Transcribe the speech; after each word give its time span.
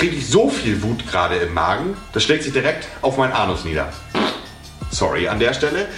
kriege 0.00 0.16
ich 0.16 0.30
so 0.30 0.48
viel 0.48 0.82
Wut 0.82 1.06
gerade 1.06 1.36
im 1.36 1.52
Magen, 1.52 1.94
das 2.14 2.22
schlägt 2.22 2.44
sich 2.44 2.54
direkt 2.54 2.88
auf 3.02 3.18
meinen 3.18 3.34
Anus 3.34 3.66
nieder. 3.66 3.92
Sorry 4.90 5.28
an 5.28 5.38
der 5.38 5.52
Stelle. 5.52 5.88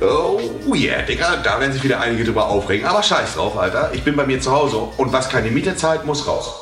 Oh 0.00 0.74
yeah, 0.74 1.02
Digga, 1.02 1.36
da 1.36 1.60
werden 1.60 1.72
sich 1.72 1.84
wieder 1.84 2.00
einige 2.00 2.24
drüber 2.24 2.48
aufregen. 2.48 2.88
Aber 2.88 3.04
scheiß 3.04 3.34
drauf, 3.34 3.56
Alter. 3.56 3.92
Ich 3.94 4.02
bin 4.02 4.16
bei 4.16 4.26
mir 4.26 4.40
zu 4.40 4.50
Hause 4.50 4.78
und 4.96 5.12
was 5.12 5.28
keine 5.28 5.52
Miete 5.52 5.76
zahlt, 5.76 6.04
muss 6.04 6.26
raus. 6.26 6.52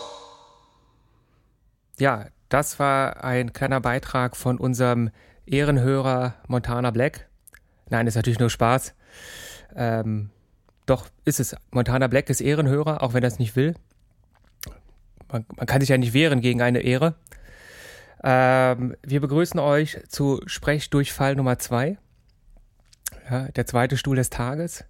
Ja, 1.98 2.26
das 2.50 2.78
war 2.78 3.24
ein 3.24 3.54
kleiner 3.54 3.80
Beitrag 3.80 4.36
von 4.36 4.58
unserem 4.58 5.08
Ehrenhörer 5.46 6.34
Montana 6.48 6.90
Black. 6.90 7.30
Nein, 7.88 8.06
ist 8.06 8.16
natürlich 8.16 8.40
nur 8.40 8.50
Spaß. 8.50 8.92
Ähm, 9.74 10.28
doch 10.84 11.06
ist 11.24 11.40
es. 11.40 11.56
Montana 11.70 12.08
Black 12.08 12.28
ist 12.28 12.42
Ehrenhörer, 12.42 13.02
auch 13.02 13.14
wenn 13.14 13.22
er 13.22 13.28
es 13.28 13.38
nicht 13.38 13.56
will 13.56 13.74
man, 15.30 15.44
man 15.56 15.66
kann 15.66 15.80
sich 15.80 15.90
ja 15.90 15.98
nicht 15.98 16.14
wehren 16.14 16.40
gegen 16.40 16.62
eine 16.62 16.80
Ehre. 16.80 17.14
Ähm, 18.22 18.96
wir 19.02 19.20
begrüßen 19.20 19.60
euch 19.60 19.98
zu 20.08 20.40
Sprechdurchfall 20.46 21.36
Nummer 21.36 21.58
zwei. 21.58 21.98
Ja, 23.30 23.48
der 23.48 23.66
zweite 23.66 23.96
Stuhl 23.96 24.16
des 24.16 24.30
Tages. 24.30 24.84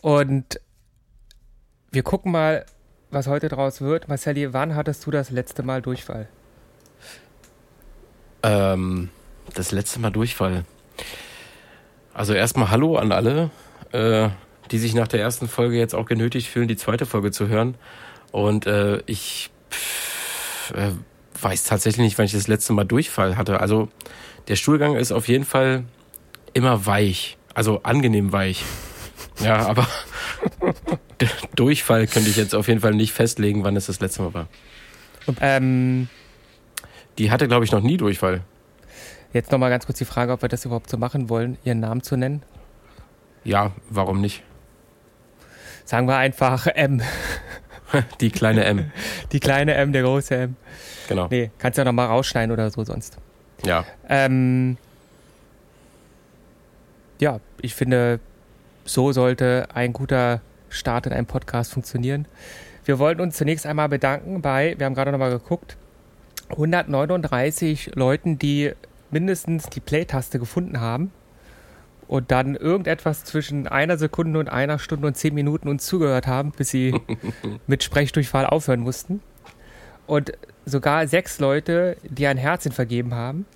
Und 0.00 0.60
wir 1.90 2.02
gucken 2.02 2.32
mal, 2.32 2.64
was 3.10 3.26
heute 3.26 3.48
draus 3.48 3.80
wird. 3.80 4.08
Marcelli, 4.08 4.52
wann 4.52 4.74
hattest 4.74 5.04
du 5.06 5.10
das 5.10 5.30
letzte 5.30 5.62
Mal 5.62 5.82
Durchfall? 5.82 6.28
Ähm, 8.42 9.10
das 9.54 9.72
letzte 9.72 10.00
Mal 10.00 10.10
Durchfall. 10.10 10.64
Also 12.14 12.34
erstmal 12.34 12.70
Hallo 12.70 12.96
an 12.96 13.12
alle, 13.12 13.50
äh, 13.92 14.28
die 14.70 14.78
sich 14.78 14.94
nach 14.94 15.08
der 15.08 15.20
ersten 15.20 15.48
Folge 15.48 15.76
jetzt 15.76 15.94
auch 15.94 16.06
genötigt 16.06 16.48
fühlen, 16.48 16.68
die 16.68 16.76
zweite 16.76 17.06
Folge 17.06 17.30
zu 17.30 17.48
hören. 17.48 17.76
Und 18.32 18.66
äh, 18.66 19.02
ich 19.06 19.50
pff, 19.70 20.72
äh, 20.74 20.90
weiß 21.40 21.64
tatsächlich 21.64 22.04
nicht, 22.04 22.18
wann 22.18 22.26
ich 22.26 22.32
das 22.32 22.48
letzte 22.48 22.72
Mal 22.72 22.84
Durchfall 22.84 23.36
hatte. 23.36 23.60
Also 23.60 23.88
der 24.48 24.56
Stuhlgang 24.56 24.96
ist 24.96 25.12
auf 25.12 25.28
jeden 25.28 25.44
Fall 25.44 25.84
immer 26.54 26.86
weich, 26.86 27.36
also 27.54 27.82
angenehm 27.82 28.32
weich. 28.32 28.64
Ja, 29.40 29.66
aber 29.66 29.88
Durchfall 31.56 32.06
könnte 32.06 32.28
ich 32.28 32.36
jetzt 32.36 32.54
auf 32.54 32.68
jeden 32.68 32.80
Fall 32.80 32.92
nicht 32.92 33.12
festlegen, 33.12 33.64
wann 33.64 33.74
es 33.76 33.86
das 33.86 33.98
letzte 33.98 34.22
Mal 34.22 34.34
war. 34.34 34.46
Ähm, 35.40 36.08
die 37.18 37.30
hatte, 37.30 37.48
glaube 37.48 37.64
ich, 37.64 37.72
noch 37.72 37.80
nie 37.80 37.96
Durchfall. 37.96 38.42
Jetzt 39.32 39.50
nochmal 39.50 39.70
ganz 39.70 39.86
kurz 39.86 39.98
die 39.98 40.04
Frage, 40.04 40.32
ob 40.32 40.42
wir 40.42 40.48
das 40.48 40.64
überhaupt 40.64 40.90
so 40.90 40.98
machen 40.98 41.28
wollen, 41.30 41.56
ihren 41.64 41.80
Namen 41.80 42.02
zu 42.02 42.16
nennen. 42.16 42.42
Ja, 43.42 43.72
warum 43.88 44.20
nicht? 44.20 44.42
Sagen 45.84 46.06
wir 46.06 46.16
einfach 46.16 46.66
M. 46.66 47.02
Die 48.20 48.30
kleine 48.30 48.64
M. 48.64 48.90
Die 49.32 49.40
kleine 49.40 49.74
M, 49.74 49.92
der 49.92 50.02
große 50.02 50.34
M. 50.34 50.56
Genau. 51.08 51.28
Nee, 51.30 51.50
kannst 51.58 51.78
ja 51.78 51.84
nochmal 51.84 52.06
rausschneiden 52.06 52.52
oder 52.52 52.70
so 52.70 52.84
sonst. 52.84 53.18
Ja. 53.64 53.84
Ähm, 54.08 54.76
ja, 57.20 57.40
ich 57.60 57.74
finde, 57.74 58.20
so 58.84 59.12
sollte 59.12 59.68
ein 59.74 59.92
guter 59.92 60.40
Start 60.68 61.06
in 61.06 61.12
einem 61.12 61.26
Podcast 61.26 61.72
funktionieren. 61.72 62.26
Wir 62.84 62.98
wollten 62.98 63.20
uns 63.20 63.36
zunächst 63.36 63.66
einmal 63.66 63.88
bedanken 63.88 64.42
bei, 64.42 64.74
wir 64.78 64.86
haben 64.86 64.94
gerade 64.94 65.12
nochmal 65.12 65.30
geguckt, 65.30 65.76
139 66.50 67.92
Leuten, 67.94 68.38
die 68.38 68.72
mindestens 69.10 69.66
die 69.66 69.80
Play-Taste 69.80 70.38
gefunden 70.38 70.80
haben 70.80 71.12
und 72.12 72.30
dann 72.30 72.56
irgendetwas 72.56 73.24
zwischen 73.24 73.66
einer 73.66 73.96
Sekunde 73.96 74.38
und 74.38 74.50
einer 74.50 74.78
Stunde 74.78 75.06
und 75.06 75.16
zehn 75.16 75.32
Minuten 75.32 75.66
uns 75.66 75.86
zugehört 75.86 76.26
haben, 76.26 76.50
bis 76.50 76.68
sie 76.68 77.00
mit 77.66 77.82
Sprechdurchfall 77.82 78.44
aufhören 78.44 78.80
mussten. 78.80 79.22
Und 80.06 80.32
sogar 80.66 81.06
sechs 81.06 81.40
Leute, 81.40 81.96
die 82.02 82.26
ein 82.26 82.36
Herzchen 82.36 82.70
vergeben 82.70 83.14
haben. 83.14 83.46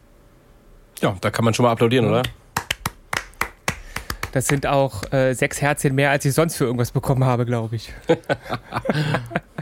Ja, 1.02 1.14
da 1.20 1.30
kann 1.30 1.44
man 1.44 1.52
schon 1.52 1.64
mal 1.64 1.72
applaudieren, 1.72 2.06
oder? 2.06 2.22
Das 4.32 4.46
sind 4.46 4.66
auch 4.66 5.02
äh, 5.12 5.34
sechs 5.34 5.60
Herzchen 5.60 5.94
mehr, 5.94 6.10
als 6.10 6.24
ich 6.24 6.32
sonst 6.32 6.56
für 6.56 6.64
irgendwas 6.64 6.92
bekommen 6.92 7.24
habe, 7.24 7.44
glaube 7.44 7.76
ich. 7.76 7.92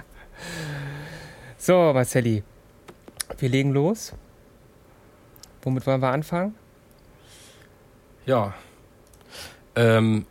so, 1.59 1.91
Marcelli, 1.93 2.45
wir 3.39 3.49
legen 3.49 3.73
los. 3.73 4.13
Womit 5.63 5.85
wollen 5.85 6.01
wir 6.01 6.13
anfangen? 6.13 6.55
Ja, 8.25 8.55
ähm, 9.77 10.27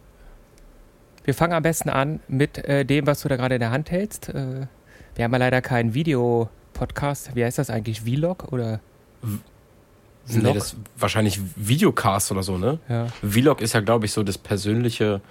wir 1.23 1.33
fangen 1.33 1.53
am 1.53 1.63
besten 1.63 1.89
an 1.89 2.19
mit 2.27 2.57
äh, 2.57 2.85
dem, 2.85 3.07
was 3.07 3.21
du 3.21 3.29
da 3.29 3.37
gerade 3.37 3.55
in 3.55 3.59
der 3.59 3.71
Hand 3.71 3.91
hältst. 3.91 4.29
Äh, 4.29 4.67
wir 5.15 5.23
haben 5.23 5.31
ja 5.31 5.37
leider 5.37 5.61
keinen 5.61 5.93
Videopodcast. 5.93 7.35
Wie 7.35 7.43
heißt 7.43 7.57
das 7.57 7.69
eigentlich? 7.69 8.01
Vlog 8.01 8.51
oder? 8.51 8.79
V 9.21 10.39
nee, 10.39 10.53
das 10.53 10.75
wahrscheinlich 10.97 11.39
Videocast 11.55 12.31
oder 12.31 12.43
so, 12.43 12.57
ne? 12.57 12.79
Ja. 12.89 13.07
Vlog 13.21 13.61
ist 13.61 13.73
ja, 13.73 13.81
glaube 13.81 14.05
ich, 14.05 14.11
so 14.11 14.23
das 14.23 14.37
persönliche, 14.37 15.21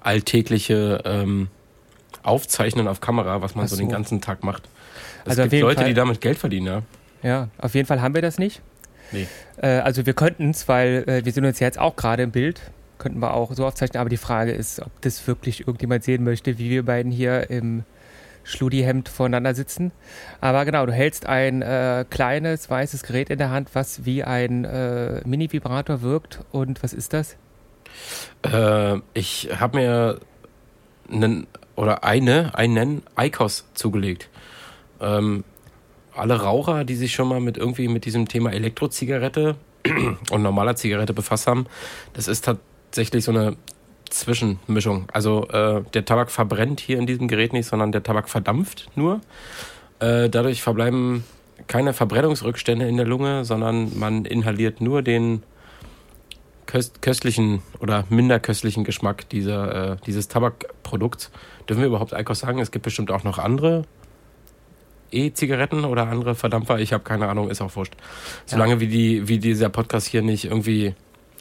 alltägliche 0.00 1.02
ähm, 1.04 1.48
Aufzeichnen 2.22 2.86
auf 2.86 3.00
Kamera, 3.00 3.42
was 3.42 3.54
man 3.54 3.66
so. 3.66 3.76
so. 3.76 3.82
den 3.82 3.88
ganzen 3.88 4.20
Tag 4.20 4.44
macht. 4.44 4.68
Es 5.24 5.38
also 5.38 5.42
gibt 5.48 5.62
Leute, 5.62 5.80
Fall, 5.80 5.88
die 5.88 5.94
damit 5.94 6.20
Geld 6.20 6.38
verdienen, 6.38 6.66
ja. 6.66 6.82
Ja, 7.22 7.48
auf 7.58 7.74
jeden 7.74 7.86
Fall 7.86 8.00
haben 8.00 8.14
wir 8.14 8.22
das 8.22 8.38
nicht. 8.38 8.62
Nee. 9.12 9.26
Äh, 9.56 9.78
also 9.78 10.06
wir 10.06 10.14
könnten 10.14 10.50
es, 10.50 10.68
weil 10.68 11.04
äh, 11.06 11.24
wir 11.24 11.32
sind 11.32 11.44
uns 11.44 11.58
jetzt 11.58 11.78
auch 11.78 11.96
gerade 11.96 12.22
im 12.22 12.30
Bild 12.30 12.60
könnten 13.00 13.20
wir 13.20 13.34
auch 13.34 13.52
so 13.54 13.66
aufzeichnen. 13.66 14.00
Aber 14.00 14.10
die 14.10 14.16
Frage 14.16 14.52
ist, 14.52 14.80
ob 14.80 14.92
das 15.00 15.26
wirklich 15.26 15.60
irgendjemand 15.60 16.04
sehen 16.04 16.22
möchte, 16.22 16.58
wie 16.58 16.70
wir 16.70 16.84
beiden 16.84 17.10
hier 17.10 17.50
im 17.50 17.82
Schludihemd 18.44 19.08
voneinander 19.08 19.54
sitzen. 19.54 19.92
Aber 20.40 20.64
genau, 20.64 20.86
du 20.86 20.92
hältst 20.92 21.26
ein 21.26 21.62
äh, 21.62 22.04
kleines 22.08 22.70
weißes 22.70 23.02
Gerät 23.02 23.30
in 23.30 23.38
der 23.38 23.50
Hand, 23.50 23.70
was 23.74 24.04
wie 24.04 24.22
ein 24.22 24.64
äh, 24.64 25.20
Mini-Vibrator 25.24 26.02
wirkt. 26.02 26.40
Und 26.52 26.82
was 26.82 26.92
ist 26.92 27.12
das? 27.12 27.36
Äh, 28.42 29.00
ich 29.14 29.50
habe 29.58 29.78
mir 29.78 30.20
einen 31.10 31.46
oder 31.76 32.04
eine, 32.04 32.54
einen 32.54 33.02
ICOS 33.18 33.66
zugelegt. 33.74 34.28
Ähm, 35.00 35.44
alle 36.14 36.42
Raucher, 36.42 36.84
die 36.84 36.96
sich 36.96 37.14
schon 37.14 37.28
mal 37.28 37.40
mit 37.40 37.56
irgendwie 37.56 37.88
mit 37.88 38.04
diesem 38.04 38.28
Thema 38.28 38.52
Elektrozigarette 38.52 39.56
und 40.30 40.42
normaler 40.42 40.76
Zigarette 40.76 41.14
befasst 41.14 41.46
haben, 41.46 41.66
das 42.12 42.28
ist 42.28 42.46
tatsächlich 42.90 43.24
so 43.24 43.30
eine 43.30 43.56
Zwischenmischung. 44.10 45.06
Also 45.12 45.46
äh, 45.48 45.82
der 45.94 46.04
Tabak 46.04 46.30
verbrennt 46.32 46.80
hier 46.80 46.98
in 46.98 47.06
diesem 47.06 47.28
Gerät 47.28 47.52
nicht, 47.52 47.66
sondern 47.66 47.92
der 47.92 48.02
Tabak 48.02 48.28
verdampft 48.28 48.90
nur. 48.96 49.20
Äh, 50.00 50.28
dadurch 50.28 50.60
verbleiben 50.62 51.24
keine 51.68 51.92
Verbrennungsrückstände 51.92 52.88
in 52.88 52.96
der 52.96 53.06
Lunge, 53.06 53.44
sondern 53.44 53.96
man 53.96 54.24
inhaliert 54.24 54.80
nur 54.80 55.02
den 55.02 55.44
köst 56.66 57.00
köstlichen 57.00 57.62
oder 57.78 58.04
minder 58.10 58.40
köstlichen 58.40 58.82
Geschmack 58.82 59.28
dieser, 59.28 59.92
äh, 59.92 59.96
dieses 60.06 60.26
Tabakprodukts. 60.26 61.30
Dürfen 61.68 61.80
wir 61.80 61.88
überhaupt 61.88 62.12
Eikos 62.12 62.40
sagen? 62.40 62.58
Es 62.58 62.72
gibt 62.72 62.84
bestimmt 62.84 63.12
auch 63.12 63.22
noch 63.22 63.38
andere 63.38 63.84
E-Zigaretten 65.12 65.84
oder 65.84 66.08
andere 66.08 66.34
Verdampfer. 66.34 66.80
Ich 66.80 66.92
habe 66.92 67.04
keine 67.04 67.28
Ahnung, 67.28 67.50
ist 67.50 67.60
auch 67.60 67.74
wurscht. 67.76 67.94
Solange 68.46 68.74
ja. 68.74 68.80
wie, 68.80 68.88
die, 68.88 69.28
wie 69.28 69.38
dieser 69.38 69.68
Podcast 69.68 70.08
hier 70.08 70.22
nicht 70.22 70.46
irgendwie 70.46 70.94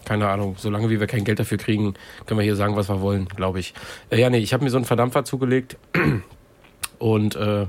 keine 0.09 0.27
Ahnung, 0.27 0.55
solange 0.57 0.89
wie 0.89 0.99
wir 0.99 1.05
kein 1.05 1.23
Geld 1.23 1.37
dafür 1.37 1.59
kriegen, 1.59 1.93
können 2.25 2.39
wir 2.39 2.43
hier 2.43 2.55
sagen, 2.55 2.75
was 2.75 2.89
wir 2.89 2.99
wollen, 2.99 3.27
glaube 3.27 3.59
ich. 3.59 3.75
Äh, 4.09 4.19
ja, 4.19 4.31
nee, 4.31 4.39
ich 4.39 4.53
habe 4.53 4.63
mir 4.63 4.71
so 4.71 4.77
einen 4.77 4.85
Verdampfer 4.85 5.23
zugelegt 5.23 5.77
und 6.97 7.35
äh, 7.35 7.67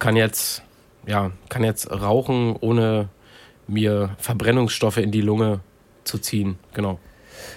kann 0.00 0.16
jetzt, 0.16 0.64
ja, 1.06 1.30
kann 1.48 1.62
jetzt 1.62 1.88
rauchen, 1.88 2.56
ohne 2.58 3.08
mir 3.68 4.16
Verbrennungsstoffe 4.18 4.96
in 4.96 5.12
die 5.12 5.20
Lunge 5.20 5.60
zu 6.02 6.18
ziehen. 6.18 6.58
Genau. 6.74 6.98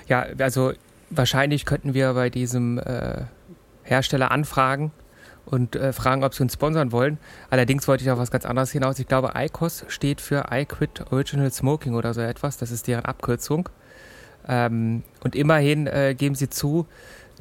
Ja, 0.07 0.27
also 0.37 0.73
wahrscheinlich 1.09 1.65
könnten 1.65 1.95
wir 1.95 2.13
bei 2.13 2.29
diesem 2.29 2.77
äh, 2.77 3.23
Hersteller 3.81 4.29
anfragen 4.29 4.91
und 5.45 5.75
äh, 5.75 5.91
fragen, 5.91 6.23
ob 6.23 6.35
sie 6.35 6.43
uns 6.43 6.53
sponsern 6.53 6.91
wollen. 6.91 7.17
Allerdings 7.49 7.87
wollte 7.87 8.03
ich 8.03 8.11
auf 8.11 8.19
was 8.19 8.29
ganz 8.29 8.45
anderes 8.45 8.69
hinaus. 8.69 8.99
Ich 8.99 9.07
glaube, 9.07 9.31
ICOS 9.35 9.85
steht 9.87 10.21
für 10.21 10.45
I 10.51 10.65
Quit 10.65 11.11
Original 11.11 11.51
Smoking 11.51 11.95
oder 11.95 12.13
so 12.13 12.21
etwas. 12.21 12.57
Das 12.57 12.69
ist 12.69 12.85
deren 12.85 13.05
Abkürzung. 13.05 13.69
Ähm, 14.47 15.03
und 15.23 15.35
immerhin 15.35 15.87
äh, 15.87 16.15
geben 16.17 16.35
sie 16.35 16.49
zu, 16.49 16.85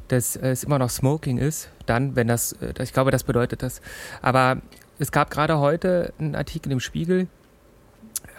dass 0.07 0.35
es 0.35 0.63
immer 0.63 0.79
noch 0.79 0.89
Smoking 0.89 1.37
ist, 1.37 1.69
dann, 1.85 2.15
wenn 2.15 2.27
das, 2.27 2.53
äh, 2.53 2.73
ich 2.81 2.93
glaube, 2.93 3.11
das 3.11 3.23
bedeutet 3.23 3.63
das. 3.63 3.81
Aber 4.21 4.61
es 4.99 5.11
gab 5.11 5.31
gerade 5.31 5.59
heute 5.59 6.13
einen 6.19 6.35
Artikel 6.35 6.71
im 6.71 6.79
Spiegel, 6.79 7.27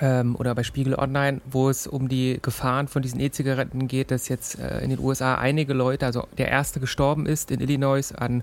ähm, 0.00 0.37
oder 0.37 0.55
bei 0.55 0.62
Spiegel 0.62 0.94
Online, 0.94 1.40
wo 1.44 1.69
es 1.69 1.87
um 1.87 2.08
die 2.08 2.38
Gefahren 2.43 2.88
von 2.88 3.02
diesen 3.02 3.20
E-Zigaretten 3.20 3.87
geht, 3.88 4.11
dass 4.11 4.28
jetzt 4.28 4.58
äh, 4.58 4.81
in 4.81 4.90
den 4.90 4.99
USA 4.99 5.37
einige 5.37 5.72
Leute, 5.72 6.06
also 6.06 6.26
der 6.37 6.49
erste 6.49 6.81
gestorben 6.81 7.26
ist 7.26 7.50
in 7.50 7.61
Illinois 7.61 8.12
an 8.12 8.43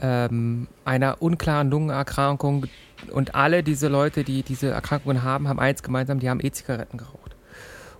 ähm, 0.00 0.68
einer 0.84 1.22
unklaren 1.22 1.70
Lungenerkrankung 1.70 2.66
und 3.12 3.34
alle 3.34 3.62
diese 3.62 3.88
Leute, 3.88 4.24
die 4.24 4.42
diese 4.42 4.70
Erkrankungen 4.70 5.22
haben, 5.22 5.48
haben 5.48 5.60
eins 5.60 5.82
gemeinsam, 5.82 6.18
die 6.18 6.28
haben 6.28 6.40
E-Zigaretten 6.40 6.98
geraucht. 6.98 7.36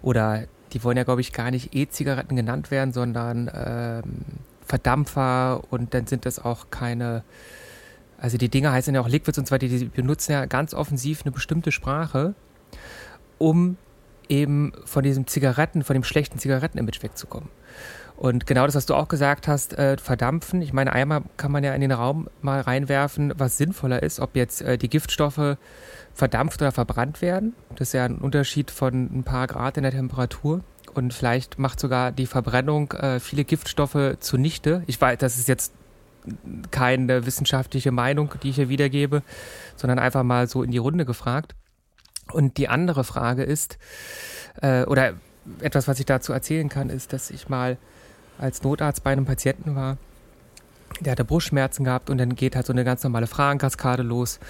Oder 0.03 0.45
die 0.73 0.85
wollen 0.85 0.97
ja, 0.97 1.05
glaube 1.05 1.21
ich, 1.21 1.33
gar 1.33 1.51
nicht 1.51 1.75
E-Zigaretten 1.75 2.37
genannt 2.37 2.71
werden, 2.71 2.93
sondern 2.93 3.51
ähm, 3.55 4.03
Verdampfer 4.67 5.63
und 5.71 5.95
dann 5.95 6.07
sind 6.07 6.27
das 6.27 6.39
auch 6.39 6.67
keine, 6.71 7.25
also 8.19 8.37
die 8.37 8.49
Dinger 8.49 8.73
heißen 8.73 8.95
ja 8.95 9.01
auch 9.01 9.09
Liquids 9.09 9.39
und 9.39 9.47
zwar, 9.47 9.59
die, 9.59 9.69
die 9.69 9.85
benutzen 9.87 10.33
ja 10.33 10.45
ganz 10.47 10.75
offensiv 10.75 11.23
eine 11.23 11.33
bestimmte 11.33 11.73
Sprache, 11.73 12.35
um 13.39 13.77
eben 14.29 14.73
von 14.85 15.03
diesem 15.03 15.27
Zigaretten, 15.27 15.83
von 15.85 15.95
dem 15.95 16.05
schlechten 16.05 16.39
Zigaretten-Image 16.39 17.03
wegzukommen. 17.03 17.49
Und 18.19 18.47
genau 18.47 18.67
das, 18.67 18.75
was 18.75 18.85
du 18.85 18.95
auch 18.95 19.07
gesagt 19.07 19.47
hast, 19.47 19.79
äh, 19.79 19.97
verdampfen. 19.97 20.61
Ich 20.61 20.73
meine, 20.73 20.93
einmal 20.93 21.23
kann 21.37 21.53
man 21.53 21.63
ja 21.63 21.73
in 21.73 21.81
den 21.81 21.93
Raum 21.93 22.29
mal 22.43 22.61
reinwerfen, 22.61 23.33
was 23.37 23.57
sinnvoller 23.57 24.03
ist, 24.03 24.19
ob 24.19 24.35
jetzt 24.35 24.61
äh, 24.61 24.77
die 24.77 24.89
Giftstoffe 24.89 25.57
verdampft 26.19 26.61
oder 26.61 26.73
verbrannt 26.73 27.23
werden. 27.23 27.55
Das 27.77 27.89
ist 27.89 27.93
ja 27.93 28.05
ein 28.05 28.19
Unterschied 28.19 28.73
von 28.73 29.09
ein 29.19 29.23
paar 29.23 29.47
Grad 29.47 29.77
in 29.77 29.85
der 29.85 29.93
Temperatur. 29.93 30.63
Und 30.93 31.15
vielleicht 31.15 31.61
macht 31.61 31.79
sogar 31.79 32.11
die 32.11 32.27
Verbrennung 32.27 32.91
äh, 32.93 33.21
viele 33.21 33.45
Giftstoffe 33.45 34.17
zunichte. 34.19 34.83
Ich 34.89 35.01
weiß, 35.01 35.19
das 35.19 35.39
ist 35.39 35.47
jetzt 35.47 35.73
keine 36.73 37.25
wissenschaftliche 37.25 37.93
Meinung, 37.93 38.35
die 38.43 38.51
ich 38.51 38.57
hier 38.57 38.69
wiedergebe, 38.69 39.23
sondern 39.77 40.01
einfach 40.01 40.25
mal 40.25 40.49
so 40.49 40.65
in 40.65 40.73
die 40.73 40.79
Runde 40.79 41.05
gefragt. 41.05 41.55
Und 42.33 42.57
die 42.57 42.69
andere 42.69 43.05
Frage 43.05 43.45
ist, 43.45 43.79
äh, 44.61 44.83
oder 44.85 45.13
etwas, 45.61 45.87
was 45.87 46.01
ich 46.01 46.07
dazu 46.07 46.33
erzählen 46.33 46.69
kann, 46.69 46.91
ist, 46.91 47.13
dass 47.13 47.31
ich 47.31 47.49
mal 47.49 47.79
als 48.39 48.65
Notarzt 48.65 49.05
bei 49.05 49.13
einem 49.13 49.25
Patienten 49.25 49.77
war, 49.77 49.99
der 50.99 51.13
hatte 51.13 51.25
Brustschmerzen 51.25 51.85
gehabt 51.85 52.11
und 52.11 52.19
dann 52.19 52.35
geht 52.35 52.57
halt 52.57 52.67
so 52.67 52.73
eine 52.73 52.85
ganz 52.85 53.05
normale 53.05 53.29
Fragenkaskade 53.29 54.03
los. 54.03 54.41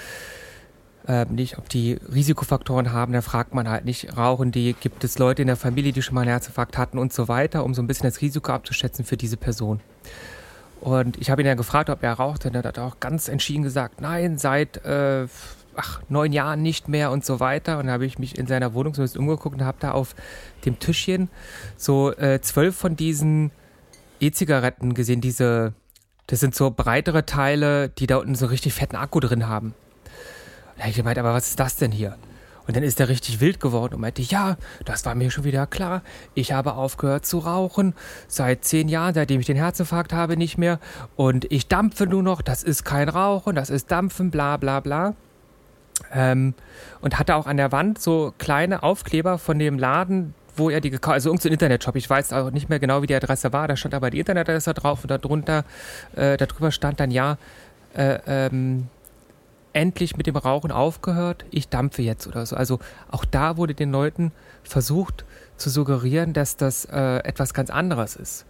Ähm, 1.08 1.34
nicht, 1.34 1.56
ob 1.56 1.70
die 1.70 1.94
Risikofaktoren 1.94 2.92
haben, 2.92 3.14
da 3.14 3.22
fragt 3.22 3.54
man 3.54 3.66
halt 3.66 3.86
nicht, 3.86 4.18
rauchen 4.18 4.52
die, 4.52 4.74
gibt 4.74 5.02
es 5.04 5.18
Leute 5.18 5.40
in 5.40 5.48
der 5.48 5.56
Familie, 5.56 5.92
die 5.92 6.02
schon 6.02 6.14
mal 6.14 6.20
einen 6.20 6.30
Herzinfarkt 6.30 6.76
hatten 6.76 6.98
und 6.98 7.14
so 7.14 7.28
weiter, 7.28 7.64
um 7.64 7.72
so 7.72 7.80
ein 7.80 7.86
bisschen 7.86 8.10
das 8.10 8.20
Risiko 8.20 8.52
abzuschätzen 8.52 9.06
für 9.06 9.16
diese 9.16 9.38
Person. 9.38 9.80
Und 10.82 11.16
ich 11.16 11.30
habe 11.30 11.40
ihn 11.40 11.46
ja 11.46 11.54
gefragt, 11.54 11.88
ob 11.88 12.02
er 12.02 12.12
raucht, 12.12 12.44
und 12.44 12.54
er 12.54 12.62
hat 12.62 12.78
auch 12.78 13.00
ganz 13.00 13.28
entschieden 13.28 13.62
gesagt, 13.62 14.02
nein, 14.02 14.36
seit 14.36 14.84
äh, 14.84 15.26
ach, 15.76 16.02
neun 16.10 16.32
Jahren 16.34 16.60
nicht 16.60 16.88
mehr 16.88 17.10
und 17.10 17.24
so 17.24 17.40
weiter. 17.40 17.78
Und 17.78 17.86
dann 17.86 17.94
habe 17.94 18.04
ich 18.04 18.18
mich 18.18 18.36
in 18.36 18.46
seiner 18.46 18.74
Wohnung 18.74 18.92
so 18.92 19.00
ein 19.00 19.04
bisschen 19.04 19.22
umgeguckt 19.22 19.56
und 19.56 19.64
habe 19.64 19.78
da 19.80 19.92
auf 19.92 20.14
dem 20.66 20.78
Tischchen 20.78 21.30
so 21.78 22.12
äh, 22.12 22.42
zwölf 22.42 22.76
von 22.76 22.96
diesen 22.96 23.50
E-Zigaretten 24.20 24.92
gesehen, 24.92 25.22
diese, 25.22 25.72
das 26.26 26.40
sind 26.40 26.54
so 26.54 26.70
breitere 26.70 27.24
Teile, 27.24 27.88
die 27.88 28.06
da 28.06 28.18
unten 28.18 28.34
so 28.34 28.46
richtig 28.46 28.74
fetten 28.74 28.96
Akku 28.96 29.20
drin 29.20 29.48
haben. 29.48 29.74
Da 30.78 30.84
habe 30.84 30.90
ich 30.90 30.96
gemeint, 30.96 31.18
aber 31.18 31.34
was 31.34 31.48
ist 31.48 31.60
das 31.60 31.76
denn 31.76 31.92
hier? 31.92 32.16
Und 32.68 32.76
dann 32.76 32.82
ist 32.82 33.00
er 33.00 33.08
richtig 33.08 33.40
wild 33.40 33.60
geworden 33.60 33.94
und 33.94 34.02
meinte, 34.02 34.20
ja, 34.20 34.56
das 34.84 35.06
war 35.06 35.14
mir 35.14 35.30
schon 35.30 35.44
wieder 35.44 35.66
klar. 35.66 36.02
Ich 36.34 36.52
habe 36.52 36.74
aufgehört 36.74 37.24
zu 37.24 37.38
rauchen. 37.38 37.94
Seit 38.28 38.64
zehn 38.64 38.88
Jahren, 38.88 39.14
seitdem 39.14 39.40
ich 39.40 39.46
den 39.46 39.56
Herzinfarkt 39.56 40.12
habe, 40.12 40.36
nicht 40.36 40.58
mehr. 40.58 40.78
Und 41.16 41.50
ich 41.50 41.66
dampfe 41.66 42.06
nur 42.06 42.22
noch. 42.22 42.42
Das 42.42 42.62
ist 42.62 42.84
kein 42.84 43.08
Rauchen, 43.08 43.54
das 43.54 43.70
ist 43.70 43.90
Dampfen, 43.90 44.30
bla 44.30 44.58
bla 44.58 44.80
bla. 44.80 45.14
Ähm, 46.12 46.54
und 47.00 47.18
hatte 47.18 47.36
auch 47.36 47.46
an 47.46 47.56
der 47.56 47.72
Wand 47.72 48.00
so 48.00 48.34
kleine 48.38 48.82
Aufkleber 48.82 49.38
von 49.38 49.58
dem 49.58 49.78
Laden, 49.78 50.34
wo 50.54 50.70
er 50.70 50.80
die 50.80 50.90
gekauft 50.90 51.14
also 51.14 51.30
irgendein 51.30 51.52
Internetshop, 51.52 51.96
ich 51.96 52.08
weiß 52.08 52.32
auch 52.32 52.50
nicht 52.50 52.68
mehr 52.68 52.78
genau, 52.78 53.02
wie 53.02 53.06
die 53.06 53.14
Adresse 53.14 53.52
war, 53.52 53.66
da 53.66 53.76
stand 53.76 53.94
aber 53.94 54.10
die 54.10 54.18
Internetadresse 54.18 54.74
drauf 54.74 55.02
und 55.02 55.10
darunter, 55.10 55.64
äh, 56.14 56.36
darüber 56.36 56.70
stand 56.70 57.00
dann, 57.00 57.10
ja, 57.10 57.38
äh, 57.94 58.18
ähm, 58.26 58.88
endlich 59.72 60.16
mit 60.16 60.26
dem 60.26 60.36
Rauchen 60.36 60.72
aufgehört, 60.72 61.44
ich 61.50 61.68
dampfe 61.68 62.02
jetzt 62.02 62.26
oder 62.26 62.46
so. 62.46 62.56
Also 62.56 62.78
auch 63.10 63.24
da 63.24 63.56
wurde 63.56 63.74
den 63.74 63.90
Leuten 63.90 64.32
versucht 64.62 65.24
zu 65.56 65.70
suggerieren, 65.70 66.32
dass 66.32 66.56
das 66.56 66.84
äh, 66.86 67.18
etwas 67.18 67.54
ganz 67.54 67.70
anderes 67.70 68.16
ist. 68.16 68.46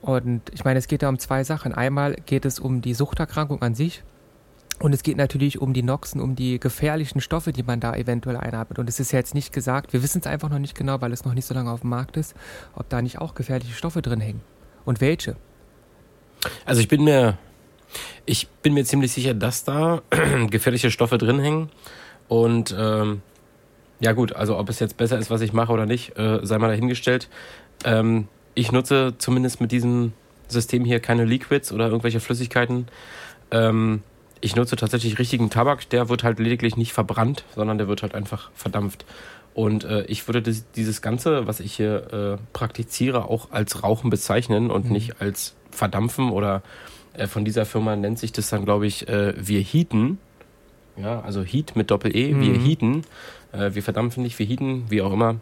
Und 0.00 0.42
ich 0.52 0.64
meine, 0.64 0.78
es 0.78 0.88
geht 0.88 1.02
da 1.02 1.08
um 1.08 1.18
zwei 1.18 1.44
Sachen. 1.44 1.72
Einmal 1.72 2.16
geht 2.26 2.44
es 2.44 2.58
um 2.58 2.82
die 2.82 2.94
Suchterkrankung 2.94 3.62
an 3.62 3.74
sich, 3.74 4.02
und 4.82 4.92
es 4.92 5.04
geht 5.04 5.16
natürlich 5.16 5.60
um 5.60 5.72
die 5.72 5.84
Noxen, 5.84 6.20
um 6.20 6.34
die 6.34 6.58
gefährlichen 6.58 7.20
Stoffe, 7.20 7.52
die 7.52 7.62
man 7.62 7.78
da 7.78 7.94
eventuell 7.94 8.36
einatmet. 8.36 8.80
Und 8.80 8.88
es 8.88 8.98
ist 8.98 9.12
ja 9.12 9.20
jetzt 9.20 9.32
nicht 9.32 9.52
gesagt, 9.52 9.92
wir 9.92 10.02
wissen 10.02 10.18
es 10.18 10.26
einfach 10.26 10.48
noch 10.48 10.58
nicht 10.58 10.74
genau, 10.74 11.00
weil 11.00 11.12
es 11.12 11.24
noch 11.24 11.34
nicht 11.34 11.46
so 11.46 11.54
lange 11.54 11.70
auf 11.70 11.82
dem 11.82 11.90
Markt 11.90 12.16
ist, 12.16 12.34
ob 12.74 12.88
da 12.88 13.00
nicht 13.00 13.20
auch 13.20 13.36
gefährliche 13.36 13.74
Stoffe 13.74 14.02
drin 14.02 14.20
hängen. 14.20 14.40
Und 14.84 15.00
welche? 15.00 15.36
Also 16.64 16.80
ich 16.80 16.88
bin 16.88 17.04
mir, 17.04 17.38
ich 18.26 18.48
bin 18.62 18.74
mir 18.74 18.84
ziemlich 18.84 19.12
sicher, 19.12 19.34
dass 19.34 19.64
da 19.64 20.02
gefährliche 20.50 20.90
Stoffe 20.90 21.18
drin 21.18 21.38
hängen. 21.38 21.70
Und 22.28 22.74
ähm, 22.78 23.22
ja 24.00 24.12
gut, 24.12 24.34
also 24.34 24.58
ob 24.58 24.68
es 24.68 24.80
jetzt 24.80 24.96
besser 24.96 25.18
ist, 25.18 25.30
was 25.30 25.40
ich 25.40 25.52
mache 25.52 25.72
oder 25.72 25.86
nicht, 25.86 26.18
äh, 26.18 26.40
sei 26.42 26.58
mal 26.58 26.68
dahingestellt. 26.68 27.28
Ähm, 27.84 28.28
ich 28.54 28.72
nutze 28.72 29.14
zumindest 29.18 29.60
mit 29.60 29.72
diesem 29.72 30.12
System 30.48 30.84
hier 30.84 31.00
keine 31.00 31.24
Liquids 31.24 31.72
oder 31.72 31.86
irgendwelche 31.86 32.20
Flüssigkeiten. 32.20 32.86
Ähm, 33.50 34.02
ich 34.40 34.56
nutze 34.56 34.76
tatsächlich 34.76 35.18
richtigen 35.18 35.50
Tabak, 35.50 35.88
der 35.90 36.08
wird 36.08 36.24
halt 36.24 36.38
lediglich 36.40 36.76
nicht 36.76 36.92
verbrannt, 36.92 37.44
sondern 37.54 37.78
der 37.78 37.88
wird 37.88 38.02
halt 38.02 38.14
einfach 38.14 38.50
verdampft. 38.54 39.04
Und 39.54 39.84
äh, 39.84 40.04
ich 40.06 40.26
würde 40.26 40.42
das, 40.42 40.64
dieses 40.72 41.02
Ganze, 41.02 41.46
was 41.46 41.60
ich 41.60 41.74
hier 41.74 42.12
äh, 42.12 42.42
praktiziere, 42.52 43.26
auch 43.26 43.50
als 43.50 43.82
Rauchen 43.82 44.10
bezeichnen 44.10 44.70
und 44.70 44.86
mhm. 44.86 44.92
nicht 44.92 45.20
als 45.20 45.54
Verdampfen 45.70 46.30
oder 46.30 46.62
äh, 47.14 47.26
von 47.26 47.44
dieser 47.44 47.66
Firma 47.66 47.96
nennt 47.96 48.18
sich 48.18 48.32
das 48.32 48.50
dann, 48.50 48.64
glaube 48.64 48.86
ich, 48.86 49.08
äh, 49.08 49.34
wir 49.36 49.60
heaten. 49.60 50.18
Ja, 50.96 51.20
also 51.20 51.42
Heat 51.42 51.74
mit 51.74 51.90
Doppel-E, 51.90 52.34
mhm. 52.34 52.40
wir 52.40 52.54
heaten. 52.60 53.02
Äh, 53.52 53.74
wir 53.74 53.82
verdampfen 53.82 54.22
nicht, 54.22 54.38
wir 54.38 54.46
heaten, 54.46 54.84
wie 54.88 55.00
auch 55.02 55.12
immer. 55.12 55.36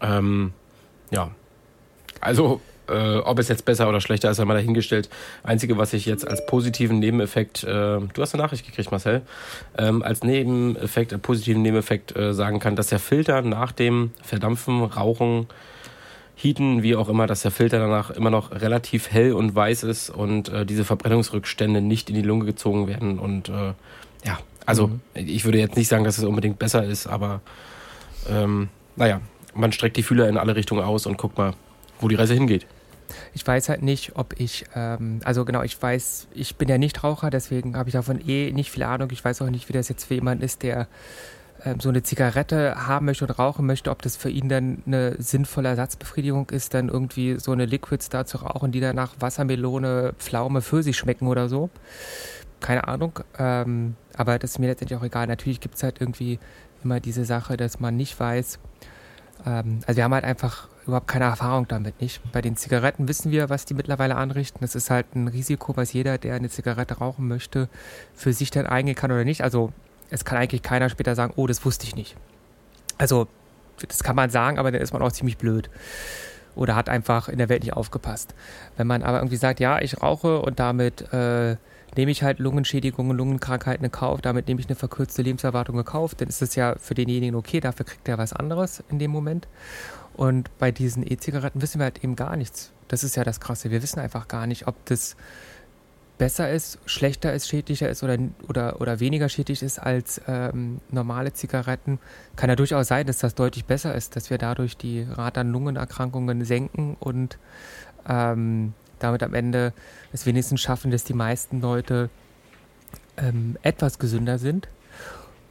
Ähm, 0.00 0.52
ja, 1.10 1.30
also 2.20 2.60
äh, 2.88 3.18
ob 3.18 3.38
es 3.38 3.48
jetzt 3.48 3.64
besser 3.64 3.88
oder 3.88 4.00
schlechter 4.00 4.30
ist, 4.30 4.40
einmal 4.40 4.56
dahingestellt. 4.56 5.08
Einzige, 5.42 5.78
was 5.78 5.92
ich 5.92 6.06
jetzt 6.06 6.26
als 6.26 6.44
positiven 6.46 6.98
Nebeneffekt, 6.98 7.64
äh, 7.64 7.66
du 7.66 8.10
hast 8.18 8.34
eine 8.34 8.42
Nachricht 8.42 8.66
gekriegt, 8.66 8.90
Marcel, 8.90 9.22
ähm, 9.78 10.02
als 10.02 10.22
Nebeneffekt, 10.22 11.12
äh, 11.12 11.18
positiven 11.18 11.62
Nebeneffekt 11.62 12.16
äh, 12.16 12.34
sagen 12.34 12.60
kann, 12.60 12.76
dass 12.76 12.88
der 12.88 12.98
Filter 12.98 13.42
nach 13.42 13.72
dem 13.72 14.12
Verdampfen, 14.22 14.84
Rauchen, 14.84 15.46
Heaten, 16.38 16.82
wie 16.82 16.96
auch 16.96 17.08
immer, 17.08 17.26
dass 17.26 17.40
der 17.40 17.50
Filter 17.50 17.78
danach 17.78 18.10
immer 18.10 18.30
noch 18.30 18.50
relativ 18.50 19.10
hell 19.10 19.32
und 19.32 19.54
weiß 19.54 19.84
ist 19.84 20.10
und 20.10 20.50
äh, 20.50 20.66
diese 20.66 20.84
Verbrennungsrückstände 20.84 21.80
nicht 21.80 22.10
in 22.10 22.14
die 22.14 22.22
Lunge 22.22 22.44
gezogen 22.44 22.86
werden. 22.86 23.18
Und 23.18 23.48
äh, 23.48 23.72
ja, 24.24 24.38
also 24.66 24.88
mhm. 24.88 25.00
ich 25.14 25.46
würde 25.46 25.58
jetzt 25.58 25.76
nicht 25.76 25.88
sagen, 25.88 26.04
dass 26.04 26.18
es 26.18 26.24
unbedingt 26.24 26.58
besser 26.58 26.84
ist, 26.84 27.06
aber 27.06 27.40
ähm, 28.28 28.68
naja, 28.96 29.22
man 29.54 29.72
streckt 29.72 29.96
die 29.96 30.02
Fühler 30.02 30.28
in 30.28 30.36
alle 30.36 30.54
Richtungen 30.54 30.84
aus 30.84 31.06
und 31.06 31.16
guckt 31.16 31.38
mal, 31.38 31.54
wo 32.00 32.08
die 32.08 32.16
Reise 32.16 32.34
hingeht. 32.34 32.66
Ich 33.32 33.46
weiß 33.46 33.68
halt 33.70 33.82
nicht, 33.82 34.12
ob 34.16 34.38
ich, 34.38 34.66
ähm, 34.74 35.20
also 35.24 35.44
genau, 35.44 35.62
ich 35.62 35.80
weiß, 35.80 36.28
ich 36.34 36.56
bin 36.56 36.68
ja 36.68 36.76
nicht 36.76 37.02
Raucher, 37.02 37.30
deswegen 37.30 37.76
habe 37.76 37.88
ich 37.88 37.94
davon 37.94 38.20
eh 38.28 38.52
nicht 38.52 38.70
viel 38.70 38.82
Ahnung. 38.82 39.08
Ich 39.12 39.24
weiß 39.24 39.40
auch 39.40 39.48
nicht, 39.48 39.68
wie 39.68 39.72
das 39.72 39.88
jetzt 39.88 40.04
für 40.04 40.14
jemanden 40.14 40.44
ist, 40.44 40.62
der 40.62 40.88
ähm, 41.66 41.80
so 41.80 41.88
eine 41.88 42.02
Zigarette 42.04 42.86
haben 42.86 43.06
möchte 43.06 43.26
und 43.26 43.32
rauchen 43.32 43.66
möchte, 43.66 43.90
ob 43.90 44.00
das 44.00 44.16
für 44.16 44.30
ihn 44.30 44.48
dann 44.48 44.82
eine 44.86 45.20
sinnvolle 45.20 45.68
Ersatzbefriedigung 45.70 46.50
ist, 46.50 46.74
dann 46.74 46.88
irgendwie 46.88 47.40
so 47.40 47.50
eine 47.50 47.66
Liquids 47.66 48.08
da 48.08 48.24
zu 48.24 48.38
rauchen, 48.38 48.70
die 48.70 48.80
danach 48.80 49.14
Wassermelone, 49.18 50.14
Pflaume, 50.18 50.62
Pfirsich 50.62 50.96
schmecken 50.96 51.26
oder 51.26 51.48
so. 51.48 51.68
Keine 52.60 52.86
Ahnung. 52.86 53.18
Ähm, 53.38 53.96
aber 54.16 54.38
das 54.38 54.52
ist 54.52 54.58
mir 54.60 54.68
letztendlich 54.68 54.98
auch 54.98 55.04
egal. 55.04 55.26
Natürlich 55.26 55.58
gibt 55.60 55.74
es 55.74 55.82
halt 55.82 56.00
irgendwie 56.00 56.38
immer 56.84 57.00
diese 57.00 57.24
Sache, 57.24 57.56
dass 57.56 57.80
man 57.80 57.96
nicht 57.96 58.18
weiß. 58.18 58.60
Ähm, 59.44 59.80
also 59.86 59.96
wir 59.96 60.04
haben 60.04 60.14
halt 60.14 60.24
einfach 60.24 60.68
überhaupt 60.86 61.08
keine 61.08 61.24
Erfahrung 61.24 61.66
damit 61.66 62.00
nicht. 62.00 62.20
Bei 62.30 62.40
den 62.40 62.56
Zigaretten 62.56 63.08
wissen 63.08 63.32
wir, 63.32 63.50
was 63.50 63.64
die 63.64 63.74
mittlerweile 63.74 64.14
anrichten. 64.14 64.60
Das 64.60 64.76
ist 64.76 64.88
halt 64.88 65.16
ein 65.16 65.26
Risiko, 65.26 65.76
was 65.76 65.92
jeder, 65.92 66.16
der 66.16 66.36
eine 66.36 66.48
Zigarette 66.48 66.98
rauchen 66.98 67.26
möchte, 67.26 67.68
für 68.14 68.32
sich 68.32 68.52
dann 68.52 68.66
eingehen 68.66 68.94
kann 68.94 69.10
oder 69.10 69.24
nicht. 69.24 69.42
Also 69.42 69.72
es 70.10 70.24
kann 70.24 70.38
eigentlich 70.38 70.62
keiner 70.62 70.88
später 70.88 71.14
sagen, 71.14 71.32
oh, 71.36 71.46
das 71.46 71.64
wusste 71.64 71.86
ich 71.86 71.96
nicht. 71.96 72.16
Also 72.98 73.28
das 73.88 74.02
kann 74.02 74.16
man 74.16 74.30
sagen, 74.30 74.58
aber 74.58 74.72
dann 74.72 74.80
ist 74.80 74.92
man 74.92 75.02
auch 75.02 75.12
ziemlich 75.12 75.36
blöd 75.36 75.68
oder 76.54 76.74
hat 76.74 76.88
einfach 76.88 77.28
in 77.28 77.38
der 77.38 77.48
Welt 77.48 77.62
nicht 77.62 77.74
aufgepasst. 77.74 78.34
Wenn 78.76 78.86
man 78.86 79.02
aber 79.02 79.18
irgendwie 79.18 79.36
sagt, 79.36 79.60
ja, 79.60 79.80
ich 79.80 80.02
rauche 80.02 80.40
und 80.40 80.58
damit 80.58 81.12
äh, 81.12 81.56
nehme 81.96 82.10
ich 82.10 82.22
halt 82.22 82.38
Lungenschädigungen, 82.38 83.16
Lungenkrankheiten 83.16 83.84
in 83.84 83.92
Kauf, 83.92 84.20
damit 84.22 84.48
nehme 84.48 84.60
ich 84.60 84.66
eine 84.66 84.76
verkürzte 84.76 85.22
Lebenserwartung 85.22 85.78
in 85.78 85.84
Kauf, 85.84 86.14
dann 86.14 86.28
ist 86.28 86.42
es 86.42 86.54
ja 86.54 86.74
für 86.78 86.94
denjenigen 86.94 87.36
okay, 87.36 87.60
dafür 87.60 87.86
kriegt 87.86 88.08
er 88.08 88.18
was 88.18 88.32
anderes 88.32 88.82
in 88.90 88.98
dem 88.98 89.10
Moment. 89.10 89.46
Und 90.14 90.56
bei 90.58 90.72
diesen 90.72 91.06
E-Zigaretten 91.06 91.60
wissen 91.60 91.78
wir 91.78 91.84
halt 91.84 92.02
eben 92.02 92.16
gar 92.16 92.36
nichts. 92.36 92.72
Das 92.88 93.04
ist 93.04 93.16
ja 93.16 93.24
das 93.24 93.38
Krasse. 93.38 93.70
Wir 93.70 93.82
wissen 93.82 94.00
einfach 94.00 94.28
gar 94.28 94.46
nicht, 94.46 94.66
ob 94.66 94.82
das 94.86 95.16
besser 96.18 96.50
ist, 96.50 96.78
schlechter 96.86 97.32
ist, 97.32 97.48
schädlicher 97.48 97.88
ist 97.88 98.02
oder, 98.02 98.18
oder, 98.48 98.80
oder 98.80 99.00
weniger 99.00 99.28
schädlich 99.28 99.62
ist 99.62 99.78
als 99.78 100.20
ähm, 100.26 100.80
normale 100.90 101.32
Zigaretten, 101.32 101.98
kann 102.36 102.48
ja 102.48 102.56
durchaus 102.56 102.88
sein, 102.88 103.06
dass 103.06 103.18
das 103.18 103.34
deutlich 103.34 103.64
besser 103.64 103.94
ist, 103.94 104.16
dass 104.16 104.30
wir 104.30 104.38
dadurch 104.38 104.76
die 104.76 105.02
Rate 105.02 105.40
an 105.40 105.52
Lungenerkrankungen 105.52 106.44
senken 106.44 106.96
und 106.98 107.38
ähm, 108.08 108.72
damit 108.98 109.22
am 109.22 109.34
Ende 109.34 109.72
es 110.12 110.26
wenigstens 110.26 110.60
schaffen, 110.60 110.90
dass 110.90 111.04
die 111.04 111.14
meisten 111.14 111.60
Leute 111.60 112.08
ähm, 113.16 113.56
etwas 113.62 113.98
gesünder 113.98 114.38
sind. 114.38 114.68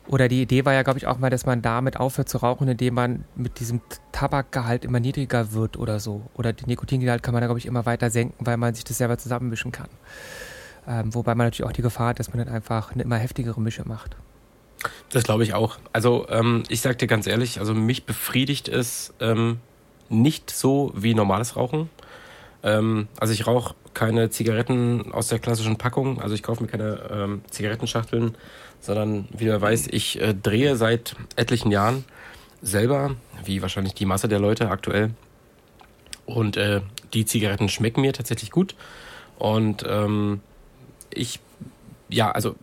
Oder 0.08 0.28
die 0.28 0.44
Idee 0.44 0.66
war 0.66 0.74
ja, 0.74 0.84
glaube 0.84 1.00
ich, 1.00 1.08
auch 1.08 1.18
mal, 1.18 1.32
dass 1.32 1.48
man 1.48 1.64
damit 1.64 2.00
aufhört 2.00 2.30
zu 2.30 2.38
rauchen, 2.38 2.68
indem 2.68 2.94
man 2.94 3.26
mit 3.36 3.60
diesem 3.60 3.82
Tabakgehalt 4.12 4.86
immer 4.86 5.00
niedriger 5.00 5.54
wird 5.54 5.78
oder 5.78 6.00
so. 6.00 6.22
Oder 6.36 6.54
den 6.54 6.68
Nikotingehalt 6.68 7.24
kann 7.24 7.34
man 7.34 7.42
da, 7.42 7.48
glaube 7.48 7.60
ich, 7.60 7.66
immer 7.66 7.88
weiter 7.88 8.12
senken, 8.12 8.46
weil 8.46 8.58
man 8.58 8.76
sich 8.76 8.84
das 8.84 9.00
selber 9.00 9.18
zusammenmischen 9.18 9.72
kann. 9.72 9.90
Ähm, 10.88 11.14
wobei 11.14 11.36
man 11.36 11.48
natürlich 11.48 11.70
auch 11.70 11.74
die 11.74 11.82
Gefahr 11.82 12.10
hat, 12.10 12.20
dass 12.20 12.34
man 12.34 12.46
dann 12.46 12.54
einfach 12.54 12.92
eine 12.92 13.04
immer 13.04 13.18
heftigere 13.18 13.60
Mische 13.60 13.88
macht. 13.88 14.16
Das 15.10 15.24
glaube 15.24 15.44
ich 15.44 15.54
auch. 15.54 15.78
Also 15.94 16.28
ähm, 16.30 16.64
ich 16.70 16.82
sage 16.82 16.98
dir 16.98 17.08
ganz 17.08 17.28
ehrlich, 17.28 17.60
also 17.60 17.74
mich 17.74 18.06
befriedigt 18.06 18.68
es 18.68 19.14
ähm, 19.20 19.60
nicht 20.10 20.52
so 20.52 20.92
wie 20.96 21.16
normales 21.16 21.56
Rauchen. 21.56 21.90
Ähm, 22.64 23.08
also 23.20 23.34
ich 23.34 23.48
rauche 23.48 23.74
keine 23.94 24.30
Zigaretten 24.30 25.12
aus 25.12 25.30
der 25.30 25.40
klassischen 25.40 25.78
Packung, 25.78 26.22
also 26.22 26.36
ich 26.36 26.44
kaufe 26.44 26.62
mir 26.62 26.70
keine 26.70 27.00
ähm, 27.10 27.42
Zigarettenschachteln, 27.50 28.36
sondern 28.80 29.28
wie 29.32 29.46
du 29.46 29.60
weißt, 29.60 29.92
ich 29.94 30.22
äh, 30.22 30.34
drehe 30.34 30.76
seit 30.76 31.16
etlichen 31.36 31.72
Jahren 31.72 32.04
selber, 32.62 33.16
wie 33.44 33.62
wahrscheinlich 33.62 33.94
die 33.94 34.06
Masse 34.06 34.28
der 34.28 34.40
Leute 34.40 34.70
aktuell. 34.70 35.12
Und 36.26 36.58
äh, 36.58 36.82
die 37.14 37.26
Zigaretten 37.26 37.70
schmecken 37.70 38.02
mir 38.02 38.14
tatsächlich 38.14 38.52
gut. 38.52 38.76
Und 39.38 39.86
ähm, 39.88 40.42
ich, 41.16 41.40
ja, 42.10 42.32
also 42.32 42.56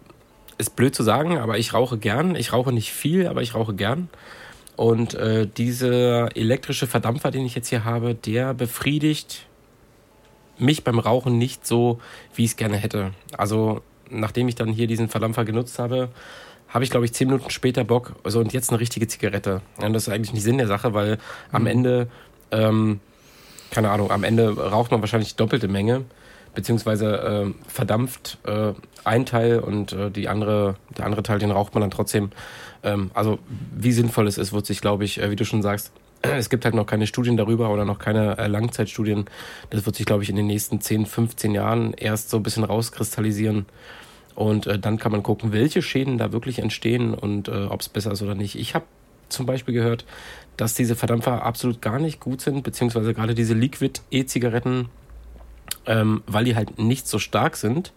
ist 0.59 0.77
blöd 0.77 0.95
zu 0.95 1.03
sagen, 1.03 1.39
aber 1.39 1.59
ich 1.59 1.75
rauche 1.75 1.99
gern. 1.99 2.37
Ich 2.37 2.53
rauche 2.53 2.73
nicht 2.73 2.93
viel, 2.93 3.27
aber 3.27 3.43
ich 3.43 3.55
rauche 3.55 3.75
gern. 3.75 4.09
Und 4.77 5.15
äh, 5.15 5.47
dieser 5.47 6.37
elektrische 6.37 6.87
Verdampfer, 6.87 7.31
den 7.31 7.45
ich 7.45 7.55
jetzt 7.55 7.69
hier 7.69 7.85
habe, 7.85 8.15
der 8.15 8.55
befriedigt 8.55 9.47
mich 10.59 10.85
beim 10.85 10.99
Rauchen 10.99 11.39
nicht 11.39 11.67
so, 11.67 12.01
wie 12.35 12.45
ich 12.45 12.53
es 12.53 12.57
gerne 12.57 12.77
hätte. 12.77 13.13
Also 13.37 13.83
nachdem 14.09 14.49
ich 14.49 14.55
dann 14.55 14.69
hier 14.69 14.87
diesen 14.87 15.09
Verdampfer 15.09 15.45
genutzt 15.45 15.79
habe, 15.79 16.09
habe 16.69 16.85
ich, 16.85 16.91
glaube 16.91 17.05
ich, 17.05 17.13
zehn 17.13 17.29
Minuten 17.29 17.51
später 17.51 17.85
Bock, 17.85 18.15
so 18.25 18.41
und 18.41 18.53
jetzt 18.53 18.71
eine 18.71 18.81
richtige 18.81 19.07
Zigarette. 19.07 19.61
Und 19.79 19.93
das 19.93 20.05
ist 20.05 20.09
eigentlich 20.09 20.33
nicht 20.33 20.43
Sinn 20.43 20.59
der 20.59 20.69
Sache, 20.69 20.95
weil 20.95 21.19
am 21.51 21.63
mhm. 21.63 21.69
Ende, 21.69 22.09
ähm, 22.51 23.01
keine 23.71 23.91
Ahnung, 23.91 24.11
am 24.11 24.25
Ende 24.25 24.57
raucht 24.57 24.91
man 24.91 25.01
wahrscheinlich 25.01 25.37
doppelte 25.37 25.69
Menge, 25.69 26.05
beziehungsweise 26.55 27.19
äh, 27.47 27.71
verdampft 27.71 28.39
äh, 28.45 28.73
ein 29.05 29.27
Teil 29.27 29.61
und 29.61 29.93
äh, 29.93 30.11
die 30.11 30.29
andere, 30.29 30.77
der 30.97 31.07
andere 31.07 31.23
Teil, 31.23 31.39
den 31.39 31.51
raucht 31.51 31.75
man 31.75 31.81
dann 31.81 31.91
trotzdem. 31.91 32.31
Ähm, 32.83 33.11
also 33.15 33.39
wie 33.75 33.93
sinnvoll 33.93 34.27
es 34.27 34.39
ist, 34.39 34.53
wird 34.53 34.67
sich, 34.67 34.81
glaube 34.81 35.05
ich, 35.05 35.21
äh, 35.21 35.31
wie 35.31 35.37
du 35.37 35.45
schon 35.45 35.63
sagst, 35.63 35.93
es 36.23 36.51
gibt 36.51 36.65
halt 36.65 36.75
noch 36.75 36.87
keine 36.87 37.07
Studien 37.07 37.37
darüber 37.37 37.71
oder 37.71 37.85
noch 37.85 37.99
keine 37.99 38.39
äh, 38.39 38.47
Langzeitstudien. 38.47 39.27
Das 39.71 39.87
wird 39.87 39.97
sich, 39.97 40.07
glaube 40.07 40.23
ich, 40.23 40.31
in 40.31 40.37
den 40.37 40.47
nächsten 40.47 40.81
10, 40.81 41.07
15 41.07 41.55
Jahren 41.55 41.95
erst 41.95 42.31
so 42.31 42.37
ein 42.37 42.43
bisschen 42.43 42.65
rauskristallisieren. 42.65 43.67
Und 44.35 44.67
äh, 44.67 44.79
dann 44.79 44.99
kann 44.99 45.13
man 45.13 45.23
gucken, 45.23 45.53
welche 45.53 45.83
Schäden 45.83 46.19
da 46.19 46.33
wirklich 46.33 46.59
entstehen 46.59 47.15
und 47.15 47.49
äh, 47.49 47.67
ob 47.67 47.81
es 47.81 47.89
besser 47.89 48.13
ist 48.13 48.23
oder 48.23 48.35
nicht. 48.35 48.59
Ich 48.59 48.75
habe 48.75 48.87
zum 49.29 49.47
Beispiel 49.47 49.75
gehört, 49.75 50.05
dass 50.57 50.75
diese 50.75 50.97
Verdampfer 50.97 51.43
absolut 51.43 51.81
gar 51.81 51.99
nicht 51.99 52.21
gut 52.21 52.41
sind, 52.41 52.63
beziehungsweise 52.63 53.15
gerade 53.15 53.35
diese 53.35 53.55
Liquid-E-Zigaretten, 53.55 54.89
ähm, 55.87 56.23
weil 56.27 56.45
die 56.45 56.57
halt 56.57 56.79
nicht 56.79 57.07
so 57.09 57.19
stark 57.19 57.57
sind, 57.57 57.93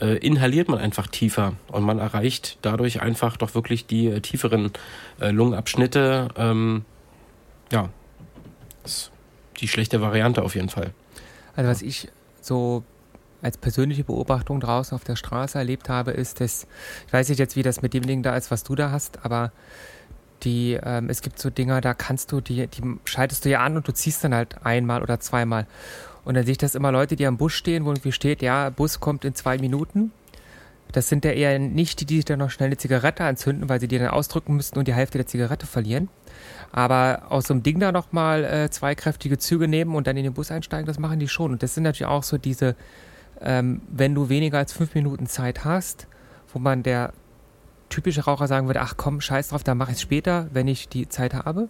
äh, 0.00 0.18
inhaliert 0.18 0.68
man 0.68 0.78
einfach 0.78 1.06
tiefer 1.06 1.54
und 1.68 1.82
man 1.82 1.98
erreicht 1.98 2.58
dadurch 2.62 3.00
einfach 3.00 3.36
doch 3.36 3.54
wirklich 3.54 3.86
die 3.86 4.08
äh, 4.08 4.20
tieferen 4.20 4.72
äh, 5.20 5.30
Lungenabschnitte. 5.30 6.28
Ähm, 6.36 6.84
ja, 7.72 7.88
ist 8.84 9.10
die 9.60 9.68
schlechte 9.68 10.00
Variante 10.00 10.42
auf 10.42 10.54
jeden 10.54 10.68
Fall. 10.68 10.92
Also 11.56 11.70
was 11.70 11.82
ich 11.82 12.08
so 12.40 12.84
als 13.42 13.58
persönliche 13.58 14.04
Beobachtung 14.04 14.60
draußen 14.60 14.94
auf 14.94 15.04
der 15.04 15.16
Straße 15.16 15.58
erlebt 15.58 15.88
habe, 15.88 16.10
ist, 16.10 16.40
dass, 16.40 16.66
ich 17.06 17.12
weiß 17.12 17.28
nicht 17.28 17.38
jetzt, 17.38 17.56
wie 17.56 17.62
das 17.62 17.82
mit 17.82 17.94
dem 17.94 18.06
Ding 18.06 18.22
da 18.22 18.36
ist, 18.36 18.50
was 18.50 18.64
du 18.64 18.74
da 18.74 18.90
hast, 18.90 19.24
aber 19.24 19.52
die, 20.42 20.78
ähm, 20.82 21.08
es 21.08 21.22
gibt 21.22 21.38
so 21.38 21.50
Dinger, 21.50 21.80
da 21.80 21.94
kannst 21.94 22.32
du 22.32 22.40
die, 22.40 22.66
die 22.66 22.82
schaltest 23.04 23.44
du 23.44 23.50
ja 23.50 23.60
an 23.60 23.76
und 23.76 23.88
du 23.88 23.92
ziehst 23.92 24.22
dann 24.24 24.34
halt 24.34 24.64
einmal 24.64 25.02
oder 25.02 25.20
zweimal. 25.20 25.66
Und 26.26 26.34
dann 26.34 26.44
sehe 26.44 26.52
ich 26.52 26.58
das 26.58 26.74
immer 26.74 26.90
Leute, 26.90 27.14
die 27.14 27.24
am 27.24 27.36
Bus 27.36 27.52
stehen, 27.52 27.84
wo 27.84 27.90
irgendwie 27.90 28.10
steht, 28.10 28.42
ja, 28.42 28.70
Bus 28.70 28.98
kommt 28.98 29.24
in 29.24 29.36
zwei 29.36 29.58
Minuten. 29.58 30.10
Das 30.90 31.08
sind 31.08 31.24
ja 31.24 31.30
eher 31.30 31.56
nicht 31.60 32.00
die, 32.00 32.04
die 32.04 32.16
sich 32.16 32.24
dann 32.24 32.40
noch 32.40 32.50
schnell 32.50 32.66
eine 32.66 32.76
Zigarette 32.76 33.22
anzünden, 33.22 33.68
weil 33.68 33.78
sie 33.78 33.86
die 33.86 33.96
dann 33.96 34.08
ausdrücken 34.08 34.56
müssten 34.56 34.76
und 34.76 34.88
die 34.88 34.94
Hälfte 34.94 35.18
der 35.18 35.28
Zigarette 35.28 35.66
verlieren. 35.66 36.08
Aber 36.72 37.26
aus 37.28 37.46
so 37.46 37.54
einem 37.54 37.62
Ding 37.62 37.78
da 37.78 37.92
nochmal 37.92 38.44
äh, 38.44 38.70
zwei 38.70 38.96
kräftige 38.96 39.38
Züge 39.38 39.68
nehmen 39.68 39.94
und 39.94 40.08
dann 40.08 40.16
in 40.16 40.24
den 40.24 40.34
Bus 40.34 40.50
einsteigen, 40.50 40.84
das 40.86 40.98
machen 40.98 41.20
die 41.20 41.28
schon. 41.28 41.52
Und 41.52 41.62
das 41.62 41.74
sind 41.74 41.84
natürlich 41.84 42.10
auch 42.10 42.24
so 42.24 42.38
diese, 42.38 42.74
ähm, 43.40 43.82
wenn 43.88 44.12
du 44.12 44.28
weniger 44.28 44.58
als 44.58 44.72
fünf 44.72 44.96
Minuten 44.96 45.26
Zeit 45.26 45.64
hast, 45.64 46.08
wo 46.52 46.58
man 46.58 46.82
der 46.82 47.12
typische 47.88 48.24
Raucher 48.24 48.48
sagen 48.48 48.66
würde, 48.66 48.80
ach 48.80 48.94
komm, 48.96 49.20
scheiß 49.20 49.48
drauf, 49.48 49.62
dann 49.62 49.78
mache 49.78 49.92
ich 49.92 49.98
es 49.98 50.02
später, 50.02 50.48
wenn 50.52 50.66
ich 50.66 50.88
die 50.88 51.08
Zeit 51.08 51.34
habe. 51.34 51.68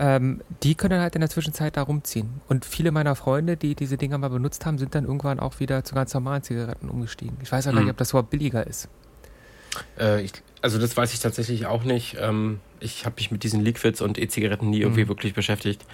Ähm, 0.00 0.42
die 0.62 0.74
können 0.76 1.00
halt 1.00 1.14
in 1.16 1.20
der 1.20 1.30
Zwischenzeit 1.30 1.76
da 1.76 1.82
rumziehen. 1.82 2.40
Und 2.48 2.64
viele 2.64 2.92
meiner 2.92 3.16
Freunde, 3.16 3.56
die 3.56 3.74
diese 3.74 3.96
Dinger 3.96 4.18
mal 4.18 4.28
benutzt 4.28 4.64
haben, 4.64 4.78
sind 4.78 4.94
dann 4.94 5.04
irgendwann 5.04 5.40
auch 5.40 5.58
wieder 5.58 5.82
zu 5.84 5.94
ganz 5.94 6.14
normalen 6.14 6.42
Zigaretten 6.42 6.88
umgestiegen. 6.88 7.36
Ich 7.42 7.50
weiß 7.50 7.66
auch 7.66 7.72
gar 7.72 7.80
nicht, 7.80 7.86
mhm. 7.86 7.90
ob 7.90 7.96
das 7.96 8.10
überhaupt 8.10 8.30
billiger 8.30 8.66
ist. 8.66 8.88
Äh, 9.98 10.22
ich, 10.22 10.32
also 10.62 10.78
das 10.78 10.96
weiß 10.96 11.12
ich 11.12 11.20
tatsächlich 11.20 11.66
auch 11.66 11.82
nicht. 11.82 12.16
Ähm, 12.20 12.60
ich 12.80 13.06
habe 13.06 13.16
mich 13.16 13.30
mit 13.30 13.42
diesen 13.42 13.60
Liquids 13.60 14.00
und 14.00 14.18
E-Zigaretten 14.18 14.70
nie 14.70 14.80
irgendwie 14.80 15.04
mhm. 15.04 15.08
wirklich 15.08 15.34
beschäftigt. 15.34 15.84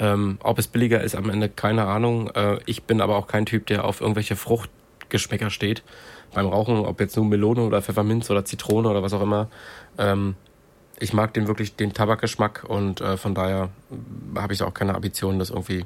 Ähm, 0.00 0.38
ob 0.42 0.58
es 0.58 0.66
billiger 0.66 1.00
ist, 1.02 1.14
am 1.14 1.30
Ende 1.30 1.48
keine 1.48 1.86
Ahnung. 1.86 2.30
Äh, 2.30 2.58
ich 2.66 2.82
bin 2.82 3.00
aber 3.00 3.16
auch 3.16 3.28
kein 3.28 3.46
Typ, 3.46 3.66
der 3.66 3.84
auf 3.84 4.00
irgendwelche 4.00 4.34
Fruchtgeschmäcker 4.34 5.50
steht. 5.50 5.84
Beim 6.32 6.46
Rauchen, 6.46 6.78
ob 6.78 6.98
jetzt 7.00 7.14
nur 7.16 7.24
Melone 7.24 7.62
oder 7.62 7.80
Pfefferminz 7.80 8.28
oder 8.30 8.44
Zitrone 8.44 8.88
oder 8.88 9.04
was 9.04 9.12
auch 9.12 9.22
immer. 9.22 9.48
Ähm, 9.98 10.34
ich 10.98 11.12
mag 11.12 11.34
den 11.34 11.46
wirklich, 11.46 11.76
den 11.76 11.92
Tabakgeschmack 11.92 12.64
und 12.66 13.00
äh, 13.00 13.16
von 13.16 13.34
daher 13.34 13.70
habe 14.36 14.52
ich 14.52 14.62
auch 14.62 14.74
keine 14.74 14.94
Ambitionen, 14.94 15.38
das 15.38 15.50
irgendwie 15.50 15.84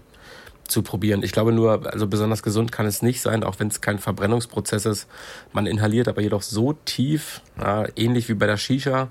zu 0.64 0.82
probieren. 0.82 1.22
Ich 1.22 1.32
glaube 1.32 1.52
nur, 1.52 1.90
also 1.90 2.06
besonders 2.06 2.42
gesund 2.42 2.72
kann 2.72 2.86
es 2.86 3.02
nicht 3.02 3.20
sein, 3.20 3.42
auch 3.42 3.58
wenn 3.58 3.68
es 3.68 3.80
kein 3.80 3.98
Verbrennungsprozess 3.98 4.84
ist. 4.84 5.08
Man 5.52 5.66
inhaliert 5.66 6.08
aber 6.08 6.20
jedoch 6.20 6.42
so 6.42 6.74
tief, 6.84 7.40
ja, 7.58 7.86
ähnlich 7.96 8.28
wie 8.28 8.34
bei 8.34 8.46
der 8.46 8.58
Shisha, 8.58 9.08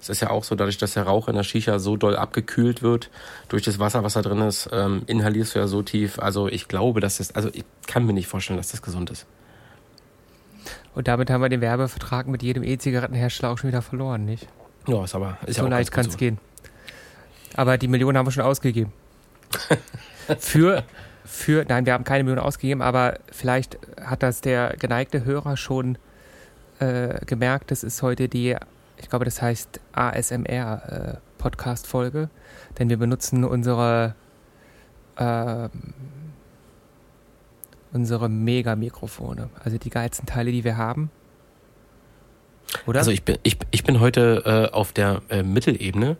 es 0.00 0.10
ist 0.10 0.20
ja 0.20 0.28
auch 0.28 0.44
so, 0.44 0.54
dadurch, 0.54 0.76
dass 0.76 0.94
der 0.94 1.04
Rauch 1.04 1.28
in 1.28 1.34
der 1.34 1.44
Shisha 1.44 1.78
so 1.78 1.96
doll 1.96 2.14
abgekühlt 2.14 2.82
wird, 2.82 3.08
durch 3.48 3.62
das 3.62 3.78
Wasser, 3.78 4.02
was 4.04 4.14
da 4.14 4.22
drin 4.22 4.42
ist, 4.42 4.68
ähm, 4.70 5.02
inhalierst 5.06 5.54
du 5.54 5.60
ja 5.60 5.66
so 5.66 5.80
tief. 5.80 6.18
Also 6.18 6.46
ich 6.46 6.68
glaube, 6.68 7.00
dass 7.00 7.16
das, 7.16 7.34
also 7.34 7.48
ich 7.52 7.64
kann 7.86 8.04
mir 8.04 8.12
nicht 8.12 8.26
vorstellen, 8.26 8.58
dass 8.58 8.70
das 8.70 8.82
gesund 8.82 9.10
ist. 9.10 9.24
Und 10.94 11.08
damit 11.08 11.30
haben 11.30 11.40
wir 11.40 11.48
den 11.48 11.62
Werbevertrag 11.62 12.26
mit 12.26 12.42
jedem 12.42 12.62
E-Zigarettenhersteller 12.62 13.50
auch 13.50 13.58
schon 13.58 13.68
wieder 13.68 13.80
verloren, 13.80 14.26
nicht? 14.26 14.46
Ja, 14.86 15.04
ist 15.04 15.14
aber 15.14 15.38
ist 15.46 15.56
so 15.56 15.62
ja 15.62 15.68
leicht 15.68 15.90
kann 15.90 16.06
es 16.06 16.16
gehen. 16.16 16.38
Aber 17.56 17.78
die 17.78 17.88
Millionen 17.88 18.18
haben 18.18 18.26
wir 18.26 18.32
schon 18.32 18.44
ausgegeben. 18.44 18.92
für, 20.38 20.84
für, 21.24 21.64
nein, 21.68 21.86
wir 21.86 21.92
haben 21.92 22.04
keine 22.04 22.24
Millionen 22.24 22.44
ausgegeben, 22.44 22.82
aber 22.82 23.18
vielleicht 23.30 23.78
hat 24.00 24.22
das 24.22 24.40
der 24.40 24.76
geneigte 24.78 25.24
Hörer 25.24 25.56
schon 25.56 25.96
äh, 26.80 27.24
gemerkt. 27.24 27.70
Das 27.70 27.84
ist 27.84 28.02
heute 28.02 28.28
die 28.28 28.56
ich 29.04 29.08
glaube, 29.08 29.24
das 29.24 29.42
heißt 29.42 29.80
ASMR 29.92 31.20
äh, 31.42 31.50
denn 32.78 32.88
wir 32.88 32.96
benutzen 32.96 33.44
unsere, 33.44 34.14
äh, 35.16 35.68
unsere 37.92 38.30
Mega-Mikrofone, 38.30 39.50
also 39.62 39.76
die 39.76 39.90
geilsten 39.90 40.24
Teile, 40.24 40.52
die 40.52 40.64
wir 40.64 40.78
haben. 40.78 41.10
Oder? 42.86 43.00
Also 43.00 43.10
ich 43.10 43.22
bin, 43.22 43.38
ich, 43.42 43.56
ich 43.70 43.84
bin 43.84 44.00
heute 44.00 44.70
äh, 44.70 44.74
auf 44.74 44.92
der 44.92 45.22
äh, 45.28 45.42
Mittelebene. 45.42 46.16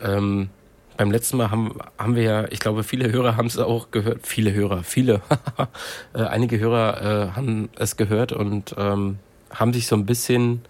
Ähm, 0.00 0.50
beim 0.96 1.10
letzten 1.10 1.38
Mal 1.38 1.50
haben, 1.50 1.78
haben 1.96 2.14
wir 2.14 2.22
ja, 2.22 2.44
ich 2.50 2.60
glaube, 2.60 2.84
viele 2.84 3.10
Hörer 3.10 3.36
haben 3.36 3.46
es 3.46 3.56
auch 3.58 3.90
gehört. 3.90 4.26
Viele 4.26 4.52
Hörer, 4.52 4.82
viele. 4.82 5.22
äh, 6.14 6.24
einige 6.24 6.58
Hörer 6.58 7.30
äh, 7.30 7.36
haben 7.36 7.70
es 7.76 7.96
gehört 7.96 8.32
und 8.32 8.74
ähm, 8.76 9.18
haben 9.50 9.72
sich 9.72 9.86
so 9.86 9.96
ein 9.96 10.04
bisschen 10.04 10.62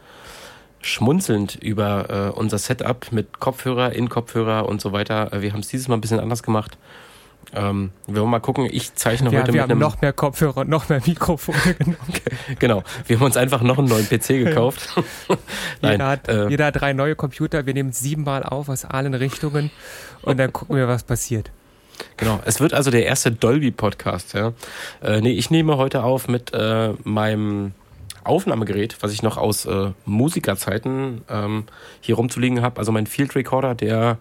schmunzelnd 0.82 1.56
über 1.56 2.30
äh, 2.34 2.38
unser 2.38 2.58
Setup 2.58 3.10
mit 3.10 3.40
Kopfhörer, 3.40 3.92
in 3.92 4.08
Kopfhörer 4.08 4.68
und 4.68 4.80
so 4.80 4.92
weiter. 4.92 5.32
Äh, 5.32 5.42
wir 5.42 5.52
haben 5.52 5.60
es 5.60 5.68
dieses 5.68 5.88
Mal 5.88 5.96
ein 5.96 6.00
bisschen 6.00 6.20
anders 6.20 6.42
gemacht. 6.42 6.78
Ähm, 7.52 7.90
wir 8.06 8.20
wollen 8.20 8.30
mal 8.30 8.40
gucken, 8.40 8.68
ich 8.70 8.94
zeichne 8.94 9.30
ja, 9.30 9.40
heute 9.40 9.48
wir 9.48 9.54
mit 9.54 9.62
haben 9.62 9.70
einem 9.72 9.80
noch 9.80 10.00
mehr 10.00 10.12
Kopfhörer 10.12 10.58
und 10.58 10.68
noch 10.68 10.88
mehr 10.88 11.00
Mikrofone 11.04 11.74
genommen. 11.78 11.96
genau, 12.58 12.84
wir 13.06 13.16
haben 13.16 13.26
uns 13.26 13.36
einfach 13.36 13.62
noch 13.62 13.78
einen 13.78 13.88
neuen 13.88 14.06
PC 14.06 14.28
gekauft. 14.28 14.88
Nein, 15.82 15.92
jeder, 15.92 16.06
hat, 16.06 16.28
äh, 16.28 16.48
jeder 16.48 16.66
hat 16.66 16.80
drei 16.80 16.92
neue 16.92 17.16
Computer, 17.16 17.66
wir 17.66 17.74
nehmen 17.74 17.92
siebenmal 17.92 18.44
auf 18.44 18.68
aus 18.68 18.84
allen 18.84 19.14
Richtungen 19.14 19.70
und 20.22 20.38
dann 20.38 20.52
gucken 20.52 20.76
wir, 20.76 20.86
was 20.86 21.02
passiert. 21.02 21.50
Genau. 22.16 22.40
Es 22.44 22.60
wird 22.60 22.72
also 22.72 22.90
der 22.90 23.04
erste 23.04 23.30
Dolby-Podcast, 23.32 24.34
ja. 24.34 24.52
Äh, 25.02 25.20
nee, 25.20 25.32
ich 25.32 25.50
nehme 25.50 25.76
heute 25.76 26.02
auf 26.04 26.28
mit 26.28 26.52
äh, 26.54 26.94
meinem 27.04 27.72
Aufnahmegerät, 28.24 28.96
was 29.00 29.12
ich 29.12 29.22
noch 29.22 29.36
aus 29.36 29.66
äh, 29.66 29.90
Musikerzeiten 30.04 31.22
ähm, 31.28 31.64
hier 32.00 32.16
rumzuliegen 32.16 32.62
habe. 32.62 32.78
Also 32.78 32.92
mein 32.92 33.06
Field 33.06 33.34
Recorder, 33.34 33.74
der 33.74 34.18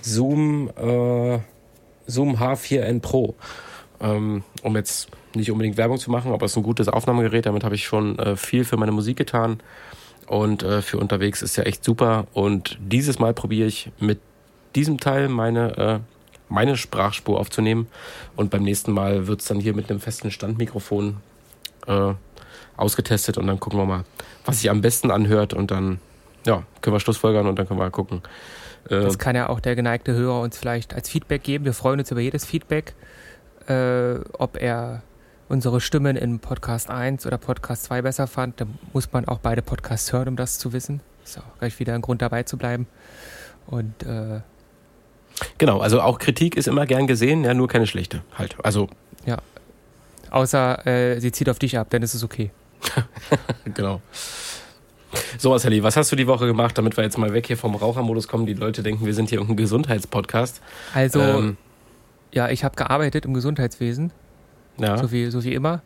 Zoom, 0.00 0.70
äh, 0.76 1.38
Zoom 2.06 2.36
H4n 2.36 3.00
Pro. 3.00 3.34
Ähm, 4.00 4.42
um 4.62 4.76
jetzt 4.76 5.08
nicht 5.34 5.50
unbedingt 5.50 5.76
Werbung 5.76 5.98
zu 5.98 6.10
machen, 6.10 6.32
aber 6.32 6.46
es 6.46 6.52
ist 6.52 6.56
ein 6.56 6.62
gutes 6.62 6.88
Aufnahmegerät. 6.88 7.46
Damit 7.46 7.64
habe 7.64 7.74
ich 7.74 7.84
schon 7.84 8.18
äh, 8.18 8.36
viel 8.36 8.64
für 8.64 8.76
meine 8.76 8.92
Musik 8.92 9.16
getan. 9.16 9.60
Und 10.26 10.62
äh, 10.62 10.82
für 10.82 10.98
unterwegs 10.98 11.42
ist 11.42 11.56
ja 11.56 11.64
echt 11.64 11.84
super. 11.84 12.26
Und 12.32 12.78
dieses 12.80 13.18
Mal 13.18 13.34
probiere 13.34 13.68
ich 13.68 13.90
mit 14.00 14.20
diesem 14.74 14.98
Teil 14.98 15.28
meine, 15.28 15.76
äh, 15.76 15.98
meine 16.48 16.76
Sprachspur 16.76 17.38
aufzunehmen. 17.38 17.86
Und 18.36 18.50
beim 18.50 18.62
nächsten 18.62 18.92
Mal 18.92 19.26
wird 19.26 19.40
es 19.40 19.46
dann 19.46 19.60
hier 19.60 19.74
mit 19.74 19.90
einem 19.90 20.00
festen 20.00 20.30
Standmikrofon 20.30 21.18
äh, 21.86 22.14
ausgetestet. 22.76 23.38
Und 23.38 23.46
dann 23.46 23.60
gucken 23.60 23.78
wir 23.78 23.86
mal, 23.86 24.04
was 24.44 24.60
sich 24.60 24.70
am 24.70 24.80
besten 24.80 25.10
anhört. 25.10 25.54
Und 25.54 25.70
dann 25.70 26.00
ja, 26.46 26.62
können 26.80 26.94
wir 26.94 27.00
Schlussfolgern 27.00 27.46
und 27.46 27.58
dann 27.58 27.66
können 27.66 27.80
wir 27.80 27.90
gucken. 27.90 28.22
Das 28.88 29.18
kann 29.18 29.34
ja 29.34 29.48
auch 29.48 29.60
der 29.60 29.76
geneigte 29.76 30.12
Hörer 30.14 30.40
uns 30.40 30.58
vielleicht 30.58 30.94
als 30.94 31.08
Feedback 31.08 31.42
geben. 31.42 31.64
Wir 31.64 31.72
freuen 31.72 32.00
uns 32.00 32.10
über 32.10 32.20
jedes 32.20 32.44
Feedback, 32.44 32.94
äh, 33.66 34.16
ob 34.32 34.60
er 34.60 35.02
unsere 35.48 35.80
Stimmen 35.80 36.16
in 36.16 36.38
Podcast 36.38 36.90
1 36.90 37.26
oder 37.26 37.38
Podcast 37.38 37.84
2 37.84 38.02
besser 38.02 38.26
fand, 38.26 38.60
dann 38.60 38.78
muss 38.92 39.12
man 39.12 39.26
auch 39.26 39.38
beide 39.38 39.62
Podcasts 39.62 40.12
hören, 40.12 40.28
um 40.28 40.36
das 40.36 40.58
zu 40.58 40.72
wissen. 40.72 41.00
Ist 41.24 41.38
auch 41.38 41.58
gleich 41.58 41.78
wieder 41.78 41.94
ein 41.94 42.02
Grund 42.02 42.22
dabei 42.22 42.42
zu 42.42 42.56
bleiben. 42.56 42.86
Und 43.66 44.02
äh, 44.02 44.40
genau, 45.58 45.80
also 45.80 46.00
auch 46.00 46.18
Kritik 46.18 46.56
ist 46.56 46.68
immer 46.68 46.86
gern 46.86 47.06
gesehen, 47.06 47.44
ja, 47.44 47.54
nur 47.54 47.68
keine 47.68 47.86
schlechte 47.86 48.22
halt. 48.36 48.56
Also 48.62 48.88
ja, 49.24 49.38
außer 50.30 50.86
äh, 50.86 51.20
sie 51.20 51.32
zieht 51.32 51.48
auf 51.48 51.58
dich 51.58 51.78
ab, 51.78 51.88
dann 51.90 52.02
ist 52.02 52.14
es 52.14 52.24
okay. 52.24 52.50
genau. 53.74 54.02
So, 55.38 55.50
Marcelli, 55.50 55.82
was 55.82 55.96
hast 55.96 56.10
du 56.12 56.16
die 56.16 56.26
Woche 56.26 56.46
gemacht, 56.46 56.76
damit 56.78 56.96
wir 56.96 57.04
jetzt 57.04 57.18
mal 57.18 57.32
weg 57.32 57.46
hier 57.46 57.56
vom 57.56 57.74
Rauchermodus 57.74 58.28
kommen? 58.28 58.46
Die 58.46 58.54
Leute 58.54 58.82
denken, 58.82 59.06
wir 59.06 59.14
sind 59.14 59.28
hier 59.28 59.38
irgendein 59.38 59.56
Gesundheitspodcast. 59.56 60.60
Also, 60.94 61.20
ähm, 61.20 61.56
ja, 62.32 62.48
ich 62.48 62.64
habe 62.64 62.76
gearbeitet 62.76 63.24
im 63.24 63.34
Gesundheitswesen. 63.34 64.12
Ja. 64.78 64.98
So, 64.98 65.12
wie, 65.12 65.30
so 65.30 65.44
wie 65.44 65.54
immer. 65.54 65.82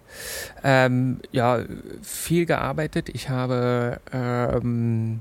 Ähm, 0.64 1.20
ja, 1.30 1.60
viel 2.02 2.46
gearbeitet. 2.46 3.10
Ich 3.10 3.28
habe, 3.28 4.00
ähm, 4.12 5.20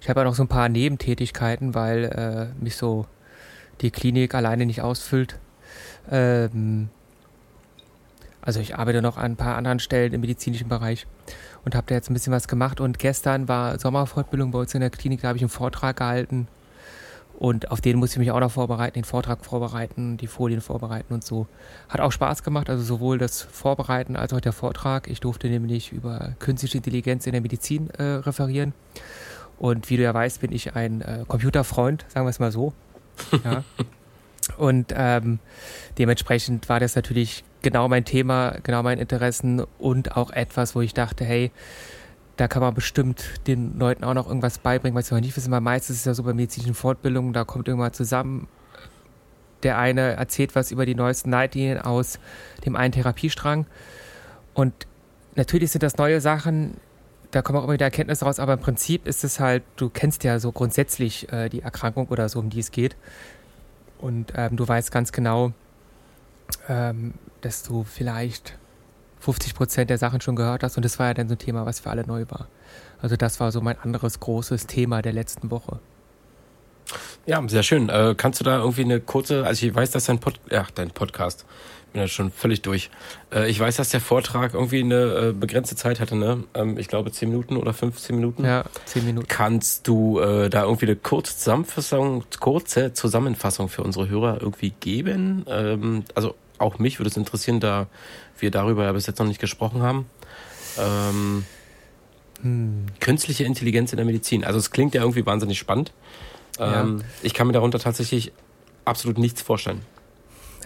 ich 0.00 0.08
habe 0.08 0.20
ja 0.20 0.24
noch 0.24 0.34
so 0.34 0.44
ein 0.44 0.48
paar 0.48 0.68
Nebentätigkeiten, 0.68 1.74
weil 1.74 2.04
äh, 2.04 2.62
mich 2.62 2.76
so 2.76 3.06
die 3.80 3.90
Klinik 3.90 4.34
alleine 4.34 4.66
nicht 4.66 4.82
ausfüllt. 4.82 5.38
Ähm, 6.10 6.90
also 8.42 8.60
ich 8.60 8.76
arbeite 8.76 9.00
noch 9.00 9.16
an 9.16 9.32
ein 9.32 9.36
paar 9.36 9.56
anderen 9.56 9.78
Stellen 9.78 10.12
im 10.12 10.20
medizinischen 10.20 10.68
Bereich 10.68 11.06
und 11.64 11.74
habe 11.74 11.86
da 11.88 11.94
jetzt 11.94 12.10
ein 12.10 12.14
bisschen 12.14 12.32
was 12.32 12.48
gemacht. 12.48 12.80
Und 12.80 12.98
gestern 12.98 13.48
war 13.48 13.78
Sommerfortbildung 13.78 14.50
bei 14.50 14.58
uns 14.58 14.74
in 14.74 14.80
der 14.80 14.90
Klinik, 14.90 15.22
da 15.22 15.28
habe 15.28 15.38
ich 15.38 15.42
einen 15.42 15.48
Vortrag 15.48 15.96
gehalten 15.96 16.48
und 17.42 17.72
auf 17.72 17.80
den 17.80 17.98
musste 17.98 18.14
ich 18.14 18.18
mich 18.20 18.30
auch 18.30 18.38
noch 18.38 18.52
vorbereiten, 18.52 18.94
den 18.94 19.04
Vortrag 19.04 19.44
vorbereiten, 19.44 20.16
die 20.16 20.28
Folien 20.28 20.60
vorbereiten 20.60 21.12
und 21.12 21.24
so. 21.24 21.48
Hat 21.88 22.00
auch 22.00 22.12
Spaß 22.12 22.44
gemacht, 22.44 22.70
also 22.70 22.84
sowohl 22.84 23.18
das 23.18 23.42
Vorbereiten 23.42 24.14
als 24.14 24.32
auch 24.32 24.40
der 24.40 24.52
Vortrag. 24.52 25.08
Ich 25.08 25.18
durfte 25.18 25.48
nämlich 25.48 25.90
über 25.90 26.34
künstliche 26.38 26.76
Intelligenz 26.76 27.26
in 27.26 27.32
der 27.32 27.40
Medizin 27.40 27.90
äh, 27.90 28.02
referieren. 28.02 28.74
Und 29.58 29.90
wie 29.90 29.96
du 29.96 30.04
ja 30.04 30.14
weißt, 30.14 30.40
bin 30.40 30.52
ich 30.52 30.76
ein 30.76 31.00
äh, 31.00 31.24
Computerfreund, 31.26 32.04
sagen 32.08 32.26
wir 32.26 32.30
es 32.30 32.38
mal 32.38 32.52
so. 32.52 32.72
Ja. 33.44 33.64
Und 34.56 34.92
ähm, 34.96 35.38
dementsprechend 35.98 36.68
war 36.68 36.80
das 36.80 36.96
natürlich 36.96 37.44
genau 37.62 37.88
mein 37.88 38.04
Thema, 38.04 38.56
genau 38.62 38.82
mein 38.82 38.98
Interessen 38.98 39.64
und 39.78 40.16
auch 40.16 40.30
etwas, 40.30 40.74
wo 40.74 40.80
ich 40.80 40.94
dachte, 40.94 41.24
hey, 41.24 41.52
da 42.36 42.48
kann 42.48 42.62
man 42.62 42.74
bestimmt 42.74 43.24
den 43.46 43.78
Leuten 43.78 44.04
auch 44.04 44.14
noch 44.14 44.26
irgendwas 44.26 44.58
beibringen, 44.58 44.96
was 44.96 45.08
sie 45.08 45.14
noch 45.14 45.20
nicht 45.20 45.36
wissen, 45.36 45.52
weil 45.52 45.60
meistens 45.60 45.96
ist 45.96 46.00
es 46.00 46.06
ja 46.06 46.14
so 46.14 46.22
bei 46.22 46.32
medizinischen 46.32 46.74
Fortbildungen, 46.74 47.32
da 47.32 47.44
kommt 47.44 47.68
irgendwann 47.68 47.92
zusammen, 47.92 48.48
der 49.62 49.78
eine 49.78 50.14
erzählt 50.14 50.56
was 50.56 50.72
über 50.72 50.86
die 50.86 50.94
neuesten 50.94 51.30
Leitlinien 51.30 51.78
aus 51.78 52.18
dem 52.64 52.74
einen 52.74 52.92
Therapiestrang. 52.92 53.66
Und 54.54 54.72
natürlich 55.36 55.70
sind 55.70 55.82
das 55.82 55.98
neue 55.98 56.20
Sachen, 56.20 56.78
da 57.30 57.42
kommen 57.42 57.58
auch 57.58 57.64
immer 57.64 57.74
wieder 57.74 57.86
Erkenntnisse 57.86 58.24
raus, 58.24 58.40
aber 58.40 58.54
im 58.54 58.60
Prinzip 58.60 59.06
ist 59.06 59.24
es 59.24 59.38
halt, 59.38 59.62
du 59.76 59.88
kennst 59.88 60.24
ja 60.24 60.38
so 60.40 60.52
grundsätzlich 60.52 61.32
äh, 61.32 61.48
die 61.48 61.62
Erkrankung 61.62 62.08
oder 62.08 62.28
so, 62.28 62.40
um 62.40 62.50
die 62.50 62.60
es 62.60 62.72
geht 62.72 62.96
und 64.02 64.32
ähm, 64.36 64.56
du 64.56 64.66
weißt 64.66 64.90
ganz 64.92 65.12
genau, 65.12 65.52
ähm, 66.68 67.14
dass 67.40 67.62
du 67.62 67.84
vielleicht 67.84 68.58
50 69.20 69.54
Prozent 69.54 69.90
der 69.90 69.98
Sachen 69.98 70.20
schon 70.20 70.36
gehört 70.36 70.62
hast. 70.62 70.76
Und 70.76 70.84
das 70.84 70.98
war 70.98 71.06
ja 71.06 71.14
dann 71.14 71.28
so 71.28 71.34
ein 71.34 71.38
Thema, 71.38 71.64
was 71.64 71.80
für 71.80 71.90
alle 71.90 72.06
neu 72.06 72.24
war. 72.28 72.48
Also 73.00 73.16
das 73.16 73.40
war 73.40 73.52
so 73.52 73.60
mein 73.60 73.78
anderes 73.78 74.20
großes 74.20 74.66
Thema 74.66 75.00
der 75.00 75.12
letzten 75.12 75.50
Woche. 75.50 75.78
Ja, 77.26 77.40
sehr 77.48 77.62
schön. 77.62 77.88
Äh, 77.88 78.14
kannst 78.16 78.40
du 78.40 78.44
da 78.44 78.58
irgendwie 78.58 78.82
eine 78.82 79.00
kurze, 79.00 79.46
also 79.46 79.64
ich 79.64 79.74
weiß, 79.74 79.92
dass 79.92 80.06
dein, 80.06 80.18
Pod, 80.18 80.40
ja, 80.50 80.66
dein 80.74 80.90
Podcast, 80.90 81.46
bin 81.92 82.02
ja 82.02 82.08
schon 82.08 82.30
völlig 82.30 82.62
durch. 82.62 82.90
Äh, 83.32 83.50
ich 83.50 83.58
weiß, 83.60 83.76
dass 83.76 83.90
der 83.90 84.00
Vortrag 84.00 84.54
irgendwie 84.54 84.80
eine 84.80 85.28
äh, 85.28 85.32
begrenzte 85.32 85.76
Zeit 85.76 86.00
hatte, 86.00 86.16
ne? 86.16 86.44
Ähm, 86.54 86.78
ich 86.78 86.88
glaube 86.88 87.12
10 87.12 87.28
Minuten 87.28 87.56
oder 87.56 87.72
15 87.72 88.16
Minuten. 88.16 88.44
Ja, 88.44 88.64
10 88.86 89.04
Minuten. 89.04 89.28
Kannst 89.28 89.86
du 89.86 90.18
äh, 90.18 90.50
da 90.50 90.64
irgendwie 90.64 90.86
eine 90.86 90.96
kurze 90.96 91.36
Zusammenfassung, 91.36 92.24
kurze 92.40 92.92
Zusammenfassung 92.92 93.68
für 93.68 93.82
unsere 93.82 94.08
Hörer 94.08 94.40
irgendwie 94.40 94.72
geben? 94.80 95.44
Ähm, 95.48 96.04
also 96.14 96.34
auch 96.58 96.78
mich 96.78 96.98
würde 96.98 97.10
es 97.10 97.16
interessieren, 97.16 97.60
da 97.60 97.86
wir 98.38 98.50
darüber 98.50 98.84
ja 98.84 98.92
bis 98.92 99.06
jetzt 99.06 99.18
noch 99.18 99.26
nicht 99.26 99.40
gesprochen 99.40 99.82
haben. 99.82 100.06
Ähm, 100.78 101.44
hm. 102.40 102.86
Künstliche 103.00 103.44
Intelligenz 103.44 103.92
in 103.92 103.96
der 103.96 104.06
Medizin. 104.06 104.44
Also 104.44 104.58
es 104.58 104.70
klingt 104.70 104.94
ja 104.94 105.02
irgendwie 105.02 105.26
wahnsinnig 105.26 105.58
spannend. 105.58 105.92
Ähm, 106.58 106.98
ja. 106.98 107.04
Ich 107.22 107.34
kann 107.34 107.46
mir 107.46 107.52
darunter 107.52 107.78
tatsächlich 107.78 108.32
absolut 108.84 109.18
nichts 109.18 109.42
vorstellen. 109.42 109.80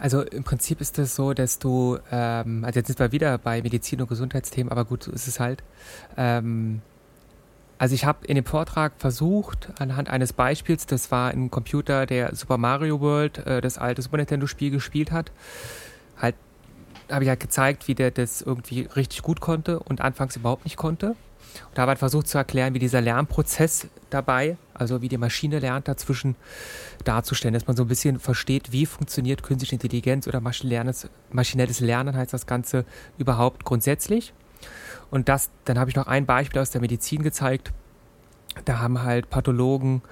Also 0.01 0.23
im 0.23 0.45
Prinzip 0.45 0.81
ist 0.81 0.99
es 0.99 1.17
so, 1.17 1.33
dass 1.33 1.59
du, 1.59 1.99
ähm, 2.11 2.65
also 2.65 2.79
jetzt 2.79 2.89
sind 2.89 2.99
wir 2.99 3.13
wieder 3.13 3.39
bei 3.39 3.63
Medizin 3.63 4.01
und 4.01 4.09
Gesundheitsthemen, 4.09 4.71
aber 4.71 4.85
gut, 4.85 5.05
so 5.05 5.13
ist 5.13 5.27
es 5.27 5.41
halt. 5.41 5.63
Ähm, 6.17 6.83
also 7.79 7.95
ich 7.95 8.05
habe 8.05 8.27
in 8.27 8.37
dem 8.37 8.45
Vortrag 8.45 8.93
versucht, 8.99 9.71
anhand 9.79 10.09
eines 10.09 10.33
Beispiels, 10.33 10.87
das 10.87 11.11
war 11.11 11.31
ein 11.31 11.51
Computer, 11.51 12.07
der 12.07 12.35
Super 12.35 12.59
Mario 12.59 13.01
World, 13.01 13.39
äh, 13.47 13.61
das 13.61 13.79
alte 13.79 14.03
Super 14.03 14.17
Nintendo-Spiel 14.19 14.71
gespielt 14.71 15.13
hat, 15.13 15.33
halt 16.21 16.35
habe 17.11 17.25
ich 17.25 17.29
halt 17.29 17.41
gezeigt, 17.41 17.87
wie 17.89 17.95
der 17.95 18.11
das 18.11 18.43
irgendwie 18.43 18.83
richtig 18.83 19.23
gut 19.23 19.41
konnte 19.41 19.79
und 19.79 20.01
anfangs 20.01 20.37
überhaupt 20.37 20.65
nicht 20.65 20.77
konnte. 20.77 21.15
Und 21.71 21.79
habe 21.79 21.91
halt 21.91 21.99
versucht 21.99 22.29
zu 22.29 22.39
erklären, 22.39 22.75
wie 22.75 22.79
dieser 22.79 23.01
Lernprozess 23.01 23.89
dabei, 24.11 24.57
also 24.75 25.03
wie 25.03 25.09
die 25.09 25.19
Maschine 25.19 25.59
lernt, 25.59 25.89
dazwischen 25.89 26.37
darzustellen, 27.05 27.55
dass 27.55 27.67
man 27.67 27.77
so 27.77 27.85
ein 27.85 27.89
bisschen 27.89 28.19
versteht, 28.19 28.73
wie 28.73 28.87
funktioniert 28.87 29.43
künstliche 29.43 29.75
Intelligenz 29.75 30.27
oder 30.27 30.41
maschinelles 30.41 31.81
Lernen 31.81 32.17
heißt 32.17 32.33
das 32.33 32.47
Ganze 32.47 32.85
überhaupt 33.19 33.65
grundsätzlich. 33.65 34.33
Und 35.11 35.29
das, 35.29 35.51
dann 35.65 35.79
habe 35.79 35.91
ich 35.91 35.97
noch 35.97 36.07
ein 36.07 36.27
Beispiel 36.27 36.61
aus 36.61 36.71
der 36.71 36.81
Medizin 36.81 37.23
gezeigt. 37.23 37.73
Da 38.65 38.79
haben 38.81 39.03
halt 39.03 39.31
Pathologen 39.31 40.03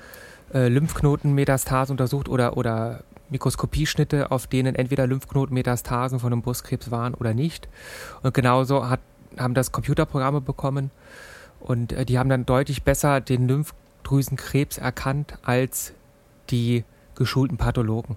äh, 0.52 0.68
Lymphknotenmetastasen 0.68 1.94
untersucht 1.94 2.28
oder, 2.28 2.56
oder 2.56 3.02
Mikroskopieschnitte, 3.30 4.30
auf 4.30 4.46
denen 4.46 4.74
entweder 4.74 5.06
Lymphknotenmetastasen 5.06 6.20
von 6.20 6.32
einem 6.32 6.42
Brustkrebs 6.42 6.90
waren 6.90 7.14
oder 7.14 7.34
nicht. 7.34 7.68
Und 8.22 8.34
genauso 8.34 8.88
hat, 8.88 9.00
haben 9.38 9.54
das 9.54 9.72
Computerprogramme 9.72 10.40
bekommen. 10.40 10.90
Und 11.64 11.92
äh, 11.92 12.04
die 12.04 12.18
haben 12.18 12.28
dann 12.28 12.44
deutlich 12.44 12.82
besser 12.82 13.20
den 13.20 13.48
Lymphdrüsenkrebs 13.48 14.78
erkannt 14.78 15.38
als 15.42 15.94
die 16.50 16.84
geschulten 17.14 17.56
Pathologen. 17.56 18.16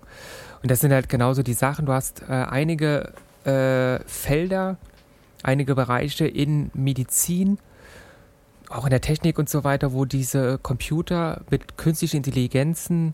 Und 0.62 0.70
das 0.70 0.82
sind 0.82 0.92
halt 0.92 1.08
genauso 1.08 1.44
die 1.44 1.54
Sachen. 1.54 1.86
Du 1.86 1.94
hast 1.94 2.24
äh, 2.24 2.34
einige 2.34 3.14
äh, 3.46 4.00
Felder, 4.06 4.78
einige 5.44 5.76
Bereiche 5.76 6.28
in 6.28 6.72
Medizin, 6.74 7.58
auch 8.70 8.84
in 8.84 8.90
der 8.90 9.02
Technik 9.02 9.40
und 9.40 9.48
so 9.48 9.64
weiter, 9.64 9.94
wo 9.94 10.04
diese 10.04 10.58
Computer 10.58 11.42
mit 11.50 11.78
künstlichen 11.78 12.18
Intelligenzen 12.18 13.14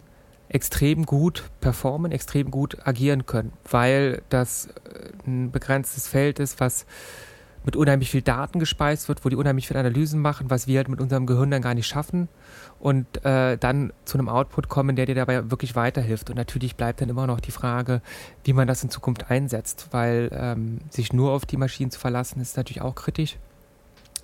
extrem 0.50 1.06
gut 1.06 1.44
performen, 1.62 2.12
extrem 2.12 2.50
gut 2.50 2.88
agieren 2.88 3.28
können, 3.28 3.54
weil 3.70 4.24
das 4.30 4.66
äh, 4.66 5.28
ein 5.28 5.52
begrenztes 5.52 6.08
Feld 6.08 6.40
ist, 6.40 6.60
was 6.60 6.88
mit 7.66 7.76
unheimlich 7.76 8.12
viel 8.12 8.22
Daten 8.22 8.60
gespeist 8.60 9.08
wird, 9.08 9.24
wo 9.24 9.30
die 9.30 9.36
unheimlich 9.36 9.68
viel 9.68 9.78
Analysen 9.78 10.20
machen, 10.20 10.50
was 10.50 10.68
wir 10.68 10.78
halt 10.78 10.90
mit 10.90 11.00
unserem 11.00 11.26
Gehirn 11.26 11.50
dann 11.50 11.62
gar 11.62 11.74
nicht 11.74 11.88
schaffen 11.88 12.28
und 12.80 13.24
äh, 13.26 13.58
dann 13.58 13.94
zu 14.04 14.18
einem 14.18 14.28
Output 14.28 14.68
kommen, 14.68 14.96
der 14.96 15.06
dir 15.06 15.16
dabei 15.16 15.50
wirklich 15.50 15.76
weiterhilft. 15.76 16.30
Und 16.30 16.36
natürlich 16.36 16.76
bleibt 16.76 17.02
dann 17.02 17.10
immer 17.10 17.26
noch 17.26 17.40
die 17.40 17.52
Frage, 17.52 18.02
wie 18.44 18.54
man 18.54 18.68
das 18.68 18.84
in 18.84 18.90
Zukunft 18.90 19.32
einsetzt, 19.32 19.88
weil 19.92 20.30
ähm, 20.34 20.80
sich 20.90 21.14
nur 21.14 21.32
auf 21.32 21.46
die 21.46 21.58
Maschinen 21.58 21.92
zu 21.92 22.00
verlassen, 22.00 22.42
ist 22.42 22.58
natürlich 22.58 22.82
auch 22.82 22.96
kritisch. 22.96 23.38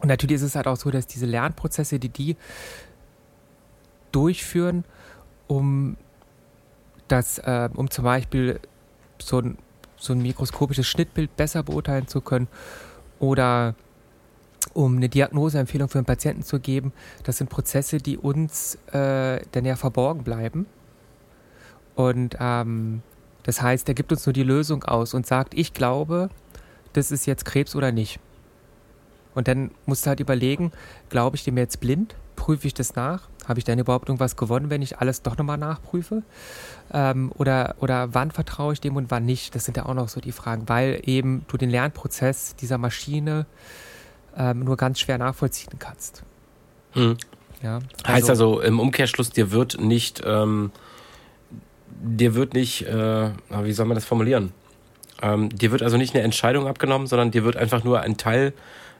Und 0.01 0.09
natürlich 0.09 0.37
ist 0.37 0.43
es 0.43 0.55
halt 0.55 0.67
auch 0.67 0.77
so, 0.77 0.91
dass 0.91 1.07
diese 1.07 1.25
Lernprozesse, 1.25 1.99
die 1.99 2.09
die 2.09 2.35
durchführen, 4.11 4.83
um 5.47 5.97
das, 7.07 7.37
äh, 7.39 7.69
um 7.73 7.89
zum 7.89 8.03
Beispiel 8.03 8.59
so 9.17 9.39
ein, 9.39 9.57
so 9.97 10.13
ein 10.13 10.21
mikroskopisches 10.21 10.87
Schnittbild 10.87 11.35
besser 11.35 11.63
beurteilen 11.63 12.07
zu 12.07 12.21
können 12.21 12.47
oder 13.19 13.75
um 14.73 14.97
eine 14.97 15.09
Diagnoseempfehlung 15.09 15.89
für 15.89 15.99
einen 15.99 16.05
Patienten 16.05 16.43
zu 16.43 16.59
geben. 16.59 16.93
Das 17.23 17.37
sind 17.37 17.49
Prozesse, 17.49 17.97
die 17.97 18.17
uns 18.17 18.75
äh, 18.91 19.41
dann 19.51 19.65
ja 19.65 19.75
verborgen 19.75 20.23
bleiben. 20.23 20.65
Und 21.95 22.37
ähm, 22.39 23.01
das 23.43 23.61
heißt, 23.61 23.87
er 23.87 23.95
gibt 23.95 24.11
uns 24.11 24.25
nur 24.25 24.33
die 24.33 24.43
Lösung 24.43 24.83
aus 24.83 25.13
und 25.13 25.25
sagt, 25.25 25.53
ich 25.53 25.73
glaube, 25.73 26.29
das 26.93 27.11
ist 27.11 27.25
jetzt 27.25 27.45
Krebs 27.45 27.75
oder 27.75 27.91
nicht. 27.91 28.19
Und 29.35 29.47
dann 29.47 29.71
musst 29.85 30.05
du 30.05 30.09
halt 30.09 30.19
überlegen, 30.19 30.71
glaube 31.09 31.35
ich 31.35 31.43
dem 31.43 31.57
jetzt 31.57 31.79
blind? 31.79 32.15
Prüfe 32.39 32.67
ich 32.67 32.73
das 32.73 32.95
nach? 32.95 33.27
Habe 33.47 33.59
ich 33.59 33.65
dann 33.65 33.77
überhaupt 33.77 34.07
irgendwas 34.07 34.37
gewonnen, 34.37 34.69
wenn 34.69 34.81
ich 34.81 34.99
alles 34.99 35.21
doch 35.21 35.37
nochmal 35.37 35.57
nachprüfe? 35.57 36.23
Ähm, 36.91 37.31
oder, 37.35 37.75
oder 37.79 38.13
wann 38.13 38.31
vertraue 38.31 38.73
ich 38.73 38.81
dem 38.81 38.95
und 38.95 39.11
wann 39.11 39.25
nicht? 39.25 39.53
Das 39.53 39.65
sind 39.65 39.75
ja 39.75 39.85
auch 39.85 39.93
noch 39.93 40.07
so 40.07 40.21
die 40.21 40.31
Fragen, 40.31 40.69
weil 40.69 41.01
eben 41.03 41.45
du 41.49 41.57
den 41.57 41.69
Lernprozess 41.69 42.55
dieser 42.55 42.77
Maschine 42.77 43.45
ähm, 44.37 44.63
nur 44.63 44.77
ganz 44.77 45.01
schwer 45.01 45.17
nachvollziehen 45.17 45.77
kannst. 45.79 46.23
Hm. 46.93 47.17
Ja, 47.61 47.79
also, 48.03 48.07
heißt 48.07 48.29
also 48.29 48.61
im 48.61 48.79
Umkehrschluss, 48.79 49.31
dir 49.31 49.51
wird 49.51 49.81
nicht, 49.81 50.21
ähm, 50.25 50.71
dir 51.89 52.35
wird 52.35 52.53
nicht, 52.53 52.87
äh, 52.87 53.31
wie 53.49 53.73
soll 53.73 53.85
man 53.85 53.95
das 53.95 54.05
formulieren? 54.05 54.53
Ähm, 55.21 55.49
dir 55.49 55.71
wird 55.71 55.83
also 55.83 55.97
nicht 55.97 56.15
eine 56.15 56.23
Entscheidung 56.23 56.67
abgenommen, 56.67 57.05
sondern 57.05 57.31
dir 57.31 57.43
wird 57.43 57.57
einfach 57.57 57.83
nur 57.83 57.99
ein 57.99 58.15
Teil 58.15 58.53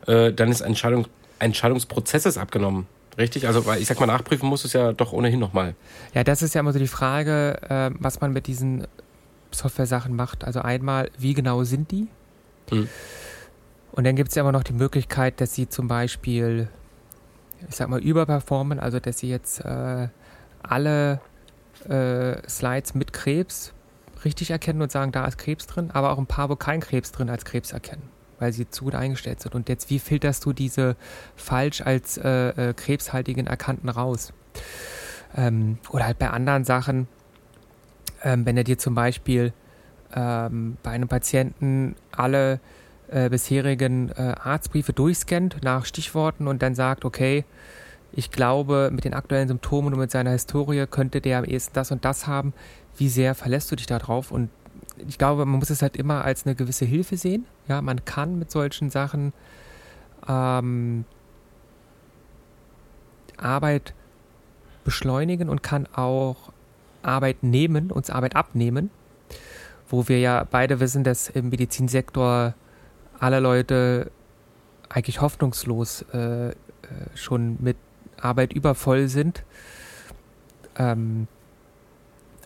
äh, 0.07 0.33
deines 0.33 0.59
Entscheidung, 0.59 1.07
Entscheidungsprozesses 1.39 2.37
abgenommen. 2.37 2.85
Richtig? 3.19 3.45
Also, 3.45 3.65
weil 3.65 3.81
ich 3.81 3.87
sag 3.87 3.99
mal, 3.99 4.05
nachprüfen 4.05 4.47
muss 4.47 4.65
es 4.65 4.73
ja 4.73 4.93
doch 4.93 5.11
ohnehin 5.11 5.39
nochmal. 5.39 5.75
Ja, 6.13 6.23
das 6.23 6.41
ist 6.41 6.55
ja 6.55 6.61
immer 6.61 6.73
so 6.73 6.79
die 6.79 6.87
Frage, 6.87 7.61
äh, 7.69 7.91
was 7.99 8.21
man 8.21 8.31
mit 8.31 8.47
diesen 8.47 8.87
Software-Sachen 9.51 10.15
macht. 10.15 10.45
Also 10.45 10.61
einmal, 10.61 11.11
wie 11.17 11.33
genau 11.33 11.63
sind 11.63 11.91
die? 11.91 12.07
Hm. 12.69 12.87
Und 13.91 14.03
dann 14.05 14.15
gibt 14.15 14.29
es 14.29 14.35
ja 14.35 14.41
immer 14.43 14.51
noch 14.51 14.63
die 14.63 14.73
Möglichkeit, 14.73 15.41
dass 15.41 15.53
sie 15.53 15.67
zum 15.67 15.87
Beispiel, 15.87 16.69
ich 17.67 17.75
sag 17.75 17.89
mal, 17.89 17.99
überperformen, 17.99 18.79
also 18.79 18.99
dass 18.99 19.19
sie 19.19 19.29
jetzt 19.29 19.59
äh, 19.65 20.07
alle 20.63 21.19
äh, 21.87 22.47
Slides 22.47 22.95
mit 22.95 23.13
Krebs 23.13 23.73
richtig 24.23 24.51
erkennen 24.51 24.81
und 24.81 24.91
sagen, 24.91 25.11
da 25.11 25.25
ist 25.25 25.37
Krebs 25.37 25.67
drin, 25.67 25.91
aber 25.91 26.11
auch 26.11 26.17
ein 26.17 26.27
paar, 26.27 26.49
wo 26.49 26.55
kein 26.55 26.79
Krebs 26.79 27.11
drin 27.11 27.29
als 27.29 27.45
Krebs 27.45 27.71
erkennen, 27.71 28.03
weil 28.39 28.53
sie 28.53 28.69
zu 28.69 28.85
gut 28.85 28.95
eingestellt 28.95 29.41
sind. 29.41 29.55
Und 29.55 29.69
jetzt, 29.69 29.89
wie 29.89 29.99
filterst 29.99 30.45
du 30.45 30.53
diese 30.53 30.95
falsch 31.35 31.81
als 31.81 32.17
äh, 32.17 32.69
äh, 32.69 32.73
krebshaltigen 32.73 33.47
Erkannten 33.47 33.89
raus? 33.89 34.33
Ähm, 35.35 35.77
oder 35.91 36.05
halt 36.05 36.19
bei 36.19 36.29
anderen 36.29 36.63
Sachen, 36.63 37.07
ähm, 38.23 38.45
wenn 38.45 38.57
er 38.57 38.63
dir 38.63 38.77
zum 38.77 38.95
Beispiel 38.95 39.53
ähm, 40.15 40.77
bei 40.81 40.91
einem 40.91 41.07
Patienten 41.07 41.95
alle 42.11 42.59
äh, 43.09 43.29
bisherigen 43.29 44.09
äh, 44.09 44.35
Arztbriefe 44.41 44.93
durchscannt 44.93 45.57
nach 45.63 45.85
Stichworten 45.85 46.47
und 46.47 46.61
dann 46.61 46.75
sagt, 46.75 47.05
okay, 47.05 47.45
ich 48.11 48.31
glaube, 48.31 48.89
mit 48.91 49.05
den 49.05 49.13
aktuellen 49.13 49.47
Symptomen 49.47 49.93
und 49.93 49.99
mit 49.99 50.11
seiner 50.11 50.31
Historie 50.31 50.85
könnte 50.87 51.21
der 51.21 51.39
am 51.39 51.45
ehesten 51.45 51.73
das 51.73 51.91
und 51.91 52.05
das 52.05 52.27
haben. 52.27 52.53
Wie 52.97 53.09
sehr 53.09 53.35
verlässt 53.35 53.71
du 53.71 53.75
dich 53.75 53.85
darauf? 53.85 54.31
Und 54.31 54.49
ich 55.07 55.17
glaube, 55.17 55.45
man 55.45 55.59
muss 55.59 55.69
es 55.69 55.81
halt 55.81 55.97
immer 55.97 56.23
als 56.23 56.45
eine 56.45 56.55
gewisse 56.55 56.85
Hilfe 56.85 57.17
sehen. 57.17 57.45
Ja, 57.67 57.81
man 57.81 58.05
kann 58.05 58.39
mit 58.39 58.51
solchen 58.51 58.89
Sachen 58.89 59.33
ähm, 60.27 61.05
Arbeit 63.37 63.93
beschleunigen 64.83 65.49
und 65.49 65.63
kann 65.63 65.87
auch 65.93 66.51
Arbeit 67.01 67.43
nehmen, 67.43 67.91
uns 67.91 68.09
Arbeit 68.09 68.35
abnehmen, 68.35 68.89
wo 69.87 70.07
wir 70.07 70.19
ja 70.19 70.45
beide 70.49 70.79
wissen, 70.79 71.03
dass 71.03 71.29
im 71.29 71.49
Medizinsektor 71.49 72.53
alle 73.19 73.39
Leute 73.39 74.11
eigentlich 74.89 75.21
hoffnungslos 75.21 76.03
äh, 76.13 76.49
äh, 76.49 76.53
schon 77.15 77.57
mit 77.59 77.77
Arbeit 78.19 78.53
übervoll 78.53 79.07
sind. 79.07 79.43
Ähm, 80.77 81.27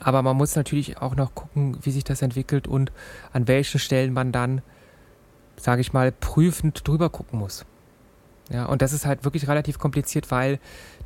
aber 0.04 0.22
man 0.22 0.38
muss 0.38 0.56
natürlich 0.56 0.98
auch 0.98 1.16
noch 1.16 1.34
gucken, 1.36 1.78
wie 1.82 1.92
sich 1.92 2.04
das 2.04 2.22
entwickelt 2.22 2.68
und 2.68 2.92
an 3.32 3.48
welchen 3.48 3.80
Stellen 3.80 4.14
man 4.14 4.32
dann, 4.32 4.62
sage 5.58 5.82
ich 5.82 5.94
mal, 5.94 6.12
prüfend 6.12 6.88
drüber 6.88 7.10
gucken 7.10 7.40
muss. 7.40 7.66
Ja, 8.50 8.66
und 8.66 8.82
das 8.82 8.94
ist 8.94 9.06
halt 9.06 9.24
wirklich 9.24 9.48
relativ 9.48 9.80
kompliziert, 9.80 10.30
weil 10.30 10.60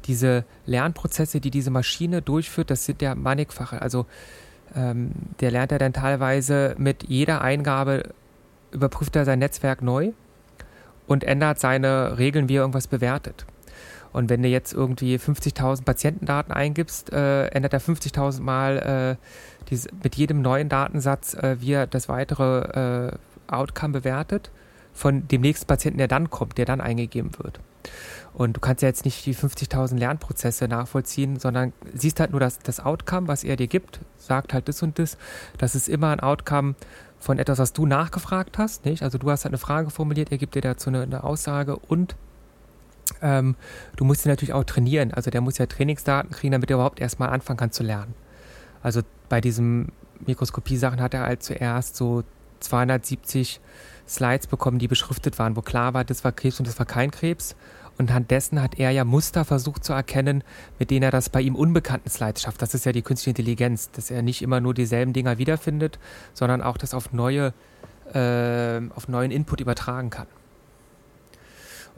diese 0.06 0.44
Lernprozesse, 0.66 1.40
die 1.40 1.52
diese 1.52 1.70
Maschine 1.70 2.22
durchführt, 2.22 2.72
das 2.72 2.86
sind 2.86 3.02
ja 3.02 3.16
mannigfache. 3.16 3.82
Also 3.82 4.06
ähm, 4.76 5.12
der 5.40 5.52
lernt 5.52 5.72
ja 5.72 5.78
dann 5.78 5.94
teilweise 5.94 6.76
mit 6.78 7.04
jeder 7.08 7.42
Eingabe 7.42 8.12
überprüft 8.72 9.16
er 9.16 9.26
sein 9.26 9.40
Netzwerk 9.40 9.82
neu 9.82 10.12
und 11.08 11.24
ändert 11.24 11.60
seine 11.60 12.18
Regeln, 12.18 12.50
wie 12.50 12.56
er 12.56 12.62
irgendwas 12.62 12.88
bewertet. 12.88 13.46
Und 14.14 14.30
wenn 14.30 14.42
du 14.42 14.50
jetzt 14.50 14.74
irgendwie 14.74 15.18
50.000 15.18 15.84
Patientendaten 15.84 16.52
eingibst, 16.52 17.12
äh, 17.12 17.48
ändert 17.48 17.74
er 17.74 17.82
50.000 17.82 18.42
Mal 18.42 19.18
äh, 19.20 19.26
diese, 19.70 19.90
mit 20.04 20.16
jedem 20.16 20.42
neuen 20.42 20.70
Datensatz, 20.70 21.34
äh, 21.34 21.58
wie 21.60 21.74
er 21.74 21.88
das 21.88 22.10
weitere 22.10 23.10
äh, 23.10 23.12
Outcome 23.48 23.94
bewertet 23.94 24.52
von 24.94 25.28
dem 25.28 25.42
nächsten 25.42 25.68
Patienten, 25.68 26.00
der 26.00 26.08
dann 26.08 26.30
kommt, 26.30 26.58
der 26.58 26.66
dann 26.66 26.82
eingegeben 26.82 27.32
wird. 27.38 27.60
Und 28.34 28.56
du 28.56 28.60
kannst 28.60 28.82
ja 28.82 28.88
jetzt 28.88 29.06
nicht 29.06 29.26
die 29.26 29.36
50.000 29.36 29.98
Lernprozesse 29.98 30.68
nachvollziehen, 30.68 31.40
sondern 31.40 31.74
siehst 31.94 32.20
halt 32.20 32.32
nur 32.32 32.40
das, 32.40 32.60
das 32.60 32.80
Outcome, 32.80 33.28
was 33.28 33.44
er 33.44 33.56
dir 33.56 33.68
gibt, 33.68 34.00
sagt 34.18 34.54
halt 34.54 34.68
das 34.68 34.84
und 34.84 35.00
das. 35.00 35.18
Das 35.58 35.76
ist 35.76 35.88
immer 35.88 36.10
ein 36.10 36.20
Outcome 36.20 36.76
von 37.20 37.40
etwas, 37.40 37.60
was 37.60 37.74
du 37.74 37.86
nachgefragt 37.86 38.58
hast. 38.58 38.86
Nicht? 38.86 39.04
Also 39.04 39.18
du 39.18 39.30
hast 39.32 39.46
halt 39.46 39.54
eine 39.54 39.60
Frage 39.60 39.90
formuliert, 39.90 40.32
er 40.32 40.38
gibt 40.38 40.56
dir 40.56 40.62
dazu 40.62 40.90
eine, 40.90 41.04
eine 41.04 41.24
Aussage 41.24 41.78
und 41.78 42.16
ähm, 43.22 43.56
du 43.96 44.06
musst 44.06 44.26
ihn 44.26 44.30
natürlich 44.30 44.54
auch 44.54 44.64
trainieren. 44.64 45.14
Also 45.14 45.32
der 45.32 45.42
muss 45.42 45.58
ja 45.58 45.66
Trainingsdaten 45.66 46.32
kriegen, 46.32 46.52
damit 46.52 46.70
er 46.70 46.76
überhaupt 46.76 47.00
erstmal 47.00 47.30
anfangen 47.30 47.58
kann 47.58 47.72
zu 47.72 47.84
lernen. 47.84 48.14
Also 48.82 49.02
bei 49.30 49.42
diesen 49.42 49.92
Mikroskopie-Sachen 50.26 51.02
hat 51.02 51.14
er 51.14 51.22
halt 51.22 51.44
zuerst 51.44 51.96
so 51.96 52.24
270 52.60 53.60
Slides 54.08 54.48
bekommen, 54.48 54.80
die 54.80 54.88
beschriftet 54.88 55.38
waren, 55.38 55.56
wo 55.56 55.62
klar 55.62 55.94
war, 55.94 56.04
das 56.04 56.24
war 56.24 56.32
Krebs 56.32 56.60
und 56.60 56.68
das 56.68 56.80
war 56.80 56.86
kein 56.86 57.12
Krebs. 57.12 57.56
Und 57.98 58.10
anhand 58.10 58.30
dessen 58.30 58.62
hat 58.62 58.78
er 58.80 58.92
ja 58.92 59.04
Muster 59.04 59.44
versucht 59.44 59.84
zu 59.84 59.92
erkennen, 59.92 60.44
mit 60.78 60.92
denen 60.92 61.04
er 61.04 61.12
das 61.12 61.30
bei 61.30 61.42
ihm 61.42 61.56
unbekannten 61.56 62.10
Slides 62.10 62.44
schafft. 62.44 62.62
Das 62.62 62.76
ist 62.76 62.86
ja 62.86 62.92
die 62.92 63.02
künstliche 63.02 63.32
Intelligenz, 63.32 63.90
dass 63.92 64.12
er 64.12 64.22
nicht 64.22 64.44
immer 64.44 64.62
nur 64.62 64.76
dieselben 64.76 65.14
Dinger 65.14 65.40
wiederfindet, 65.40 65.98
sondern 66.34 66.62
auch 66.62 66.78
das 66.78 66.94
auf 66.94 67.12
neue, 67.12 67.54
äh, 68.14 68.82
auf 68.94 69.08
neuen 69.08 69.32
Input 69.32 69.62
übertragen 69.62 70.12
kann. 70.12 70.28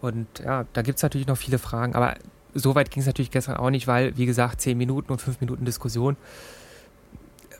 Und 0.01 0.27
ja, 0.39 0.65
da 0.73 0.81
gibt 0.81 0.97
es 0.97 1.03
natürlich 1.03 1.27
noch 1.27 1.37
viele 1.37 1.59
Fragen, 1.59 1.95
aber 1.95 2.15
so 2.53 2.75
weit 2.75 2.91
ging 2.91 3.01
es 3.01 3.07
natürlich 3.07 3.31
gestern 3.31 3.57
auch 3.57 3.69
nicht, 3.69 3.87
weil, 3.87 4.17
wie 4.17 4.25
gesagt, 4.25 4.61
zehn 4.61 4.77
Minuten 4.77 5.11
und 5.11 5.21
fünf 5.21 5.39
Minuten 5.41 5.65
Diskussion 5.65 6.17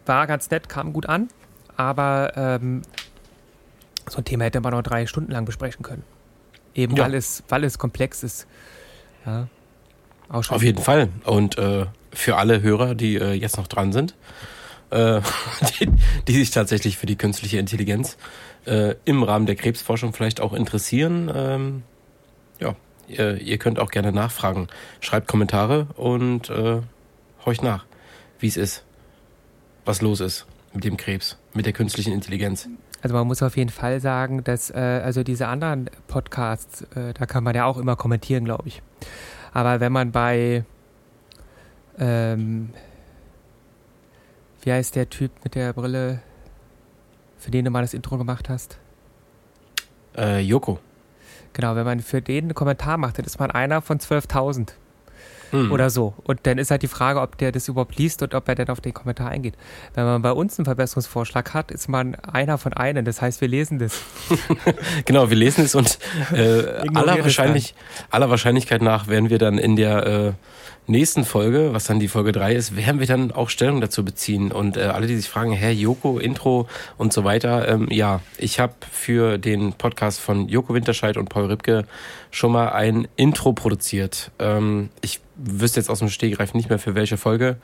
war 0.06 0.26
ganz 0.26 0.50
nett, 0.50 0.70
kam 0.70 0.94
gut 0.94 1.06
an, 1.06 1.30
aber 1.78 2.34
ähm, 2.36 2.82
so 4.10 4.18
ein 4.18 4.26
Thema 4.26 4.46
hätte 4.46 4.62
man 4.62 4.74
noch 4.74 4.82
drei 4.82 5.06
Stunden 5.06 5.32
lang 5.32 5.46
besprechen 5.46 5.84
können. 5.84 6.04
Eben 6.74 6.96
ja. 6.96 7.04
weil, 7.04 7.14
es, 7.14 7.44
weil 7.50 7.64
es 7.64 7.78
komplex 7.78 8.24
ist. 8.24 8.48
Ja. 9.26 9.48
Auf 10.30 10.64
jeden 10.64 10.82
Fall. 10.82 11.10
Und 11.26 11.58
äh, 11.58 11.88
für 12.12 12.38
alle 12.38 12.62
Hörer, 12.62 12.96
die 12.96 13.16
äh, 13.16 13.34
jetzt 13.34 13.58
noch 13.58 13.68
dran 13.68 13.92
sind, 13.92 14.16
äh, 14.92 15.22
die, 15.80 15.90
die, 16.28 16.34
sich 16.34 16.52
tatsächlich 16.52 16.98
für 16.98 17.06
die 17.06 17.16
künstliche 17.16 17.58
Intelligenz 17.58 18.18
äh, 18.66 18.96
im 19.06 19.24
Rahmen 19.24 19.46
der 19.46 19.56
Krebsforschung 19.56 20.14
vielleicht 20.14 20.40
auch 20.40 20.54
interessieren, 20.54 21.32
ähm, 21.34 21.84
ihr, 23.10 23.42
ihr, 23.42 23.58
könnt 23.58 23.80
auch 23.80 23.92
gerne 23.92 24.12
nachfragen. 24.12 24.68
Schreibt 25.02 25.28
Kommentare 25.28 25.88
und 25.96 26.50
äh, 26.50 26.82
horcht 27.46 27.64
nach, 27.64 27.86
wie 28.40 28.48
es 28.48 28.58
ist, 28.58 28.84
was 29.86 30.02
los 30.02 30.20
ist 30.20 30.46
mit 30.74 30.84
dem 30.84 30.98
Krebs, 30.98 31.38
mit 31.54 31.66
der 31.66 31.74
künstlichen 31.74 32.14
Intelligenz. 32.14 32.70
Also 33.02 33.16
man 33.16 33.28
muss 33.28 33.42
auf 33.42 33.58
jeden 33.58 33.70
Fall 33.70 34.00
sagen, 34.02 34.44
dass 34.44 34.70
äh, 34.70 35.02
also 35.04 35.24
diese 35.24 35.48
anderen 35.48 35.90
Podcasts, 36.08 36.82
äh, 36.96 37.14
da 37.14 37.26
kann 37.26 37.44
man 37.44 37.56
ja 37.56 37.66
auch 37.66 37.78
immer 37.78 37.96
kommentieren, 37.96 38.46
glaube 38.46 38.68
ich. 38.68 38.82
Aber 39.54 39.80
wenn 39.80 39.92
man 39.92 40.12
bei 40.12 40.64
ähm, 41.98 42.70
wie 44.62 44.72
heißt 44.72 44.96
der 44.96 45.10
Typ 45.10 45.32
mit 45.44 45.56
der 45.56 45.74
Brille, 45.74 46.22
für 47.38 47.52
den 47.52 47.66
du 47.66 47.72
mal 47.72 47.82
das 47.82 47.94
Intro 47.94 48.18
gemacht 48.18 48.50
hast? 48.50 48.78
Äh, 50.18 50.40
Joko. 50.42 50.80
Genau, 51.60 51.76
wenn 51.76 51.84
man 51.84 52.00
für 52.00 52.22
den 52.22 52.46
einen 52.46 52.54
Kommentar 52.54 52.98
macht, 52.98 53.18
dann 53.18 53.26
ist 53.26 53.38
man 53.38 53.52
einer 53.52 53.82
von 53.82 54.00
12.000. 54.00 54.70
Hm. 55.52 55.72
Oder 55.72 55.90
so. 55.90 56.14
Und 56.24 56.42
dann 56.44 56.58
ist 56.58 56.72
halt 56.72 56.82
die 56.82 56.88
Frage, 56.88 57.22
ob 57.22 57.38
der 57.38 57.52
das 57.52 57.68
überhaupt 57.68 57.98
liest 57.98 58.22
und 58.22 58.34
ob 58.34 58.48
er 58.48 58.56
dann 58.56 58.70
auf 58.70 58.82
den 58.82 58.94
Kommentar 58.94 59.30
eingeht. 59.30 59.56
Wenn 59.94 60.06
man 60.06 60.22
bei 60.22 60.32
uns 60.32 60.58
einen 60.58 60.66
Verbesserungsvorschlag 60.66 61.54
hat, 61.54 61.72
ist 61.72 61.90
man 61.90 62.16
einer 62.16 62.58
von 62.58 62.74
einem. 62.74 63.06
Das 63.06 63.22
heißt, 63.22 63.42
wir 63.42 63.48
lesen 63.48 63.80
das. 63.80 64.02
genau, 65.06 65.30
wir 65.30 65.38
lesen 65.38 65.64
es 65.66 65.76
und 65.76 66.00
äh, 66.34 66.64
aller, 66.94 67.20
wahrscheinlich, 67.24 67.76
aller 68.10 68.30
Wahrscheinlichkeit 68.30 68.82
nach 68.82 69.08
werden 69.08 69.30
wir 69.30 69.38
dann 69.38 69.58
in 69.58 69.76
der 69.76 70.06
äh, 70.06 70.32
nächsten 70.90 71.24
Folge, 71.24 71.70
was 71.74 71.86
dann 71.86 72.00
die 72.00 72.08
Folge 72.08 72.32
3 72.32 72.56
ist, 72.56 72.76
werden 72.76 73.00
wir 73.00 73.08
dann 73.08 73.32
auch 73.32 73.50
Stellung 73.50 73.80
dazu 73.80 74.04
beziehen. 74.04 74.52
Und 74.52 74.76
äh, 74.76 74.82
alle, 74.82 75.08
die 75.08 75.16
sich 75.16 75.30
fragen, 75.30 75.52
Herr 75.52 75.72
Joko, 75.72 76.18
Intro 76.18 76.68
und 76.98 77.14
so 77.14 77.24
weiter, 77.24 77.68
ähm, 77.68 77.88
ja, 77.92 78.22
ich 78.38 78.60
habe 78.60 78.74
für 78.92 79.38
den 79.38 79.74
Podcast 79.74 80.20
von 80.20 80.50
Joko 80.50 80.74
Winterscheid 80.74 81.16
und 81.16 81.30
Paul 81.30 81.46
Ripke 81.46 81.86
schon 82.32 82.52
mal 82.52 82.70
ein 82.70 83.08
Intro 83.16 83.54
produziert. 83.54 84.32
Ähm, 84.40 84.90
ich 85.02 85.22
wüsste 85.40 85.80
jetzt 85.80 85.90
aus 85.90 86.00
dem 86.00 86.10
Stegreif 86.10 86.54
nicht 86.54 86.70
mehr 86.70 86.80
für 86.80 86.96
welche 86.96 87.18
Folge. 87.18 87.58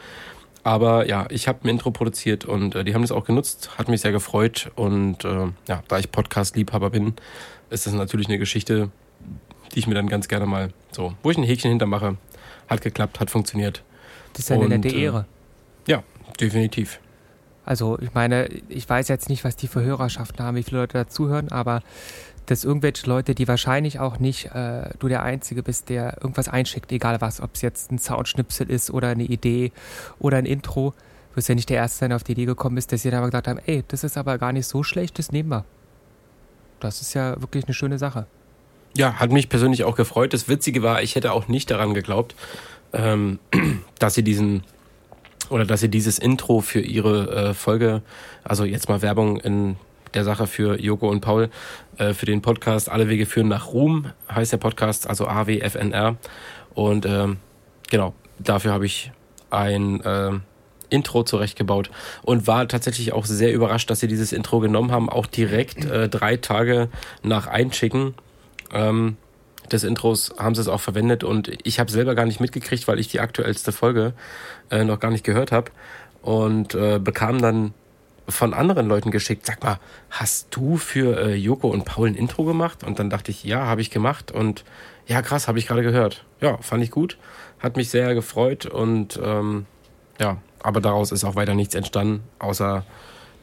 Aber 0.64 1.08
ja, 1.08 1.28
ich 1.30 1.48
habe 1.48 1.60
ein 1.64 1.70
Intro 1.70 1.92
produziert 1.92 2.44
und 2.44 2.74
äh, 2.74 2.84
die 2.84 2.96
haben 2.96 3.04
das 3.04 3.12
auch 3.12 3.26
genutzt, 3.26 3.78
hat 3.78 3.88
mich 3.88 4.02
sehr 4.02 4.12
gefreut. 4.12 4.72
Und 4.76 5.24
äh, 5.24 5.48
ja, 5.68 5.84
da 5.88 6.00
ich 6.00 6.12
Podcast-Liebhaber 6.12 6.90
bin, 6.90 7.14
ist 7.70 7.86
das 7.86 7.94
natürlich 7.94 8.28
eine 8.28 8.40
Geschichte, 8.40 8.90
die 9.74 9.80
ich 9.80 9.88
mir 9.88 9.94
dann 9.94 10.08
ganz 10.08 10.28
gerne 10.28 10.48
mal 10.48 10.70
so, 10.92 11.14
wo 11.22 11.30
ich 11.30 11.38
ein 11.38 11.44
Häkchen 11.44 11.70
hintermache, 11.70 12.18
hat 12.68 12.82
geklappt, 12.82 13.20
hat 13.20 13.30
funktioniert. 13.30 13.84
Das 14.34 14.42
ist 14.42 14.50
ja 14.50 14.56
eine 14.56 14.70
nette 14.70 14.88
äh, 14.88 15.04
Ehre. 15.04 15.26
Äh, 15.88 15.92
ja, 15.92 16.04
definitiv. 16.40 17.00
Also 17.64 18.00
ich 18.00 18.14
meine, 18.14 18.48
ich 18.70 18.88
weiß 18.88 19.08
jetzt 19.08 19.30
nicht, 19.30 19.44
was 19.44 19.56
die 19.56 19.68
für 19.68 19.82
Hörerschaften 19.82 20.44
haben, 20.44 20.56
wie 20.56 20.64
viele 20.64 20.82
Leute 20.82 20.98
dazuhören, 20.98 21.52
aber 21.52 21.82
dass 22.46 22.64
irgendwelche 22.64 23.08
Leute, 23.08 23.36
die 23.36 23.48
wahrscheinlich 23.48 24.00
auch 24.00 24.20
nicht 24.20 24.48
äh, 24.54 24.90
du 25.00 25.08
der 25.08 25.24
Einzige 25.24 25.64
bist, 25.64 25.90
der 25.90 26.18
irgendwas 26.22 26.48
einschickt, 26.48 26.92
egal 26.92 27.22
was, 27.22 27.42
ob 27.42 27.52
es 27.56 27.62
jetzt 27.62 27.92
ein 27.92 28.00
Soundschnipsel 28.00 28.70
ist 28.70 28.92
oder 28.92 29.10
eine 29.10 29.24
Idee 29.24 29.72
oder 30.20 30.38
ein 30.38 30.46
Intro, 30.46 30.94
wirst 31.34 31.50
ja 31.50 31.56
nicht 31.56 31.70
der 31.70 31.78
Erste 31.78 32.00
sein, 32.00 32.14
auf 32.14 32.24
die 32.24 32.34
Idee 32.34 32.46
gekommen 32.46 32.78
ist, 32.78 32.92
dass 32.92 33.02
sie 33.02 33.10
dann 33.10 33.20
aber 33.20 33.28
gesagt 33.28 33.48
haben, 33.48 33.60
ey, 33.66 33.84
das 33.88 34.04
ist 34.04 34.18
aber 34.18 34.38
gar 34.38 34.54
nicht 34.54 34.68
so 34.68 34.84
schlecht, 34.84 35.20
das 35.20 35.32
nehmen 35.32 35.50
wir. 35.50 35.66
Das 36.80 37.02
ist 37.02 37.14
ja 37.14 37.40
wirklich 37.42 37.66
eine 37.66 37.74
schöne 37.74 37.98
Sache. 37.98 38.28
Ja, 38.98 39.14
hat 39.14 39.32
mich 39.32 39.50
persönlich 39.50 39.84
auch 39.84 39.96
gefreut. 39.96 40.34
Das 40.34 40.48
Witzige 40.48 40.82
war, 40.84 41.02
ich 41.02 41.16
hätte 41.16 41.34
auch 41.34 41.48
nicht 41.48 41.70
daran 41.70 41.94
geglaubt, 41.94 42.36
ähm, 42.94 43.40
dass 44.00 44.14
sie 44.14 44.24
diesen 44.24 44.64
oder 45.50 45.66
dass 45.66 45.82
sie 45.82 45.90
dieses 45.90 46.18
Intro 46.18 46.62
für 46.62 46.80
ihre 46.80 47.50
äh, 47.50 47.54
Folge, 47.54 48.02
also 48.44 48.64
jetzt 48.64 48.90
mal 48.90 49.02
Werbung 49.02 49.38
in 49.38 49.76
der 50.16 50.24
Sache 50.24 50.48
für 50.48 50.80
Joko 50.80 51.10
und 51.10 51.22
Paul, 51.22 51.50
äh, 51.98 52.14
für 52.14 52.26
den 52.26 52.42
Podcast 52.42 52.90
Alle 52.90 53.10
Wege 53.10 53.26
führen 53.26 53.48
nach 53.48 53.68
Ruhm, 53.68 54.08
heißt 54.34 54.52
der 54.52 54.58
Podcast, 54.58 55.08
also 55.08 55.28
AWFNR. 55.28 56.18
Und 56.74 57.06
ähm, 57.06 57.38
genau, 57.90 58.14
dafür 58.40 58.74
habe 58.74 58.86
ich 58.86 59.12
ein 59.50 60.02
äh, 60.02 60.32
Intro 60.90 61.24
zurechtgebaut 61.24 61.90
und 62.24 62.48
war 62.48 62.68
tatsächlich 62.68 63.14
auch 63.14 63.26
sehr 63.26 63.54
überrascht, 63.54 63.90
dass 63.90 64.00
sie 64.00 64.08
dieses 64.08 64.32
Intro 64.32 64.60
genommen 64.60 64.92
haben, 64.92 65.10
auch 65.10 65.26
direkt 65.26 65.86
äh, 65.86 66.10
drei 66.10 66.38
Tage 66.38 66.90
nach 67.24 67.48
Einschicken 67.48 68.16
ähm, 68.74 69.18
des 69.72 69.84
Intros 69.84 70.34
haben 70.38 70.54
sie 70.54 70.62
es 70.62 70.68
auch 70.68 70.82
verwendet 70.82 71.24
und 71.24 71.52
ich 71.64 71.80
habe 71.80 71.92
selber 71.92 72.14
gar 72.14 72.26
nicht 72.26 72.40
mitgekriegt, 72.40 72.88
weil 72.88 73.00
ich 73.00 73.08
die 73.08 73.20
aktuellste 73.20 73.72
Folge 73.72 74.14
äh, 74.70 74.84
noch 74.84 75.00
gar 75.00 75.12
nicht 75.12 75.24
gehört 75.24 75.52
habe 75.52 75.72
und 76.22 76.76
äh, 76.76 77.00
bekam 77.00 77.42
dann 77.42 77.74
von 78.28 78.54
anderen 78.54 78.88
Leuten 78.88 79.12
geschickt, 79.12 79.46
sag 79.46 79.64
mal, 79.64 79.80
hast 80.10 80.48
du 80.52 80.78
für 80.78 81.20
äh, 81.20 81.36
Joko 81.36 81.70
und 81.70 81.86
Paul 81.86 82.10
ein 82.10 82.16
Intro 82.16 82.44
gemacht? 82.44 82.84
Und 82.84 83.00
dann 83.00 83.10
dachte 83.10 83.32
ich, 83.32 83.44
ja, 83.44 83.66
habe 83.66 83.82
ich 83.82 83.92
gemacht 83.92 84.32
und 84.32 84.64
ja, 85.08 85.22
krass, 85.22 85.48
habe 85.48 85.60
ich 85.60 85.68
gerade 85.68 85.84
gehört. 85.84 86.26
Ja, 86.42 86.58
fand 86.58 86.84
ich 86.84 86.92
gut, 86.92 87.18
hat 87.60 87.78
mich 87.78 87.90
sehr 87.90 88.16
gefreut 88.16 88.66
und 88.66 89.20
ähm, 89.24 89.66
ja, 90.20 90.38
aber 90.62 90.82
daraus 90.82 91.12
ist 91.12 91.24
auch 91.24 91.36
weiter 91.36 91.54
nichts 91.54 91.76
entstanden, 91.76 92.24
außer 92.40 92.84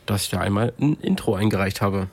dass 0.06 0.24
ich 0.24 0.30
da 0.30 0.40
einmal 0.40 0.72
ein 0.80 0.94
Intro 1.00 1.34
eingereicht 1.34 1.80
habe. 1.80 2.08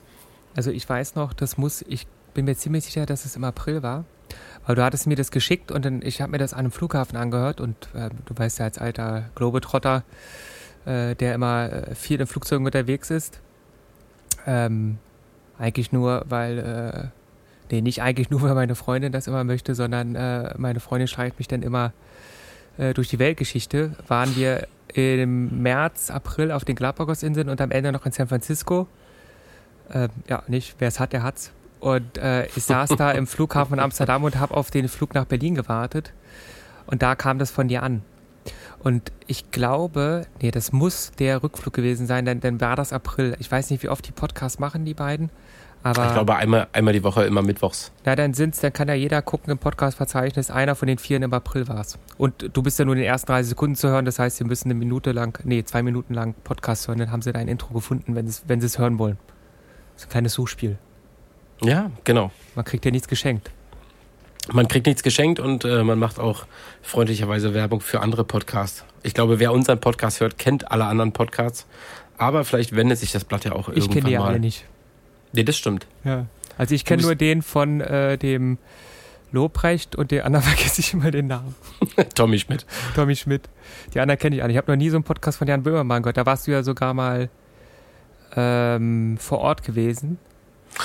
Also 0.54 0.70
ich 0.70 0.88
weiß 0.88 1.16
noch, 1.16 1.32
das 1.32 1.58
muss, 1.58 1.82
ich 1.82 2.06
bin 2.34 2.44
mir 2.44 2.56
ziemlich 2.56 2.84
sicher, 2.84 3.06
dass 3.06 3.24
es 3.24 3.36
im 3.36 3.44
April 3.44 3.82
war. 3.82 4.04
Weil 4.66 4.76
du 4.76 4.84
hattest 4.84 5.06
mir 5.06 5.16
das 5.16 5.30
geschickt 5.30 5.72
und 5.72 5.84
dann, 5.84 6.02
ich 6.02 6.20
habe 6.20 6.32
mir 6.32 6.38
das 6.38 6.52
an 6.52 6.60
einem 6.60 6.70
Flughafen 6.70 7.16
angehört 7.16 7.60
und 7.60 7.88
äh, 7.94 8.10
du 8.26 8.36
weißt 8.36 8.60
ja 8.60 8.66
als 8.66 8.78
alter 8.78 9.30
Globetrotter, 9.34 10.04
äh, 10.86 11.14
der 11.14 11.34
immer 11.34 11.72
äh, 11.72 11.94
viel 11.94 12.20
in 12.20 12.26
Flugzeugen 12.26 12.66
unterwegs 12.66 13.10
ist. 13.10 13.40
Ähm, 14.46 14.98
eigentlich 15.58 15.92
nur, 15.92 16.24
weil, 16.28 16.58
äh, 16.58 17.74
nee, 17.74 17.80
nicht 17.80 18.02
eigentlich 18.02 18.30
nur, 18.30 18.42
weil 18.42 18.54
meine 18.54 18.74
Freundin 18.74 19.12
das 19.12 19.26
immer 19.26 19.44
möchte, 19.44 19.74
sondern 19.74 20.14
äh, 20.14 20.54
meine 20.56 20.80
Freundin 20.80 21.08
schreibt 21.08 21.38
mich 21.38 21.48
dann 21.48 21.62
immer 21.62 21.92
äh, 22.78 22.94
durch 22.94 23.08
die 23.08 23.18
Weltgeschichte. 23.18 23.92
Waren 24.08 24.34
wir 24.36 24.66
im 24.94 25.62
März, 25.62 26.10
April 26.10 26.50
auf 26.50 26.64
den 26.64 26.74
Galapagos-Inseln 26.74 27.48
und 27.48 27.60
am 27.60 27.70
Ende 27.70 27.92
noch 27.92 28.06
in 28.06 28.12
San 28.12 28.26
Francisco. 28.26 28.88
Ähm, 29.92 30.08
ja, 30.28 30.42
nicht, 30.48 30.76
wer 30.78 30.88
es 30.88 30.98
hat, 30.98 31.12
der 31.12 31.22
hat's. 31.22 31.52
Und 31.80 32.18
äh, 32.18 32.46
ich 32.46 32.64
saß 32.64 32.90
da 32.90 33.12
im 33.12 33.26
Flughafen 33.28 33.74
in 33.74 33.80
Amsterdam 33.80 34.24
und 34.24 34.38
habe 34.38 34.54
auf 34.56 34.70
den 34.70 34.88
Flug 34.88 35.14
nach 35.14 35.24
Berlin 35.24 35.54
gewartet. 35.54 36.12
Und 36.86 37.02
da 37.02 37.14
kam 37.14 37.38
das 37.38 37.50
von 37.50 37.68
dir 37.68 37.82
an. 37.82 38.02
Und 38.82 39.12
ich 39.26 39.50
glaube, 39.50 40.26
nee, 40.40 40.50
das 40.50 40.72
muss 40.72 41.12
der 41.18 41.42
Rückflug 41.42 41.74
gewesen 41.74 42.06
sein, 42.06 42.24
denn 42.24 42.40
dann 42.40 42.60
war 42.60 42.76
das 42.76 42.92
April. 42.92 43.36
Ich 43.38 43.50
weiß 43.50 43.70
nicht, 43.70 43.82
wie 43.82 43.88
oft 43.88 44.06
die 44.06 44.12
Podcasts 44.12 44.58
machen, 44.58 44.84
die 44.84 44.94
beiden. 44.94 45.30
Aber 45.82 46.06
ich 46.06 46.12
glaube, 46.12 46.36
einmal, 46.36 46.68
einmal 46.72 46.92
die 46.92 47.02
Woche, 47.02 47.24
immer 47.24 47.40
mittwochs. 47.40 47.90
Na, 48.04 48.14
dann 48.14 48.34
sind's, 48.34 48.60
dann 48.60 48.72
kann 48.72 48.88
ja 48.88 48.94
jeder 48.94 49.22
gucken 49.22 49.50
im 49.50 49.58
Podcast-Verzeichnis, 49.58 50.50
einer 50.50 50.74
von 50.74 50.88
den 50.88 50.98
vier 50.98 51.16
im 51.22 51.32
April 51.32 51.68
war's. 51.68 51.98
Und 52.18 52.50
du 52.52 52.62
bist 52.62 52.78
ja 52.78 52.84
nur 52.84 52.94
in 52.94 53.00
den 53.00 53.08
ersten 53.08 53.28
30 53.28 53.50
Sekunden 53.50 53.76
zu 53.76 53.88
hören, 53.88 54.04
das 54.04 54.18
heißt, 54.18 54.36
sie 54.36 54.44
müssen 54.44 54.70
eine 54.70 54.78
Minute 54.78 55.12
lang, 55.12 55.38
nee, 55.44 55.64
zwei 55.64 55.82
Minuten 55.82 56.12
lang 56.12 56.34
Podcast 56.44 56.86
hören, 56.86 56.98
dann 56.98 57.10
haben 57.10 57.22
sie 57.22 57.32
dein 57.32 57.48
Intro 57.48 57.72
gefunden, 57.72 58.14
wenn 58.14 58.28
sie 58.28 58.42
wenn 58.46 58.60
es 58.60 58.78
hören 58.78 58.98
wollen. 58.98 59.16
Das 59.94 60.02
ist 60.02 60.08
ein 60.08 60.10
kleines 60.10 60.34
Suchspiel. 60.34 60.76
Ja, 61.62 61.90
genau. 62.04 62.30
Man 62.54 62.64
kriegt 62.64 62.84
ja 62.84 62.90
nichts 62.90 63.08
geschenkt. 63.08 63.50
Man 64.52 64.66
kriegt 64.68 64.86
nichts 64.86 65.02
geschenkt 65.02 65.38
und 65.38 65.64
äh, 65.64 65.84
man 65.84 65.98
macht 65.98 66.18
auch 66.18 66.44
freundlicherweise 66.82 67.54
Werbung 67.54 67.80
für 67.80 68.00
andere 68.00 68.24
Podcasts. 68.24 68.84
Ich 69.02 69.14
glaube, 69.14 69.38
wer 69.38 69.52
unseren 69.52 69.80
Podcast 69.80 70.20
hört, 70.20 70.38
kennt 70.38 70.70
alle 70.70 70.84
anderen 70.84 71.12
Podcasts. 71.12 71.66
Aber 72.18 72.44
vielleicht 72.44 72.74
wendet 72.74 72.98
sich 72.98 73.12
das 73.12 73.24
Blatt 73.24 73.44
ja 73.44 73.52
auch 73.52 73.68
irgendwann 73.68 73.74
mal. 73.74 73.84
Ich 73.84 73.90
kenne 73.90 74.08
die 74.08 74.18
alle 74.18 74.40
nicht. 74.40 74.64
Nee, 75.32 75.44
das 75.44 75.56
stimmt. 75.56 75.86
Ja. 76.04 76.26
Also 76.58 76.74
ich 76.74 76.84
kenne 76.84 77.02
nur 77.02 77.14
den 77.14 77.42
von 77.42 77.80
äh, 77.80 78.18
dem 78.18 78.58
Lobrecht 79.32 79.96
und 79.96 80.10
den 80.10 80.22
anderen 80.22 80.44
vergesse 80.48 80.80
ich 80.80 80.92
immer 80.92 81.10
den 81.10 81.28
Namen. 81.28 81.54
Tommy 82.14 82.38
Schmidt. 82.38 82.66
Tommy 82.94 83.16
Schmidt. 83.16 83.48
Die 83.94 84.00
anderen 84.00 84.18
kenne 84.18 84.36
ich 84.36 84.42
alle. 84.42 84.52
Ich 84.52 84.58
habe 84.58 84.70
noch 84.70 84.76
nie 84.76 84.90
so 84.90 84.96
einen 84.96 85.04
Podcast 85.04 85.38
von 85.38 85.48
Jan 85.48 85.62
Böhmermann 85.62 86.02
gehört. 86.02 86.16
Da 86.16 86.26
warst 86.26 86.46
du 86.46 86.50
ja 86.50 86.62
sogar 86.62 86.92
mal 86.92 87.30
ähm, 88.36 89.16
vor 89.18 89.38
Ort 89.38 89.62
gewesen. 89.62 90.18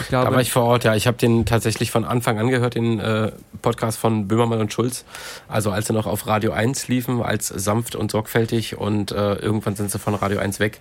Ich 0.02 0.08
glaube, 0.08 0.26
da 0.26 0.34
war 0.34 0.42
ich 0.42 0.52
vor 0.52 0.64
Ort, 0.64 0.84
ja. 0.84 0.96
Ich 0.96 1.08
habe 1.08 1.18
den 1.18 1.46
tatsächlich 1.46 1.92
von 1.92 2.06
Anfang 2.06 2.40
an 2.40 2.50
gehört, 2.50 2.76
den 2.76 3.00
äh, 3.00 3.32
Podcast 3.62 3.98
von 3.98 4.28
Böhmermann 4.28 4.60
und 4.60 4.74
Schulz. 4.74 5.06
Also 5.48 5.72
als 5.72 5.88
sie 5.88 5.94
noch 5.94 6.08
auf 6.08 6.28
Radio 6.28 6.52
1 6.52 6.88
liefen, 6.88 7.22
als 7.22 7.48
sanft 7.48 7.96
und 7.96 8.12
sorgfältig 8.12 8.78
und 8.78 9.12
äh, 9.12 9.36
irgendwann 9.36 9.76
sind 9.76 9.92
sie 9.92 10.00
von 10.00 10.16
Radio 10.16 10.40
1 10.40 10.60
weg 10.60 10.80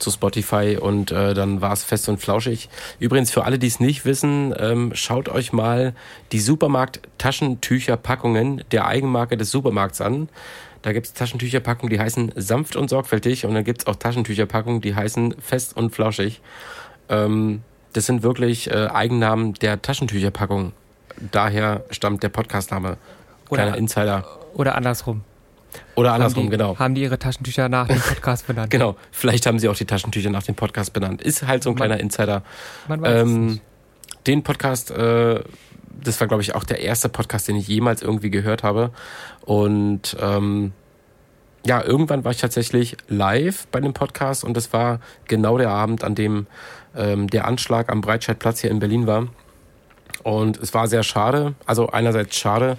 zu 0.00 0.10
Spotify 0.10 0.76
und 0.80 1.12
äh, 1.12 1.34
dann 1.34 1.60
war 1.60 1.72
es 1.72 1.84
fest 1.84 2.08
und 2.08 2.18
flauschig. 2.18 2.70
Übrigens 2.98 3.30
für 3.30 3.44
alle, 3.44 3.58
die 3.58 3.66
es 3.66 3.80
nicht 3.80 4.06
wissen, 4.06 4.54
ähm, 4.58 4.92
schaut 4.94 5.28
euch 5.28 5.52
mal 5.52 5.92
die 6.32 6.40
Supermarkt-Taschentücherpackungen 6.40 8.64
der 8.72 8.86
Eigenmarke 8.86 9.36
des 9.36 9.50
Supermarkts 9.50 10.00
an. 10.00 10.30
Da 10.82 10.92
gibt 10.92 11.06
es 11.06 11.12
Taschentücherpackungen, 11.12 11.90
die 11.90 12.00
heißen 12.00 12.32
sanft 12.36 12.76
und 12.76 12.88
sorgfältig 12.88 13.44
und 13.44 13.52
dann 13.54 13.64
gibt 13.64 13.82
es 13.82 13.86
auch 13.86 13.96
Taschentücherpackungen, 13.96 14.80
die 14.80 14.94
heißen 14.94 15.34
fest 15.38 15.76
und 15.76 15.90
flauschig. 15.90 16.40
Ähm, 17.10 17.60
das 17.92 18.06
sind 18.06 18.22
wirklich 18.22 18.70
äh, 18.70 18.86
Eigennamen 18.86 19.54
der 19.54 19.82
Taschentücherpackung. 19.82 20.72
Daher 21.32 21.84
stammt 21.90 22.22
der 22.22 22.28
Podcastname. 22.28 22.96
Kleiner 23.48 23.76
Insider. 23.76 24.24
Oder 24.54 24.76
andersrum. 24.76 25.22
Oder 25.94 26.12
andersrum, 26.12 26.44
haben 26.44 26.50
die, 26.50 26.56
genau. 26.56 26.78
Haben 26.78 26.94
die 26.94 27.02
ihre 27.02 27.18
Taschentücher 27.18 27.68
nach 27.68 27.86
dem 27.88 28.00
Podcast 28.00 28.46
benannt? 28.46 28.70
genau. 28.70 28.96
Vielleicht 29.10 29.46
haben 29.46 29.58
sie 29.58 29.68
auch 29.68 29.76
die 29.76 29.84
Taschentücher 29.84 30.30
nach 30.30 30.42
dem 30.42 30.54
Podcast 30.54 30.92
benannt. 30.92 31.22
Ist 31.22 31.46
halt 31.46 31.62
so 31.62 31.70
ein 31.70 31.74
man, 31.74 31.88
kleiner 31.88 32.00
Insider. 32.00 32.42
Man 32.88 33.00
weiß 33.02 33.22
ähm, 33.22 33.28
es 33.28 33.52
nicht. 33.52 33.62
Den 34.26 34.42
Podcast, 34.42 34.90
äh, 34.90 35.42
das 36.02 36.20
war, 36.20 36.28
glaube 36.28 36.42
ich, 36.42 36.54
auch 36.54 36.64
der 36.64 36.80
erste 36.80 37.08
Podcast, 37.08 37.48
den 37.48 37.56
ich 37.56 37.68
jemals 37.68 38.02
irgendwie 38.02 38.30
gehört 38.30 38.62
habe. 38.62 38.90
Und 39.42 40.16
ähm, 40.20 40.72
ja, 41.64 41.82
irgendwann 41.82 42.24
war 42.24 42.32
ich 42.32 42.38
tatsächlich 42.38 42.96
live 43.08 43.66
bei 43.68 43.80
dem 43.80 43.92
Podcast 43.92 44.44
und 44.44 44.56
das 44.56 44.72
war 44.72 45.00
genau 45.26 45.58
der 45.58 45.70
Abend, 45.70 46.04
an 46.04 46.14
dem 46.14 46.46
der 46.92 47.46
Anschlag 47.46 47.88
am 47.88 48.00
Breitscheidplatz 48.00 48.60
hier 48.60 48.70
in 48.70 48.80
Berlin 48.80 49.06
war. 49.06 49.28
Und 50.22 50.58
es 50.58 50.74
war 50.74 50.88
sehr 50.88 51.02
schade, 51.02 51.54
also 51.66 51.88
einerseits 51.88 52.36
schade, 52.36 52.76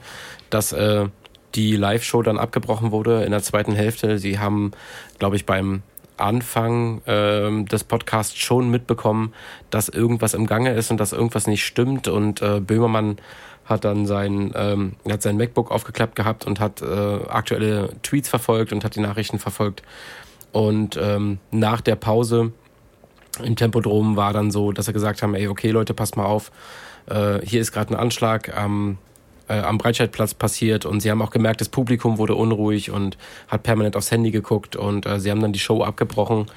dass 0.49 0.73
äh, 0.73 1.07
die 1.55 1.75
Live-Show 1.75 2.21
dann 2.21 2.37
abgebrochen 2.37 2.91
wurde 2.91 3.23
in 3.23 3.31
der 3.31 3.41
zweiten 3.41 3.73
Hälfte. 3.73 4.19
Sie 4.19 4.39
haben, 4.39 4.71
glaube 5.19 5.35
ich, 5.35 5.45
beim 5.45 5.83
Anfang 6.17 7.01
ähm, 7.07 7.65
des 7.65 7.83
Podcasts 7.83 8.37
schon 8.37 8.69
mitbekommen, 8.69 9.33
dass 9.69 9.89
irgendwas 9.89 10.33
im 10.33 10.45
Gange 10.45 10.73
ist 10.73 10.91
und 10.91 10.99
dass 10.99 11.13
irgendwas 11.13 11.47
nicht 11.47 11.65
stimmt. 11.65 12.07
Und 12.07 12.41
äh, 12.41 12.59
Böhmermann 12.59 13.17
hat 13.65 13.85
dann 13.85 14.05
sein, 14.05 14.51
ähm, 14.55 14.93
hat 15.09 15.21
sein 15.21 15.37
MacBook 15.37 15.71
aufgeklappt 15.71 16.15
gehabt 16.15 16.45
und 16.45 16.59
hat 16.59 16.81
äh, 16.81 17.25
aktuelle 17.27 17.89
Tweets 18.03 18.29
verfolgt 18.29 18.71
und 18.71 18.83
hat 18.83 18.95
die 18.95 18.99
Nachrichten 19.01 19.39
verfolgt. 19.39 19.81
Und 20.51 20.99
ähm, 21.01 21.39
nach 21.49 21.81
der 21.81 21.95
Pause 21.95 22.51
im 23.43 23.55
Tempodrom 23.55 24.15
war 24.15 24.33
dann 24.33 24.51
so, 24.51 24.71
dass 24.71 24.87
er 24.87 24.93
gesagt 24.93 25.21
haben, 25.21 25.35
ey, 25.35 25.47
okay 25.47 25.71
Leute, 25.71 25.93
passt 25.93 26.17
mal 26.17 26.25
auf, 26.25 26.51
äh, 27.07 27.39
hier 27.43 27.61
ist 27.61 27.71
gerade 27.71 27.93
ein 27.93 27.99
Anschlag 27.99 28.55
am, 28.55 28.97
äh, 29.47 29.59
am 29.59 29.77
Breitscheidplatz 29.77 30.33
passiert 30.33 30.85
und 30.85 31.01
sie 31.01 31.11
haben 31.11 31.21
auch 31.21 31.31
gemerkt, 31.31 31.61
das 31.61 31.69
Publikum 31.69 32.17
wurde 32.17 32.35
unruhig 32.35 32.91
und 32.91 33.17
hat 33.47 33.63
permanent 33.63 33.95
aufs 33.95 34.11
Handy 34.11 34.31
geguckt 34.31 34.75
und 34.75 35.05
äh, 35.05 35.19
sie 35.19 35.31
haben 35.31 35.41
dann 35.41 35.53
die 35.53 35.59
Show 35.59 35.83
abgebrochen 35.83 36.47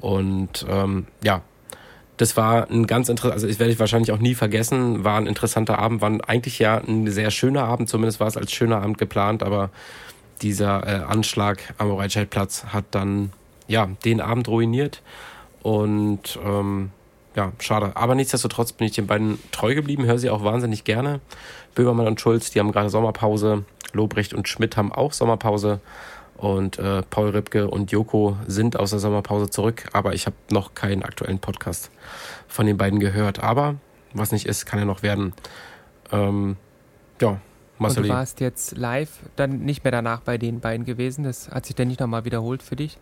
und 0.00 0.66
ähm, 0.68 1.06
ja, 1.22 1.42
das 2.16 2.36
war 2.36 2.70
ein 2.70 2.86
ganz 2.86 3.08
interessanter, 3.08 3.34
also 3.34 3.48
ich 3.48 3.58
werde 3.58 3.72
ich 3.72 3.78
wahrscheinlich 3.78 4.12
auch 4.12 4.18
nie 4.18 4.34
vergessen, 4.34 5.04
war 5.04 5.18
ein 5.18 5.26
interessanter 5.26 5.78
Abend, 5.78 6.00
war 6.00 6.12
eigentlich 6.28 6.58
ja 6.58 6.78
ein 6.78 7.10
sehr 7.10 7.30
schöner 7.30 7.64
Abend, 7.64 7.88
zumindest 7.88 8.20
war 8.20 8.28
es 8.28 8.36
als 8.36 8.52
schöner 8.52 8.82
Abend 8.82 8.98
geplant, 8.98 9.42
aber 9.42 9.70
dieser 10.42 10.86
äh, 10.86 11.04
Anschlag 11.04 11.74
am 11.78 11.88
Breitscheidplatz 11.88 12.66
hat 12.66 12.84
dann 12.90 13.32
ja 13.66 13.88
den 14.04 14.20
Abend 14.20 14.48
ruiniert 14.48 15.02
und 15.64 16.38
ähm, 16.44 16.90
ja, 17.34 17.52
schade. 17.58 17.92
Aber 17.96 18.14
nichtsdestotrotz 18.14 18.72
bin 18.72 18.86
ich 18.86 18.92
den 18.92 19.06
beiden 19.06 19.38
treu 19.50 19.74
geblieben, 19.74 20.04
höre 20.04 20.18
sie 20.18 20.28
auch 20.28 20.44
wahnsinnig 20.44 20.84
gerne. 20.84 21.20
Böhmermann 21.74 22.06
und 22.06 22.20
Schulz, 22.20 22.50
die 22.50 22.60
haben 22.60 22.70
gerade 22.70 22.90
Sommerpause. 22.90 23.64
Lobrecht 23.94 24.34
und 24.34 24.46
Schmidt 24.46 24.76
haben 24.76 24.92
auch 24.92 25.14
Sommerpause. 25.14 25.80
Und 26.36 26.78
äh, 26.78 27.00
Paul 27.08 27.30
Ripke 27.30 27.70
und 27.70 27.90
Joko 27.90 28.36
sind 28.46 28.78
aus 28.78 28.90
der 28.90 28.98
Sommerpause 28.98 29.48
zurück. 29.48 29.88
Aber 29.94 30.12
ich 30.12 30.26
habe 30.26 30.36
noch 30.50 30.74
keinen 30.74 31.02
aktuellen 31.02 31.38
Podcast 31.38 31.90
von 32.46 32.66
den 32.66 32.76
beiden 32.76 33.00
gehört. 33.00 33.42
Aber 33.42 33.76
was 34.12 34.32
nicht 34.32 34.44
ist, 34.44 34.66
kann 34.66 34.78
ja 34.78 34.84
noch 34.84 35.02
werden. 35.02 35.32
Ähm, 36.12 36.56
ja, 37.22 37.40
Marceli. 37.78 38.08
Und 38.08 38.12
du 38.12 38.18
warst 38.18 38.40
jetzt 38.40 38.76
live 38.76 39.20
dann 39.36 39.60
nicht 39.60 39.82
mehr 39.82 39.92
danach 39.92 40.20
bei 40.20 40.36
den 40.36 40.60
beiden 40.60 40.84
gewesen. 40.84 41.24
Das 41.24 41.48
hat 41.48 41.64
sich 41.64 41.74
denn 41.74 41.88
nicht 41.88 42.00
nochmal 42.00 42.26
wiederholt 42.26 42.62
für 42.62 42.76
dich? 42.76 42.98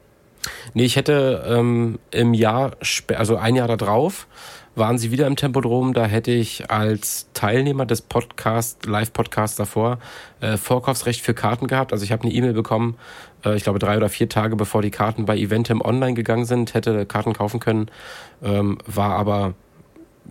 Nee, 0.75 0.85
ich 0.85 0.97
hätte 0.97 1.45
ähm, 1.47 1.99
im 2.11 2.35
Jahr, 2.35 2.73
also 3.17 3.37
ein 3.37 3.55
Jahr 3.57 3.69
darauf, 3.77 4.27
waren 4.75 4.99
sie 4.99 5.11
wieder 5.11 5.27
im 5.27 5.37
Tempodrom. 5.37 5.93
Da 5.93 6.07
hätte 6.07 6.31
ich 6.31 6.71
als 6.71 7.29
Teilnehmer 7.35 7.87
des 7.87 8.01
Podcast, 8.01 8.87
Live-Podcasts 8.87 9.57
davor, 9.57 9.99
äh, 10.41 10.57
Vorkaufsrecht 10.57 11.21
für 11.21 11.35
Karten 11.35 11.67
gehabt. 11.67 11.93
Also 11.93 12.05
ich 12.05 12.13
habe 12.13 12.25
eine 12.25 12.33
E-Mail 12.33 12.55
bekommen, 12.55 12.97
äh, 13.45 13.57
ich 13.57 13.65
glaube 13.65 13.79
drei 13.79 13.97
oder 13.97 14.09
vier 14.09 14.29
Tage 14.29 14.57
bevor 14.57 14.83
die 14.83 14.91
Karten 14.91 15.27
bei 15.27 15.37
Eventim 15.37 15.81
online 15.81 16.15
gegangen 16.15 16.45
sind, 16.45 16.75
hätte 16.75 17.07
Karten 17.07 17.33
kaufen 17.35 17.61
können, 17.61 17.91
ähm, 18.43 18.79
war 18.87 19.17
aber 19.17 19.55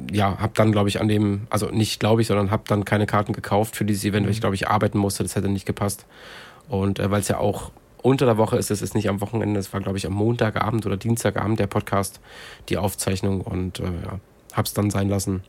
ja, 0.10 0.38
habe 0.39 0.54
dann, 0.56 0.71
glaube 0.71 0.88
ich, 0.88 1.02
an 1.02 1.10
dem, 1.10 1.47
also 1.50 1.67
nicht 1.67 2.00
glaube 2.00 2.21
ich, 2.21 2.28
sondern 2.28 2.50
habe 2.50 2.63
dann 2.67 2.86
keine 2.86 3.06
Karten 3.06 3.34
gekauft 3.34 3.76
für 3.76 3.84
dieses 3.84 4.06
Event, 4.06 4.26
weil 4.26 4.32
ich, 4.32 4.38
mhm. 4.38 4.41
glaube 4.41 4.56
ich, 4.56 4.67
arbeiten 4.69 4.97
musste. 4.97 5.24
Das 5.24 5.36
hätte 5.36 5.50
nicht 5.50 5.65
gepasst. 5.65 6.06
Und 6.69 7.00
äh, 7.00 7.12
weil 7.12 7.19
es 7.19 7.28
ja 7.28 7.38
auch 7.38 7.71
unter 8.02 8.26
der 8.26 8.38
Woche 8.38 8.58
ist, 8.58 8.72
es 8.72 8.82
ist 8.82 8.96
nicht 8.96 9.10
am 9.10 9.22
Wochenende, 9.22 9.60
es 9.60 9.74
war, 9.74 9.82
glaube 9.82 9.98
ich, 9.98 10.06
am 10.06 10.14
Montagabend 10.14 10.86
oder 10.86 10.98
Dienstagabend 10.98 11.60
der 11.60 11.68
Podcast, 11.68 12.20
die 12.70 12.78
Aufzeichnung 12.78 13.42
und 13.42 13.80
äh, 13.80 13.84
ja, 13.84 14.20
hab's 14.54 14.74
dann 14.74 14.90
sein 14.90 15.10
lassen. 15.10 15.44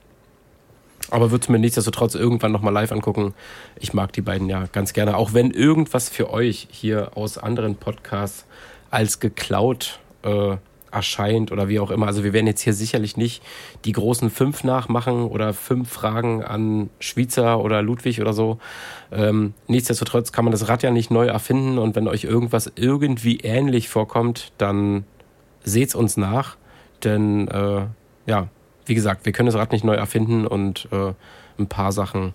Aber 1.10 1.30
würde 1.30 1.50
mir 1.50 1.58
nichtsdestotrotz 1.58 2.14
irgendwann 2.14 2.52
nochmal 2.52 2.72
live 2.72 2.92
angucken. 2.92 3.34
Ich 3.78 3.92
mag 3.92 4.12
die 4.12 4.22
beiden 4.22 4.48
ja 4.48 4.66
ganz 4.70 4.92
gerne. 4.92 5.16
Auch 5.16 5.34
wenn 5.34 5.50
irgendwas 5.50 6.08
für 6.08 6.30
euch 6.30 6.68
hier 6.70 7.16
aus 7.16 7.38
anderen 7.38 7.74
Podcasts 7.74 8.46
als 8.90 9.20
geklaut 9.20 9.98
äh, 10.22 10.56
erscheint 10.92 11.50
oder 11.52 11.68
wie 11.68 11.80
auch 11.80 11.90
immer. 11.90 12.06
Also 12.06 12.24
wir 12.24 12.32
werden 12.32 12.46
jetzt 12.46 12.60
hier 12.60 12.74
sicherlich 12.74 13.16
nicht 13.16 13.42
die 13.84 13.92
großen 13.92 14.30
fünf 14.30 14.64
nachmachen 14.64 15.24
oder 15.24 15.54
fünf 15.54 15.90
Fragen 15.90 16.44
an 16.44 16.90
Schweizer 17.00 17.60
oder 17.60 17.82
Ludwig 17.82 18.20
oder 18.20 18.32
so. 18.32 18.58
Ähm, 19.10 19.54
nichtsdestotrotz 19.66 20.32
kann 20.32 20.44
man 20.44 20.52
das 20.52 20.68
Rad 20.68 20.82
ja 20.82 20.90
nicht 20.90 21.10
neu 21.10 21.26
erfinden 21.26 21.78
und 21.78 21.96
wenn 21.96 22.08
euch 22.08 22.24
irgendwas 22.24 22.70
irgendwie 22.76 23.38
ähnlich 23.38 23.88
vorkommt, 23.88 24.52
dann 24.58 25.04
seht's 25.64 25.94
uns 25.94 26.16
nach. 26.16 26.56
Denn 27.02 27.48
äh, 27.48 27.86
ja, 28.26 28.48
wie 28.86 28.94
gesagt, 28.94 29.24
wir 29.24 29.32
können 29.32 29.46
das 29.46 29.56
Rad 29.56 29.72
nicht 29.72 29.84
neu 29.84 29.94
erfinden 29.94 30.46
und 30.46 30.88
äh, 30.92 31.12
ein 31.58 31.66
paar 31.66 31.92
Sachen 31.92 32.34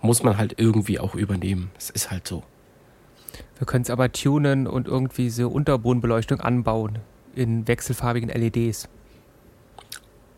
muss 0.00 0.22
man 0.22 0.36
halt 0.36 0.54
irgendwie 0.58 0.98
auch 0.98 1.14
übernehmen. 1.14 1.70
Es 1.78 1.90
ist 1.90 2.10
halt 2.10 2.26
so. 2.26 2.42
Wir 3.58 3.66
können 3.66 3.82
es 3.82 3.90
aber 3.90 4.12
tunen 4.12 4.66
und 4.66 4.86
irgendwie 4.86 5.30
so 5.30 5.48
Unterbodenbeleuchtung 5.48 6.40
anbauen 6.40 6.98
in 7.36 7.66
wechselfarbigen 7.66 8.28
LEDs. 8.28 8.88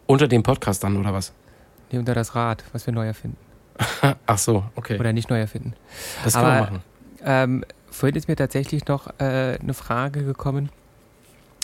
Unter 0.07 0.29
dem 0.29 0.43
Podcast 0.43 0.85
dann, 0.85 0.97
oder 0.97 1.13
was? 1.13 1.33
Nee, 1.91 1.99
unter 1.99 2.15
das 2.15 2.35
Rad, 2.35 2.65
was 2.73 2.87
wir 2.87 2.95
neu 2.95 3.07
erfinden. 3.07 3.37
Ach 4.27 4.39
so, 4.39 4.65
okay. 4.75 4.99
Oder 4.99 5.13
nicht 5.13 5.31
neu 5.31 5.39
erfinden. 5.39 5.75
Das 6.25 6.35
kann 6.35 6.45
Aber, 6.45 6.55
man 6.55 6.61
machen. 6.61 6.83
Ähm, 7.25 7.65
vorhin 7.91 8.17
ist 8.17 8.29
mir 8.29 8.37
tatsächlich 8.37 8.87
noch 8.87 9.09
äh, 9.19 9.59
eine 9.61 9.75
Frage 9.75 10.25
gekommen, 10.25 10.71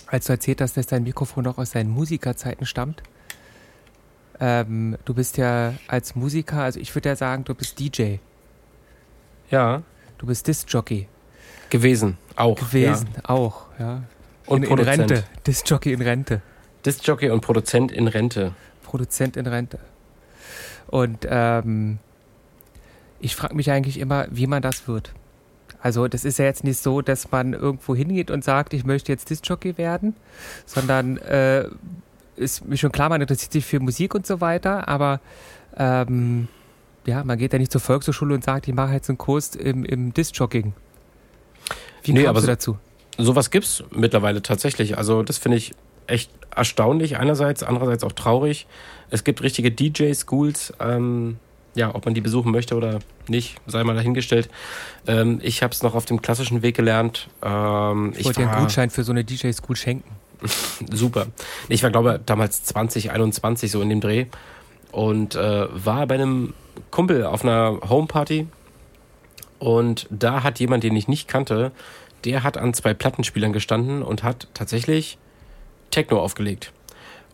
als 0.07 0.27
du 0.27 0.33
erzählt 0.33 0.61
hast, 0.61 0.77
dass 0.77 0.87
dein 0.87 1.05
Mikrofon 1.05 1.45
noch 1.45 1.59
aus 1.59 1.71
deinen 1.71 1.91
Musikerzeiten 1.91 2.67
stammt. 2.67 3.03
Ähm, 4.41 4.97
du 5.05 5.15
bist 5.15 5.37
ja 5.39 5.75
als 5.89 6.15
Musiker, 6.15 6.63
also 6.63 6.81
ich 6.81 6.95
würde 6.95 7.11
ja 7.11 7.17
sagen, 7.17 7.45
du 7.45 7.55
bist 7.55 7.79
DJ. 7.79 8.17
Ja. 9.51 9.83
Du 10.19 10.27
bist 10.27 10.47
Disc-Jockey. 10.47 11.09
Gewesen, 11.71 12.19
auch. 12.37 12.57
Gewesen, 12.57 13.09
ja. 13.15 13.31
auch, 13.31 13.67
ja. 13.79 14.03
Und 14.53 14.65
in, 14.65 14.79
Rente. 14.79 15.25
Disc-Jockey 15.47 15.93
in 15.93 16.03
Rente. 16.03 16.43
Disc-Jockey 16.85 17.31
und 17.31 17.41
Produzent 17.41 17.93
in 17.93 18.09
Rente. 18.09 18.53
Produzent 18.83 19.37
in 19.37 19.47
Rente. 19.47 19.79
Und 20.89 21.27
ähm, 21.29 21.99
ich 23.21 23.37
frage 23.37 23.55
mich 23.55 23.71
eigentlich 23.71 23.99
immer, 23.99 24.27
wie 24.31 24.47
man 24.47 24.63
das 24.63 24.89
wird. 24.89 25.13
Also 25.81 26.07
das 26.07 26.25
ist 26.25 26.39
ja 26.39 26.45
jetzt 26.45 26.65
nicht 26.65 26.79
so, 26.79 27.01
dass 27.01 27.31
man 27.31 27.55
irgendwo 27.55 27.97
hingeht 27.97 28.31
und 28.31 28.45
sagt, 28.45 28.75
ich 28.75 28.85
möchte 28.85 29.11
jetzt 29.11 29.31
Disc-Jockey 29.31 29.79
werden, 29.79 30.15
sondern 30.67 31.17
äh, 31.19 31.69
ist 32.37 32.67
mir 32.67 32.77
schon 32.77 32.93
klar, 32.93 33.09
man 33.09 33.21
interessiert 33.21 33.53
sich 33.53 33.65
für 33.65 33.81
Musik 33.81 34.15
und 34.15 34.27
so 34.27 34.41
weiter, 34.41 34.87
aber 34.89 35.21
ähm, 35.77 36.49
ja, 37.05 37.25
man 37.25 37.39
geht 37.39 37.53
ja 37.53 37.59
nicht 37.59 37.73
zur 37.73 37.81
Volkshochschule 37.81 38.35
und 38.35 38.45
sagt, 38.45 38.69
ich 38.69 38.75
mache 38.75 38.93
jetzt 38.93 39.09
einen 39.09 39.19
Kurs 39.19 39.57
im, 39.57 39.85
im 39.85 40.15
Disc-Jogging. 40.15 40.73
Wie 42.05 42.13
nee, 42.13 42.25
kommst 42.25 42.43
du 42.43 42.47
dazu? 42.47 42.79
Sowas 43.19 43.51
gibt's 43.51 43.85
mittlerweile 43.91 44.43
tatsächlich. 44.43 44.99
Also 44.99 45.23
das 45.23 45.39
finde 45.39 45.59
ich 45.59 45.75
echt 46.07 46.31
erstaunlich 46.55 47.17
einerseits, 47.17 47.63
andererseits 47.63 48.05
auch 48.05 48.13
traurig. 48.13 48.67
Es 49.11 49.25
gibt 49.25 49.43
richtige 49.43 49.71
DJ-Schools. 49.71 50.75
Ähm, 50.81 51.39
ja, 51.75 51.95
ob 51.95 52.05
man 52.05 52.15
die 52.15 52.21
besuchen 52.21 52.53
möchte 52.53 52.75
oder 52.77 52.99
nicht, 53.29 53.57
sei 53.67 53.83
mal 53.85 53.95
dahingestellt. 53.95 54.51
Ähm, 55.07 55.41
ich 55.43 55.63
habe 55.63 55.73
es 55.73 55.83
noch 55.83 55.95
auf 55.95 56.05
dem 56.05 56.21
klassischen 56.21 56.63
Weg 56.63 56.77
gelernt. 56.77 57.29
Ähm, 57.43 58.13
ich 58.17 58.25
wollte 58.25 58.41
dir 58.43 58.51
einen 58.51 58.63
Gutschein 58.63 58.91
für 58.91 59.05
so 59.05 59.13
eine 59.13 59.25
DJ-School 59.25 59.77
schenken. 59.77 60.11
Super. 60.93 61.27
Ich 61.69 61.83
war, 61.83 61.91
glaube 61.91 62.17
ich, 62.17 62.27
damals 62.27 62.65
20, 62.65 63.11
21 63.11 63.71
so 63.71 63.81
in 63.81 63.89
dem 63.89 64.01
Dreh 64.01 64.27
und 64.91 65.35
äh, 65.35 65.67
war 65.73 66.07
bei 66.07 66.17
einem 66.17 66.53
Kumpel 66.91 67.25
auf 67.25 67.43
einer 67.43 67.81
Homeparty 67.89 68.49
und 69.59 70.07
da 70.11 70.43
hat 70.43 70.59
jemand, 70.59 70.83
den 70.85 70.97
ich 70.97 71.09
nicht 71.09 71.29
kannte, 71.29 71.71
der 72.25 72.43
hat 72.43 72.57
an 72.57 72.75
zwei 72.75 72.95
Plattenspielern 72.95 73.53
gestanden 73.53 74.03
und 74.03 74.23
hat 74.23 74.49
tatsächlich 74.55 75.19
Techno 75.91 76.21
aufgelegt. 76.21 76.73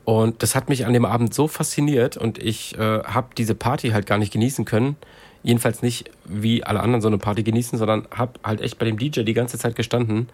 Und 0.05 0.43
das 0.43 0.55
hat 0.55 0.71
mich 0.71 0.87
an 0.87 0.95
dem 0.95 1.05
Abend 1.05 1.35
so 1.35 1.49
fasziniert 1.49 2.17
und 2.17 2.39
ich 2.39 2.79
äh, 2.79 3.03
habe 3.03 3.29
diese 3.37 3.55
Party 3.55 3.91
halt 3.91 4.07
gar 4.07 4.17
nicht 4.17 4.33
genießen 4.33 4.65
können. 4.65 4.97
Jedenfalls 5.43 5.83
nicht 5.83 6.11
wie 6.25 6.65
alle 6.65 6.81
anderen 6.81 7.03
so 7.03 7.09
eine 7.09 7.19
Party 7.19 7.43
genießen, 7.43 7.79
sondern 7.79 8.09
habe 8.11 8.33
halt 8.43 8.61
echt 8.61 8.79
bei 8.79 8.87
dem 8.87 8.99
DJ 8.99 9.23
die 9.23 9.35
ganze 9.35 9.59
Zeit 9.59 9.77
gestanden 9.77 10.29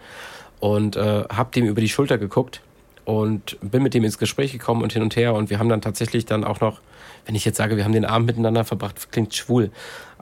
und 0.61 0.97
äh, 0.97 1.25
habe 1.25 1.51
dem 1.53 1.67
über 1.67 1.81
die 1.81 1.89
Schulter 1.89 2.19
geguckt 2.19 2.61
und 3.05 3.59
bin 3.61 3.83
mit 3.83 3.95
dem 3.95 4.05
ins 4.05 4.19
Gespräch 4.19 4.53
gekommen 4.53 4.83
und 4.83 4.93
hin 4.93 5.03
und 5.03 5.17
her 5.17 5.35
und 5.35 5.51
wir 5.51 5.59
haben 5.59 5.69
dann 5.69 5.83
tatsächlich 5.83 6.25
dann 6.25 6.45
auch 6.45 6.61
noch, 6.61 6.81
wenn 7.27 7.35
ich 7.35 7.45
jetzt 7.45 7.57
sage, 7.57 7.77
wir 7.77 7.85
haben 7.85 7.93
den 7.93 8.05
Abend 8.05 8.29
miteinander 8.29 8.65
verbracht, 8.65 9.11
klingt 9.13 9.35
schwul, 9.35 9.71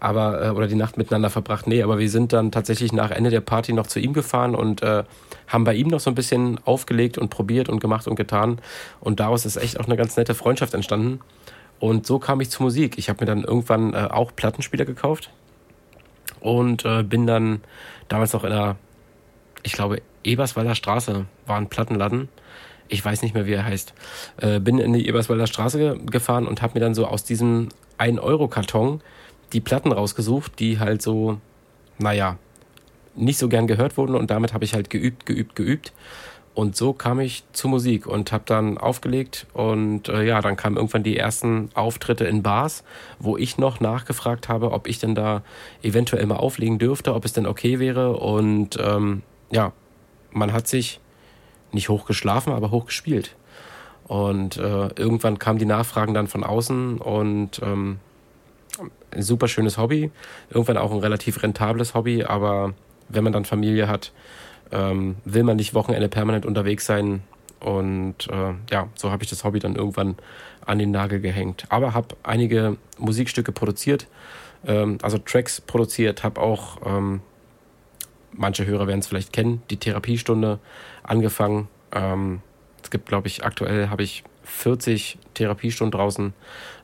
aber 0.03 0.45
äh, 0.45 0.51
oder 0.51 0.67
die 0.67 0.75
Nacht 0.75 0.99
miteinander 0.99 1.31
verbracht. 1.31 1.69
Nee, 1.69 1.81
aber 1.83 2.01
wir 2.01 2.11
sind 2.11 2.33
dann 2.33 2.51
tatsächlich 2.51 2.93
nach 2.93 3.13
Ende 3.13 3.31
der 3.31 3.41
Party 3.41 3.73
noch 3.73 3.87
zu 3.87 4.01
ihm 4.01 4.13
gefahren 4.13 4.57
und 4.57 4.83
äh, 4.83 5.05
haben 5.47 5.63
bei 5.63 5.75
ihm 5.75 5.87
noch 5.87 6.01
so 6.01 6.11
ein 6.11 6.17
bisschen 6.17 6.59
aufgelegt 6.65 7.19
und 7.19 7.29
probiert 7.29 7.69
und 7.69 7.79
gemacht 7.79 8.09
und 8.09 8.17
getan. 8.17 8.61
Und 8.99 9.21
daraus 9.21 9.47
ist 9.47 9.57
echt 9.57 9.79
auch 9.79 9.87
eine 9.87 9.97
ganz 9.97 10.17
nette 10.17 10.35
Freundschaft 10.35 10.75
entstanden. 10.75 11.21
Und 11.79 12.05
so 12.05 12.19
kam 12.19 12.41
ich 12.41 12.51
zur 12.51 12.65
Musik. 12.65 12.99
Ich 12.99 13.09
habe 13.09 13.23
mir 13.23 13.27
dann 13.27 13.45
irgendwann 13.45 13.95
äh, 13.95 14.09
auch 14.11 14.35
Plattenspieler 14.35 14.85
gekauft 14.85 15.31
und 16.41 16.85
äh, 16.85 17.05
bin 17.05 17.29
dann 17.29 17.61
damals 18.09 18.33
noch 18.33 18.43
in 18.43 18.51
der, 18.51 18.75
ich 19.63 19.73
glaube, 19.73 20.03
Eberswalder 20.25 20.75
Straße 20.75 21.27
war 21.47 21.57
ein 21.57 21.69
Plattenladen. 21.69 22.29
Ich 22.89 23.05
weiß 23.05 23.23
nicht 23.23 23.35
mehr, 23.35 23.47
wie 23.47 23.53
er 23.53 23.65
heißt. 23.65 23.95
Äh, 24.39 24.59
bin 24.59 24.79
in 24.79 24.95
die 24.95 25.07
Eberswalder 25.07 25.47
Straße 25.47 25.99
gefahren 26.07 26.49
und 26.49 26.61
habe 26.61 26.75
mir 26.75 26.81
dann 26.81 26.95
so 26.97 27.07
aus 27.07 27.23
diesem 27.23 27.69
1-Euro-Karton 27.99 29.01
die 29.53 29.61
Platten 29.61 29.93
rausgesucht, 29.93 30.59
die 30.59 30.79
halt 30.79 31.03
so, 31.03 31.39
naja, 31.99 32.39
nicht 33.15 33.39
so 33.39 33.49
gern 33.49 33.67
gehört 33.67 33.97
wurden 33.97 34.15
und 34.15 34.31
damit 34.31 34.55
habe 34.55 34.65
ich 34.65 34.75
halt 34.75 34.91
geübt, 34.91 35.27
geübt, 35.27 35.55
geübt 35.55 35.93
Und 36.55 36.77
so 36.77 36.93
kam 36.93 37.21
ich 37.21 37.45
zur 37.53 37.71
Musik 37.71 38.07
und 38.07 38.33
habe 38.33 38.45
dann 38.47 38.79
aufgelegt 38.79 39.47
und 39.53 40.09
äh, 40.09 40.25
ja, 40.25 40.41
dann 40.41 40.57
kamen 40.57 40.77
irgendwann 40.77 41.03
die 41.03 41.17
ersten 41.17 41.71
Auftritte 41.75 42.25
in 42.25 42.43
Bars, 42.43 42.85
wo 43.19 43.37
ich 43.37 43.59
noch 43.59 43.81
nachgefragt 43.81 44.49
habe, 44.49 44.73
ob 44.73 44.87
ich 44.87 44.99
denn 44.99 45.15
da 45.15 45.43
eventuell 45.83 46.27
mal 46.27 46.37
auflegen 46.37 46.79
dürfte, 46.79 47.15
ob 47.15 47.25
es 47.25 47.33
denn 47.33 47.47
okay 47.47 47.79
wäre 47.79 48.17
und 48.17 48.79
ähm, 48.81 49.23
ja, 49.51 49.73
man 50.31 50.53
hat 50.53 50.67
sich 50.67 51.01
nicht 51.73 51.89
hochgeschlafen, 51.89 52.53
aber 52.53 52.71
hochgespielt. 52.71 53.35
Und 54.05 54.57
äh, 54.57 54.89
irgendwann 54.97 55.39
kamen 55.39 55.59
die 55.59 55.65
Nachfragen 55.65 56.13
dann 56.13 56.27
von 56.27 56.45
außen 56.45 56.99
und 56.99 57.61
ähm, 57.63 57.99
ein 59.13 59.23
super 59.23 59.49
schönes 59.49 59.79
Hobby, 59.79 60.11
irgendwann 60.51 60.77
auch 60.77 60.93
ein 60.93 60.99
relativ 60.99 61.43
rentables 61.43 61.95
Hobby, 61.95 62.25
aber 62.25 62.75
wenn 63.09 63.25
man 63.25 63.33
dann 63.33 63.45
Familie 63.45 63.89
hat, 63.89 64.13
ähm, 64.71 65.17
will 65.25 65.43
man 65.43 65.57
nicht 65.57 65.75
Wochenende 65.75 66.09
permanent 66.09 66.47
unterwegs 66.47 66.87
sein. 66.87 67.23
Und 67.61 68.29
äh, 68.29 68.55
ja, 68.71 68.89
so 68.95 69.11
habe 69.11 69.23
ich 69.23 69.31
das 69.31 69.45
Hobby 69.45 69.61
dann 69.61 69.77
irgendwann 69.77 70.17
an 70.67 70.79
den 70.79 70.91
Nagel 70.91 71.21
gehängt. 71.21 71.67
Aber 71.69 71.95
habe 71.95 72.17
einige 72.23 72.77
Musikstücke 72.99 73.53
produziert, 73.53 74.09
ähm, 74.67 74.99
also 75.03 75.19
Tracks 75.19 75.61
produziert, 75.61 76.25
habe 76.25 76.41
auch, 76.41 76.79
ähm, 76.85 77.21
manche 78.33 78.67
Hörer 78.67 78.87
werden 78.87 79.01
es 79.01 79.07
vielleicht 79.07 79.33
kennen, 79.33 79.63
die 79.71 79.77
Therapiestunde 79.77 80.59
angefangen. 81.03 81.69
Ähm, 81.93 82.41
es 82.83 82.91
gibt, 82.91 83.07
glaube 83.07 83.29
ich, 83.29 83.45
aktuell 83.45 83.91
habe 83.91 84.03
ich 84.03 84.25
40 84.45 85.19
Therapiestunden 85.35 85.99
draußen, 85.99 86.33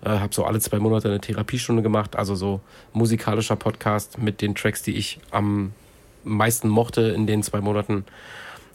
äh, 0.04 0.08
habe 0.08 0.34
so 0.34 0.44
alle 0.44 0.60
zwei 0.60 0.78
Monate 0.78 1.08
eine 1.08 1.20
Therapiestunde 1.20 1.82
gemacht, 1.82 2.16
also 2.16 2.34
so 2.34 2.60
musikalischer 2.92 3.56
Podcast 3.56 4.18
mit 4.18 4.40
den 4.40 4.54
Tracks, 4.54 4.82
die 4.82 4.96
ich 4.96 5.20
am 5.30 5.72
meisten 6.24 6.68
mochte 6.68 7.02
in 7.02 7.26
den 7.26 7.42
zwei 7.42 7.60
Monaten. 7.60 8.04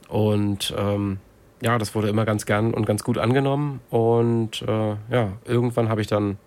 Und 0.10 0.74
ähm, 0.78 1.20
ja, 1.62 1.78
das 1.78 1.96
wurde 1.96 2.10
immer 2.10 2.26
ganz 2.26 2.46
gern 2.46 2.74
und 2.74 2.86
ganz 2.86 3.04
gut 3.04 3.18
angenommen. 3.18 3.80
Und 3.90 4.62
äh, 4.64 4.96
ja, 5.10 5.34
irgendwann 5.46 5.90
habe 5.90 6.02
ich 6.02 6.08
dann 6.08 6.38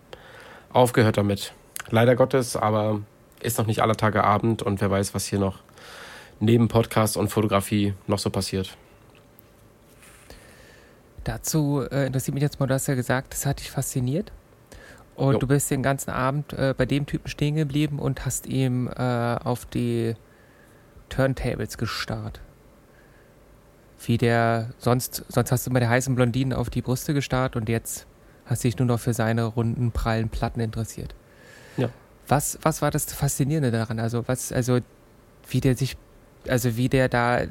aufgehört 0.71 1.17
damit. 1.17 1.53
Leider 1.89 2.15
Gottes, 2.15 2.55
aber 2.55 3.01
ist 3.41 3.57
noch 3.57 3.65
nicht 3.65 3.81
aller 3.81 3.95
Tage 3.95 4.23
Abend 4.23 4.61
und 4.61 4.81
wer 4.81 4.91
weiß, 4.91 5.13
was 5.13 5.25
hier 5.25 5.39
noch 5.39 5.59
neben 6.39 6.67
Podcast 6.67 7.17
und 7.17 7.29
Fotografie 7.29 7.93
noch 8.07 8.19
so 8.19 8.29
passiert. 8.29 8.77
Dazu 11.27 11.81
äh, 11.91 12.07
interessiert 12.07 12.35
mich 12.35 12.41
jetzt 12.41 12.57
mal, 12.57 12.67
du 12.67 12.73
hast 12.73 12.87
ja 12.87 12.95
gesagt, 12.95 13.33
das 13.33 13.45
hat 13.45 13.59
dich 13.59 13.69
fasziniert. 13.69 14.31
Und 15.17 15.33
jo. 15.33 15.39
du 15.39 15.47
bist 15.47 15.69
den 15.69 15.83
ganzen 15.83 16.11
Abend 16.11 16.53
äh, 16.53 16.73
bei 16.77 16.85
dem 16.85 17.05
Typen 17.05 17.27
stehen 17.27 17.55
geblieben 17.55 17.99
und 17.99 18.25
hast 18.25 18.47
ihm 18.47 18.87
äh, 18.87 19.35
auf 19.35 19.65
die 19.65 20.15
Turntables 21.09 21.77
gestarrt. 21.77 22.39
Wie 24.05 24.17
der, 24.17 24.69
sonst, 24.77 25.25
sonst 25.27 25.51
hast 25.51 25.67
du 25.67 25.71
bei 25.71 25.81
der 25.81 25.89
heißen 25.89 26.15
Blondinen 26.15 26.53
auf 26.53 26.69
die 26.69 26.81
Brüste 26.81 27.13
gestarrt 27.13 27.57
und 27.57 27.67
jetzt 27.67 28.07
hast 28.45 28.63
du 28.63 28.69
dich 28.69 28.77
nur 28.77 28.85
noch 28.85 28.99
für 29.01 29.13
seine 29.13 29.43
runden, 29.43 29.91
prallen 29.91 30.29
Platten 30.29 30.61
interessiert. 30.61 31.13
Ja. 31.75 31.89
Was, 32.29 32.57
was 32.61 32.81
war 32.81 32.91
das 32.91 33.05
Faszinierende 33.11 33.71
daran? 33.71 33.99
Also, 33.99 34.25
was, 34.29 34.53
also, 34.53 34.79
wie 35.49 35.59
der 35.59 35.75
sich, 35.75 35.97
also, 36.47 36.77
wie 36.77 36.87
der 36.87 37.09
da 37.09 37.41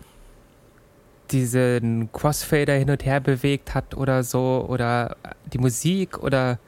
diesen 1.32 2.10
Crossfader 2.12 2.74
hin 2.74 2.90
und 2.90 3.04
her 3.04 3.20
bewegt 3.20 3.74
hat 3.74 3.96
oder 3.96 4.22
so, 4.22 4.66
oder 4.68 5.16
die 5.52 5.58
Musik, 5.58 6.18
oder 6.18 6.58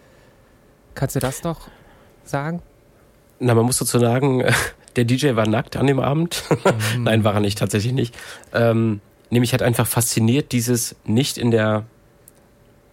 kannst 0.94 1.16
du 1.16 1.20
das 1.20 1.42
noch 1.42 1.68
sagen? 2.24 2.62
Na, 3.40 3.54
man 3.54 3.64
muss 3.64 3.78
dazu 3.78 3.98
sagen, 3.98 4.44
der 4.96 5.04
DJ 5.04 5.36
war 5.36 5.46
nackt 5.46 5.76
an 5.76 5.86
dem 5.86 6.00
Abend. 6.00 6.42
Mhm. 6.50 7.02
Nein, 7.04 7.24
war 7.24 7.34
er 7.34 7.40
nicht, 7.40 7.58
tatsächlich 7.58 7.92
nicht. 7.92 8.16
Ähm, 8.52 9.00
nämlich 9.30 9.52
hat 9.52 9.62
einfach 9.62 9.86
fasziniert 9.86 10.52
dieses 10.52 10.96
nicht 11.04 11.38
in 11.38 11.50
der 11.50 11.84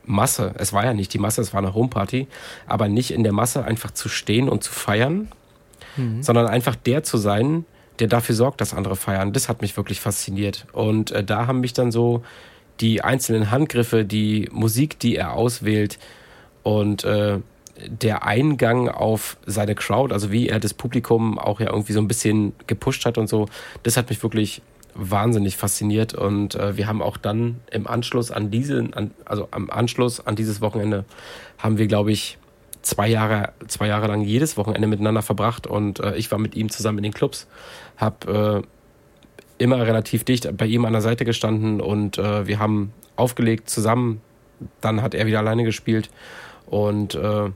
Masse, 0.07 0.53
es 0.57 0.71
war 0.71 0.85
ja 0.85 0.93
nicht 0.93 1.13
die 1.13 1.17
Masse, 1.17 1.41
es 1.41 1.53
war 1.53 1.59
eine 1.59 1.73
Homeparty, 1.73 2.27
aber 2.67 2.87
nicht 2.87 3.11
in 3.11 3.23
der 3.23 3.33
Masse 3.33 3.63
einfach 3.63 3.91
zu 3.91 4.07
stehen 4.07 4.49
und 4.49 4.63
zu 4.63 4.71
feiern, 4.71 5.29
mhm. 5.97 6.21
sondern 6.21 6.47
einfach 6.47 6.75
der 6.75 7.03
zu 7.03 7.17
sein, 7.17 7.65
der 7.99 8.07
dafür 8.07 8.35
sorgt, 8.35 8.61
dass 8.61 8.73
andere 8.73 8.95
feiern. 8.95 9.33
Das 9.33 9.49
hat 9.49 9.61
mich 9.61 9.75
wirklich 9.77 10.01
fasziniert. 10.01 10.65
Und 10.73 11.11
äh, 11.11 11.23
da 11.23 11.47
haben 11.47 11.61
mich 11.61 11.73
dann 11.73 11.91
so 11.91 12.23
die 12.81 13.01
einzelnen 13.01 13.51
Handgriffe, 13.51 14.05
die 14.05 14.49
Musik, 14.51 14.99
die 14.99 15.15
er 15.15 15.33
auswählt 15.33 15.97
und 16.63 17.03
äh, 17.03 17.39
der 17.87 18.23
Eingang 18.23 18.89
auf 18.89 19.37
seine 19.45 19.75
Crowd, 19.75 20.13
also 20.13 20.31
wie 20.31 20.47
er 20.47 20.59
das 20.59 20.73
Publikum 20.73 21.37
auch 21.37 21.59
ja 21.59 21.69
irgendwie 21.69 21.93
so 21.93 21.99
ein 21.99 22.07
bisschen 22.07 22.53
gepusht 22.67 23.05
hat 23.05 23.17
und 23.17 23.27
so, 23.27 23.47
das 23.83 23.97
hat 23.97 24.09
mich 24.09 24.23
wirklich 24.23 24.61
wahnsinnig 24.93 25.57
fasziniert 25.57 26.13
und 26.13 26.55
äh, 26.55 26.77
wir 26.77 26.87
haben 26.87 27.01
auch 27.01 27.17
dann 27.17 27.59
im 27.69 27.85
Anschluss 27.85 28.31
an 28.31 28.49
diesen, 28.49 28.93
an, 28.93 29.11
also 29.25 29.49
am 29.51 29.69
Anschluss 29.69 30.25
an 30.25 30.35
dieses 30.35 30.61
Wochenende 30.61 31.03
haben 31.57 31.77
wir, 31.77 31.87
glaube 31.87 32.13
ich, 32.13 32.37
zwei 32.81 33.09
Jahre, 33.09 33.51
zwei 33.67 33.87
Jahre 33.87 34.07
lang 34.07 34.21
jedes 34.21 34.55
Wochenende 34.57 34.87
miteinander 34.87 35.21
verbracht 35.21 35.67
und 35.67 35.99
äh, 35.99 36.15
ich 36.15 36.31
war 36.31 36.39
mit 36.39 36.55
ihm 36.55 36.69
zusammen 36.69 36.99
in 36.99 37.03
den 37.03 37.13
Clubs, 37.13 37.47
habe 37.97 38.63
äh, 38.63 39.63
immer 39.63 39.85
relativ 39.85 40.23
dicht 40.23 40.55
bei 40.57 40.65
ihm 40.65 40.85
an 40.85 40.93
der 40.93 41.01
Seite 41.01 41.25
gestanden 41.25 41.81
und 41.81 42.17
äh, 42.17 42.47
wir 42.47 42.59
haben 42.59 42.93
aufgelegt 43.15 43.69
zusammen. 43.69 44.21
Dann 44.81 45.01
hat 45.01 45.13
er 45.13 45.25
wieder 45.25 45.39
alleine 45.39 45.63
gespielt 45.63 46.09
und 46.65 47.15
äh, 47.15 47.49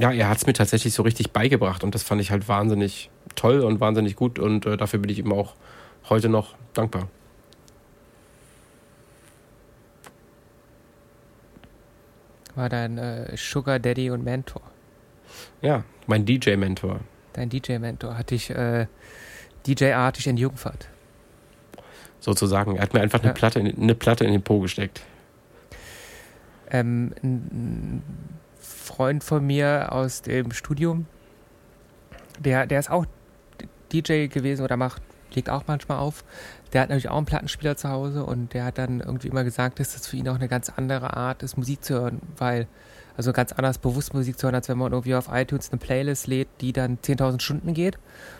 ja, 0.00 0.12
er 0.12 0.28
hat 0.28 0.38
es 0.38 0.46
mir 0.46 0.52
tatsächlich 0.52 0.94
so 0.94 1.02
richtig 1.02 1.32
beigebracht 1.32 1.82
und 1.82 1.94
das 1.94 2.02
fand 2.02 2.20
ich 2.20 2.30
halt 2.30 2.48
wahnsinnig 2.48 3.10
toll 3.34 3.60
und 3.60 3.80
wahnsinnig 3.80 4.16
gut 4.16 4.38
und 4.38 4.66
äh, 4.66 4.76
dafür 4.76 5.00
bin 5.00 5.10
ich 5.10 5.18
ihm 5.18 5.32
auch 5.32 5.54
heute 6.08 6.28
noch 6.28 6.54
dankbar. 6.74 7.08
War 12.54 12.68
dein 12.68 12.98
äh, 12.98 13.36
Sugar 13.36 13.78
Daddy 13.78 14.10
und 14.10 14.24
Mentor. 14.24 14.62
Ja, 15.62 15.84
mein 16.06 16.24
DJ-Mentor. 16.24 17.00
Dein 17.32 17.50
DJ-Mentor 17.50 18.18
hatte 18.18 18.34
ich 18.34 18.50
äh, 18.50 18.86
DJ-artig 19.74 20.26
in 20.26 20.36
Jungfahrt. 20.36 20.88
Sozusagen. 22.20 22.76
Er 22.76 22.82
hat 22.82 22.94
mir 22.94 23.00
einfach 23.00 23.20
ja. 23.20 23.26
eine, 23.26 23.34
Platte 23.34 23.60
in, 23.60 23.80
eine 23.80 23.94
Platte 23.94 24.24
in 24.24 24.32
den 24.32 24.42
Po 24.42 24.60
gesteckt. 24.60 25.02
Ähm, 26.70 27.14
ein 27.22 28.02
Freund 28.60 29.24
von 29.24 29.46
mir 29.46 29.92
aus 29.92 30.22
dem 30.22 30.52
Studium, 30.52 31.06
der, 32.38 32.66
der 32.66 32.80
ist 32.80 32.90
auch 32.90 33.06
DJ 33.92 34.26
gewesen 34.26 34.64
oder 34.64 34.76
macht, 34.76 35.02
legt 35.34 35.50
auch 35.50 35.64
manchmal 35.66 35.98
auf. 35.98 36.24
Der 36.72 36.82
hat 36.82 36.90
natürlich 36.90 37.08
auch 37.08 37.16
einen 37.16 37.26
Plattenspieler 37.26 37.76
zu 37.76 37.88
Hause 37.88 38.24
und 38.24 38.52
der 38.52 38.64
hat 38.64 38.78
dann 38.78 39.00
irgendwie 39.00 39.28
immer 39.28 39.44
gesagt, 39.44 39.80
dass 39.80 39.94
das 39.94 40.06
für 40.06 40.16
ihn 40.16 40.28
auch 40.28 40.34
eine 40.34 40.48
ganz 40.48 40.70
andere 40.70 41.16
Art 41.16 41.42
ist, 41.42 41.56
Musik 41.56 41.84
zu 41.84 41.94
hören, 41.94 42.20
weil, 42.36 42.66
also 43.18 43.32
ganz 43.32 43.50
anders 43.50 43.78
bewusst 43.78 44.14
Musik 44.14 44.38
zu 44.38 44.44
hören, 44.44 44.54
als 44.54 44.68
wenn 44.68 44.78
man 44.78 44.92
irgendwie 44.92 45.16
auf 45.16 45.28
iTunes 45.32 45.72
eine 45.72 45.80
Playlist 45.80 46.28
lädt, 46.28 46.46
die 46.60 46.72
dann 46.72 46.98
10.000 46.98 47.40
Stunden 47.40 47.74
geht 47.74 47.98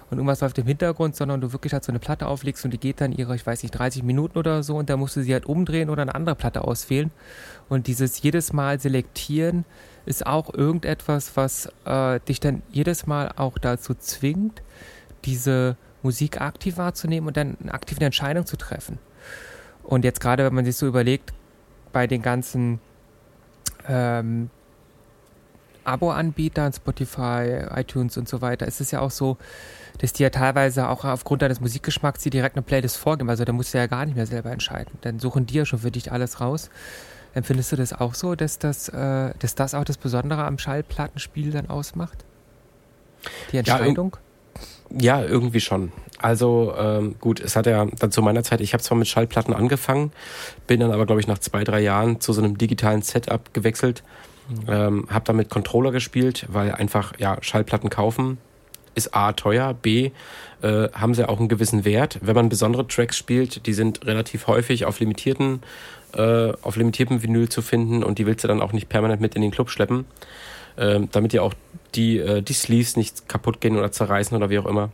und 0.08 0.18
irgendwas 0.18 0.40
läuft 0.40 0.56
im 0.58 0.68
Hintergrund, 0.68 1.16
sondern 1.16 1.40
du 1.40 1.52
wirklich 1.52 1.72
halt 1.72 1.82
so 1.82 1.90
eine 1.90 1.98
Platte 1.98 2.28
auflegst 2.28 2.64
und 2.64 2.70
die 2.70 2.78
geht 2.78 3.00
dann 3.00 3.10
ihre, 3.10 3.34
ich 3.34 3.44
weiß 3.44 3.64
nicht, 3.64 3.72
30 3.72 4.04
Minuten 4.04 4.38
oder 4.38 4.62
so 4.62 4.76
und 4.76 4.88
da 4.88 4.96
musst 4.96 5.16
du 5.16 5.22
sie 5.24 5.32
halt 5.32 5.46
umdrehen 5.46 5.90
oder 5.90 6.02
eine 6.02 6.14
andere 6.14 6.36
Platte 6.36 6.62
auswählen. 6.62 7.10
Und 7.68 7.88
dieses 7.88 8.22
jedes 8.22 8.52
Mal 8.52 8.78
selektieren 8.78 9.64
ist 10.06 10.24
auch 10.28 10.54
irgendetwas, 10.54 11.36
was 11.36 11.68
äh, 11.84 12.20
dich 12.20 12.38
dann 12.38 12.62
jedes 12.70 13.08
Mal 13.08 13.32
auch 13.34 13.58
dazu 13.58 13.94
zwingt, 13.94 14.62
diese 15.24 15.76
Musik 16.04 16.40
aktiv 16.40 16.76
wahrzunehmen 16.76 17.26
und 17.26 17.36
dann 17.36 17.56
eine 17.60 17.74
aktive 17.74 18.04
Entscheidung 18.04 18.46
zu 18.46 18.56
treffen. 18.56 19.00
Und 19.82 20.04
jetzt 20.04 20.20
gerade, 20.20 20.44
wenn 20.44 20.54
man 20.54 20.64
sich 20.64 20.76
so 20.76 20.86
überlegt, 20.86 21.32
bei 21.92 22.06
den 22.06 22.22
ganzen 22.22 22.78
ähm, 23.88 24.50
Abo-Anbietern, 25.88 26.72
Spotify, 26.72 27.64
iTunes 27.74 28.16
und 28.16 28.28
so 28.28 28.40
weiter, 28.40 28.66
ist 28.66 28.80
es 28.80 28.90
ja 28.90 29.00
auch 29.00 29.10
so, 29.10 29.36
dass 29.98 30.12
die 30.12 30.22
ja 30.22 30.30
teilweise 30.30 30.88
auch 30.88 31.04
aufgrund 31.04 31.42
deines 31.42 31.60
Musikgeschmacks 31.60 32.22
dir 32.22 32.30
direkt 32.30 32.56
eine 32.56 32.62
Playlist 32.62 32.96
vorgeben. 32.96 33.30
Also 33.30 33.44
da 33.44 33.52
musst 33.52 33.74
du 33.74 33.78
ja 33.78 33.86
gar 33.86 34.04
nicht 34.06 34.14
mehr 34.14 34.26
selber 34.26 34.50
entscheiden. 34.50 34.92
Dann 35.00 35.18
suchen 35.18 35.46
die 35.46 35.54
ja 35.54 35.64
schon 35.64 35.80
für 35.80 35.90
dich 35.90 36.12
alles 36.12 36.40
raus. 36.40 36.70
Empfindest 37.34 37.72
du 37.72 37.76
das 37.76 37.92
auch 37.92 38.14
so, 38.14 38.34
dass 38.34 38.58
das, 38.58 38.88
äh, 38.88 39.32
dass 39.38 39.54
das 39.54 39.74
auch 39.74 39.84
das 39.84 39.96
Besondere 39.96 40.44
am 40.44 40.58
Schallplattenspiel 40.58 41.50
dann 41.50 41.68
ausmacht? 41.68 42.24
Die 43.52 43.58
Entscheidung? 43.58 44.16
Ja, 44.90 45.20
ja 45.20 45.26
irgendwie 45.26 45.60
schon. 45.60 45.92
Also 46.20 46.74
ähm, 46.76 47.16
gut, 47.20 47.40
es 47.40 47.54
hat 47.54 47.66
ja 47.66 47.84
dann 47.84 48.10
zu 48.10 48.22
meiner 48.22 48.42
Zeit, 48.42 48.60
ich 48.60 48.72
habe 48.72 48.82
zwar 48.82 48.96
mit 48.98 49.06
Schallplatten 49.06 49.54
angefangen, 49.54 50.12
bin 50.66 50.80
dann 50.80 50.90
aber, 50.90 51.06
glaube 51.06 51.20
ich, 51.20 51.26
nach 51.26 51.38
zwei, 51.38 51.64
drei 51.64 51.80
Jahren 51.80 52.20
zu 52.20 52.32
so 52.32 52.42
einem 52.42 52.58
digitalen 52.58 53.02
Setup 53.02 53.52
gewechselt. 53.54 54.02
Ähm, 54.66 55.06
habe 55.10 55.24
damit 55.24 55.50
Controller 55.50 55.92
gespielt, 55.92 56.46
weil 56.48 56.72
einfach, 56.72 57.12
ja, 57.18 57.36
Schallplatten 57.40 57.90
kaufen 57.90 58.38
ist 58.94 59.14
A 59.14 59.32
teuer, 59.32 59.74
B 59.74 60.10
äh, 60.60 60.88
haben 60.92 61.14
sie 61.14 61.28
auch 61.28 61.38
einen 61.38 61.48
gewissen 61.48 61.84
Wert. 61.84 62.18
Wenn 62.20 62.34
man 62.34 62.48
besondere 62.48 62.86
Tracks 62.86 63.16
spielt, 63.16 63.66
die 63.66 63.72
sind 63.72 64.04
relativ 64.06 64.48
häufig 64.48 64.86
auf 64.86 64.98
limitierten 64.98 65.60
äh, 66.14 66.52
auf 66.62 66.76
limitiertem 66.76 67.22
Vinyl 67.22 67.48
zu 67.48 67.62
finden 67.62 68.02
und 68.02 68.18
die 68.18 68.26
willst 68.26 68.44
du 68.44 68.48
dann 68.48 68.62
auch 68.62 68.72
nicht 68.72 68.88
permanent 68.88 69.20
mit 69.20 69.34
in 69.34 69.42
den 69.42 69.50
Club 69.50 69.70
schleppen, 69.70 70.06
äh, 70.76 71.00
damit 71.12 71.32
dir 71.32 71.42
auch 71.42 71.54
die, 71.94 72.18
äh, 72.18 72.42
die 72.42 72.54
Sleeves 72.54 72.96
nicht 72.96 73.28
kaputt 73.28 73.60
gehen 73.60 73.76
oder 73.76 73.92
zerreißen 73.92 74.36
oder 74.36 74.50
wie 74.50 74.58
auch 74.58 74.66
immer. 74.66 74.90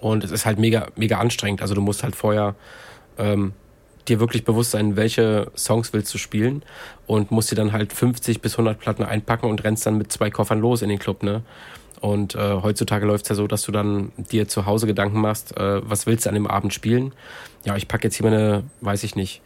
Und 0.00 0.24
es 0.24 0.30
ist 0.30 0.46
halt 0.46 0.58
mega, 0.58 0.88
mega 0.96 1.18
anstrengend. 1.18 1.62
Also 1.62 1.74
du 1.74 1.80
musst 1.80 2.02
halt 2.02 2.16
vorher 2.16 2.54
ähm, 3.18 3.52
dir 4.10 4.20
wirklich 4.20 4.44
bewusst 4.44 4.72
sein, 4.72 4.96
welche 4.96 5.50
Songs 5.56 5.92
willst 5.92 6.12
du 6.12 6.18
spielen 6.18 6.62
und 7.06 7.30
musst 7.30 7.50
dir 7.50 7.56
dann 7.56 7.72
halt 7.72 7.92
50 7.92 8.40
bis 8.40 8.54
100 8.54 8.78
Platten 8.78 9.04
einpacken 9.04 9.48
und 9.48 9.64
rennst 9.64 9.86
dann 9.86 9.96
mit 9.96 10.12
zwei 10.12 10.30
Koffern 10.30 10.60
los 10.60 10.82
in 10.82 10.88
den 10.88 10.98
Club, 10.98 11.22
ne? 11.22 11.42
Und 12.00 12.34
äh, 12.34 12.62
heutzutage 12.62 13.04
läuft 13.04 13.26
es 13.26 13.28
ja 13.28 13.34
so, 13.34 13.46
dass 13.46 13.62
du 13.62 13.72
dann 13.72 14.12
dir 14.16 14.48
zu 14.48 14.64
Hause 14.64 14.86
Gedanken 14.86 15.20
machst, 15.20 15.56
äh, 15.56 15.88
was 15.88 16.06
willst 16.06 16.24
du 16.24 16.30
an 16.30 16.34
dem 16.34 16.46
Abend 16.46 16.72
spielen? 16.72 17.12
Ja, 17.64 17.76
ich 17.76 17.88
packe 17.88 18.04
jetzt 18.04 18.16
hier 18.16 18.24
meine, 18.24 18.64
weiß 18.80 19.04
ich 19.04 19.16
nicht, 19.16 19.42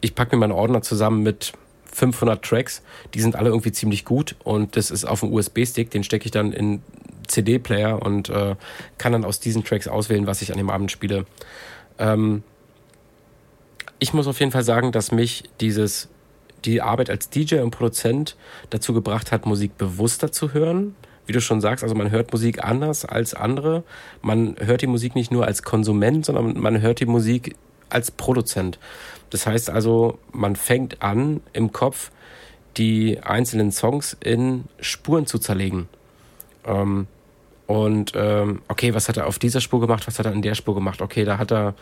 ich 0.00 0.14
packe 0.14 0.34
mir 0.34 0.40
meinen 0.40 0.52
Ordner 0.52 0.80
zusammen 0.80 1.22
mit 1.22 1.52
500 1.92 2.42
Tracks, 2.42 2.82
die 3.12 3.20
sind 3.20 3.36
alle 3.36 3.50
irgendwie 3.50 3.72
ziemlich 3.72 4.04
gut 4.04 4.36
und 4.42 4.76
das 4.76 4.90
ist 4.90 5.04
auf 5.04 5.20
dem 5.20 5.32
USB-Stick, 5.32 5.90
den 5.90 6.02
stecke 6.02 6.24
ich 6.24 6.30
dann 6.30 6.52
in 6.52 6.82
CD-Player 7.28 8.02
und 8.02 8.30
äh, 8.30 8.56
kann 8.98 9.12
dann 9.12 9.24
aus 9.24 9.38
diesen 9.38 9.64
Tracks 9.64 9.86
auswählen, 9.86 10.26
was 10.26 10.42
ich 10.42 10.50
an 10.50 10.58
dem 10.58 10.70
Abend 10.70 10.90
spiele. 10.90 11.26
Ähm, 11.98 12.42
ich 14.04 14.12
muss 14.12 14.26
auf 14.26 14.38
jeden 14.38 14.52
Fall 14.52 14.64
sagen, 14.64 14.92
dass 14.92 15.12
mich 15.12 15.44
dieses, 15.62 16.10
die 16.66 16.82
Arbeit 16.82 17.08
als 17.08 17.30
DJ 17.30 17.60
und 17.60 17.70
Produzent 17.70 18.36
dazu 18.68 18.92
gebracht 18.92 19.32
hat, 19.32 19.46
Musik 19.46 19.78
bewusster 19.78 20.30
zu 20.30 20.52
hören. 20.52 20.94
Wie 21.24 21.32
du 21.32 21.40
schon 21.40 21.62
sagst, 21.62 21.82
also 21.82 21.94
man 21.94 22.10
hört 22.10 22.30
Musik 22.30 22.62
anders 22.62 23.06
als 23.06 23.32
andere. 23.32 23.82
Man 24.20 24.56
hört 24.58 24.82
die 24.82 24.86
Musik 24.86 25.14
nicht 25.14 25.32
nur 25.32 25.46
als 25.46 25.62
Konsument, 25.62 26.26
sondern 26.26 26.60
man 26.60 26.82
hört 26.82 27.00
die 27.00 27.06
Musik 27.06 27.56
als 27.88 28.10
Produzent. 28.10 28.78
Das 29.30 29.46
heißt 29.46 29.70
also, 29.70 30.18
man 30.32 30.54
fängt 30.54 31.00
an, 31.00 31.40
im 31.54 31.72
Kopf 31.72 32.10
die 32.76 33.22
einzelnen 33.22 33.72
Songs 33.72 34.18
in 34.20 34.64
Spuren 34.80 35.24
zu 35.24 35.38
zerlegen. 35.38 35.88
Ähm, 36.66 37.06
und 37.66 38.12
ähm, 38.14 38.60
okay, 38.68 38.92
was 38.92 39.08
hat 39.08 39.16
er 39.16 39.26
auf 39.26 39.38
dieser 39.38 39.62
Spur 39.62 39.80
gemacht, 39.80 40.06
was 40.06 40.18
hat 40.18 40.26
er 40.26 40.32
in 40.32 40.42
der 40.42 40.54
Spur 40.54 40.74
gemacht? 40.74 41.00
Okay, 41.00 41.24
da 41.24 41.38
hat 41.38 41.50
er, 41.50 41.74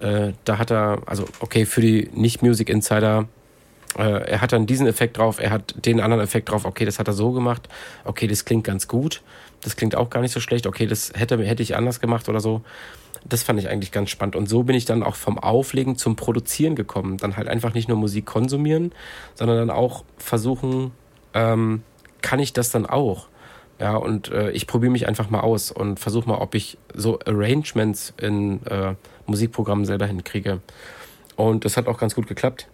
äh, 0.00 0.32
da 0.44 0.58
hat 0.58 0.70
er, 0.70 1.02
also 1.06 1.24
okay, 1.40 1.66
für 1.66 1.80
die 1.80 2.10
Nicht-Music-Insider, 2.12 3.28
äh, 3.98 4.02
er 4.02 4.40
hat 4.40 4.52
dann 4.52 4.66
diesen 4.66 4.86
Effekt 4.86 5.18
drauf, 5.18 5.38
er 5.40 5.50
hat 5.50 5.74
den 5.84 6.00
anderen 6.00 6.22
Effekt 6.22 6.50
drauf, 6.50 6.64
okay, 6.64 6.84
das 6.84 6.98
hat 6.98 7.08
er 7.08 7.14
so 7.14 7.32
gemacht, 7.32 7.68
okay, 8.04 8.26
das 8.26 8.44
klingt 8.44 8.64
ganz 8.64 8.88
gut, 8.88 9.22
das 9.62 9.76
klingt 9.76 9.96
auch 9.96 10.10
gar 10.10 10.20
nicht 10.20 10.32
so 10.32 10.40
schlecht, 10.40 10.66
okay, 10.66 10.86
das 10.86 11.12
hätte, 11.14 11.42
hätte 11.42 11.62
ich 11.62 11.76
anders 11.76 12.00
gemacht 12.00 12.28
oder 12.28 12.40
so. 12.40 12.62
Das 13.28 13.42
fand 13.42 13.58
ich 13.58 13.68
eigentlich 13.68 13.90
ganz 13.90 14.10
spannend. 14.10 14.36
Und 14.36 14.48
so 14.48 14.62
bin 14.62 14.76
ich 14.76 14.84
dann 14.84 15.02
auch 15.02 15.16
vom 15.16 15.36
Auflegen 15.36 15.96
zum 15.96 16.14
Produzieren 16.14 16.76
gekommen. 16.76 17.16
Dann 17.16 17.36
halt 17.36 17.48
einfach 17.48 17.74
nicht 17.74 17.88
nur 17.88 17.96
Musik 17.96 18.24
konsumieren, 18.24 18.92
sondern 19.34 19.56
dann 19.56 19.70
auch 19.70 20.04
versuchen, 20.16 20.92
ähm, 21.34 21.82
kann 22.22 22.38
ich 22.38 22.52
das 22.52 22.70
dann 22.70 22.86
auch? 22.86 23.26
Ja, 23.78 23.96
und 23.96 24.30
äh, 24.30 24.50
ich 24.52 24.66
probiere 24.66 24.90
mich 24.90 25.06
einfach 25.06 25.28
mal 25.28 25.40
aus 25.40 25.70
und 25.70 26.00
versuche 26.00 26.28
mal, 26.28 26.38
ob 26.38 26.54
ich 26.54 26.78
so 26.94 27.18
Arrangements 27.26 28.14
in 28.20 28.64
äh, 28.66 28.94
Musikprogrammen 29.26 29.84
selber 29.84 30.06
hinkriege. 30.06 30.60
Und 31.36 31.64
das 31.64 31.76
hat 31.76 31.86
auch 31.86 31.98
ganz 31.98 32.14
gut 32.14 32.26
geklappt. 32.26 32.68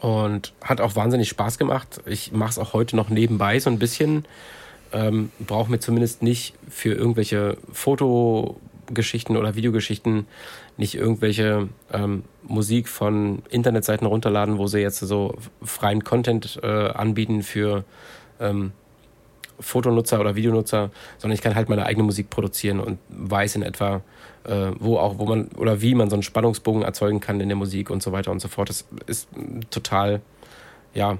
Und 0.00 0.52
hat 0.62 0.80
auch 0.80 0.96
wahnsinnig 0.96 1.28
Spaß 1.28 1.58
gemacht. 1.58 2.00
Ich 2.06 2.32
mache 2.32 2.50
es 2.50 2.58
auch 2.58 2.72
heute 2.72 2.96
noch 2.96 3.08
nebenbei 3.08 3.58
so 3.60 3.70
ein 3.70 3.78
bisschen. 3.78 4.26
Ähm, 4.92 5.30
Brauche 5.38 5.70
mir 5.70 5.78
zumindest 5.78 6.22
nicht 6.22 6.54
für 6.68 6.92
irgendwelche 6.92 7.56
Fotogeschichten 7.72 9.36
oder 9.36 9.54
Videogeschichten 9.54 10.26
nicht 10.76 10.96
irgendwelche 10.96 11.68
ähm, 11.92 12.24
Musik 12.42 12.88
von 12.88 13.42
Internetseiten 13.48 14.06
runterladen, 14.06 14.58
wo 14.58 14.66
sie 14.66 14.80
jetzt 14.80 14.98
so 14.98 15.36
freien 15.62 16.02
Content 16.02 16.58
äh, 16.62 16.66
anbieten 16.66 17.42
für 17.42 17.84
ähm, 18.40 18.72
Fotonutzer 19.62 20.20
oder 20.20 20.34
Videonutzer, 20.34 20.90
sondern 21.18 21.34
ich 21.34 21.42
kann 21.42 21.54
halt 21.54 21.68
meine 21.68 21.86
eigene 21.86 22.04
Musik 22.04 22.30
produzieren 22.30 22.80
und 22.80 22.98
weiß 23.08 23.56
in 23.56 23.62
etwa, 23.62 24.02
äh, 24.44 24.72
wo 24.78 24.98
auch, 24.98 25.18
wo 25.18 25.24
man 25.24 25.48
oder 25.56 25.80
wie 25.80 25.94
man 25.94 26.10
so 26.10 26.16
einen 26.16 26.22
Spannungsbogen 26.22 26.82
erzeugen 26.82 27.20
kann 27.20 27.40
in 27.40 27.48
der 27.48 27.56
Musik 27.56 27.90
und 27.90 28.02
so 28.02 28.12
weiter 28.12 28.30
und 28.30 28.40
so 28.40 28.48
fort. 28.48 28.68
Das 28.68 28.84
ist 29.06 29.28
total, 29.70 30.20
ja, 30.94 31.18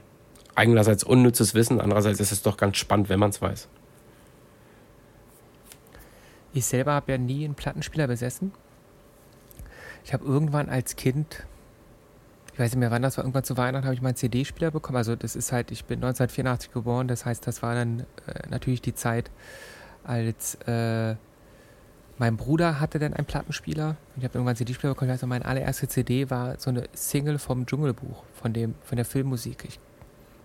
einerseits 0.54 1.04
unnützes 1.04 1.54
Wissen, 1.54 1.80
andererseits 1.80 2.20
ist 2.20 2.32
es 2.32 2.42
doch 2.42 2.56
ganz 2.56 2.76
spannend, 2.76 3.08
wenn 3.08 3.20
man 3.20 3.30
es 3.30 3.40
weiß. 3.40 3.68
Ich 6.54 6.66
selber 6.66 6.92
habe 6.92 7.12
ja 7.12 7.18
nie 7.18 7.44
einen 7.44 7.54
Plattenspieler 7.54 8.06
besessen. 8.06 8.52
Ich 10.04 10.12
habe 10.12 10.24
irgendwann 10.24 10.68
als 10.68 10.96
Kind 10.96 11.46
ich 12.52 12.58
weiß 12.58 12.72
nicht 12.72 12.80
mehr 12.80 12.90
wann 12.90 13.02
das 13.02 13.16
war, 13.16 13.24
irgendwann 13.24 13.44
zu 13.44 13.56
Weihnachten 13.56 13.84
habe 13.84 13.94
ich 13.94 14.02
meinen 14.02 14.16
CD-Spieler 14.16 14.70
bekommen. 14.70 14.96
Also 14.96 15.16
das 15.16 15.36
ist 15.36 15.52
halt, 15.52 15.70
ich 15.70 15.84
bin 15.84 15.96
1984 15.96 16.72
geboren, 16.72 17.08
das 17.08 17.24
heißt, 17.24 17.46
das 17.46 17.62
war 17.62 17.74
dann 17.74 18.00
äh, 18.26 18.48
natürlich 18.50 18.82
die 18.82 18.94
Zeit, 18.94 19.30
als 20.04 20.56
äh, 20.66 21.14
mein 22.18 22.36
Bruder 22.36 22.78
hatte 22.78 22.98
dann 22.98 23.14
einen 23.14 23.26
Plattenspieler 23.26 23.96
ich 24.16 24.24
habe 24.24 24.34
irgendwann 24.34 24.50
einen 24.50 24.56
CD-Spieler 24.56 24.92
bekommen. 24.92 25.10
Noch, 25.10 25.22
meine 25.26 25.44
allererste 25.44 25.88
CD 25.88 26.28
war 26.30 26.58
so 26.58 26.70
eine 26.70 26.84
Single 26.92 27.38
vom 27.38 27.64
Dschungelbuch, 27.66 28.22
von, 28.34 28.52
dem, 28.52 28.74
von 28.84 28.96
der 28.96 29.04
Filmmusik. 29.04 29.64
Ich 29.64 29.80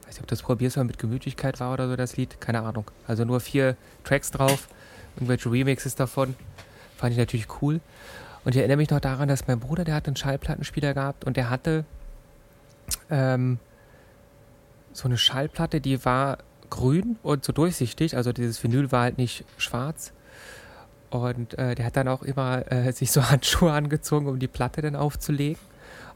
weiß 0.05 0.15
nicht, 0.15 0.21
ob 0.21 0.27
das 0.27 0.41
Probier's 0.41 0.77
mal 0.77 0.85
mit 0.85 0.97
Gemütlichkeit 0.97 1.59
war 1.59 1.73
oder 1.73 1.89
so, 1.89 1.95
das 1.97 2.15
Lied, 2.15 2.39
keine 2.39 2.61
Ahnung. 2.61 2.89
Also 3.05 3.25
nur 3.25 3.41
vier 3.41 3.75
Tracks 4.05 4.31
drauf, 4.31 4.69
irgendwelche 5.17 5.51
Remixes 5.51 5.95
davon. 5.95 6.35
Fand 6.95 7.11
ich 7.11 7.17
natürlich 7.17 7.47
cool. 7.61 7.81
Und 8.45 8.55
ich 8.55 8.57
erinnere 8.59 8.77
mich 8.77 8.89
noch 8.89 9.01
daran, 9.01 9.27
dass 9.27 9.47
mein 9.47 9.59
Bruder, 9.59 9.83
der 9.83 9.95
hat 9.95 10.07
einen 10.07 10.15
Schallplattenspieler 10.15 10.93
gehabt 10.93 11.25
und 11.25 11.35
der 11.35 11.49
hatte 11.49 11.83
ähm, 13.09 13.59
so 14.93 15.07
eine 15.07 15.17
Schallplatte, 15.17 15.81
die 15.81 16.03
war 16.05 16.39
grün 16.69 17.17
und 17.23 17.45
so 17.45 17.53
durchsichtig, 17.53 18.15
also 18.15 18.33
dieses 18.33 18.61
Vinyl 18.63 18.91
war 18.91 19.03
halt 19.03 19.17
nicht 19.17 19.45
schwarz. 19.57 20.13
Und 21.09 21.57
äh, 21.57 21.75
der 21.75 21.85
hat 21.85 21.95
dann 21.95 22.07
auch 22.07 22.23
immer 22.23 22.69
äh, 22.71 22.91
sich 22.93 23.11
so 23.11 23.29
Handschuhe 23.29 23.71
angezogen, 23.71 24.27
um 24.27 24.39
die 24.39 24.47
Platte 24.47 24.81
dann 24.81 24.95
aufzulegen. 24.95 25.61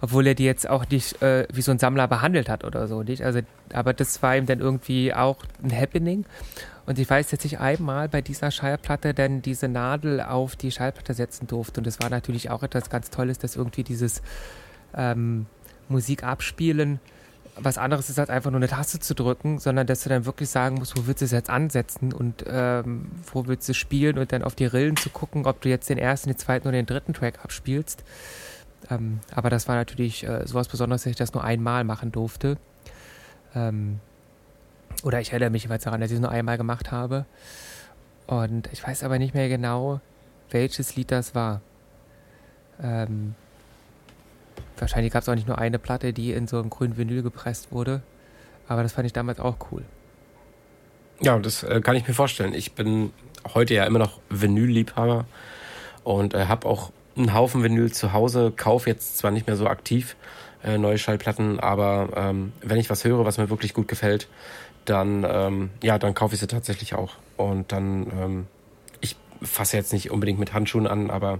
Obwohl 0.03 0.25
er 0.25 0.33
die 0.33 0.45
jetzt 0.45 0.67
auch 0.67 0.89
nicht 0.89 1.21
äh, 1.21 1.47
wie 1.53 1.61
so 1.61 1.71
ein 1.71 1.77
Sammler 1.77 2.07
behandelt 2.07 2.49
hat 2.49 2.63
oder 2.63 2.87
so, 2.87 3.03
nicht? 3.03 3.23
Also, 3.23 3.41
aber 3.71 3.93
das 3.93 4.21
war 4.23 4.35
ihm 4.35 4.47
dann 4.47 4.59
irgendwie 4.59 5.13
auch 5.13 5.37
ein 5.63 5.71
Happening. 5.71 6.25
Und 6.87 6.97
ich 6.97 7.07
weiß, 7.07 7.29
dass 7.29 7.45
ich 7.45 7.59
einmal 7.59 8.09
bei 8.09 8.21
dieser 8.21 8.49
Schallplatte 8.49 9.13
dann 9.13 9.43
diese 9.43 9.67
Nadel 9.67 10.19
auf 10.19 10.55
die 10.55 10.71
Schallplatte 10.71 11.13
setzen 11.13 11.45
durfte. 11.45 11.79
Und 11.79 11.87
das 11.87 11.99
war 12.01 12.09
natürlich 12.09 12.49
auch 12.49 12.63
etwas 12.63 12.89
ganz 12.89 13.11
Tolles, 13.11 13.37
dass 13.37 13.55
irgendwie 13.55 13.83
dieses 13.83 14.23
ähm, 14.95 15.45
Musik 15.91 16.23
abspielen 16.23 16.99
was 17.55 17.77
anderes 17.77 18.09
ist, 18.09 18.19
als 18.19 18.29
einfach 18.29 18.51
nur 18.51 18.59
eine 18.59 18.67
Taste 18.67 18.99
zu 18.99 19.13
drücken, 19.13 19.59
sondern 19.59 19.87
dass 19.87 20.03
du 20.03 20.09
dann 20.09 20.25
wirklich 20.25 20.49
sagen 20.49 20.75
musst, 20.75 20.97
wo 20.97 21.07
willst 21.07 21.21
du 21.21 21.25
es 21.25 21.31
jetzt 21.31 21.49
ansetzen 21.49 22.13
und 22.13 22.45
ähm, 22.47 23.11
wo 23.31 23.47
willst 23.47 23.67
du 23.67 23.73
spielen 23.73 24.17
und 24.17 24.31
dann 24.31 24.43
auf 24.43 24.55
die 24.55 24.65
Rillen 24.65 24.97
zu 24.97 25.09
gucken, 25.09 25.45
ob 25.45 25.61
du 25.61 25.69
jetzt 25.69 25.89
den 25.89 25.97
ersten, 25.97 26.29
den 26.29 26.37
zweiten 26.37 26.67
oder 26.67 26.77
den 26.77 26.85
dritten 26.85 27.13
Track 27.13 27.39
abspielst. 27.43 28.03
Ähm, 28.89 29.19
aber 29.33 29.49
das 29.49 29.67
war 29.67 29.75
natürlich 29.75 30.27
äh, 30.27 30.47
sowas 30.47 30.67
Besonderes, 30.67 31.03
dass 31.03 31.11
ich 31.11 31.17
das 31.17 31.33
nur 31.33 31.43
einmal 31.43 31.83
machen 31.83 32.11
durfte. 32.11 32.57
Ähm, 33.53 33.99
oder 35.03 35.19
ich 35.19 35.31
erinnere 35.31 35.49
mich 35.49 35.63
jeweils 35.63 35.83
daran, 35.83 36.01
dass 36.01 36.11
ich 36.11 36.15
es 36.15 36.21
nur 36.21 36.31
einmal 36.31 36.57
gemacht 36.57 36.91
habe. 36.91 37.25
Und 38.27 38.69
ich 38.71 38.85
weiß 38.85 39.03
aber 39.03 39.19
nicht 39.19 39.33
mehr 39.33 39.49
genau, 39.49 39.99
welches 40.49 40.95
Lied 40.95 41.11
das 41.11 41.35
war. 41.35 41.61
Ähm, 42.81 43.35
Wahrscheinlich 44.81 45.13
gab 45.13 45.21
es 45.21 45.29
auch 45.29 45.35
nicht 45.35 45.47
nur 45.47 45.59
eine 45.59 45.77
Platte, 45.77 46.11
die 46.11 46.31
in 46.31 46.47
so 46.47 46.57
einem 46.57 46.71
grünen 46.71 46.97
Vinyl 46.97 47.21
gepresst 47.21 47.71
wurde. 47.71 48.01
Aber 48.67 48.81
das 48.81 48.93
fand 48.93 49.05
ich 49.05 49.13
damals 49.13 49.39
auch 49.39 49.57
cool. 49.71 49.83
Ja, 51.19 51.37
das 51.37 51.61
äh, 51.61 51.81
kann 51.81 51.95
ich 51.95 52.07
mir 52.07 52.15
vorstellen. 52.15 52.55
Ich 52.55 52.71
bin 52.71 53.13
heute 53.53 53.75
ja 53.75 53.85
immer 53.85 53.99
noch 53.99 54.19
Vinyl-Liebhaber 54.29 55.25
und 56.03 56.33
äh, 56.33 56.47
habe 56.47 56.67
auch 56.67 56.91
einen 57.15 57.35
Haufen 57.35 57.61
Vinyl 57.61 57.91
zu 57.91 58.11
Hause. 58.11 58.51
Kaufe 58.55 58.89
jetzt 58.89 59.19
zwar 59.19 59.29
nicht 59.29 59.45
mehr 59.45 59.55
so 59.55 59.67
aktiv 59.67 60.15
äh, 60.63 60.79
neue 60.79 60.97
Schallplatten, 60.97 61.59
aber 61.59 62.09
ähm, 62.15 62.51
wenn 62.61 62.79
ich 62.79 62.89
was 62.89 63.05
höre, 63.05 63.23
was 63.23 63.37
mir 63.37 63.51
wirklich 63.51 63.75
gut 63.75 63.87
gefällt, 63.87 64.27
dann 64.85 65.23
ähm, 65.29 65.69
ja, 65.83 65.99
dann 65.99 66.15
kaufe 66.15 66.33
ich 66.33 66.39
sie 66.39 66.47
tatsächlich 66.47 66.95
auch. 66.95 67.13
Und 67.37 67.71
dann 67.71 68.07
ähm, 68.19 68.47
ich 68.99 69.15
fasse 69.43 69.77
jetzt 69.77 69.93
nicht 69.93 70.09
unbedingt 70.09 70.39
mit 70.39 70.53
Handschuhen 70.53 70.87
an, 70.87 71.11
aber 71.11 71.39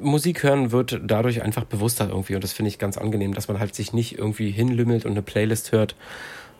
Musik 0.00 0.42
hören 0.42 0.72
wird 0.72 1.00
dadurch 1.04 1.42
einfach 1.42 1.64
bewusster 1.64 2.08
irgendwie 2.08 2.34
und 2.34 2.44
das 2.44 2.52
finde 2.52 2.68
ich 2.68 2.78
ganz 2.78 2.98
angenehm, 2.98 3.34
dass 3.34 3.48
man 3.48 3.58
halt 3.58 3.74
sich 3.74 3.92
nicht 3.92 4.18
irgendwie 4.18 4.50
hinlümmelt 4.50 5.04
und 5.04 5.12
eine 5.12 5.22
Playlist 5.22 5.72
hört, 5.72 5.94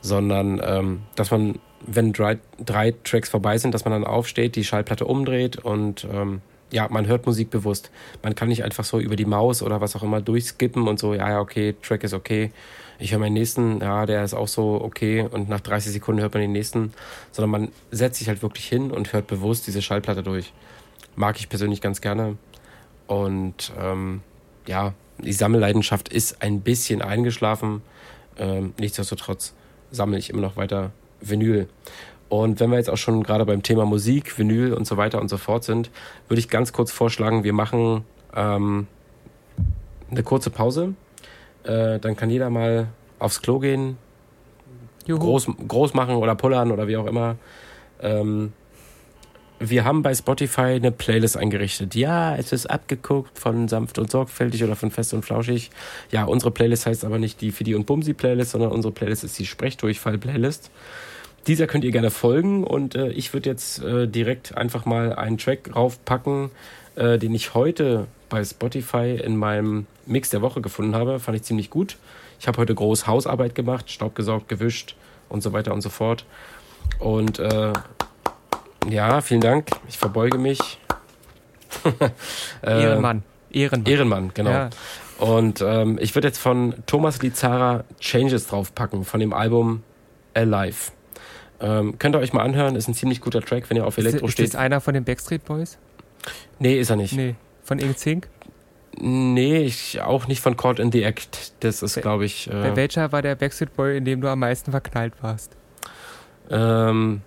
sondern 0.00 0.60
ähm, 0.64 1.02
dass 1.16 1.30
man, 1.30 1.58
wenn 1.86 2.12
drei, 2.12 2.38
drei 2.64 2.94
Tracks 3.04 3.28
vorbei 3.28 3.58
sind, 3.58 3.74
dass 3.74 3.84
man 3.84 3.92
dann 3.92 4.04
aufsteht, 4.04 4.56
die 4.56 4.64
Schallplatte 4.64 5.04
umdreht 5.04 5.56
und 5.56 6.06
ähm, 6.12 6.40
ja, 6.70 6.86
man 6.90 7.06
hört 7.06 7.26
Musik 7.26 7.50
bewusst. 7.50 7.90
Man 8.22 8.34
kann 8.34 8.48
nicht 8.48 8.62
einfach 8.62 8.84
so 8.84 9.00
über 9.00 9.16
die 9.16 9.24
Maus 9.24 9.62
oder 9.62 9.80
was 9.80 9.96
auch 9.96 10.02
immer 10.02 10.20
durchskippen 10.20 10.86
und 10.86 10.98
so, 10.98 11.14
ja, 11.14 11.30
ja, 11.30 11.40
okay, 11.40 11.74
Track 11.82 12.04
ist 12.04 12.14
okay. 12.14 12.52
Ich 12.98 13.12
höre 13.12 13.20
meinen 13.20 13.34
nächsten, 13.34 13.80
ja, 13.80 14.06
der 14.06 14.24
ist 14.24 14.34
auch 14.34 14.48
so 14.48 14.80
okay 14.82 15.22
und 15.22 15.48
nach 15.48 15.60
30 15.60 15.92
Sekunden 15.92 16.20
hört 16.20 16.34
man 16.34 16.42
den 16.42 16.52
nächsten, 16.52 16.92
sondern 17.30 17.50
man 17.50 17.68
setzt 17.90 18.18
sich 18.18 18.28
halt 18.28 18.42
wirklich 18.42 18.66
hin 18.66 18.90
und 18.90 19.12
hört 19.12 19.28
bewusst 19.28 19.66
diese 19.66 19.82
Schallplatte 19.82 20.22
durch. 20.22 20.52
Mag 21.16 21.38
ich 21.38 21.48
persönlich 21.48 21.80
ganz 21.80 22.00
gerne. 22.00 22.36
Und 23.08 23.72
ähm, 23.80 24.20
ja, 24.66 24.92
die 25.18 25.32
Sammelleidenschaft 25.32 26.08
ist 26.10 26.42
ein 26.42 26.60
bisschen 26.60 27.02
eingeschlafen. 27.02 27.82
Ähm, 28.38 28.74
nichtsdestotrotz 28.78 29.54
sammle 29.90 30.18
ich 30.18 30.30
immer 30.30 30.42
noch 30.42 30.56
weiter 30.56 30.92
Vinyl. 31.20 31.68
Und 32.28 32.60
wenn 32.60 32.70
wir 32.70 32.76
jetzt 32.76 32.90
auch 32.90 32.98
schon 32.98 33.22
gerade 33.22 33.44
beim 33.46 33.62
Thema 33.62 33.86
Musik, 33.86 34.38
Vinyl 34.38 34.74
und 34.74 34.86
so 34.86 34.96
weiter 34.96 35.20
und 35.20 35.28
so 35.28 35.38
fort 35.38 35.64
sind, 35.64 35.90
würde 36.28 36.38
ich 36.38 36.48
ganz 36.48 36.72
kurz 36.72 36.92
vorschlagen, 36.92 37.42
wir 37.42 37.54
machen 37.54 38.04
ähm, 38.36 38.86
eine 40.10 40.22
kurze 40.22 40.50
Pause. 40.50 40.94
Äh, 41.64 41.98
dann 41.98 42.16
kann 42.16 42.30
jeder 42.30 42.50
mal 42.50 42.88
aufs 43.18 43.40
Klo 43.40 43.58
gehen, 43.58 43.96
Juhu. 45.06 45.18
groß, 45.18 45.48
groß 45.66 45.94
machen 45.94 46.16
oder 46.16 46.34
pullern 46.34 46.70
oder 46.70 46.86
wie 46.86 46.98
auch 46.98 47.06
immer. 47.06 47.36
Ähm, 48.00 48.52
wir 49.60 49.84
haben 49.84 50.02
bei 50.02 50.14
Spotify 50.14 50.76
eine 50.76 50.92
Playlist 50.92 51.36
eingerichtet. 51.36 51.94
Ja, 51.94 52.36
es 52.36 52.52
ist 52.52 52.66
abgeguckt 52.66 53.38
von 53.38 53.68
sanft 53.68 53.98
und 53.98 54.10
sorgfältig 54.10 54.62
oder 54.62 54.76
von 54.76 54.90
fest 54.90 55.14
und 55.14 55.24
flauschig. 55.24 55.70
Ja, 56.10 56.24
unsere 56.24 56.50
Playlist 56.50 56.86
heißt 56.86 57.04
aber 57.04 57.18
nicht 57.18 57.40
die 57.40 57.50
Fidi 57.50 57.74
und 57.74 57.86
Bumsi 57.86 58.14
Playlist, 58.14 58.52
sondern 58.52 58.70
unsere 58.70 58.92
Playlist 58.92 59.24
ist 59.24 59.38
die 59.38 59.46
Sprechdurchfall 59.46 60.18
Playlist. 60.18 60.70
Dieser 61.46 61.66
könnt 61.66 61.84
ihr 61.84 61.92
gerne 61.92 62.10
folgen 62.10 62.64
und 62.64 62.94
äh, 62.94 63.08
ich 63.08 63.32
würde 63.32 63.50
jetzt 63.50 63.82
äh, 63.82 64.06
direkt 64.06 64.56
einfach 64.56 64.84
mal 64.84 65.14
einen 65.14 65.38
Track 65.38 65.74
raufpacken, 65.74 66.50
äh, 66.96 67.18
den 67.18 67.34
ich 67.34 67.54
heute 67.54 68.06
bei 68.28 68.44
Spotify 68.44 69.20
in 69.22 69.36
meinem 69.36 69.86
Mix 70.06 70.30
der 70.30 70.42
Woche 70.42 70.60
gefunden 70.60 70.94
habe. 70.94 71.20
Fand 71.20 71.36
ich 71.36 71.42
ziemlich 71.42 71.70
gut. 71.70 71.96
Ich 72.38 72.46
habe 72.46 72.58
heute 72.58 72.74
groß 72.74 73.06
Hausarbeit 73.06 73.54
gemacht, 73.54 73.90
Staub 73.90 74.14
gesaugt, 74.14 74.48
gewischt 74.48 74.94
und 75.28 75.42
so 75.42 75.52
weiter 75.52 75.72
und 75.72 75.80
so 75.80 75.88
fort. 75.88 76.24
Und 76.98 77.38
äh, 77.38 77.72
ja, 78.88 79.20
vielen 79.20 79.40
Dank. 79.40 79.68
Ich 79.88 79.98
verbeuge 79.98 80.38
mich. 80.38 80.58
Äh, 82.62 82.82
Ehrenmann. 82.82 83.22
Ehrenmann. 83.50 83.86
Ehrenmann, 83.92 84.30
genau. 84.34 84.50
Ja. 84.50 84.70
Und 85.18 85.60
ähm, 85.60 85.98
ich 86.00 86.14
würde 86.14 86.28
jetzt 86.28 86.38
von 86.38 86.74
Thomas 86.86 87.20
Lizara 87.22 87.84
Changes 88.00 88.46
draufpacken, 88.46 89.04
von 89.04 89.20
dem 89.20 89.32
Album 89.32 89.82
Alive. 90.34 90.92
Ähm, 91.60 91.98
könnt 91.98 92.14
ihr 92.16 92.20
euch 92.20 92.32
mal 92.32 92.42
anhören, 92.42 92.74
ist 92.76 92.88
ein 92.88 92.94
ziemlich 92.94 93.20
guter 93.20 93.42
Track, 93.42 93.68
wenn 93.68 93.76
ihr 93.76 93.86
auf 93.86 93.98
Ist, 93.98 94.06
Elektro 94.06 94.26
ist 94.26 94.32
steht. 94.32 94.48
das 94.48 94.54
einer 94.54 94.80
von 94.80 94.94
den 94.94 95.04
Backstreet 95.04 95.44
Boys? 95.44 95.76
Nee, 96.58 96.78
ist 96.80 96.90
er 96.90 96.96
nicht. 96.96 97.12
Nee. 97.14 97.34
Von 97.64 97.78
Zink? 97.96 98.28
Nee, 98.96 99.58
ich, 99.62 100.00
auch 100.00 100.26
nicht 100.26 100.40
von 100.40 100.56
Caught 100.56 100.78
in 100.78 100.90
the 100.90 101.02
Act. 101.02 101.52
Das 101.60 101.82
ist, 101.82 102.00
glaube 102.00 102.24
ich. 102.24 102.48
Bei 102.50 102.68
Äh, 102.70 102.76
welcher 102.76 103.12
war 103.12 103.22
der 103.22 103.34
Backstreet 103.34 103.74
Boy, 103.76 103.96
in 103.98 104.04
dem 104.04 104.20
du 104.20 104.28
am 104.28 104.38
meisten 104.40 104.70
verknallt 104.70 105.12
warst? 105.20 105.54
ähm, 106.50 107.20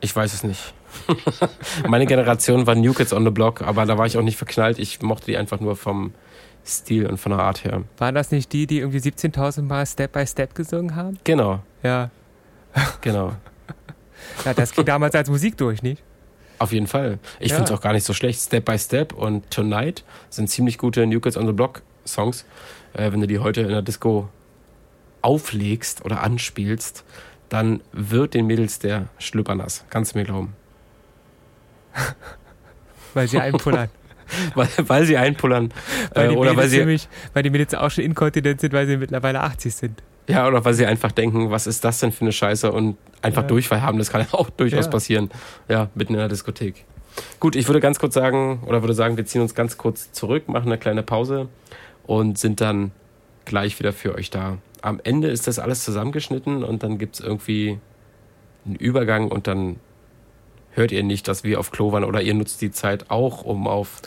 ich 0.00 0.14
weiß 0.14 0.32
es 0.34 0.42
nicht. 0.44 0.74
Meine 1.88 2.06
Generation 2.06 2.66
war 2.66 2.74
New 2.74 2.92
Kids 2.94 3.12
on 3.12 3.24
the 3.24 3.30
Block, 3.30 3.62
aber 3.62 3.86
da 3.86 3.96
war 3.98 4.06
ich 4.06 4.16
auch 4.18 4.22
nicht 4.22 4.36
verknallt. 4.36 4.78
Ich 4.78 5.00
mochte 5.02 5.26
die 5.26 5.36
einfach 5.36 5.60
nur 5.60 5.76
vom 5.76 6.12
Stil 6.66 7.06
und 7.06 7.18
von 7.18 7.30
der 7.30 7.40
Art 7.40 7.64
her. 7.64 7.82
Waren 7.98 8.14
das 8.14 8.30
nicht 8.32 8.52
die, 8.52 8.66
die 8.66 8.78
irgendwie 8.80 8.98
17.000 8.98 9.62
Mal 9.62 9.86
Step 9.86 10.12
by 10.12 10.26
Step 10.26 10.54
gesungen 10.54 10.96
haben? 10.96 11.18
Genau, 11.24 11.60
Ja. 11.82 12.10
genau. 13.00 13.32
Ja, 14.44 14.52
das 14.52 14.72
ging 14.72 14.84
damals 14.84 15.14
als 15.14 15.30
Musik 15.30 15.56
durch, 15.56 15.82
nicht? 15.82 16.02
Auf 16.58 16.72
jeden 16.72 16.86
Fall. 16.86 17.18
Ich 17.40 17.50
Ja. 17.50 17.56
finde 17.56 17.72
es 17.72 17.78
auch 17.78 17.82
gar 17.82 17.94
nicht 17.94 18.04
so 18.04 18.12
schlecht. 18.12 18.38
Step 18.40 18.66
by 18.66 18.78
Step 18.78 19.14
und 19.14 19.50
Tonight 19.50 20.04
sind 20.28 20.48
ziemlich 20.50 20.76
gute 20.76 21.06
New 21.06 21.20
Kids 21.20 21.38
on 21.38 21.46
the 21.46 21.52
Block 21.54 21.80
Songs. 22.06 22.44
Äh, 22.92 23.12
wenn 23.12 23.20
du 23.22 23.26
die 23.26 23.38
heute 23.38 23.62
in 23.62 23.68
der 23.68 23.80
Disco 23.82 24.28
auflegst 25.22 26.04
oder 26.04 26.22
anspielst, 26.22 27.04
dann 27.50 27.82
wird 27.92 28.32
den 28.34 28.46
Mädels 28.46 28.78
der 28.78 29.08
Schlüpper 29.18 29.54
nass. 29.54 29.84
Kannst 29.90 30.14
du 30.14 30.18
mir 30.18 30.24
glauben. 30.24 30.54
Weil 33.14 33.28
sie 33.28 33.38
einpullern. 33.40 33.88
Weil, 34.54 34.68
weil 34.86 35.04
sie 35.06 35.16
einpullern. 35.16 35.74
weil, 36.14 36.26
Äh, 36.26 36.28
die 36.28 36.36
oder 36.36 36.50
weil 36.50 36.54
Mädels 36.56 36.70
sie, 36.70 36.78
nämlich, 36.78 37.08
weil 37.34 37.42
die 37.42 37.50
Mädels 37.50 37.74
auch 37.74 37.90
schon 37.90 38.04
inkontinent 38.04 38.60
sind, 38.60 38.72
weil 38.72 38.86
sie 38.86 38.96
mittlerweile 38.96 39.40
80 39.40 39.74
sind. 39.74 40.02
ja, 40.28 40.46
oder 40.46 40.64
weil 40.64 40.72
sie 40.72 40.86
einfach 40.86 41.10
denken, 41.10 41.50
was 41.50 41.66
ist 41.66 41.84
das 41.84 41.98
denn 41.98 42.12
für 42.12 42.20
eine 42.20 42.30
Scheiße 42.30 42.70
und 42.70 42.96
einfach 43.22 43.42
Ja. 43.42 43.48
Durchfall 43.48 43.82
haben. 43.82 43.98
Das 43.98 44.08
kann 44.12 44.20
ja 44.20 44.28
auch 44.30 44.48
durchaus 44.50 44.84
Ja. 44.84 44.90
passieren. 44.92 45.30
Ja, 45.68 45.88
mitten 45.96 46.12
in 46.14 46.20
der 46.20 46.28
Diskothek. 46.28 46.84
Gut, 47.40 47.56
ich 47.56 47.66
würde 47.66 47.80
ganz 47.80 47.98
kurz 47.98 48.14
sagen, 48.14 48.60
oder 48.66 48.82
würde 48.82 48.94
sagen, 48.94 49.16
wir 49.16 49.26
ziehen 49.26 49.40
uns 49.42 49.56
ganz 49.56 49.76
kurz 49.76 50.12
zurück, 50.12 50.46
machen 50.48 50.66
eine 50.68 50.78
kleine 50.78 51.02
Pause 51.02 51.48
und 52.06 52.38
sind 52.38 52.60
dann 52.60 52.92
gleich 53.46 53.80
wieder 53.80 53.92
für 53.92 54.14
euch 54.14 54.30
da. 54.30 54.58
Am 54.82 55.00
Ende 55.02 55.28
ist 55.28 55.46
das 55.46 55.58
alles 55.58 55.84
zusammengeschnitten 55.84 56.64
und 56.64 56.82
dann 56.82 56.98
gibt 56.98 57.16
es 57.16 57.20
irgendwie 57.20 57.78
einen 58.64 58.76
Übergang 58.76 59.28
und 59.30 59.46
dann 59.46 59.76
hört 60.72 60.92
ihr 60.92 61.02
nicht, 61.02 61.28
dass 61.28 61.44
wir 61.44 61.58
auf 61.60 61.70
Klo 61.70 61.92
waren 61.92 62.04
oder 62.04 62.22
ihr 62.22 62.34
nutzt 62.34 62.60
die 62.62 62.70
Zeit 62.70 63.10
auch, 63.10 63.42
um 63.42 63.66
auf 63.66 64.00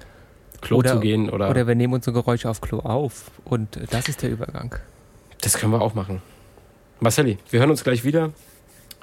Klo 0.61 0.77
Oder- 0.77 0.93
zu 0.93 0.99
gehen 0.99 1.29
oder, 1.29 1.49
Oder 1.49 1.67
wir 1.67 1.75
nehmen 1.75 1.93
unsere 1.93 2.13
Geräusche 2.13 2.49
auf 2.49 2.61
Klo 2.61 2.79
auf. 2.79 3.31
Und 3.43 3.77
äh, 3.77 3.85
das 3.89 4.07
ist 4.07 4.21
der 4.21 4.31
Übergang. 4.31 4.75
das 5.41 5.53
können 5.57 5.73
wir 5.73 5.81
auch 5.81 5.93
machen. 5.93 6.21
Marcelli, 6.99 7.37
wir 7.49 7.59
hören 7.59 7.69
uns 7.69 7.83
gleich 7.83 8.05
wieder. 8.05 8.31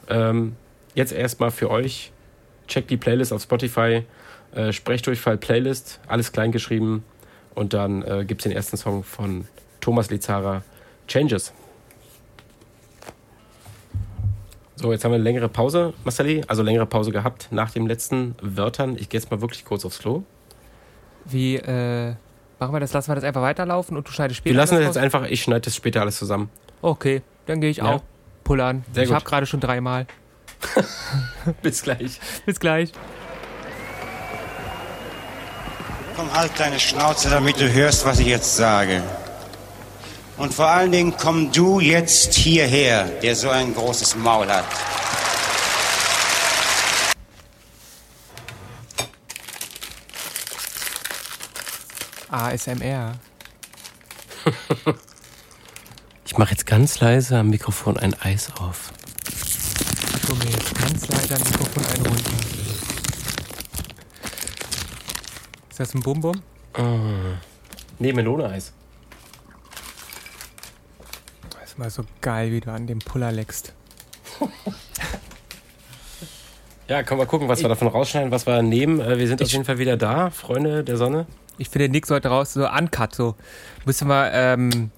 Ähm, 0.08 0.56
jetzt 0.94 1.12
erstmal 1.12 1.50
für 1.50 1.70
euch. 1.70 2.12
Checkt 2.66 2.90
die 2.90 2.96
Playlist 2.96 3.32
auf 3.32 3.42
Spotify. 3.42 4.04
Äh, 4.54 4.72
Sprechdurchfall 4.72 5.36
Playlist, 5.36 6.00
alles 6.08 6.32
klein 6.32 6.50
geschrieben. 6.50 7.04
Und 7.54 7.74
dann 7.74 8.02
äh, 8.02 8.24
gibt 8.24 8.40
es 8.40 8.44
den 8.44 8.52
ersten 8.52 8.76
Song 8.76 9.04
von 9.04 9.46
Thomas 9.80 10.10
Lizara, 10.10 10.62
Changes. 11.06 11.52
So, 14.80 14.92
jetzt 14.92 15.04
haben 15.04 15.10
wir 15.10 15.16
eine 15.16 15.24
längere 15.24 15.50
Pause, 15.50 15.92
Marcelli. 16.04 16.42
Also 16.46 16.62
längere 16.62 16.86
Pause 16.86 17.12
gehabt 17.12 17.48
nach 17.50 17.70
den 17.70 17.86
letzten 17.86 18.34
Wörtern. 18.40 18.96
Ich 18.98 19.10
gehe 19.10 19.20
jetzt 19.20 19.30
mal 19.30 19.42
wirklich 19.42 19.66
kurz 19.66 19.84
aufs 19.84 19.98
Klo. 19.98 20.22
Wie, 21.26 21.56
äh, 21.56 22.14
machen 22.58 22.72
wir 22.72 22.80
das, 22.80 22.94
lassen 22.94 23.10
wir 23.10 23.14
das 23.16 23.24
einfach 23.24 23.42
weiterlaufen 23.42 23.94
und 23.98 24.08
du 24.08 24.12
schneidest 24.12 24.38
später. 24.38 24.54
Wir 24.54 24.60
lassen 24.60 24.76
das 24.76 24.84
jetzt 24.86 24.96
einfach, 24.96 25.26
ich 25.28 25.42
schneide 25.42 25.60
das 25.62 25.76
später 25.76 26.00
alles 26.00 26.16
zusammen. 26.16 26.48
raus? 26.82 26.92
Okay, 26.92 27.20
dann 27.44 27.60
gehe 27.60 27.68
ich 27.68 27.76
Ja. 27.76 27.84
auch 27.96 28.02
pullern. 28.42 28.84
Sehr 28.94 29.04
ich 29.04 29.12
habe 29.12 29.22
gerade 29.24 29.44
schon 29.44 29.60
dreimal. 29.60 30.06
Bis 31.62 31.82
gleich. 31.82 32.18
Bis 32.46 32.58
gleich. 32.58 32.92
Komm, 36.16 36.32
halt 36.32 36.52
deine 36.58 36.80
Schnauze, 36.80 37.28
damit 37.28 37.60
du 37.60 37.70
hörst, 37.70 38.06
was 38.06 38.18
ich 38.18 38.28
jetzt 38.28 38.56
sage. 38.56 39.02
Und 40.40 40.54
vor 40.54 40.66
allen 40.66 40.90
Dingen 40.90 41.14
komm 41.16 41.52
du 41.52 41.80
jetzt 41.80 42.32
hierher, 42.34 43.04
der 43.22 43.36
so 43.36 43.50
ein 43.50 43.74
großes 43.74 44.16
Maul 44.16 44.48
hat. 44.48 44.64
ASMR. 52.30 53.12
Ich 56.24 56.38
mache 56.38 56.52
jetzt 56.52 56.64
ganz 56.64 57.00
leise 57.00 57.38
am 57.38 57.50
Mikrofon 57.50 57.96
ein 57.96 58.14
Eis 58.14 58.50
auf. 58.60 58.92
Ich 59.26 60.28
hole 60.28 60.38
mir 60.38 60.50
jetzt 60.52 60.74
ganz 60.76 61.08
leider 61.08 61.34
ein 61.34 61.42
Mikrofon 61.42 61.84
einen 61.86 62.06
runter. 62.06 62.30
Ist 65.70 65.80
das 65.80 65.92
ein 65.92 66.00
Bum-Bum? 66.00 66.40
Nee, 67.98 68.12
Melone-Eis. 68.12 68.72
Das 71.50 71.69
ist 71.69 71.69
mal 71.80 71.90
so 71.90 72.04
geil, 72.20 72.52
wie 72.52 72.60
du 72.60 72.70
an 72.70 72.86
dem 72.86 72.98
Puller 73.00 73.32
leckst. 73.32 73.72
Ja, 76.86 77.02
können 77.02 77.20
wir 77.20 77.26
gucken, 77.26 77.48
was 77.48 77.62
wir 77.62 77.68
davon 77.68 77.88
rausschneiden, 77.88 78.30
was 78.30 78.46
wir 78.46 78.62
nehmen. 78.62 79.00
Äh, 79.00 79.18
Wir 79.18 79.26
sind 79.26 79.40
auf 79.42 79.48
jeden 79.48 79.64
Fall 79.64 79.78
wieder 79.78 79.96
da, 79.96 80.30
Freunde 80.30 80.84
der 80.84 80.96
Sonne. 80.96 81.26
Ich 81.56 81.68
finde, 81.68 81.88
Nick 81.88 82.06
sollte 82.06 82.28
raus, 82.28 82.52
so 82.52 82.68
uncut, 82.68 83.14
so. 83.14 83.34
Müssen 83.86 84.08
wir, 84.08 84.30
ähm, 84.32 84.90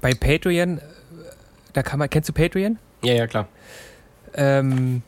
bei 0.00 0.12
Patreon, 0.14 0.78
äh, 0.78 0.80
da 1.72 1.82
kann 1.82 1.98
man, 1.98 2.08
kennst 2.08 2.28
du 2.28 2.32
Patreon? 2.32 2.78
Ja, 3.02 3.14
ja, 3.14 3.26
klar. 3.26 3.48
Ähm, 4.34 5.02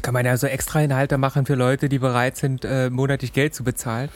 kann 0.00 0.14
man 0.14 0.24
ja 0.24 0.36
so 0.36 0.46
extra 0.46 0.80
Inhalte 0.80 1.18
machen 1.18 1.44
für 1.44 1.54
Leute, 1.54 1.88
die 1.88 1.98
bereit 1.98 2.36
sind, 2.36 2.64
äh, 2.64 2.88
monatlich 2.88 3.32
Geld 3.32 3.54
zu 3.54 3.64
bezahlen. 3.64 4.08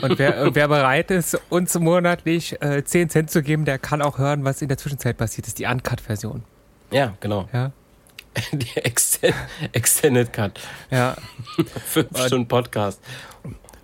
Und 0.00 0.18
wer, 0.18 0.42
und 0.46 0.54
wer 0.54 0.68
bereit 0.68 1.10
ist, 1.10 1.38
uns 1.50 1.78
monatlich 1.78 2.60
äh, 2.62 2.82
10 2.84 3.10
Cent 3.10 3.30
zu 3.30 3.42
geben, 3.42 3.64
der 3.64 3.78
kann 3.78 4.00
auch 4.00 4.18
hören, 4.18 4.44
was 4.44 4.62
in 4.62 4.68
der 4.68 4.78
Zwischenzeit 4.78 5.16
passiert 5.16 5.46
ist. 5.46 5.58
Die 5.58 5.66
Uncut-Version. 5.66 6.44
Ja, 6.90 7.14
genau. 7.20 7.48
Ja. 7.52 7.72
Die 8.52 8.76
Extend 8.76 9.34
Extended 9.72 10.32
Cut. 10.32 10.60
Ja. 10.90 11.16
Fünf 11.86 12.18
Stunden 12.18 12.48
Podcast. 12.48 13.00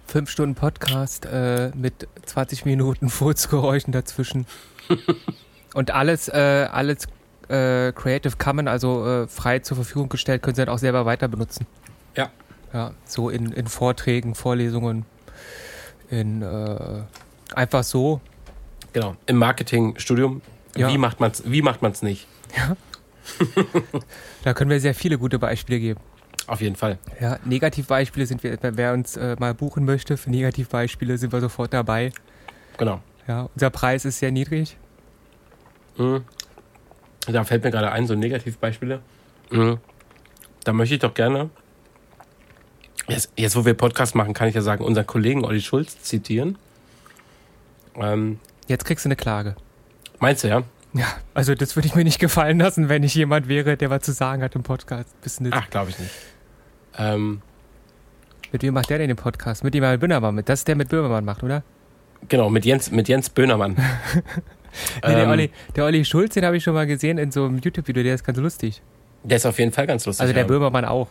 Fünf 0.07 0.31
Stunden 0.31 0.55
Podcast 0.55 1.27
äh, 1.27 1.71
mit 1.75 2.09
20 2.25 2.65
Minuten 2.65 3.09
Furzgeräuschen 3.11 3.93
dazwischen. 3.93 4.47
Und 5.75 5.91
alles, 5.91 6.29
äh, 6.29 6.69
alles 6.71 7.09
äh, 7.55 7.93
Creative 7.93 8.37
Commons, 8.37 8.69
also 8.69 9.07
äh, 9.07 9.27
frei 9.29 9.61
zur 9.61 9.77
Verfügung 9.77 10.09
gestellt, 10.09 10.43
können 10.43 10.57
Sie 10.57 10.65
dann 10.65 10.75
auch 10.75 10.79
selber 10.79 11.07
weiter 11.07 11.29
benutzen. 11.29 11.67
Ja. 12.17 12.31
Ja, 12.73 12.93
so 13.05 13.31
in, 13.31 13.53
in 13.53 13.69
Vorträgen, 13.69 14.35
Vorlesungen, 14.35 15.05
in 16.11 16.43
äh, 16.43 17.03
einfach 17.55 17.85
so. 17.85 18.21
Genau. 18.93 19.17
Im 19.27 19.37
Marketingstudium. 19.37 20.43
Ja. 20.77 20.89
Wie 20.89 20.99
macht 20.99 21.21
man's, 21.21 21.43
wie 21.47 21.63
macht 21.63 21.83
man's 21.83 22.03
nicht? 22.03 22.27
Da 24.45 24.53
können 24.53 24.69
wir 24.69 24.81
sehr 24.81 24.95
viele 24.95 25.17
gute 25.17 25.39
Beispiele 25.39 25.81
geben. 25.81 26.01
Auf 26.47 26.61
jeden 26.61 26.77
Fall. 26.77 26.99
Ja, 27.21 27.39
Negativbeispiele 27.47 28.27
sind 28.27 28.43
wir, 28.43 28.59
wer 28.61 28.93
uns 28.93 29.17
äh, 29.17 29.35
mal 29.39 29.55
buchen 29.55 29.87
möchte, 29.87 30.19
für 30.19 30.31
Negativbeispiele 30.31 31.17
sind 31.17 31.33
wir 31.33 31.41
sofort 31.41 31.73
dabei. 31.73 32.13
Genau. 32.77 33.01
Ja, 33.27 33.49
unser 33.55 33.71
Preis 33.71 34.05
ist 34.05 34.19
sehr 34.19 34.31
niedrig. 34.31 34.77
Mhm. 35.97 36.25
Da 37.27 37.45
fällt 37.45 37.65
mir 37.65 37.71
gerade 37.71 37.91
ein, 37.93 38.07
so 38.07 38.15
Negativbeispiele. 38.15 39.01
Mhm. 39.51 39.79
Da 40.65 40.73
möchte 40.73 40.95
ich 40.95 41.01
doch 41.01 41.15
gerne, 41.15 41.51
jetzt, 43.09 43.33
jetzt 43.37 43.57
wo 43.57 43.65
wir 43.65 43.75
Podcast 43.75 44.15
machen, 44.15 44.33
kann 44.35 44.49
ich 44.49 44.55
ja 44.55 44.63
sagen, 44.63 44.85
unseren 44.85 45.07
Kollegen 45.07 45.45
Olli 45.45 45.61
Schulz 45.61 46.01
zitieren. 46.03 46.57
Ähm, 47.97 48.39
Jetzt 48.67 48.85
kriegst 48.87 49.05
du 49.05 49.09
eine 49.09 49.17
Klage. 49.17 49.57
meinst 50.19 50.43
du, 50.45 50.49
ja? 50.49 50.63
Ja, 50.95 51.07
also 51.35 51.55
das 51.55 51.77
würde 51.77 51.89
ich 51.89 51.95
mir 51.95 52.05
nicht 52.05 52.19
gefallen 52.19 52.59
lassen, 52.59 52.89
wenn 52.89 53.03
ich 53.03 53.15
jemand 53.15 53.49
wäre, 53.49 53.77
der 53.77 53.91
was 53.91 54.03
zu 54.03 54.13
sagen 54.13 54.43
hat 54.43 54.55
im 54.55 54.63
Podcast. 54.63 55.09
Nicht. 55.41 55.53
Ach, 55.53 55.69
glaube 55.69 55.91
ich 55.91 55.99
nicht. 55.99 56.11
Ähm, 56.97 57.43
Mit 58.53 58.63
wem 58.63 58.75
macht 58.75 58.89
der 58.91 58.99
denn 58.99 59.09
den 59.09 59.17
Podcast? 59.17 59.65
Mit 59.65 59.75
dem 59.75 59.83
mal 59.83 59.99
Böhmermann. 59.99 60.41
Das 60.45 60.61
ist 60.61 60.69
der 60.69 60.77
mit 60.77 60.89
Böhmermann 60.89 61.25
macht, 61.25 61.43
oder? 61.43 61.63
genau, 62.29 62.49
mit 62.49 62.65
Jens, 62.65 62.91
mit 62.91 63.09
Jens 63.09 63.29
Böhnermann. 63.29 63.77
Nee, 65.05 65.15
der, 65.15 65.25
Ähm, 65.25 65.31
Olli, 65.31 65.51
der 65.77 65.85
Olli 65.85 66.05
Schulz, 66.05 66.35
den 66.35 66.45
habe 66.45 66.57
ich 66.57 66.65
schon 66.65 66.75
mal 66.75 66.87
gesehen 66.87 67.19
in 67.19 67.31
so 67.31 67.45
einem 67.45 67.59
YouTube-Video, 67.59 68.03
der 68.03 68.15
ist 68.15 68.25
ganz 68.25 68.39
lustig. 68.39 68.83
Der 69.23 69.37
ist 69.37 69.47
auf 69.47 69.59
jeden 69.59 69.73
Fall 69.73 69.87
ganz 69.87 70.05
lustig. 70.07 70.21
Also 70.23 70.33
der 70.35 70.43
ja. 70.43 70.47
Böhmermann 70.49 70.85
auch. 70.85 71.09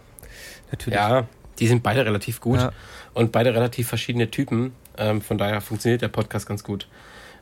Natürlich. 0.72 0.98
Ja, 1.00 1.28
die 1.60 1.68
sind 1.68 1.84
beide 1.84 2.06
relativ 2.06 2.42
gut 2.42 2.60
Ja. 2.60 2.72
und 3.14 3.32
beide 3.32 3.54
relativ 3.54 3.88
verschiedene 3.88 4.30
Typen. 4.30 4.74
Ähm, 4.98 5.22
von 5.22 5.38
daher 5.38 5.62
funktioniert 5.62 6.02
der 6.02 6.08
Podcast 6.10 6.48
ganz 6.48 6.64
gut. 6.64 6.88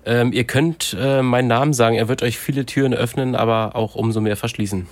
Ähm, 0.06 0.32
ihr 0.34 0.46
könnt 0.46 0.96
äh, 1.00 1.22
meinen 1.22 1.48
Namen 1.48 1.74
sagen, 1.74 1.96
er 1.96 2.08
wird 2.08 2.24
euch 2.24 2.38
viele 2.40 2.66
Türen 2.66 2.94
öffnen, 2.94 3.36
aber 3.36 3.76
auch 3.76 3.96
umso 3.96 4.20
mehr 4.22 4.36
verschließen. 4.38 4.88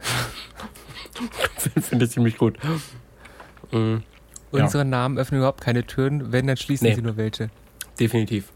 Finde 1.82 2.04
ich 2.04 2.10
ziemlich 2.12 2.36
gut. 2.38 2.58
Mhm, 3.72 4.02
Ja. 4.52 4.62
Unsere 4.64 4.84
Namen 4.84 5.18
öffnen 5.18 5.38
überhaupt 5.40 5.60
keine 5.60 5.84
Türen, 5.84 6.32
wenn, 6.32 6.46
dann 6.46 6.56
schließen 6.56 6.86
Nee. 6.88 6.94
sie 6.94 7.02
nur 7.02 7.16
welche. 7.16 7.50
definitiv. 8.00 8.50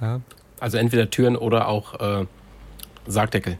Ja. 0.00 0.20
Also 0.60 0.78
entweder 0.78 1.10
Türen 1.10 1.36
oder 1.36 1.68
auch 1.68 2.00
äh, 2.00 2.26
Sargdeckel. 3.06 3.58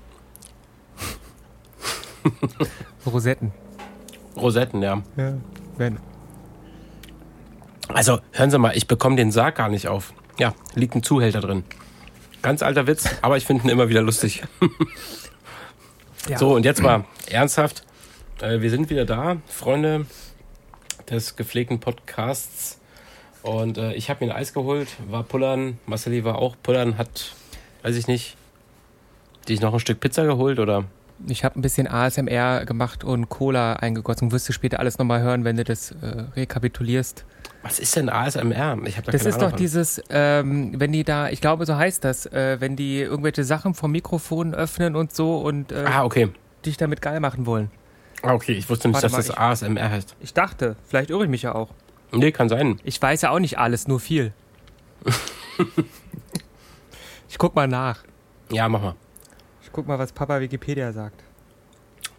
Rosetten. 3.06 3.52
Rosetten, 4.36 4.82
ja. 4.82 5.02
Ja. 5.16 5.34
Wenn. 5.76 5.98
Also, 7.88 8.18
hören 8.32 8.50
Sie 8.50 8.58
mal, 8.58 8.76
ich 8.76 8.88
bekomme 8.88 9.16
den 9.16 9.30
Sarg 9.30 9.56
gar 9.56 9.68
nicht 9.68 9.88
auf. 9.88 10.12
Ja, 10.38 10.54
liegt 10.74 10.94
ein 10.94 11.02
Zuhälter 11.02 11.40
drin. 11.40 11.64
Ganz 12.42 12.62
alter 12.62 12.86
Witz, 12.86 13.08
aber 13.22 13.36
ich 13.36 13.44
finde 13.46 13.64
ihn 13.64 13.70
immer 13.70 13.88
wieder 13.88 14.02
lustig. 14.02 14.42
Ja. 16.28 16.38
So, 16.38 16.56
und 16.56 16.64
jetzt 16.64 16.82
mal 16.82 17.04
ernsthaft. 17.30 17.84
Äh, 18.40 18.60
wir 18.60 18.70
sind 18.70 18.90
wieder 18.90 19.04
da, 19.04 19.36
Freunde 19.46 20.06
des 21.08 21.36
gepflegten 21.36 21.78
Podcasts. 21.78 22.75
Und 23.46 23.78
äh, 23.78 23.92
ich 23.94 24.10
habe 24.10 24.24
mir 24.24 24.32
ein 24.32 24.38
Eis 24.38 24.52
geholt, 24.52 24.88
war 25.08 25.22
pullern. 25.22 25.78
Marceli 25.86 26.24
war 26.24 26.36
auch 26.38 26.56
pullern, 26.62 26.98
hat, 26.98 27.32
weiß 27.82 27.96
ich 27.96 28.08
nicht, 28.08 28.36
dich 29.48 29.60
noch 29.60 29.72
ein 29.72 29.80
Stück 29.80 30.00
Pizza 30.00 30.24
geholt 30.24 30.58
oder? 30.58 30.84
Ich 31.28 31.44
habe 31.44 31.58
ein 31.58 31.62
bisschen 31.62 31.86
ASMR 31.88 32.66
gemacht 32.66 33.02
und 33.04 33.28
Cola 33.30 33.74
eingegossen. 33.74 34.32
Wirst 34.32 34.48
du 34.48 34.52
später 34.52 34.80
alles 34.80 34.98
nochmal 34.98 35.22
hören, 35.22 35.44
wenn 35.44 35.56
du 35.56 35.64
das 35.64 35.92
äh, 35.92 36.24
rekapitulierst. 36.34 37.24
Was 37.62 37.78
ist 37.78 37.96
denn 37.96 38.08
ASMR? 38.10 38.76
Ich 38.84 38.96
habe 38.96 39.06
da 39.06 39.12
Das 39.12 39.22
keine 39.22 39.28
ist 39.30 39.36
Ahnung 39.36 39.50
doch 39.50 39.56
dieses, 39.56 40.02
ähm, 40.10 40.74
wenn 40.78 40.92
die 40.92 41.04
da, 41.04 41.30
ich 41.30 41.40
glaube, 41.40 41.64
so 41.64 41.76
heißt 41.76 42.04
das, 42.04 42.26
äh, 42.26 42.56
wenn 42.60 42.76
die 42.76 43.00
irgendwelche 43.00 43.44
Sachen 43.44 43.72
vom 43.74 43.92
Mikrofon 43.92 44.54
öffnen 44.54 44.94
und 44.94 45.14
so 45.14 45.38
und 45.38 45.72
äh. 45.72 45.84
Ah, 45.86 46.04
okay. 46.04 46.28
dich 46.66 46.76
damit 46.76 47.00
geil 47.00 47.20
machen 47.20 47.46
wollen. 47.46 47.70
Ah, 48.22 48.34
okay, 48.34 48.52
ich 48.52 48.68
wusste 48.68 48.88
nicht, 48.88 48.94
Warte 48.96 49.06
dass 49.06 49.12
mal, 49.12 49.18
das 49.18 49.28
ich- 49.30 49.68
ASMR 49.68 49.90
heißt. 49.90 50.16
Ich 50.20 50.34
dachte, 50.34 50.76
vielleicht 50.86 51.10
irre 51.10 51.24
ich 51.24 51.30
mich 51.30 51.42
ja 51.42 51.54
auch. 51.54 51.70
Nee, 52.12 52.32
kann 52.32 52.48
sein. 52.48 52.80
Ich 52.84 53.00
weiß 53.00 53.22
ja 53.22 53.30
auch 53.30 53.38
nicht 53.38 53.58
alles, 53.58 53.88
nur 53.88 54.00
viel. 54.00 54.32
ich 57.28 57.38
guck 57.38 57.54
mal 57.54 57.68
nach. 57.68 58.04
Ja, 58.50 58.68
mach 58.68 58.80
mal. 58.80 58.94
Ich 59.62 59.72
guck 59.72 59.86
mal, 59.86 59.98
was 59.98 60.12
Papa 60.12 60.40
Wikipedia 60.40 60.92
sagt. 60.92 61.22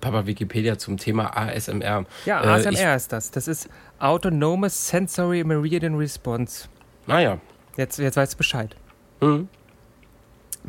Papa 0.01 0.25
Wikipedia 0.25 0.77
zum 0.77 0.97
Thema 0.97 1.35
ASMR. 1.35 2.05
Ja, 2.25 2.43
Äh, 2.43 2.67
ASMR 2.67 2.95
ist 2.95 3.11
das. 3.11 3.31
Das 3.31 3.47
ist 3.47 3.69
Autonomous 3.99 4.89
Sensory 4.89 5.43
Meridian 5.43 5.95
Response. 5.95 6.67
Naja. 7.07 7.39
Jetzt, 7.77 7.97
jetzt 7.97 8.17
weißt 8.17 8.33
du 8.33 8.38
Bescheid. 8.38 8.75
Mhm. 9.21 9.47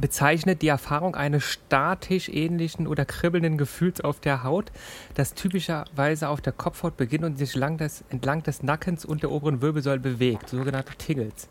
Bezeichnet 0.00 0.62
die 0.62 0.68
Erfahrung 0.68 1.14
eines 1.14 1.44
statisch 1.44 2.28
ähnlichen 2.28 2.86
oder 2.86 3.04
kribbelnden 3.04 3.58
Gefühls 3.58 4.00
auf 4.00 4.20
der 4.20 4.44
Haut, 4.44 4.70
das 5.14 5.34
typischerweise 5.34 6.28
auf 6.28 6.40
der 6.40 6.52
Kopfhaut 6.52 6.96
beginnt 6.96 7.24
und 7.24 7.38
sich 7.38 7.52
des, 7.52 8.04
entlang 8.08 8.42
des 8.42 8.62
Nackens 8.62 9.04
und 9.04 9.22
der 9.22 9.30
oberen 9.30 9.60
Wirbelsäule 9.60 10.00
bewegt, 10.00 10.48
sogenannte 10.48 10.94
Tingles. 10.96 11.48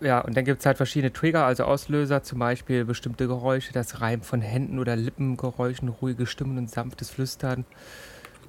Ja, 0.00 0.20
und 0.20 0.36
dann 0.36 0.44
gibt 0.44 0.60
es 0.60 0.66
halt 0.66 0.76
verschiedene 0.76 1.12
Trigger, 1.12 1.46
also 1.46 1.64
Auslöser, 1.64 2.22
zum 2.22 2.38
Beispiel 2.38 2.84
bestimmte 2.84 3.26
Geräusche, 3.26 3.72
das 3.72 4.00
Reiben 4.00 4.22
von 4.22 4.42
Händen 4.42 4.78
oder 4.78 4.94
Lippengeräuschen, 4.94 5.88
ruhige 5.88 6.26
Stimmen 6.26 6.58
und 6.58 6.70
sanftes 6.70 7.10
Flüstern, 7.10 7.64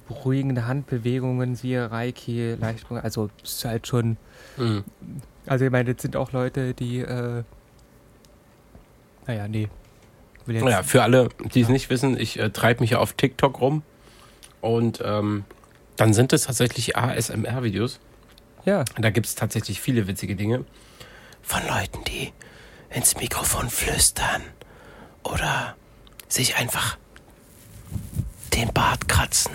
beruhigende 0.08 0.66
Handbewegungen, 0.66 1.54
siehe 1.54 1.90
Reiki, 1.90 2.54
Leichtung, 2.60 2.98
also 2.98 3.30
es 3.42 3.52
ist 3.54 3.64
halt 3.64 3.86
schon 3.86 4.18
Mhm. 4.58 4.84
also 5.46 5.64
ich 5.64 5.70
meine, 5.70 5.94
das 5.94 6.02
sind 6.02 6.16
auch 6.16 6.32
Leute, 6.32 6.74
die, 6.74 6.98
äh, 7.00 7.44
naja, 9.28 9.46
nee. 9.46 9.68
Will 10.46 10.56
jetzt, 10.56 10.66
Ja, 10.66 10.82
für 10.82 11.02
alle, 11.02 11.28
die 11.54 11.60
es 11.60 11.68
nicht 11.68 11.90
wissen, 11.90 12.18
ich 12.18 12.38
äh, 12.38 12.50
treibe 12.50 12.80
mich 12.80 12.90
ja 12.90 12.98
auf 12.98 13.12
TikTok 13.12 13.60
rum 13.60 13.82
und 14.60 15.00
ähm, 15.04 15.44
dann 15.96 16.12
sind 16.14 16.32
es 16.32 16.42
tatsächlich 16.44 16.96
ASMR-Videos. 16.96 18.00
ja, 18.64 18.84
Da 18.98 19.10
gibt 19.10 19.26
es 19.26 19.34
tatsächlich 19.34 19.80
viele 19.80 20.06
witzige 20.08 20.34
Dinge. 20.34 20.64
Von 21.42 21.60
Leuten, 21.68 22.02
die 22.04 22.32
ins 22.90 23.16
Mikrofon 23.16 23.68
flüstern 23.68 24.42
oder 25.22 25.76
sich 26.28 26.56
einfach 26.56 26.96
den 28.54 28.72
Bart 28.72 29.08
kratzen. 29.08 29.52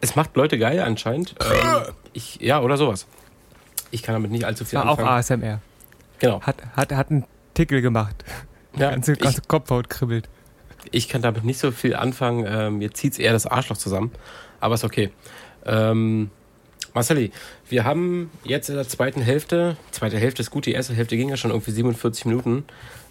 Es 0.00 0.16
macht 0.16 0.36
Leute 0.36 0.58
geil 0.58 0.80
anscheinend. 0.80 1.34
Ähm, 1.40 1.94
ich, 2.12 2.36
ja, 2.40 2.60
oder 2.60 2.76
sowas. 2.76 3.06
Ich 3.90 4.02
kann 4.02 4.14
damit 4.14 4.30
nicht 4.30 4.44
allzu 4.44 4.64
viel 4.64 4.78
war 4.78 4.88
auch 4.90 4.98
anfangen. 4.98 5.42
ASMR. 5.42 5.60
Genau. 6.18 6.40
Hat, 6.42 6.56
hat, 6.76 6.92
hat 6.92 7.10
einen 7.10 7.24
Tickel 7.54 7.82
gemacht. 7.82 8.24
Ja, 8.76 8.90
ganze, 8.90 9.12
ich, 9.12 9.18
ganze 9.18 9.42
Kopfhaut 9.42 9.90
kribbelt. 9.90 10.28
ich 10.90 11.08
kann 11.08 11.22
damit 11.22 11.44
nicht 11.44 11.58
so 11.58 11.70
viel 11.70 11.94
anfangen. 11.94 12.46
Ähm, 12.48 12.78
mir 12.78 12.92
zieht 12.92 13.12
es 13.14 13.18
eher 13.18 13.32
das 13.32 13.46
Arschloch 13.46 13.76
zusammen. 13.76 14.12
Aber 14.60 14.74
ist 14.74 14.84
okay. 14.84 15.10
Ähm, 15.66 16.30
Marceli, 16.94 17.32
wir 17.68 17.84
haben 17.84 18.30
jetzt 18.44 18.68
in 18.68 18.76
der 18.76 18.86
zweiten 18.86 19.22
Hälfte, 19.22 19.76
zweite 19.92 20.18
Hälfte 20.18 20.42
ist 20.42 20.50
gut, 20.50 20.66
die 20.66 20.72
erste 20.72 20.94
Hälfte 20.94 21.16
ging 21.16 21.28
ja 21.30 21.36
schon 21.36 21.50
irgendwie 21.50 21.70
47 21.70 22.26
Minuten. 22.26 22.64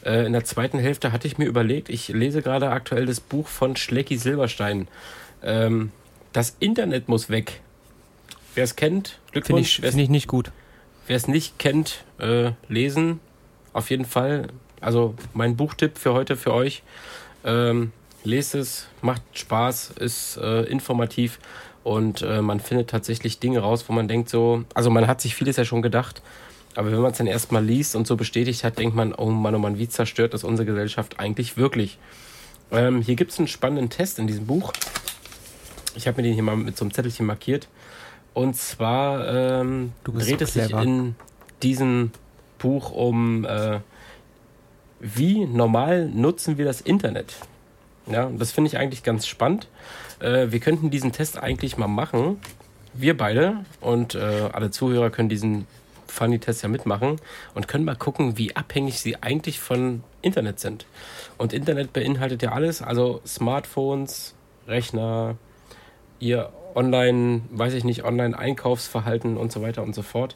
Äh, 0.05 0.25
in 0.25 0.33
der 0.33 0.43
zweiten 0.43 0.77
Hälfte 0.79 1.11
hatte 1.11 1.27
ich 1.27 1.37
mir 1.37 1.45
überlegt, 1.45 1.89
ich 1.89 2.09
lese 2.09 2.41
gerade 2.41 2.69
aktuell 2.69 3.05
das 3.05 3.19
Buch 3.19 3.47
von 3.47 3.75
Schlecki 3.75 4.17
Silberstein. 4.17 4.87
Ähm, 5.43 5.91
das 6.33 6.55
Internet 6.59 7.09
muss 7.09 7.29
weg. 7.29 7.61
Wer 8.53 8.65
es 8.65 8.75
kennt, 8.75 9.19
Finde 9.31 9.31
Glückwunsch. 9.31 9.77
ich, 9.77 9.81
Wer 9.81 9.89
es 9.89 9.95
find 9.95 10.03
ich 10.03 10.09
nicht 10.09 10.27
gut. 10.27 10.51
Wer 11.07 11.15
es 11.15 11.27
nicht 11.27 11.57
kennt, 11.57 12.03
äh, 12.19 12.51
lesen. 12.67 13.19
Auf 13.73 13.89
jeden 13.89 14.05
Fall. 14.05 14.47
Also 14.79 15.15
mein 15.33 15.55
Buchtipp 15.55 15.97
für 15.97 16.13
heute 16.13 16.35
für 16.35 16.53
euch. 16.53 16.83
Ähm, 17.43 17.91
lest 18.23 18.55
es, 18.55 18.87
macht 19.01 19.21
Spaß, 19.33 19.91
ist 19.99 20.37
äh, 20.37 20.63
informativ 20.63 21.39
und 21.83 22.21
äh, 22.21 22.41
man 22.41 22.59
findet 22.59 22.89
tatsächlich 22.89 23.39
Dinge 23.39 23.59
raus, 23.59 23.85
wo 23.87 23.93
man 23.93 24.07
denkt 24.07 24.29
so, 24.29 24.63
also 24.73 24.89
man 24.89 25.07
hat 25.07 25.21
sich 25.21 25.35
vieles 25.35 25.57
ja 25.57 25.65
schon 25.65 25.81
gedacht, 25.81 26.21
aber 26.75 26.91
wenn 26.91 27.01
man 27.01 27.11
es 27.11 27.17
dann 27.17 27.27
erstmal 27.27 27.63
liest 27.63 27.95
und 27.95 28.07
so 28.07 28.15
bestätigt 28.15 28.63
hat, 28.63 28.77
denkt 28.77 28.95
man, 28.95 29.13
oh 29.13 29.29
Mann, 29.29 29.55
oh 29.55 29.59
Mann, 29.59 29.77
wie 29.77 29.89
zerstört 29.89 30.33
ist 30.33 30.43
unsere 30.43 30.65
Gesellschaft 30.65 31.19
eigentlich 31.19 31.57
wirklich. 31.57 31.97
Ähm, 32.71 33.01
hier 33.01 33.15
gibt 33.15 33.31
es 33.31 33.39
einen 33.39 33.47
spannenden 33.47 33.89
Test 33.89 34.19
in 34.19 34.27
diesem 34.27 34.45
Buch. 34.45 34.71
Ich 35.95 36.07
habe 36.07 36.17
mir 36.17 36.23
den 36.23 36.33
hier 36.33 36.43
mal 36.43 36.55
mit 36.55 36.77
so 36.77 36.85
einem 36.85 36.93
Zettelchen 36.93 37.25
markiert. 37.25 37.67
Und 38.33 38.55
zwar 38.55 39.27
ähm, 39.61 39.91
dreht 40.05 40.39
so 40.39 40.45
es 40.45 40.53
sich 40.53 40.71
in 40.71 41.15
diesem 41.61 42.11
Buch 42.61 42.91
um, 42.91 43.45
äh, 43.45 43.79
wie 44.99 45.45
normal 45.45 46.07
nutzen 46.07 46.57
wir 46.57 46.65
das 46.65 46.81
Internet. 46.81 47.35
Ja, 48.07 48.29
das 48.37 48.51
finde 48.51 48.67
ich 48.67 48.77
eigentlich 48.77 49.03
ganz 49.03 49.27
spannend. 49.27 49.67
Äh, 50.19 50.51
wir 50.51 50.59
könnten 50.59 50.89
diesen 50.89 51.11
Test 51.11 51.41
eigentlich 51.41 51.77
mal 51.77 51.87
machen. 51.87 52.39
Wir 52.93 53.15
beide 53.17 53.65
und 53.79 54.15
äh, 54.15 54.49
alle 54.51 54.69
Zuhörer 54.69 55.09
können 55.09 55.29
diesen 55.29 55.65
Funny-Test 56.07 56.63
ja 56.63 56.69
mitmachen 56.69 57.17
und 57.55 57.67
können 57.67 57.85
mal 57.85 57.95
gucken, 57.95 58.37
wie 58.37 58.55
abhängig 58.55 58.99
sie 58.99 59.21
eigentlich 59.23 59.59
von 59.59 60.03
Internet 60.21 60.59
sind. 60.59 60.85
Und 61.37 61.53
Internet 61.53 61.93
beinhaltet 61.93 62.43
ja 62.43 62.51
alles, 62.51 62.81
also 62.81 63.21
Smartphones, 63.25 64.35
Rechner, 64.67 65.35
ihr 66.19 66.51
Online, 66.75 67.41
weiß 67.51 67.73
ich 67.73 67.83
nicht, 67.83 68.03
Online-Einkaufsverhalten 68.03 69.37
und 69.37 69.51
so 69.51 69.61
weiter 69.61 69.83
und 69.83 69.95
so 69.95 70.01
fort. 70.01 70.35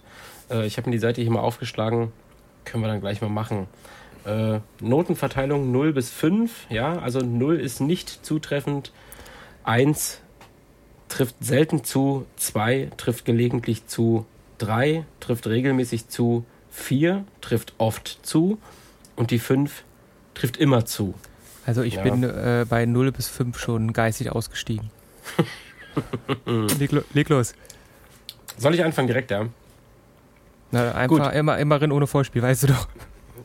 Äh, 0.49 0.65
ich 0.65 0.77
habe 0.77 0.89
mir 0.89 0.95
die 0.95 0.99
Seite 0.99 1.21
hier 1.21 1.31
mal 1.31 1.39
aufgeschlagen, 1.41 2.11
können 2.65 2.83
wir 2.83 2.87
dann 2.87 3.01
gleich 3.01 3.21
mal 3.21 3.29
machen. 3.29 3.67
Äh, 4.25 4.59
Notenverteilung 4.81 5.71
0 5.71 5.93
bis 5.93 6.09
5, 6.09 6.67
ja, 6.69 6.97
also 6.99 7.19
0 7.19 7.59
ist 7.59 7.79
nicht 7.79 8.25
zutreffend, 8.25 8.91
1 9.63 10.19
trifft 11.09 11.35
selten 11.39 11.83
zu, 11.83 12.25
2 12.37 12.89
trifft 12.97 13.25
gelegentlich 13.25 13.85
zu, 13.87 14.25
3 14.57 15.05
trifft 15.19 15.45
regelmäßig 15.47 16.07
zu, 16.07 16.43
4 16.71 17.23
trifft 17.41 17.73
oft 17.77 18.19
zu 18.23 18.57
und 19.15 19.29
die 19.31 19.39
5 19.39 19.83
trifft 20.33 20.57
immer 20.57 20.85
zu. 20.85 21.13
Also 21.65 21.83
ich 21.83 21.95
Ja. 21.95 22.03
bin 22.03 22.23
äh, 22.23 22.65
bei 22.67 22.85
0 22.85 23.11
bis 23.11 23.27
5 23.27 23.57
schon 23.59 23.93
geistig 23.93 24.31
ausgestiegen. 24.31 24.89
leg, 26.79 26.91
lo- 26.91 27.03
leg 27.13 27.29
los. 27.29 27.53
Soll 28.57 28.73
ich 28.75 28.83
anfangen 28.83 29.07
direkt, 29.07 29.31
ja? 29.31 29.45
Na, 30.75 30.91
einfach 30.91 31.31
immer, 31.31 31.57
immerhin 31.57 31.93
ohne 31.93 32.05
Vorspiel, 32.05 32.41
weißt 32.41 32.63
du 32.63 32.67
doch. 32.67 32.89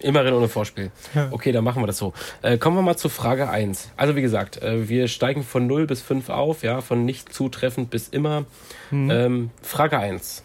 Immerhin 0.01 0.35
ohne 0.35 0.49
Vorspiel. 0.49 0.91
Okay, 1.31 1.53
dann 1.53 1.63
machen 1.63 1.81
wir 1.81 1.87
das 1.87 1.99
so. 1.99 2.13
Äh, 2.43 2.59
kommen 2.59 2.77
wir 2.77 2.83
mal 2.83 2.97
zu 2.97 3.09
Frage 3.09 3.49
1. 3.49 3.91
Also 3.97 4.17
wie 4.17 4.23
gesagt, 4.23 4.61
äh, 4.63 4.89
wir 4.89 5.07
steigen 5.07 5.45
von 5.45 5.67
0 5.67 5.87
bis 5.87 6.01
5 6.01 6.29
auf, 6.31 6.63
ja, 6.65 6.81
von 6.81 7.05
nicht 7.05 7.33
zutreffend 7.33 7.91
bis 7.91 8.09
immer. 8.09 8.47
Ähm, 8.91 9.51
Frage 9.63 9.99
1. 9.99 10.43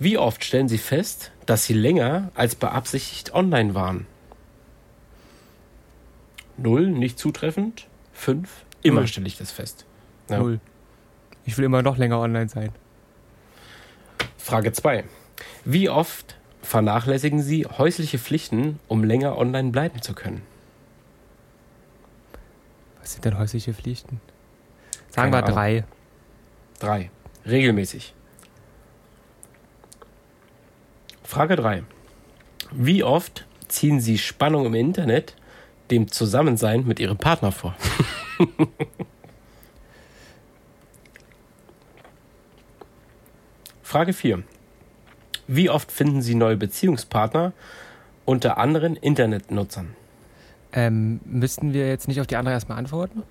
Wie 0.00 0.18
oft 0.18 0.44
stellen 0.44 0.68
Sie 0.68 0.78
fest, 0.78 1.30
dass 1.44 1.64
Sie 1.64 1.74
länger 1.74 2.30
als 2.34 2.56
beabsichtigt 2.56 3.32
online 3.32 3.74
waren? 3.74 4.06
0, 6.56 6.88
nicht 6.88 7.18
zutreffend. 7.18 7.86
5, 8.14 8.48
immer 8.82 9.00
Null. 9.00 9.06
stelle 9.08 9.26
ich 9.26 9.36
das 9.38 9.52
fest. 9.52 9.84
Ja. 10.30 10.38
Null. 10.38 10.58
Ich 11.44 11.56
will 11.58 11.64
immer 11.64 11.82
noch 11.82 11.96
länger 11.96 12.18
online 12.18 12.48
sein. 12.48 12.70
Frage 14.36 14.72
2. 14.72 15.04
Wie 15.64 15.88
oft 15.88 16.36
vernachlässigen 16.62 17.42
Sie 17.42 17.66
häusliche 17.66 18.18
Pflichten, 18.18 18.80
um 18.88 19.04
länger 19.04 19.38
online 19.38 19.70
bleiben 19.70 20.02
zu 20.02 20.14
können? 20.14 20.42
Was 23.00 23.12
sind 23.12 23.24
denn 23.24 23.38
häusliche 23.38 23.72
Pflichten? 23.72 24.20
Sagen 25.10 25.32
wir 25.32 25.42
drei. 25.42 25.84
3. 26.80 27.10
Regelmäßig. 27.46 28.14
Frage 31.22 31.56
3. 31.56 31.84
Wie 32.72 33.02
oft 33.04 33.46
ziehen 33.68 34.00
Sie 34.00 34.18
Spannung 34.18 34.66
im 34.66 34.74
Internet 34.74 35.34
dem 35.90 36.10
Zusammensein 36.10 36.86
mit 36.86 37.00
Ihrem 37.00 37.16
Partner 37.16 37.52
vor? 37.52 37.74
Frage 43.82 44.12
4. 44.12 44.42
Wie 45.48 45.70
oft 45.70 45.92
finden 45.92 46.22
Sie 46.22 46.34
neue 46.34 46.56
Beziehungspartner 46.56 47.52
unter 48.24 48.58
anderen 48.58 48.96
Internetnutzern? 48.96 49.94
Ähm, 50.72 51.20
müssten 51.24 51.72
wir 51.72 51.88
jetzt 51.88 52.08
nicht 52.08 52.20
auf 52.20 52.26
die 52.26 52.36
andere 52.36 52.54
erstmal 52.54 52.78
antworten? 52.78 53.22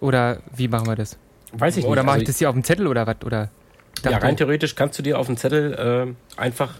Oder 0.00 0.38
wie 0.54 0.68
machen 0.68 0.86
wir 0.86 0.96
das? 0.96 1.18
Weiß 1.52 1.76
ich 1.76 1.84
nicht. 1.84 1.90
Oder 1.90 2.02
mache 2.02 2.14
Also 2.14 2.22
ich 2.22 2.28
das 2.28 2.38
hier 2.38 2.48
auf 2.48 2.54
dem 2.54 2.64
Zettel 2.64 2.86
oder 2.86 3.06
was? 3.06 3.16
Oder 3.24 3.50
ich 3.98 4.04
Ja, 4.04 4.18
rein 4.18 4.36
theoretisch 4.36 4.74
kannst 4.74 4.98
du 4.98 5.02
dir 5.02 5.18
auf 5.18 5.26
dem 5.26 5.36
Zettel 5.36 6.14
äh, 6.36 6.40
einfach, 6.40 6.74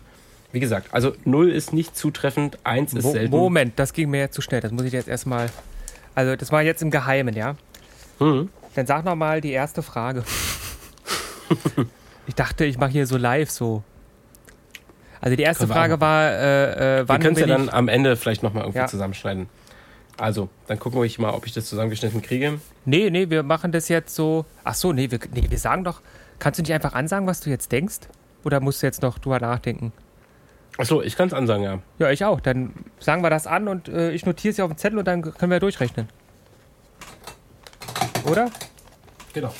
wie 0.52 0.60
gesagt, 0.60 0.88
also 0.92 1.12
0 1.24 1.50
ist 1.50 1.72
nicht 1.72 1.96
zutreffend, 1.96 2.58
1 2.64 2.94
ist 2.94 3.04
Mo 3.04 3.12
selten. 3.12 3.30
Moment, 3.30 3.78
das 3.78 3.92
ging 3.92 4.10
mir 4.10 4.20
jetzt 4.20 4.34
zu 4.34 4.42
schnell. 4.42 4.60
Das 4.60 4.72
muss 4.72 4.84
ich 4.84 4.92
jetzt 4.92 5.08
erstmal. 5.08 5.50
Also, 6.14 6.36
das 6.36 6.50
war 6.50 6.62
jetzt 6.62 6.82
im 6.82 6.90
Geheimen, 6.90 7.34
ja? 7.34 7.54
Hm. 8.18 8.48
Dann 8.74 8.86
sag 8.86 9.04
noch 9.04 9.14
mal 9.14 9.40
die 9.40 9.52
erste 9.52 9.82
Frage. 9.82 10.24
ich 12.26 12.34
dachte, 12.34 12.64
ich 12.64 12.78
mache 12.78 12.90
hier 12.90 13.06
so 13.06 13.16
live 13.16 13.50
so. 13.50 13.82
Also 15.20 15.36
die 15.36 15.42
erste 15.42 15.68
wir 15.68 15.74
Frage 15.74 16.00
war, 16.00 16.30
äh, 16.30 16.36
äh, 16.36 16.98
Wir 17.00 17.08
wann 17.08 17.20
können 17.20 17.34
es 17.34 17.40
ja 17.40 17.46
dann 17.46 17.68
am 17.68 17.88
Ende 17.88 18.16
vielleicht 18.16 18.42
nochmal 18.42 18.62
irgendwie 18.64 18.78
Ja. 18.78 18.86
zusammenschneiden. 18.86 19.48
Also, 20.16 20.48
dann 20.66 20.78
gucken 20.80 20.98
wir 21.00 21.04
ich 21.06 21.18
mal, 21.18 21.30
ob 21.30 21.46
ich 21.46 21.52
das 21.52 21.66
zusammengeschnitten 21.66 22.22
kriege. 22.22 22.60
Nee, 22.84 23.08
nee, 23.10 23.30
wir 23.30 23.42
machen 23.44 23.70
das 23.70 23.88
jetzt 23.88 24.14
so. 24.14 24.44
Ach 24.64 24.74
so, 24.74 24.92
nee, 24.92 25.10
wir, 25.10 25.20
nee, 25.32 25.44
wir 25.48 25.58
sagen 25.58 25.84
doch. 25.84 26.00
Kannst 26.40 26.58
du 26.58 26.62
nicht 26.62 26.72
einfach 26.72 26.92
ansagen, 26.94 27.26
was 27.26 27.40
du 27.40 27.50
jetzt 27.50 27.70
denkst? 27.70 27.98
Oder 28.44 28.58
musst 28.60 28.82
du 28.82 28.86
jetzt 28.86 29.02
noch 29.02 29.18
drüber 29.18 29.38
nachdenken? 29.40 29.92
Achso, 30.76 31.02
ich 31.02 31.16
kann 31.16 31.28
es 31.28 31.34
ansagen, 31.34 31.62
ja. 31.64 31.78
Ja, 31.98 32.10
ich 32.10 32.24
auch. 32.24 32.40
Dann 32.40 32.72
sagen 33.00 33.22
wir 33.22 33.30
das 33.30 33.46
an 33.46 33.66
und 33.68 33.88
äh, 33.88 34.10
ich 34.12 34.26
notiere 34.26 34.50
es 34.50 34.56
hier 34.56 34.64
auf 34.64 34.70
dem 34.72 34.76
Zettel 34.76 34.98
und 34.98 35.04
dann 35.06 35.22
können 35.22 35.50
wir 35.50 35.60
durchrechnen. 35.60 36.08
Oder? 38.24 38.50
Genau. 39.34 39.52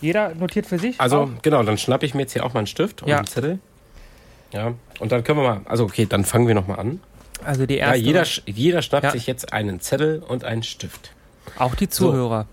Jeder 0.00 0.34
notiert 0.34 0.66
für 0.66 0.78
sich? 0.78 1.00
Also, 1.00 1.20
Auch? 1.22 1.28
genau, 1.42 1.62
dann 1.62 1.78
schnappe 1.78 2.04
ich 2.06 2.14
mir 2.14 2.22
jetzt 2.22 2.32
hier 2.32 2.44
auch 2.44 2.52
mal 2.54 2.60
einen 2.60 2.66
Stift 2.66 3.02
und 3.02 3.08
Ja. 3.08 3.18
einen 3.18 3.26
Zettel. 3.26 3.58
Ja, 4.52 4.74
und 5.00 5.12
dann 5.12 5.24
können 5.24 5.40
wir 5.40 5.48
mal, 5.48 5.60
also 5.66 5.84
okay, 5.84 6.06
dann 6.06 6.24
fangen 6.24 6.46
wir 6.46 6.54
nochmal 6.54 6.78
an. 6.78 7.00
Also 7.44 7.66
die 7.66 7.74
Ja, 7.76 7.88
erste. 7.88 7.98
jeder, 8.04 8.22
sch- 8.22 8.42
jeder 8.46 8.82
schnappt 8.82 9.04
Ja. 9.04 9.10
sich 9.10 9.26
jetzt 9.26 9.52
einen 9.52 9.80
Zettel 9.80 10.20
und 10.26 10.44
einen 10.44 10.62
Stift. 10.62 11.12
auch 11.58 11.74
die 11.74 11.88
Zuhörer. 11.88 12.46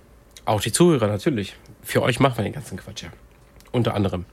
Auch 0.46 0.62
die 0.62 0.72
Zuhörer 0.72 1.08
natürlich. 1.08 1.56
Für 1.82 2.02
euch 2.02 2.20
machen 2.20 2.38
wir 2.38 2.44
den 2.44 2.54
ganzen 2.54 2.78
Quatsch 2.78 3.04
ja. 3.04 3.10
Unter 3.72 3.94
anderem. 3.96 4.26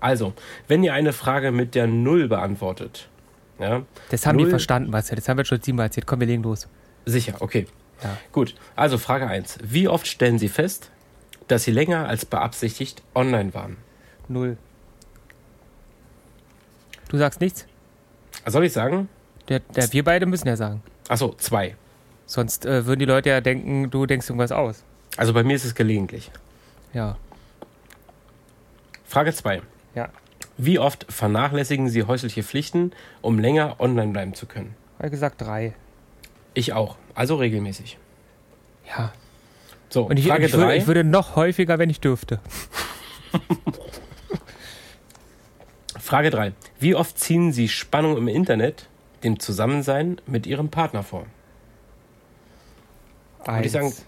Also, 0.00 0.34
wenn 0.68 0.82
ihr 0.84 0.92
eine 0.94 1.12
Frage 1.12 1.52
mit 1.52 1.74
der 1.74 1.86
Null 1.86 2.28
beantwortet, 2.28 3.08
ja, 3.58 3.82
Das 4.10 4.26
haben 4.26 4.36
die 4.38 4.44
Null- 4.44 4.50
verstanden, 4.50 4.92
was 4.92 5.08
ja. 5.10 5.16
Das 5.16 5.28
haben 5.28 5.38
wir 5.38 5.44
schon 5.44 5.60
siebenmal 5.62 5.86
erzählt. 5.86 6.06
Komm, 6.06 6.20
wir 6.20 6.26
legen 6.26 6.42
los. 6.42 6.68
sicher, 7.06 7.34
okay. 7.40 7.66
Ja. 8.02 8.16
Gut, 8.32 8.54
also 8.74 8.98
Frage 8.98 9.26
1. 9.26 9.58
Wie 9.62 9.88
oft 9.88 10.06
stellen 10.06 10.38
Sie 10.38 10.48
fest, 10.48 10.90
dass 11.48 11.64
Sie 11.64 11.70
länger 11.70 12.08
als 12.08 12.26
beabsichtigt 12.26 13.02
online 13.14 13.54
waren? 13.54 13.76
Null. 14.28 14.58
Du 17.08 17.18
sagst 17.18 17.40
nichts? 17.40 17.66
Soll 18.46 18.64
ich 18.64 18.72
sagen? 18.72 19.08
Der, 19.48 19.60
der, 19.60 19.92
wir 19.92 20.04
beide 20.04 20.26
müssen 20.26 20.48
ja 20.48 20.56
sagen. 20.56 20.82
Achso, 21.08 21.34
zwei. 21.38 21.76
Sonst 22.26 22.66
äh, 22.66 22.86
würden 22.86 23.00
die 23.00 23.04
Leute 23.06 23.28
ja 23.28 23.40
denken, 23.40 23.90
du 23.90 24.06
denkst 24.06 24.28
irgendwas 24.28 24.52
aus. 24.52 24.82
Also 25.16 25.32
bei 25.32 25.44
mir 25.44 25.54
ist 25.54 25.64
es 25.64 25.74
gelegentlich. 25.74 26.30
Ja. 26.92 27.16
Frage 29.04 29.32
2. 29.32 29.62
Ja. 29.94 30.08
Wie 30.58 30.78
oft 30.78 31.06
vernachlässigen 31.12 31.88
Sie 31.88 32.02
häusliche 32.04 32.42
Pflichten, 32.42 32.92
um 33.22 33.38
länger 33.38 33.76
online 33.78 34.12
bleiben 34.12 34.34
zu 34.34 34.46
können? 34.46 34.74
Habe 34.98 35.10
gesagt 35.10 35.40
drei. 35.40 35.74
Ich 36.54 36.72
auch. 36.72 36.96
Also 37.14 37.36
regelmäßig. 37.36 37.98
Ja. 38.88 39.12
So, 39.90 40.04
Und 40.04 40.18
ich, 40.18 40.26
Frage 40.26 40.46
ich, 40.46 40.52
würde, 40.52 40.66
3. 40.66 40.76
ich 40.76 40.86
würde 40.86 41.04
noch 41.04 41.36
häufiger, 41.36 41.78
wenn 41.78 41.90
ich 41.90 42.00
dürfte. 42.00 42.40
Frage 46.06 46.30
3. 46.30 46.52
Wie 46.78 46.94
oft 46.94 47.18
ziehen 47.18 47.50
Sie 47.52 47.68
Spannung 47.68 48.16
im 48.16 48.28
Internet 48.28 48.88
dem 49.24 49.40
Zusammensein 49.40 50.20
mit 50.26 50.46
Ihrem 50.46 50.68
Partner 50.68 51.02
vor? 51.02 51.26
Würde 53.44 53.66
ich 53.66 53.76
Eins. 53.76 53.96
sagen, 53.96 54.06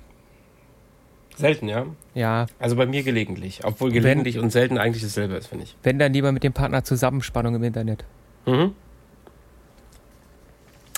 selten, 1.36 1.68
ja? 1.68 1.86
Ja, 2.14 2.46
Also 2.60 2.76
bei 2.76 2.86
mir 2.86 3.02
gelegentlich. 3.02 3.64
Obwohl 3.64 3.88
Wenn- 3.92 4.00
gelegentlich 4.02 4.38
und 4.38 4.50
selten 4.50 4.78
eigentlich 4.78 5.02
dasselbe 5.02 5.34
ist, 5.34 5.48
finde 5.48 5.64
ich. 5.64 5.76
wenn 5.82 5.98
dann 5.98 6.12
lieber 6.12 6.30
mit 6.30 6.44
dem 6.44 6.52
Partner 6.52 6.84
Zusammenspannung 6.84 7.56
im 7.56 7.64
Internet. 7.64 8.04
Mhm. 8.46 8.74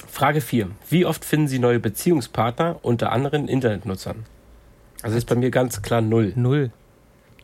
Frage 0.06 0.42
4. 0.42 0.68
Wie 0.90 1.06
oft 1.06 1.24
finden 1.24 1.48
Sie 1.48 1.58
neue 1.58 1.80
Beziehungspartner 1.80 2.78
unter 2.82 3.10
anderen 3.12 3.48
Internetnutzern? 3.48 4.24
Also 5.02 5.16
ist 5.16 5.24
bei 5.26 5.34
mir 5.34 5.50
ganz 5.50 5.80
klar 5.80 6.02
null. 6.02 6.34
Null. 6.36 6.72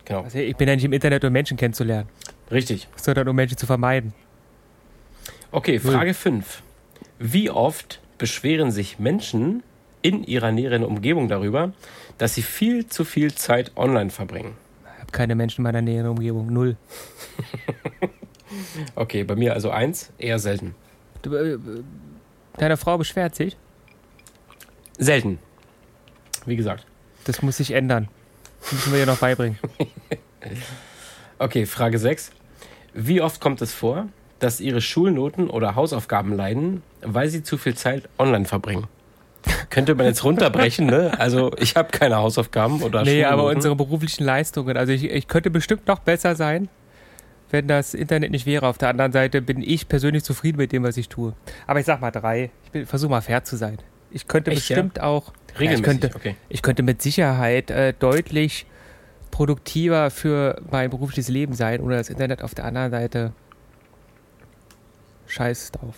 Genau. 0.05 0.23
Also 0.23 0.39
ich 0.41 0.57
bin 0.57 0.69
ja 0.69 0.75
nicht 0.75 0.85
im 0.85 0.93
Internet, 0.93 1.25
um 1.25 1.33
Menschen 1.33 1.57
kennenzulernen, 1.57 2.09
Richtig. 2.51 2.89
sondern 2.97 3.29
um 3.29 3.37
Menschen 3.37 3.59
zu 3.59 3.67
vermeiden. 3.67 4.15
Okay. 5.51 5.79
Frage 5.79 6.15
5. 6.15 6.63
Wie 7.19 7.51
oft 7.51 8.01
beschweren 8.19 8.71
sich 8.71 8.99
Menschen 8.99 9.63
in 10.03 10.23
ihrer 10.25 10.53
näheren 10.53 10.85
Umgebung 10.85 11.29
darüber, 11.29 11.73
dass 12.19 12.35
sie 12.35 12.43
viel 12.43 12.87
zu 12.87 13.05
viel 13.05 13.35
Zeit 13.35 13.73
online 13.77 14.11
verbringen? 14.11 14.57
Ich 14.95 15.01
habe 15.03 15.13
keine 15.13 15.35
Menschen 15.35 15.61
in 15.61 15.65
meiner 15.65 15.83
näheren 15.83 16.11
Umgebung. 16.11 16.53
Null. 16.53 16.77
Okay, 18.95 19.25
bei 19.25 19.35
mir 19.35 19.55
also 19.55 19.71
eins, 19.71 20.13
eher 20.19 20.39
selten. 20.39 20.75
Äh, 21.25 21.59
deine 22.57 22.77
Frau 22.77 22.97
beschwert 22.97 23.35
sich. 23.35 23.57
Selten. 24.99 25.39
Wie 26.47 26.57
gesagt. 26.57 26.87
Das 27.25 27.43
muss 27.43 27.57
sich 27.57 27.73
ändern. 27.73 28.09
Das 28.61 28.73
müssen 28.73 28.93
wir 28.93 29.01
ihr 29.01 29.07
noch 29.07 29.19
beibringen. 29.19 29.59
Okay, 31.39 31.66
Frage 31.66 31.99
6. 31.99 32.30
Wie 32.95 33.20
oft 33.20 33.41
kommt 33.41 33.61
es 33.62 33.72
vor, 33.74 34.07
dass 34.39 34.61
ihre 34.61 34.80
Schulnoten 34.80 35.51
oder 35.51 35.74
Hausaufgaben 35.74 36.34
leiden, 36.34 36.82
weil 37.03 37.28
sie 37.28 37.43
zu 37.43 37.59
viel 37.59 37.74
Zeit 37.74 38.09
online 38.18 38.45
verbringen? 38.47 38.87
Könnte 39.70 39.95
man 39.95 40.07
jetzt 40.07 40.24
runterbrechen, 40.24 40.87
ne? 40.87 41.12
Also 41.18 41.53
ich 41.59 41.76
habe 41.76 41.91
keine 41.91 42.16
Hausaufgaben 42.16 42.82
oder 42.82 43.03
Nee, 43.03 43.22
Schulnoten. 43.22 43.32
aber 43.32 43.45
unsere 43.51 43.76
beruflichen 43.76 44.24
Leistungen. 44.24 44.76
Also 44.76 44.93
ich, 44.93 45.05
ich 45.05 45.28
könnte 45.28 45.51
bestimmt 45.51 45.87
noch 45.87 46.01
besser 46.01 46.34
sein, 46.34 46.68
wenn 47.51 47.68
das 47.68 47.95
Internet 47.95 48.32
nicht 48.32 48.47
wäre. 48.47 48.66
Auf 48.66 48.78
der 48.78 48.89
anderen 48.89 49.12
Seite 49.12 49.43
bin 49.43 49.62
ich 49.62 49.89
persönlich 49.89 50.24
zufrieden 50.24 50.57
mit 50.57 50.72
dem, 50.72 50.82
was 50.82 50.97
ich 50.97 51.09
tue. 51.09 51.34
Aber 51.68 51.78
ich 51.78 51.87
sag 51.87 52.01
mal 52.01 52.11
drei. 52.11 52.51
Ich 52.72 52.89
versuche 52.89 53.11
mal 53.11 53.20
fair 53.20 53.45
zu 53.45 53.57
sein. 53.57 53.78
Ich 54.11 54.26
könnte 54.26 54.51
Echt, 54.51 54.68
ja? 54.68 54.76
bestimmt 54.76 55.01
auch. 55.01 55.32
Regelmäßig, 55.61 55.70
Ja, 55.70 55.74
ich, 55.76 55.82
könnte, 56.01 56.16
okay. 56.16 56.37
ich 56.49 56.62
könnte 56.62 56.82
mit 56.82 57.01
Sicherheit 57.03 57.70
äh, 57.70 57.93
deutlich 57.97 58.66
produktiver 59.37 60.11
für 60.11 60.59
mein 60.70 60.89
berufliches 60.89 61.28
Leben 61.28 61.53
sein 61.53 61.82
oder 61.82 61.99
das 61.99 62.09
Internet 62.09 62.43
auf 62.43 62.55
der 62.55 62.64
anderen 62.64 62.91
Seite 62.91 63.34
scheiß 65.26 65.72
drauf. 65.72 65.95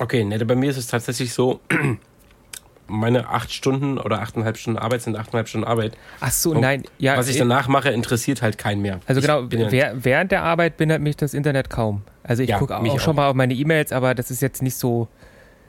Okay, 0.00 0.24
ne, 0.24 0.42
bei 0.42 0.54
mir 0.54 0.70
ist 0.70 0.78
es 0.78 0.86
tatsächlich 0.86 1.34
so, 1.34 1.60
meine 2.86 3.28
acht 3.28 3.52
Stunden 3.52 3.98
oder 3.98 4.22
achteinhalb 4.22 4.56
Stunden 4.56 4.78
Arbeit 4.78 5.02
sind 5.02 5.16
achteinhalb 5.18 5.48
Stunden 5.48 5.66
Arbeit. 5.66 5.98
Ach 6.20 6.30
so, 6.30 6.52
Und 6.52 6.60
nein. 6.62 6.84
Ja, 6.98 7.18
Was 7.18 7.28
ich 7.28 7.36
danach 7.36 7.68
mache, 7.68 7.90
interessiert 7.90 8.40
halt 8.40 8.56
keinen 8.56 8.80
mehr. 8.80 9.00
Also 9.06 9.20
ich 9.20 9.26
genau, 9.50 9.68
ja, 9.68 9.92
während 9.94 10.32
der 10.32 10.42
Arbeit 10.42 10.78
bindet 10.78 11.02
mich 11.02 11.18
das 11.18 11.34
Internet 11.34 11.68
kaum. 11.68 12.04
Also 12.22 12.42
ich 12.42 12.48
Ja, 12.48 12.58
gucke 12.58 12.74
auch, 12.74 12.80
mich 12.80 12.98
schon 13.02 13.12
auch. 13.12 13.16
mal 13.16 13.28
auf 13.28 13.34
meine 13.34 13.52
E-Mails, 13.52 13.92
aber 13.92 14.14
das 14.14 14.30
ist 14.30 14.40
jetzt 14.40 14.62
nicht 14.62 14.76
so, 14.76 15.08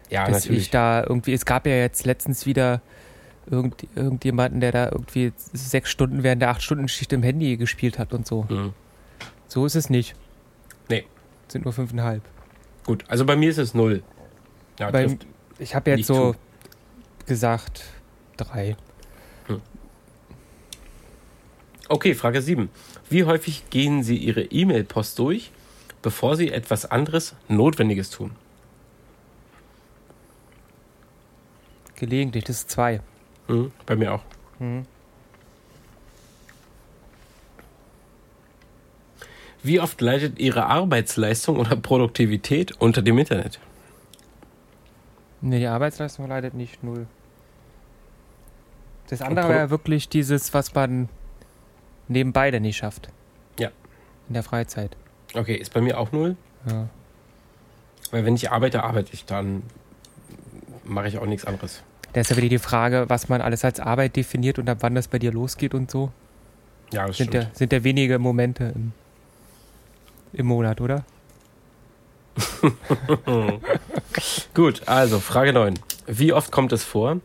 ja, 0.09 0.25
dass 0.25 0.45
natürlich. 0.45 0.61
ich 0.63 0.69
da 0.69 1.03
irgendwie, 1.03 1.33
es 1.33 1.45
gab 1.45 1.67
ja 1.67 1.73
jetzt 1.75 2.05
letztens 2.05 2.45
wieder 2.45 2.81
irgend, 3.49 3.87
irgendjemanden, 3.95 4.59
der 4.59 4.71
da 4.71 4.85
irgendwie 4.91 5.31
sechs 5.35 5.89
Stunden 5.89 6.23
während 6.23 6.41
der 6.41 6.49
acht 6.49 6.61
Stunden 6.61 6.87
Schicht 6.87 7.13
im 7.13 7.23
Handy 7.23 7.57
gespielt 7.57 7.97
hat 7.99 8.13
und 8.13 8.27
so. 8.27 8.45
Mhm. 8.49 8.73
So 9.47 9.65
ist 9.65 9.75
es 9.75 9.89
nicht. 9.89 10.15
Nee. 10.89 11.05
Sind 11.47 11.65
nur 11.65 11.73
fünfeinhalb. 11.73 12.23
Gut, 12.85 13.03
also 13.07 13.25
bei 13.25 13.35
mir 13.35 13.49
ist 13.49 13.57
es 13.57 13.73
null. 13.73 14.03
Ja, 14.79 14.91
Bei, 14.91 15.17
ich 15.59 15.75
habe 15.75 15.91
jetzt 15.91 16.07
so 16.07 16.33
zu. 16.33 16.39
gesagt 17.25 17.83
drei. 18.37 18.75
Okay, 21.89 22.15
Frage 22.15 22.41
7. 22.41 22.69
Wie 23.09 23.23
häufig 23.23 23.69
gehen 23.69 24.03
Sie 24.03 24.17
Ihre 24.17 24.41
E-Mail-Post 24.43 25.17
durch, 25.19 25.51
bevor 26.01 26.35
Sie 26.35 26.51
etwas 26.51 26.85
anderes 26.85 27.33
Notwendiges 27.47 28.09
tun? 28.09 28.31
Gelegentlich, 31.95 32.43
das 32.43 32.57
ist 32.57 32.71
zwei. 32.71 32.99
Hm, 33.47 33.71
bei 33.85 33.95
mir 33.95 34.13
auch. 34.13 34.23
Wie 39.63 39.79
oft 39.79 39.99
leidet 40.01 40.39
Ihre 40.39 40.65
Arbeitsleistung 40.65 41.57
oder 41.57 41.75
Produktivität 41.75 42.73
unter 42.79 43.01
dem 43.01 43.17
Internet? 43.17 43.59
Nee, 45.41 45.59
die 45.59 45.67
Arbeitsleistung 45.67 46.27
leidet 46.27 46.53
nicht 46.53 46.83
null. 46.83 47.07
Das 49.09 49.21
andere 49.21 49.49
wäre 49.49 49.69
wirklich 49.69 50.09
dieses, 50.09 50.53
was 50.53 50.73
man 50.73 51.09
nebenbei 52.07 52.51
dann 52.51 52.63
nicht 52.63 52.77
schafft. 52.77 53.09
Ja. 53.59 53.69
In 54.27 54.33
der 54.33 54.43
Freizeit. 54.43 54.95
Okay, 55.33 55.55
ist 55.55 55.73
bei 55.73 55.81
mir 55.81 55.99
auch 55.99 56.11
null. 56.11 56.35
Ja. 56.69 56.89
Weil 58.11 58.25
wenn 58.25 58.35
ich 58.35 58.51
arbeite, 58.51 58.83
arbeite 58.83 59.13
ich, 59.13 59.25
dann 59.25 59.63
mache 60.83 61.07
ich 61.07 61.17
auch 61.17 61.25
nichts 61.25 61.45
anderes. 61.45 61.83
Da 62.17 62.21
ist 62.21 62.31
ja 62.31 62.37
wieder 62.37 62.49
die 62.49 62.57
Frage, 62.57 63.05
was 63.09 63.29
man 63.29 63.41
alles 63.41 63.63
als 63.63 63.79
Arbeit 63.79 64.15
definiert 64.15 64.57
und 64.57 64.67
ab 64.67 64.79
wann 64.81 64.95
das 64.95 65.07
bei 65.07 65.19
dir 65.19 65.31
losgeht 65.31 65.75
und 65.75 65.91
so. 65.91 66.11
Ja, 66.91 67.05
das 67.05 67.17
Sind 67.17 67.27
stimmt. 67.27 67.43
ja, 67.43 67.49
sind 67.53 67.71
ja 67.71 67.83
wenige 67.83 68.17
Momente 68.17 68.73
im, 68.73 68.91
im 70.33 70.47
Monat, 70.47 70.81
oder? 70.81 71.05
Gut, 74.55 74.87
also 74.87 75.19
Frage 75.19 75.53
9. 75.53 75.75
Wie 76.07 76.33
oft 76.33 76.51
kommt 76.51 76.71
es 76.71 76.83
vor, 76.83 77.19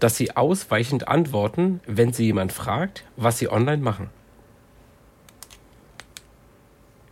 dass 0.00 0.16
Sie 0.16 0.34
ausweichend 0.34 1.08
antworten, 1.08 1.82
wenn 1.86 2.14
Sie 2.14 2.24
jemand 2.24 2.50
fragt, 2.50 3.04
was 3.16 3.36
Sie 3.36 3.52
online 3.52 3.82
machen? 3.82 4.08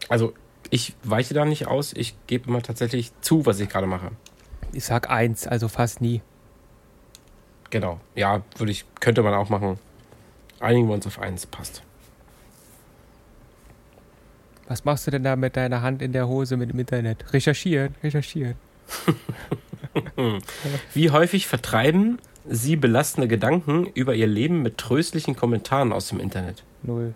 Also, 0.08 0.32
ich 0.70 0.94
weiche 1.02 1.34
da 1.34 1.44
nicht 1.44 1.66
aus, 1.66 1.92
ich 1.92 2.16
gebe 2.28 2.48
immer 2.48 2.62
tatsächlich 2.62 3.12
zu, 3.20 3.44
was 3.44 3.60
ich 3.60 3.68
gerade 3.68 3.86
mache. 3.86 4.12
Ich 4.72 4.86
sag 4.86 5.10
eins, 5.10 5.46
also 5.46 5.68
fast 5.68 6.00
nie. 6.00 6.22
Genau. 7.70 8.00
Ja, 8.14 8.42
würde 8.56 8.72
ich, 8.72 8.84
könnte 9.00 9.22
man 9.22 9.34
auch 9.34 9.48
machen. 9.48 9.78
Einigen 10.60 10.88
wir 10.88 10.94
uns 10.94 11.06
auf 11.06 11.18
eins, 11.20 11.46
passt. 11.46 11.82
Was 14.68 14.84
machst 14.84 15.06
du 15.06 15.10
denn 15.12 15.22
da 15.22 15.36
mit 15.36 15.56
deiner 15.56 15.82
Hand 15.82 16.02
in 16.02 16.12
der 16.12 16.26
Hose 16.28 16.56
mit 16.56 16.70
dem 16.70 16.78
Internet? 16.78 17.32
Recherchieren, 17.32 17.94
recherchieren. 18.02 18.54
Wie 20.94 21.10
häufig 21.10 21.46
vertreiben 21.46 22.18
Sie 22.48 22.76
belastende 22.76 23.26
Gedanken 23.28 23.86
über 23.86 24.14
Ihr 24.14 24.26
Leben 24.26 24.62
mit 24.62 24.78
tröstlichen 24.78 25.34
Kommentaren 25.36 25.92
aus 25.92 26.08
dem 26.08 26.20
Internet? 26.20 26.62
Null. 26.82 27.14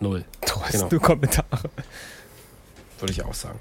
Null, 0.00 0.24
Du 0.46 0.60
hast 0.62 0.72
Genau. 0.90 1.02
Kommentare. 1.02 1.70
würde 2.98 3.12
ich 3.12 3.22
auch 3.24 3.34
sagen. 3.34 3.58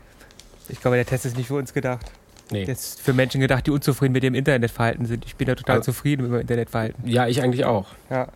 Ich 0.69 0.79
glaube, 0.81 0.95
der 0.97 1.05
Test 1.05 1.25
ist 1.25 1.37
nicht 1.37 1.47
für 1.47 1.55
uns 1.55 1.73
gedacht. 1.73 2.11
Nee. 2.51 2.65
Der 2.65 2.73
ist 2.73 2.99
für 3.01 3.13
Menschen 3.13 3.39
gedacht, 3.41 3.65
die 3.65 3.71
unzufrieden 3.71 4.11
mit 4.13 4.23
dem 4.23 4.35
Internetverhalten 4.35 5.05
sind. 5.05 5.25
Ich 5.25 5.35
bin 5.37 5.47
da 5.47 5.55
total 5.55 5.77
Also- 5.77 5.91
zufrieden 5.91 6.23
mit 6.23 6.31
meinem 6.31 6.41
Internetverhalten. 6.41 7.07
Ja, 7.07 7.27
ich 7.27 7.41
eigentlich 7.41 7.65
auch. 7.65 7.87
Ja. 8.09 8.27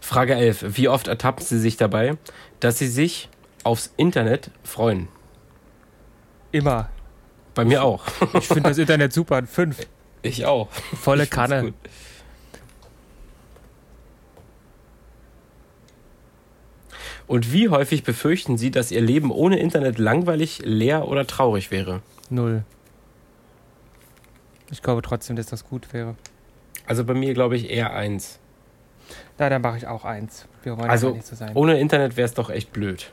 Frage 0.00 0.34
11. 0.34 0.76
Wie 0.76 0.88
oft 0.88 1.08
ertappen 1.08 1.44
Sie 1.44 1.58
sich 1.58 1.76
dabei, 1.76 2.16
dass 2.60 2.78
Sie 2.78 2.86
sich 2.88 3.28
aufs 3.64 3.92
Internet 3.96 4.50
freuen? 4.62 5.08
Immer. 6.52 6.88
Bei 7.54 7.64
mir 7.64 7.82
auch. 7.84 8.04
Ich 8.34 8.46
finde 8.46 8.68
das 8.68 8.78
Internet 8.78 9.12
super. 9.12 9.36
Ein 9.36 9.46
Fünf. 9.46 9.78
Ich 10.22 10.46
auch. 10.46 10.70
Volle 10.72 11.24
Ich 11.24 11.30
Kanne. 11.30 11.72
Und 17.26 17.52
wie 17.52 17.68
häufig 17.70 18.02
befürchten 18.04 18.58
Sie, 18.58 18.70
dass 18.70 18.90
Ihr 18.90 19.00
Leben 19.00 19.30
ohne 19.30 19.58
Internet 19.58 19.98
langweilig, 19.98 20.60
leer 20.64 21.08
oder 21.08 21.26
traurig 21.26 21.70
wäre? 21.70 22.02
Null. 22.28 22.64
Ich 24.70 24.82
glaube 24.82 25.02
trotzdem, 25.02 25.36
dass 25.36 25.46
das 25.46 25.64
gut 25.64 25.92
wäre. 25.92 26.16
Also 26.86 27.04
bei 27.04 27.14
mir 27.14 27.32
glaube 27.34 27.56
ich 27.56 27.70
eher 27.70 27.94
eins. 27.94 28.38
Na, 29.38 29.48
dann 29.48 29.62
mache 29.62 29.76
ich 29.76 29.86
auch 29.86 30.04
eins. 30.04 30.46
Wir 30.62 30.76
wollen 30.78 30.88
Also 30.90 31.08
ja 31.08 31.14
nicht 31.14 31.26
so 31.26 31.36
sein. 31.36 31.50
ohne 31.54 31.78
Internet 31.78 32.16
wäre 32.16 32.26
es 32.26 32.34
doch 32.34 32.50
echt 32.50 32.72
blöd. 32.72 33.10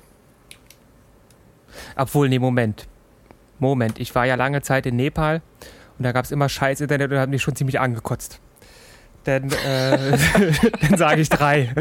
Obwohl, 1.95 2.29
nee, 2.29 2.39
Moment. 2.39 2.87
Moment. 3.59 3.99
Ich 3.99 4.13
war 4.15 4.25
ja 4.25 4.35
lange 4.35 4.61
Zeit 4.61 4.85
in 4.85 4.95
Nepal 4.95 5.41
und 5.97 6.03
da 6.03 6.11
gab 6.11 6.25
es 6.25 6.31
immer 6.31 6.49
scheiß 6.49 6.81
Internet 6.81 7.11
und 7.11 7.17
hat 7.19 7.29
mich 7.29 7.41
schon 7.41 7.55
ziemlich 7.55 7.79
angekotzt. 7.79 8.39
Dann, 9.25 9.51
äh, 9.51 10.17
dann 10.81 10.97
sage 10.97 11.21
ich 11.21 11.29
drei. 11.29 11.73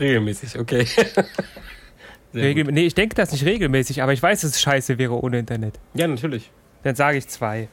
Regelmäßig, 0.00 0.58
okay. 0.58 0.86
Regel 2.34 2.64
nee, 2.72 2.86
ich 2.86 2.94
denke 2.94 3.14
das 3.14 3.30
nicht 3.30 3.44
regelmäßig, 3.44 4.02
aber 4.02 4.12
ich 4.14 4.22
weiß, 4.22 4.40
dass 4.40 4.52
es 4.52 4.60
scheiße 4.62 4.96
wäre 4.98 5.22
ohne 5.22 5.38
Internet. 5.38 5.78
Ja, 5.94 6.08
natürlich. 6.08 6.50
Dann 6.82 6.94
sage 6.96 7.18
ich 7.18 7.28
zwei. 7.28 7.68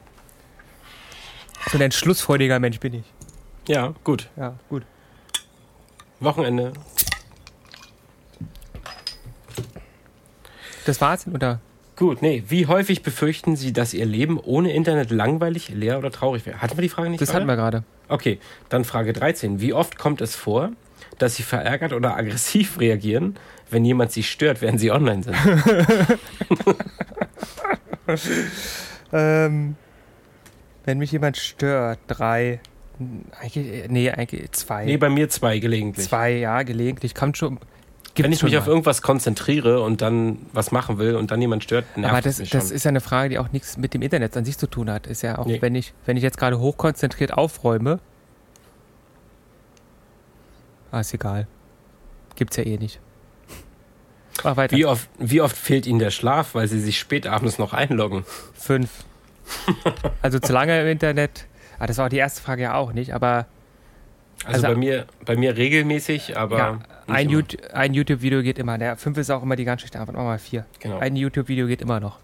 So 1.68 1.78
ein 1.78 1.82
entschlussfreudiger 1.82 2.60
Mensch 2.60 2.80
bin 2.80 2.94
ich. 2.96 3.04
Ja, 3.68 3.94
gut. 4.04 4.30
Ja, 4.38 4.56
gut. 4.70 4.84
Wochenende. 6.20 6.74
Das 10.86 11.00
war's, 11.02 11.28
oder? 11.28 11.60
Gut, 11.96 12.22
nee. 12.22 12.44
Wie 12.48 12.66
häufig 12.66 13.04
befürchten 13.04 13.56
Sie, 13.56 13.74
dass 13.74 13.94
Ihr 13.94 14.06
Leben 14.06 14.40
ohne 14.40 14.72
Internet 14.74 15.12
langweilig, 15.12 15.70
leer 15.70 15.98
oder 16.00 16.12
traurig 16.12 16.46
wäre? 16.46 16.62
Hatten 16.62 16.78
wir 16.78 16.82
die 16.82 16.90
Frage 16.90 17.10
nicht 17.10 17.22
Das 17.22 17.30
gerade? 17.30 17.42
hatten 17.42 17.48
wir 17.50 17.56
gerade. 17.58 17.84
Okay, 18.08 18.40
dann 18.70 18.86
Frage 18.86 19.14
13. 19.14 19.60
Wie 19.62 19.74
oft 19.74 19.98
kommt 19.98 20.22
es 20.22 20.36
vor, 20.36 20.72
dass 21.20 21.36
Sie 21.36 21.44
verärgert 21.44 21.94
oder 21.94 22.16
aggressiv 22.16 22.80
reagieren, 22.80 23.36
wenn 23.70 23.86
jemand 23.86 24.12
Sie 24.14 24.24
stört, 24.24 24.62
während 24.62 24.80
Sie 24.80 24.92
online 24.92 25.24
sind? 25.24 25.36
Ähm, 29.12 29.76
wenn 30.90 30.98
mich 30.98 31.12
jemand 31.12 31.38
stört, 31.38 32.00
drei. 32.08 32.60
Eigentlich, 33.40 33.88
nee, 33.90 34.10
eigentlich 34.10 34.52
zwei. 34.54 34.86
nee, 34.86 34.98
bei 34.98 35.10
mir 35.10 35.30
zwei 35.30 35.60
gelegentlich. 35.60 36.08
zwei, 36.08 36.32
ja, 36.32 36.64
gelegentlich. 36.64 37.14
Kommt 37.14 37.38
schon. 37.38 37.60
wenn 38.16 38.26
ich 38.34 38.42
mich 38.44 38.52
schon 38.52 38.60
auf 38.60 38.66
mal. 38.66 38.72
irgendwas 38.72 39.04
konzentriere 39.04 39.82
und 39.84 40.02
dann 40.02 40.40
was 40.52 40.72
machen 40.72 40.98
will 40.98 41.16
und 41.16 41.30
dann 41.30 41.40
jemand 41.40 41.64
stört, 41.64 41.86
nervt 41.96 42.12
Aber 42.12 42.22
das, 42.24 42.40
mich 42.40 42.50
das 42.50 42.68
schon. 42.70 42.76
ist 42.76 42.84
ja 42.86 42.90
eine 42.90 43.02
Frage, 43.02 43.30
die 43.30 43.38
auch 43.40 43.52
nichts 43.52 43.78
mit 43.78 43.94
dem 43.94 44.02
Internet 44.02 44.36
an 44.36 44.44
sich 44.46 44.58
zu 44.58 44.66
tun 44.68 44.90
hat. 44.90 45.06
Ist 45.06 45.22
ja 45.22 45.38
auch, 45.38 45.46
Nee. 45.46 45.62
wenn 45.62 45.76
ich, 45.76 45.94
wenn 46.08 46.18
ich 46.18 46.24
jetzt 46.24 46.38
gerade 46.40 46.60
hochkonzentriert 46.60 47.34
aufräume. 47.38 48.00
Ah, 50.92 51.02
ist 51.02 51.14
egal. 51.14 51.46
Gibt's 52.36 52.58
ja 52.58 52.64
eh 52.66 52.78
nicht. 52.78 53.00
Mach 54.44 54.58
weiter. 54.58 54.76
wie, 54.76 54.86
oft, 54.86 55.08
wie 55.20 55.42
oft 55.42 55.56
fehlt 55.56 55.86
Ihnen 55.86 56.00
der 56.00 56.12
Schlaf, 56.12 56.56
weil 56.56 56.68
Sie 56.68 56.80
sich 56.80 56.98
spät 56.98 57.28
abends 57.28 57.60
noch 57.60 57.74
einloggen? 57.74 58.26
Fünf. 58.56 58.90
also 60.22 60.40
zu 60.40 60.54
lange 60.54 60.80
im 60.82 60.88
Internet. 60.88 61.46
Ah, 61.80 61.88
das 61.88 61.98
war 61.98 62.06
auch 62.06 62.10
die 62.10 62.18
erste 62.18 62.42
Frage 62.42 62.64
ja 62.64 62.76
auch 62.76 62.94
nicht, 62.94 63.14
aber 63.14 63.46
Also, 64.46 64.68
Also- 64.68 64.68
bei, 64.68 64.76
mir, 64.76 65.06
bei 65.26 65.36
mir 65.36 65.58
regelmäßig, 65.58 66.38
aber 66.38 66.58
ja, 66.58 66.80
ein. 67.08 67.30
YouTube, 67.30 67.62
ein 67.74 67.94
YouTube-Video 67.94 68.42
geht 68.42 68.58
immer. 68.60 68.78
Der 68.78 68.96
fünf 68.98 69.18
ist 69.18 69.30
auch 69.30 69.44
immer 69.44 69.56
die 69.56 69.66
ganz 69.66 69.82
schlechte 69.82 70.00
Antwort. 70.00 70.16
Machen 70.16 70.28
wir 70.28 70.32
mal 70.32 70.40
vier. 70.40 70.66
Genau. 70.80 70.98
Ein 71.00 71.16
YouTube-Video 71.16 71.68
geht 71.68 71.82
immer 71.82 72.00
noch. 72.00 72.20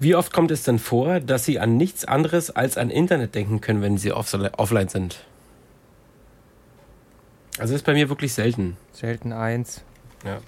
Wie 0.00 0.14
oft 0.14 0.32
kommt 0.32 0.50
es 0.50 0.62
denn 0.62 0.78
vor, 0.78 1.18
dass 1.20 1.44
Sie 1.44 1.58
an 1.58 1.76
nichts 1.76 2.04
anderes 2.04 2.50
als 2.50 2.78
an 2.78 2.90
Internet 2.90 3.34
denken 3.34 3.60
können, 3.60 3.82
wenn 3.82 3.98
Sie 3.98 4.12
off 4.12 4.32
offline 4.56 4.88
sind? 4.88 5.24
Also 7.58 7.72
das 7.72 7.80
ist 7.80 7.86
bei 7.86 7.94
mir 7.94 8.08
wirklich 8.08 8.32
selten. 8.32 8.76
Selten 8.92 9.32
eins. 9.32 9.82
Ja, 10.24 10.38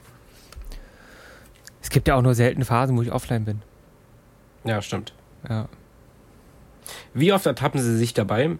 Es 1.90 1.94
gibt 1.94 2.06
ja 2.06 2.14
auch 2.14 2.22
nur 2.22 2.36
selten 2.36 2.64
Phasen, 2.64 2.96
wo 2.96 3.02
ich 3.02 3.10
offline 3.10 3.44
bin. 3.44 3.62
ja 4.62 4.80
stimmt. 4.80 5.12
Ja. 5.48 5.66
Wie 7.14 7.32
oft 7.32 7.44
ertappen 7.46 7.80
Sie 7.82 7.96
sich 7.98 8.14
dabei, 8.14 8.50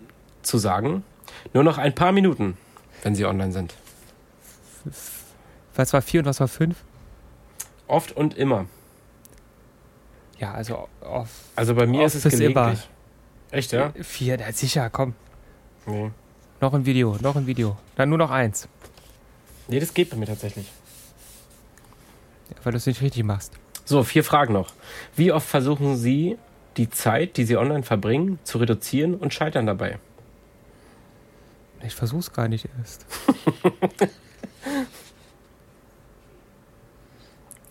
zu 0.43 0.59
sagen, 0.59 1.05
nur 1.55 1.63
noch 1.63 1.79
ein 1.79 1.95
paar 1.95 2.11
Minuten, 2.11 2.57
wenn 3.05 3.15
Sie 3.15 3.25
online 3.25 3.53
sind? 3.53 3.77
Was 5.77 5.93
war 5.93 6.03
vier 6.03 6.23
und 6.23 6.27
was 6.27 6.41
war 6.41 6.49
fünf? 6.49 6.83
Oft 7.87 8.17
und 8.17 8.37
immer. 8.37 8.67
Ja, 10.41 10.51
also 10.53 10.89
auf 11.01 11.29
Also 11.55 11.77
bei 11.77 11.87
mir 11.87 11.99
Oft 12.07 12.17
ist 12.17 12.25
es 12.27 12.35
ist 12.35 12.41
immer. 12.41 12.63
gelegentlich. 12.65 12.89
Echt, 13.53 13.71
ja? 13.71 13.93
vier, 14.03 14.39
na 14.41 14.51
sicher, 14.51 14.91
komm. 14.91 15.15
Nee. 15.87 16.11
Noch 16.61 16.75
ein 16.75 16.85
Video, 16.85 17.17
noch 17.21 17.37
ein 17.37 17.47
Video. 17.47 17.77
Dann 17.95 18.09
nur 18.09 18.19
noch 18.19 18.33
eins. 18.33 18.67
nee, 19.69 19.79
das 19.79 19.95
geht 19.95 20.11
bei 20.11 20.17
mir 20.17 20.27
tatsächlich. 20.27 20.67
Weil 22.63 22.73
du 22.73 22.79
es 22.79 22.87
nicht 22.87 23.03
richtig 23.03 23.25
machst. 23.25 23.53
So, 23.85 24.03
vier 24.05 24.25
Fragen 24.25 24.53
noch. 24.53 24.73
Wie 25.17 25.33
oft 25.33 25.49
versuchen 25.49 25.97
Sie, 25.97 26.39
die 26.77 26.91
Zeit, 26.91 27.37
die 27.37 27.45
Sie 27.45 27.57
online 27.57 27.83
verbringen, 27.83 28.39
zu 28.45 28.59
reduzieren 28.59 29.15
und 29.15 29.35
scheitern 29.35 29.67
dabei? 29.67 29.99
Ich 31.83 31.95
versuch's 31.95 32.33
gar 32.33 32.49
nicht 32.49 32.69
erst. 32.79 33.07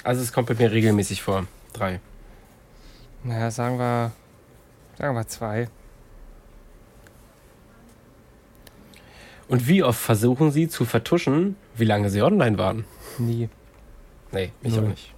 Also 0.03 0.21
es 0.21 0.31
kommt 0.31 0.47
bei 0.47 0.55
mir 0.55 0.71
regelmäßig 0.71 1.21
vor. 1.21 1.45
Drei. 1.73 1.99
Naja, 3.23 3.51
sagen 3.51 3.77
wir, 3.77 4.11
sagen 4.97 5.15
wir 5.15 5.27
zwei. 5.27 5.67
Und 9.47 9.67
wie 9.67 9.83
oft 9.83 9.99
versuchen 9.99 10.51
Sie 10.51 10.67
zu 10.67 10.85
vertuschen, 10.85 11.57
wie 11.75 11.85
lange 11.85 12.09
Sie 12.09 12.21
online 12.21 12.57
waren? 12.57 12.85
Nie. 13.17 13.49
Nee, 14.31 14.51
ich 14.61 14.75
Null. 14.75 14.85
auch 14.85 14.87
nicht. 14.89 15.13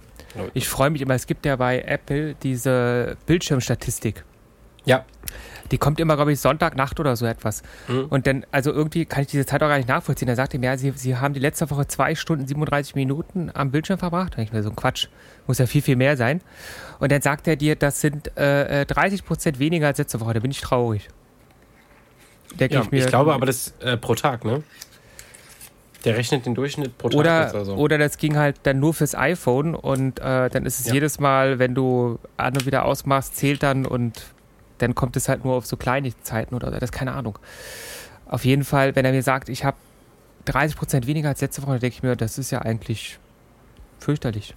Ich 0.54 0.68
freue 0.68 0.88
mich 0.90 1.02
immer, 1.02 1.14
es 1.14 1.26
gibt 1.26 1.44
ja 1.44 1.56
bei 1.56 1.80
Apple 1.82 2.34
diese 2.42 3.16
Bildschirmstatistik. 3.26 4.24
Ja. 4.84 5.04
Die 5.70 5.78
kommt 5.78 6.00
immer, 6.00 6.16
glaube 6.16 6.32
ich, 6.32 6.40
Sonntagnacht 6.40 6.98
oder 7.00 7.16
so 7.16 7.24
etwas. 7.26 7.62
Mhm. 7.86 8.06
Und 8.06 8.26
dann, 8.26 8.44
also 8.50 8.72
irgendwie 8.72 9.04
kann 9.04 9.22
ich 9.22 9.28
diese 9.28 9.46
Zeit 9.46 9.62
auch 9.62 9.68
gar 9.68 9.76
nicht 9.76 9.88
nachvollziehen. 9.88 10.28
Da 10.28 10.34
sagt 10.34 10.54
er 10.54 10.60
mir, 10.60 10.66
ja, 10.66 10.76
Sie, 10.76 10.90
Sie 10.96 11.16
haben 11.16 11.34
die 11.34 11.40
letzte 11.40 11.70
Woche 11.70 11.86
zwei 11.86 12.14
Stunden 12.14 12.46
37 12.46 12.94
Minuten 12.94 13.50
am 13.54 13.70
Bildschirm 13.70 13.98
verbracht. 13.98 14.32
Da 14.32 14.36
denke 14.36 14.50
ich 14.50 14.52
mir 14.54 14.62
so, 14.62 14.70
ein 14.70 14.76
Quatsch, 14.76 15.08
muss 15.46 15.58
ja 15.58 15.66
viel, 15.66 15.82
viel 15.82 15.96
mehr 15.96 16.16
sein. 16.16 16.40
Und 16.98 17.12
dann 17.12 17.22
sagt 17.22 17.46
er 17.46 17.56
dir, 17.56 17.76
das 17.76 18.00
sind 18.00 18.36
äh, 18.36 18.82
äh, 18.82 18.86
30 18.86 19.24
Prozent 19.24 19.58
weniger 19.58 19.86
als 19.86 19.98
letzte 19.98 20.18
Woche. 20.20 20.34
Da 20.34 20.40
bin 20.40 20.50
ich 20.50 20.60
traurig. 20.60 21.08
Denke 22.58 22.74
Ja, 22.74 22.82
ich 22.82 22.90
mir. 22.90 22.98
ich 22.98 23.06
glaube 23.06 23.32
aber 23.32 23.46
das 23.46 23.74
äh, 23.80 23.96
pro 23.96 24.14
Tag, 24.14 24.44
ne? 24.44 24.62
Der 26.04 26.16
rechnet 26.16 26.46
den 26.46 26.54
Durchschnitt 26.54 26.98
pro 26.98 27.08
Tag 27.08 27.18
Oder, 27.18 27.54
also. 27.54 27.74
oder 27.76 27.96
das 27.98 28.18
ging 28.18 28.36
halt 28.36 28.56
dann 28.64 28.80
nur 28.80 28.92
fürs 28.94 29.14
iPhone 29.14 29.74
und 29.74 30.18
äh, 30.18 30.50
dann 30.50 30.66
ist 30.66 30.80
es 30.80 30.86
Ja. 30.88 30.94
jedes 30.94 31.20
Mal, 31.20 31.58
wenn 31.58 31.74
du 31.74 32.18
an 32.36 32.54
und 32.54 32.66
wieder 32.66 32.84
ausmachst, 32.84 33.36
zählt 33.36 33.62
dann 33.62 33.86
und 33.86 34.24
dann 34.78 34.94
kommt 34.96 35.16
es 35.16 35.28
halt 35.28 35.44
nur 35.44 35.54
auf 35.54 35.66
so 35.66 35.76
Kleinigkeiten 35.76 36.54
oder 36.56 36.68
so. 36.68 36.74
Das 36.74 36.84
ist 36.90 36.92
keine 36.92 37.12
Ahnung. 37.12 37.38
Auf 38.26 38.44
jeden 38.44 38.64
Fall, 38.64 38.96
wenn 38.96 39.04
er 39.04 39.12
mir 39.12 39.22
sagt, 39.22 39.48
ich 39.48 39.64
habe 39.64 39.76
30 40.46 40.76
Prozent 40.76 41.06
weniger 41.06 41.28
als 41.28 41.40
letzte 41.40 41.62
Woche, 41.62 41.72
dann 41.72 41.80
denke 41.80 41.94
ich 41.96 42.02
mir, 42.02 42.16
das 42.16 42.36
ist 42.38 42.50
ja 42.50 42.62
eigentlich 42.62 43.18
fürchterlich. 44.00 44.54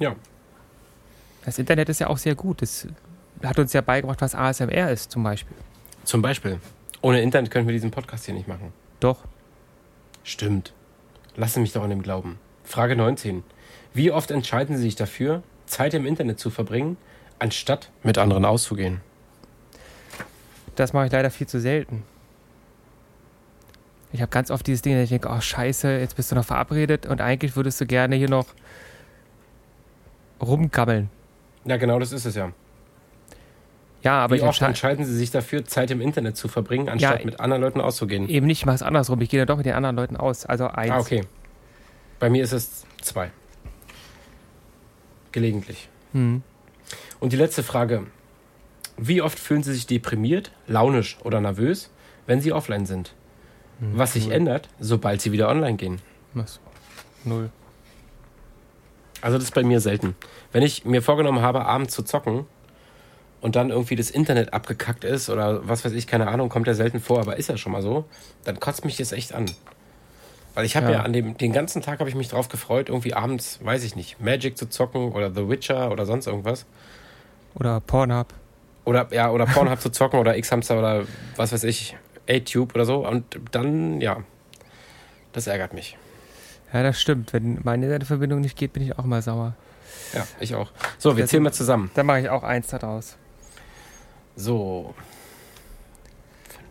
Ja. 0.00 0.16
Das 1.44 1.58
Internet 1.60 1.88
ist 1.88 2.00
ja 2.00 2.08
auch 2.08 2.18
sehr 2.18 2.34
gut. 2.34 2.60
Das 2.62 2.88
hat 3.44 3.58
uns 3.60 3.72
ja 3.72 3.82
beigebracht, 3.82 4.20
was 4.20 4.34
ASMR 4.34 4.90
ist 4.90 5.12
zum 5.12 5.22
Beispiel. 5.22 5.56
Zum 6.02 6.22
Beispiel. 6.22 6.58
Ohne 7.02 7.20
Internet 7.20 7.52
können 7.52 7.68
wir 7.68 7.72
diesen 7.72 7.92
Podcast 7.92 8.24
hier 8.24 8.34
nicht 8.34 8.48
machen. 8.48 8.72
Doch. 8.98 9.20
Stimmt. 10.26 10.72
Lassen 11.36 11.62
mich 11.62 11.72
doch 11.72 11.84
an 11.84 11.90
dem 11.90 12.02
glauben. 12.02 12.40
Frage 12.64 12.96
19. 12.96 13.44
Wie 13.94 14.10
oft 14.10 14.32
entscheiden 14.32 14.76
Sie 14.76 14.82
sich 14.82 14.96
dafür, 14.96 15.44
Zeit 15.66 15.94
im 15.94 16.04
Internet 16.04 16.40
zu 16.40 16.50
verbringen, 16.50 16.96
anstatt 17.38 17.90
mit 18.02 18.18
anderen 18.18 18.44
auszugehen? 18.44 19.00
Das 20.74 20.92
mache 20.92 21.06
ich 21.06 21.12
leider 21.12 21.30
viel 21.30 21.46
zu 21.46 21.60
selten. 21.60 22.02
Ich 24.12 24.20
habe 24.20 24.30
ganz 24.30 24.50
oft 24.50 24.66
dieses 24.66 24.82
Ding, 24.82 24.94
dass 24.94 25.04
ich 25.04 25.10
denke, 25.10 25.28
oh 25.28 25.40
scheiße, 25.40 25.96
jetzt 26.00 26.16
bist 26.16 26.32
du 26.32 26.34
noch 26.34 26.44
verabredet 26.44 27.06
und 27.06 27.20
eigentlich 27.20 27.54
würdest 27.54 27.80
du 27.80 27.86
gerne 27.86 28.16
hier 28.16 28.28
noch 28.28 28.46
rumgammeln. 30.40 31.08
Ja, 31.64 31.76
genau 31.76 32.00
das 32.00 32.10
ist 32.10 32.24
es 32.24 32.34
ja. 32.34 32.50
Ja, 34.06 34.20
aber 34.20 34.36
Wie 34.36 34.40
oft 34.42 34.48
entscheide 34.62 34.68
entscheiden 34.68 35.04
Sie 35.04 35.16
sich 35.16 35.32
dafür, 35.32 35.64
Zeit 35.64 35.90
im 35.90 36.00
Internet 36.00 36.36
zu 36.36 36.46
verbringen, 36.46 36.88
anstatt 36.88 37.18
Ja, 37.18 37.24
mit 37.26 37.40
anderen 37.40 37.60
Leuten 37.60 37.80
auszugehen? 37.80 38.28
eben 38.28 38.46
nicht, 38.46 38.60
ich 38.60 38.66
mache 38.66 38.76
es 38.76 38.82
andersrum. 38.82 39.20
Ich 39.20 39.28
gehe 39.30 39.40
dann 39.40 39.48
doch 39.48 39.56
mit 39.56 39.66
den 39.66 39.74
anderen 39.74 39.96
Leuten 39.96 40.16
aus. 40.16 40.46
Also 40.46 40.68
eins. 40.68 40.92
Ah, 40.92 41.00
okay. 41.00 41.22
Bei 42.20 42.30
mir 42.30 42.44
ist 42.44 42.52
es 42.52 42.86
zwei. 43.02 43.32
Gelegentlich. 45.32 45.88
Hm. 46.12 46.42
Und 47.18 47.32
die 47.32 47.36
letzte 47.36 47.64
Frage. 47.64 48.06
Wie 48.96 49.20
oft 49.20 49.38
fühlen 49.38 49.64
Sie 49.64 49.74
sich 49.74 49.86
deprimiert, 49.86 50.52
launisch 50.68 51.18
oder 51.24 51.40
nervös, 51.40 51.90
wenn 52.26 52.40
Sie 52.40 52.52
offline 52.52 52.86
sind? 52.86 53.12
Was 53.80 54.14
sich 54.14 54.30
ändert, 54.30 54.70
sobald 54.78 55.20
Sie 55.20 55.32
wieder 55.32 55.48
online 55.50 55.76
gehen? 55.76 56.00
Was? 56.32 56.60
Null. 57.24 57.50
Also 59.20 59.36
das 59.36 59.48
ist 59.48 59.54
bei 59.54 59.64
mir 59.64 59.80
selten. 59.80 60.14
Wenn 60.52 60.62
ich 60.62 60.84
mir 60.84 61.02
vorgenommen 61.02 61.42
habe, 61.42 61.66
abends 61.66 61.92
zu 61.92 62.02
zocken 62.04 62.46
und 63.46 63.54
dann 63.54 63.70
irgendwie 63.70 63.94
das 63.94 64.10
Internet 64.10 64.52
abgekackt 64.52 65.04
ist 65.04 65.30
oder 65.30 65.68
was 65.68 65.84
weiß 65.84 65.92
ich, 65.92 66.08
keine 66.08 66.26
Ahnung, 66.26 66.48
kommt 66.48 66.66
ja 66.66 66.74
selten 66.74 66.98
vor, 66.98 67.20
aber 67.20 67.36
ist 67.36 67.48
ja 67.48 67.56
schon 67.56 67.70
mal 67.70 67.80
so, 67.80 68.04
dann 68.42 68.58
kotzt 68.58 68.84
mich 68.84 68.96
das 68.96 69.12
echt 69.12 69.32
an. 69.32 69.46
Weil 70.54 70.64
ich 70.64 70.74
habe 70.74 70.86
ja. 70.86 70.92
Ja. 70.94 71.02
an 71.02 71.12
dem 71.12 71.38
den 71.38 71.52
ganzen 71.52 71.80
Tag 71.80 72.00
habe 72.00 72.10
ich 72.10 72.16
mich 72.16 72.26
drauf 72.26 72.48
gefreut, 72.48 72.88
irgendwie 72.88 73.14
abends, 73.14 73.60
weiß 73.62 73.84
ich 73.84 73.94
nicht, 73.94 74.20
Magic 74.20 74.58
zu 74.58 74.68
zocken 74.68 75.12
oder 75.12 75.32
The 75.32 75.48
Witcher 75.48 75.92
oder 75.92 76.06
sonst 76.06 76.26
irgendwas. 76.26 76.66
Oder 77.54 77.78
Pornhub. 77.78 78.34
Oder 78.84 79.06
ja, 79.12 79.30
oder 79.30 79.46
Pornhub 79.46 79.80
zu 79.80 79.90
zocken 79.90 80.18
oder 80.18 80.36
X-Hamster 80.36 80.76
oder 80.76 81.04
was 81.36 81.52
weiß 81.52 81.62
ich, 81.62 81.96
A-Tube 82.28 82.74
oder 82.74 82.84
so. 82.84 83.06
Und 83.06 83.38
dann, 83.52 84.00
ja, 84.00 84.24
das 85.32 85.46
ärgert 85.46 85.72
mich. 85.72 85.96
Ja, 86.72 86.82
das 86.82 87.00
stimmt. 87.00 87.32
Wenn 87.32 87.60
meine 87.62 87.84
Internetverbindung 87.84 88.40
nicht 88.40 88.58
geht, 88.58 88.72
bin 88.72 88.82
ich 88.82 88.98
auch 88.98 89.04
mal 89.04 89.22
sauer. 89.22 89.54
Ja, 90.12 90.26
ich 90.40 90.56
auch. 90.56 90.72
So, 90.98 91.16
wir 91.16 91.26
zählen 91.26 91.44
mal 91.44 91.52
zusammen. 91.52 91.92
Dann 91.94 92.06
mache 92.06 92.22
ich 92.22 92.28
auch 92.28 92.42
eins 92.42 92.66
daraus. 92.66 93.16
So, 94.36 94.94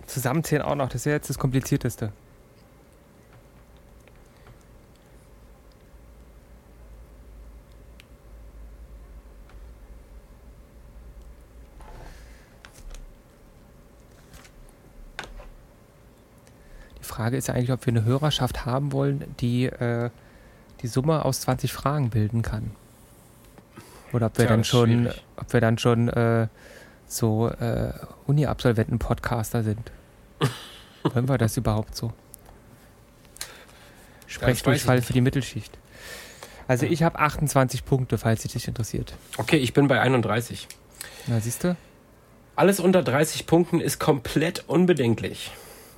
Zusammenzählen 0.05 0.61
auch 0.61 0.75
noch. 0.75 0.87
Das 0.87 0.97
ist 1.01 1.05
ja 1.05 1.13
jetzt 1.13 1.29
das 1.29 1.39
Komplizierteste. 1.39 2.11
Die 16.99 17.03
Frage 17.03 17.37
ist 17.37 17.47
ja 17.47 17.53
eigentlich, 17.55 17.71
ob 17.71 17.85
wir 17.85 17.93
eine 17.93 18.03
Hörerschaft 18.03 18.65
haben 18.65 18.91
wollen, 18.91 19.23
die 19.39 19.65
äh, 19.65 20.09
die 20.81 20.87
Summe 20.87 21.25
aus 21.25 21.41
20 21.41 21.73
Fragen 21.73 22.09
bilden 22.09 22.41
kann. 22.41 22.71
Oder 24.13 24.27
ob 24.27 24.37
wir 24.37 24.45
Tja, 24.45 24.55
dann 24.55 24.63
schon, 24.63 24.89
schwierig. 24.89 25.23
ob 25.37 25.53
wir 25.53 25.61
dann 25.61 25.77
schon 25.77 26.09
äh, 26.09 26.47
so 27.07 27.49
äh, 27.49 27.93
Uni-Absolventen-Podcaster 28.27 29.63
sind. 29.63 29.91
Wollen 31.03 31.29
wir 31.29 31.37
das 31.37 31.57
überhaupt 31.57 31.95
so? 31.95 32.11
Sprechdurchfall 34.27 35.01
für 35.01 35.13
die 35.13 35.21
Mittelschicht. 35.21 35.77
Also 36.67 36.85
ich 36.85 37.03
habe 37.03 37.19
28 37.19 37.85
Punkte, 37.85 38.17
falls 38.17 38.41
dich 38.41 38.53
das 38.53 38.67
interessiert. 38.67 39.13
okay, 39.37 39.57
ich 39.57 39.73
bin 39.73 39.87
bei 39.87 40.01
31. 40.01 40.67
Na, 41.27 41.39
siehst 41.39 41.63
du? 41.63 41.75
Alles 42.55 42.79
unter 42.79 43.03
30 43.03 43.45
Punkten 43.45 43.79
ist 43.79 43.99
komplett 43.99 44.63
unbedenklich. 44.67 45.51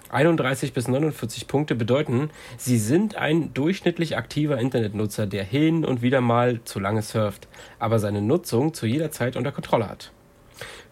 31 0.10 0.74
bis 0.74 0.88
49 0.88 1.48
Punkte 1.48 1.76
bedeuten, 1.76 2.30
Sie 2.58 2.78
sind 2.78 3.16
ein 3.16 3.54
durchschnittlich 3.54 4.18
aktiver 4.18 4.58
Internetnutzer, 4.58 5.28
der 5.28 5.44
hin 5.44 5.86
und 5.86 6.02
wieder 6.02 6.22
mal 6.22 6.62
zu 6.64 6.80
lange 6.80 7.02
surft, 7.02 7.48
aber 7.80 8.00
seine 8.00 8.22
Nutzung 8.22 8.74
zu 8.74 8.86
jeder 8.86 9.12
Zeit 9.12 9.36
unter 9.36 9.52
Kontrolle 9.52 9.90
hat. 9.90 10.12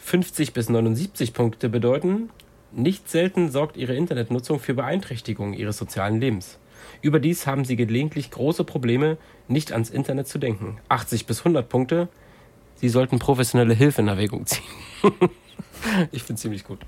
50 0.06 0.53
bis 0.53 0.70
79 0.70 1.34
Punkte 1.34 1.68
bedeuten, 1.68 2.30
nicht 2.72 3.10
selten 3.10 3.49
sorgt 3.49 3.76
Ihre 3.76 3.95
Internetnutzung 3.95 4.60
für 4.60 4.76
Beeinträchtigungen 4.76 5.56
Ihres 5.56 5.78
sozialen 5.78 6.22
Lebens. 6.22 6.60
Überdies 7.01 7.47
haben 7.47 7.66
Sie 7.66 7.76
gelegentlich 7.76 8.30
große 8.30 8.66
Probleme, 8.66 9.18
nicht 9.47 9.72
ans 9.72 9.89
Internet 9.89 10.28
zu 10.28 10.38
denken. 10.38 10.78
80 10.89 11.26
bis 11.26 11.39
100 11.39 11.68
Punkte, 11.68 12.08
Sie 12.76 12.88
sollten 12.88 13.18
professionelle 13.18 13.74
Hilfe 13.74 14.01
in 14.01 14.08
Erwägung 14.08 14.46
ziehen. 14.46 14.63
ich 16.12 16.21
finde 16.21 16.39
ziemlich 16.39 16.66
gut. 16.66 16.82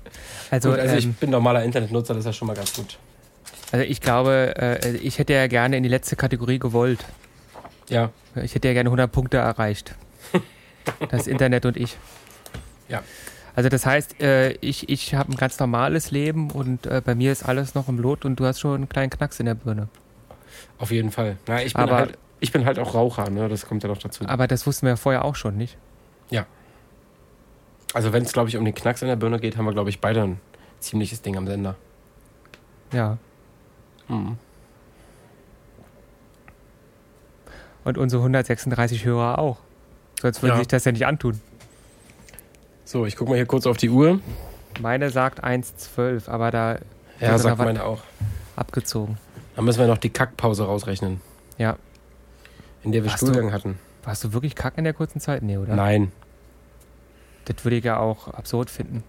Also, 0.52 0.70
gut, 0.70 0.78
also 0.78 0.94
ich 0.94 1.06
ähm, 1.06 1.14
bin 1.14 1.30
normaler 1.30 1.64
Internetnutzer, 1.64 2.14
das 2.14 2.20
ist 2.20 2.26
ja 2.26 2.32
schon 2.32 2.46
mal 2.46 2.54
ganz 2.54 2.72
gut. 2.74 2.98
also 3.72 3.84
ich 3.84 4.00
glaube, 4.00 4.54
äh, 4.56 4.96
ich 4.98 5.18
hätte 5.18 5.32
ja 5.32 5.48
gerne 5.48 5.76
in 5.76 5.82
die 5.82 5.88
letzte 5.88 6.14
Kategorie 6.14 6.60
gewollt. 6.60 7.04
Ja, 7.88 8.12
Ich 8.40 8.54
hätte 8.54 8.68
ja 8.68 8.74
gerne 8.74 8.90
100 8.90 9.10
Punkte 9.10 9.38
erreicht. 9.38 9.96
Das 11.10 11.26
Internet 11.26 11.66
und 11.66 11.76
ich. 11.76 11.98
Ja. 12.88 13.02
Also 13.54 13.68
das 13.68 13.84
heißt, 13.86 14.20
äh, 14.22 14.52
ich, 14.60 14.88
ich 14.88 15.14
habe 15.14 15.32
ein 15.32 15.36
ganz 15.36 15.58
normales 15.58 16.10
Leben 16.10 16.50
und 16.50 16.86
äh, 16.86 17.02
bei 17.04 17.14
mir 17.14 17.32
ist 17.32 17.44
alles 17.44 17.74
noch 17.74 17.88
im 17.88 17.98
Lot 17.98 18.24
und 18.24 18.38
du 18.38 18.44
hast 18.46 18.60
schon 18.60 18.74
einen 18.76 18.88
kleinen 18.88 19.10
Knacks 19.10 19.40
in 19.40 19.46
der 19.46 19.54
Birne. 19.54 19.88
auf 20.78 20.90
jeden 20.92 21.10
Fall. 21.10 21.36
Ja, 21.48 21.58
ich, 21.60 21.74
bin 21.74 21.82
Aber- 21.84 21.96
halt, 21.96 22.18
ich 22.40 22.52
bin 22.52 22.64
halt 22.64 22.78
auch 22.78 22.94
Raucher, 22.94 23.30
ne? 23.30 23.48
das 23.48 23.66
kommt 23.66 23.82
ja 23.82 23.88
noch 23.88 23.98
dazu. 23.98 24.24
Aber 24.28 24.46
das 24.46 24.66
wussten 24.66 24.86
wir 24.86 24.90
ja 24.90 24.96
vorher 24.96 25.24
auch 25.24 25.34
schon, 25.34 25.56
nicht? 25.56 25.76
Also 27.94 28.12
wenn 28.12 28.22
es, 28.22 28.34
glaube 28.34 28.50
ich, 28.50 28.56
um 28.58 28.66
den 28.66 28.74
Knacks 28.74 29.00
in 29.00 29.08
der 29.08 29.16
Birne 29.16 29.40
geht, 29.40 29.56
haben 29.56 29.64
wir, 29.64 29.72
glaube 29.72 29.88
ich, 29.88 29.98
beide 29.98 30.22
ein 30.22 30.40
ziemliches 30.78 31.22
Ding 31.22 31.38
am 31.38 31.46
Sender. 31.46 31.74
Ja. 32.92 33.16
Hm. 34.08 34.36
Und 37.84 37.96
unsere 37.96 38.20
136 38.22 39.06
Hörer 39.06 39.38
auch. 39.38 39.56
Sonst 40.20 40.42
würden 40.42 40.52
Ja. 40.52 40.58
sich 40.58 40.68
das 40.68 40.84
ja 40.84 40.92
nicht 40.92 41.06
antun. 41.06 41.40
So, 42.88 43.04
ich 43.04 43.16
gucke 43.16 43.28
mal 43.32 43.36
hier 43.36 43.44
kurz 43.44 43.66
auf 43.66 43.76
die 43.76 43.90
Uhr. 43.90 44.18
Meine 44.80 45.10
sagt 45.10 45.44
1,12, 45.44 46.26
aber 46.26 46.50
da 46.50 46.78
Ja, 47.20 47.36
sagt 47.36 47.58
meine 47.58 47.84
auch. 47.84 48.00
abgezogen. 48.56 49.18
Dann 49.56 49.66
müssen 49.66 49.80
wir 49.80 49.86
noch 49.88 49.98
die 49.98 50.08
Kackpause 50.08 50.64
rausrechnen, 50.64 51.20
Ja. 51.58 51.76
in 52.82 52.92
der 52.92 53.04
wir 53.04 53.10
Warst 53.10 53.20
du- 53.20 53.26
Stuhlgang 53.26 53.52
hatten. 53.52 53.78
Warst 54.04 54.24
du 54.24 54.32
wirklich 54.32 54.54
kack 54.54 54.78
in 54.78 54.84
der 54.84 54.94
kurzen 54.94 55.20
Zeit? 55.20 55.42
Nee, 55.42 55.58
oder? 55.58 55.76
Nein. 55.76 56.12
Das 57.44 57.62
würde 57.62 57.76
ich 57.76 57.84
ja 57.84 57.98
auch 57.98 58.28
absurd 58.28 58.70
finden. 58.70 59.04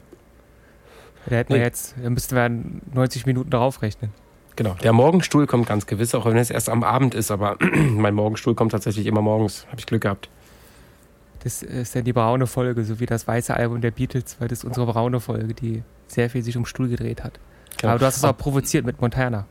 Da 1.28 1.38
hätten 1.38 1.54
wir 1.54 1.60
Nee. 1.60 1.64
jetzt, 1.64 1.96
da 2.04 2.10
müssten 2.10 2.36
wir 2.36 2.50
90 2.94 3.26
Minuten 3.26 3.50
drauf 3.50 3.82
rechnen. 3.82 4.12
Genau. 4.58 4.74
Der 4.84 4.92
Morgenstuhl 4.92 5.48
kommt 5.48 5.68
ganz 5.68 5.86
gewiss, 5.86 6.14
auch 6.16 6.26
wenn 6.26 6.36
es 6.36 6.50
erst 6.50 6.68
am 6.68 6.84
Abend 6.84 7.16
ist, 7.16 7.32
aber 7.32 7.56
mein 7.62 8.14
Morgenstuhl 8.14 8.56
kommt 8.56 8.74
tatsächlich 8.74 9.06
immer 9.08 9.22
morgens. 9.22 9.66
Habe 9.68 9.80
ich 9.80 9.86
Glück 9.86 10.02
gehabt. 10.02 10.28
Das 11.44 11.64
ist 11.64 11.95
dann 11.95 12.03
die 12.03 12.14
braune 12.14 12.48
Folge, 12.48 12.84
so 12.84 12.99
wie 12.99 13.06
das 13.06 13.28
weiße 13.28 13.53
Album 13.53 13.82
der 13.82 13.91
Beatles, 13.91 14.36
weil 14.40 14.48
das 14.49 14.60
ist 14.60 14.66
unsere 14.66 14.86
braune 14.88 15.20
Folge, 15.20 15.53
die 15.53 15.84
sehr 16.07 16.30
viel 16.30 16.44
sich 16.44 16.57
um 16.57 16.66
Stuhl 16.66 16.90
gedreht 16.90 17.24
hat. 17.24 17.40
Genau. 17.78 17.91
Aber 17.94 17.99
du 17.99 18.06
hast 18.06 18.18
es 18.18 18.24
auch 18.26 18.38
provoziert 18.38 18.86
mit 18.86 18.99
Montana. 18.99 19.45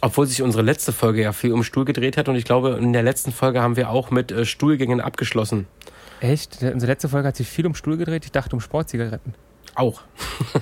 Obwohl 0.00 0.26
sich 0.26 0.42
unsere 0.42 0.62
letzte 0.62 0.92
Folge 0.92 1.22
ja 1.22 1.32
viel 1.32 1.52
um 1.52 1.64
Stuhl 1.64 1.84
gedreht 1.84 2.16
hat 2.16 2.28
und 2.28 2.36
ich 2.36 2.44
glaube, 2.44 2.78
in 2.80 2.92
der 2.92 3.02
letzten 3.02 3.32
Folge 3.32 3.60
haben 3.60 3.76
wir 3.76 3.90
auch 3.90 4.10
mit 4.10 4.30
äh, 4.32 4.44
Stuhlgängen 4.44 5.00
abgeschlossen. 5.00 5.66
Echt? 6.20 6.62
Unsere 6.62 6.92
letzte 6.92 7.08
Folge 7.08 7.26
hat 7.28 7.36
sich 7.36 7.48
viel 7.48 7.66
um 7.66 7.74
Stuhl 7.74 7.96
gedreht. 7.96 8.24
Ich 8.24 8.32
dachte 8.32 8.54
um 8.54 8.60
Sportzigaretten. 8.60 9.34
Auch. 9.74 10.02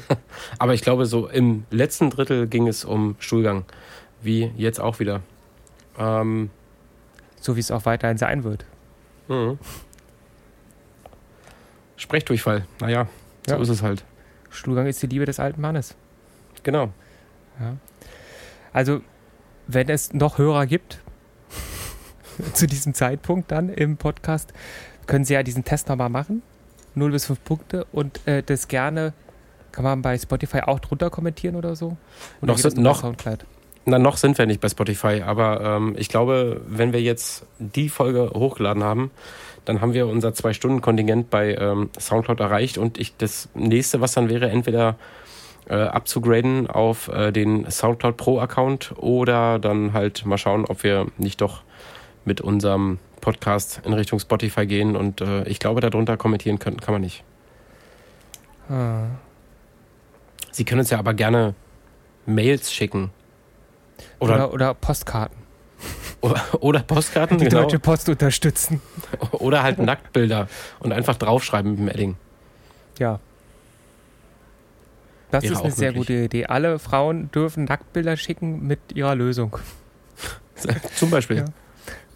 Aber 0.59 0.73
ich 0.73 0.83
glaube, 0.83 1.05
so 1.05 1.29
im 1.29 1.65
letzten 1.71 2.11
Drittel 2.11 2.47
ging 2.47 2.67
es 2.69 2.85
um 2.85 3.17
Stuhlgang. 3.19 3.65
Wie 4.23 4.51
jetzt 4.57 4.81
auch 4.81 5.01
wieder. 5.01 5.21
Ähm, 5.99 6.51
So 7.41 7.57
wie 7.57 7.61
es 7.61 7.71
auch 7.71 7.85
weiterhin 7.85 8.17
sein 8.19 8.45
wird. 8.45 8.65
mhm. 9.29 9.59
Sprechdurchfall. 12.01 12.65
Naja, 12.81 13.07
so 13.47 13.55
Ja. 13.57 13.61
ist 13.61 13.69
es 13.69 13.83
halt. 13.83 14.05
Stuhlgang 14.49 14.87
ist 14.87 15.03
die 15.03 15.07
Liebe 15.07 15.27
des 15.27 15.39
alten 15.39 15.61
Mannes. 15.61 15.95
Genau. 16.63 16.91
Also, 18.73 19.01
wenn 19.67 19.89
es 19.89 20.13
noch 20.13 20.39
Hörer 20.39 20.67
gibt, 20.67 21.01
zu 22.55 22.67
diesem 22.67 22.95
Zeitpunkt 22.95 23.51
dann 23.53 23.69
im 23.69 23.97
Podcast, 23.97 24.53
können 25.07 25.25
Sie 25.25 25.35
ja 25.35 25.43
diesen 25.43 25.65
Test 25.65 25.89
nochmal 25.89 26.09
machen. 26.09 26.43
0 26.95 27.13
bis 27.13 27.27
5 27.27 27.45
Punkte 27.45 27.85
und 27.93 28.27
äh, 28.27 28.43
das 28.43 28.67
gerne 28.67 29.13
kann 29.73 29.85
man 29.85 30.03
bei 30.03 30.19
Spotify 30.19 30.61
auch 30.63 30.81
drunter 30.81 31.11
kommentieren 31.11 31.55
oder 31.55 31.77
so. 31.77 31.97
Oder 32.43 32.55
Noch 32.55 32.63
bei 32.63 32.81
noch- 32.81 33.01
Soundcloud? 33.01 33.45
Na, 33.91 33.99
noch 33.99 34.19
sind 34.19 34.39
wir 34.39 34.47
nicht 34.47 34.61
bei 34.61 34.69
Spotify, 34.69 35.23
aber 35.27 35.61
ähm, 35.63 35.97
ich 35.99 36.09
glaube, 36.09 36.61
wenn 36.69 36.93
wir 36.93 37.03
jetzt 37.03 37.45
die 37.59 37.89
Folge 37.89 38.31
hochgeladen 38.33 38.85
haben, 38.85 39.11
dann 39.65 39.81
haben 39.81 39.95
wir 39.95 40.07
unser 40.07 40.33
Zwei-Stunden-Kontingent 40.33 41.29
bei 41.29 41.57
ähm, 41.57 41.91
Soundcloud 41.99 42.39
erreicht 42.39 42.79
und 42.79 42.99
ich, 42.99 43.17
das 43.17 43.49
nächste, 43.55 44.01
was 44.01 44.13
dann 44.13 44.29
wäre, 44.29 44.49
entweder 44.49 44.95
äh, 45.69 45.75
abzugraden 45.75 46.69
auf 46.69 47.09
äh, 47.09 47.33
den 47.33 47.69
Soundcloud 47.69 48.17
Pro-Account 48.17 48.95
oder 48.97 49.59
dann 49.59 49.93
halt 49.93 50.25
mal 50.25 50.39
schauen, 50.39 50.67
ob 50.67 50.85
wir 50.85 51.09
nicht 51.19 51.41
doch 51.41 51.63
mit 52.25 52.41
unserem 52.41 53.01
Podcast 53.21 53.83
in 53.85 53.93
Richtung 53.93 54.21
Spotify 54.21 54.67
gehen 54.67 54.95
und 54.95 55.21
äh, 55.21 55.43
ich 55.49 55.59
glaube, 55.59 55.81
darunter 55.81 56.17
kommentieren 56.17 56.61
können 56.61 56.81
kann 56.81 56.95
man 56.95 57.03
nicht. 57.03 57.25
Ah. 58.69 59.07
Sie 60.53 60.65
können 60.65 60.79
uns 60.79 60.91
ja 60.91 60.99
aber 61.01 61.13
gerne 61.13 61.57
Mails 62.25 62.73
schicken. 62.73 63.11
Oder, 64.19 64.35
Oder, 64.35 64.53
oder 64.53 64.75
Postkarten. 64.75 65.37
oder, 66.21 66.43
oder 66.61 66.81
Postkarten, 66.81 67.39
Die 67.39 67.45
genau. 67.47 67.63
Deutsche 67.63 67.79
Post 67.79 68.09
unterstützen. 68.11 68.83
Oder 69.33 69.63
halt 69.63 69.79
Nacktbilder 69.79 70.47
und 70.81 70.93
einfach 70.93 71.17
draufschreiben 71.17 71.71
mit 71.71 71.79
dem 71.81 71.89
Edding. 71.89 72.17
Ja. 72.99 73.19
Das 75.31 75.45
Wäre 75.45 75.55
ist 75.55 75.61
eine 75.63 75.71
sehr 75.71 75.93
möglich. 75.93 76.09
gute 76.09 76.25
Idee. 76.25 76.47
Alle 76.47 76.79
Frauen 76.79 77.31
dürfen 77.31 77.65
Nacktbilder 77.65 78.19
schicken 78.19 78.67
mit 78.67 78.81
ihrer 78.95 79.15
Lösung. 79.15 79.57
Zum 80.97 81.09
Beispiel. 81.09 81.39
Ja. 81.39 81.45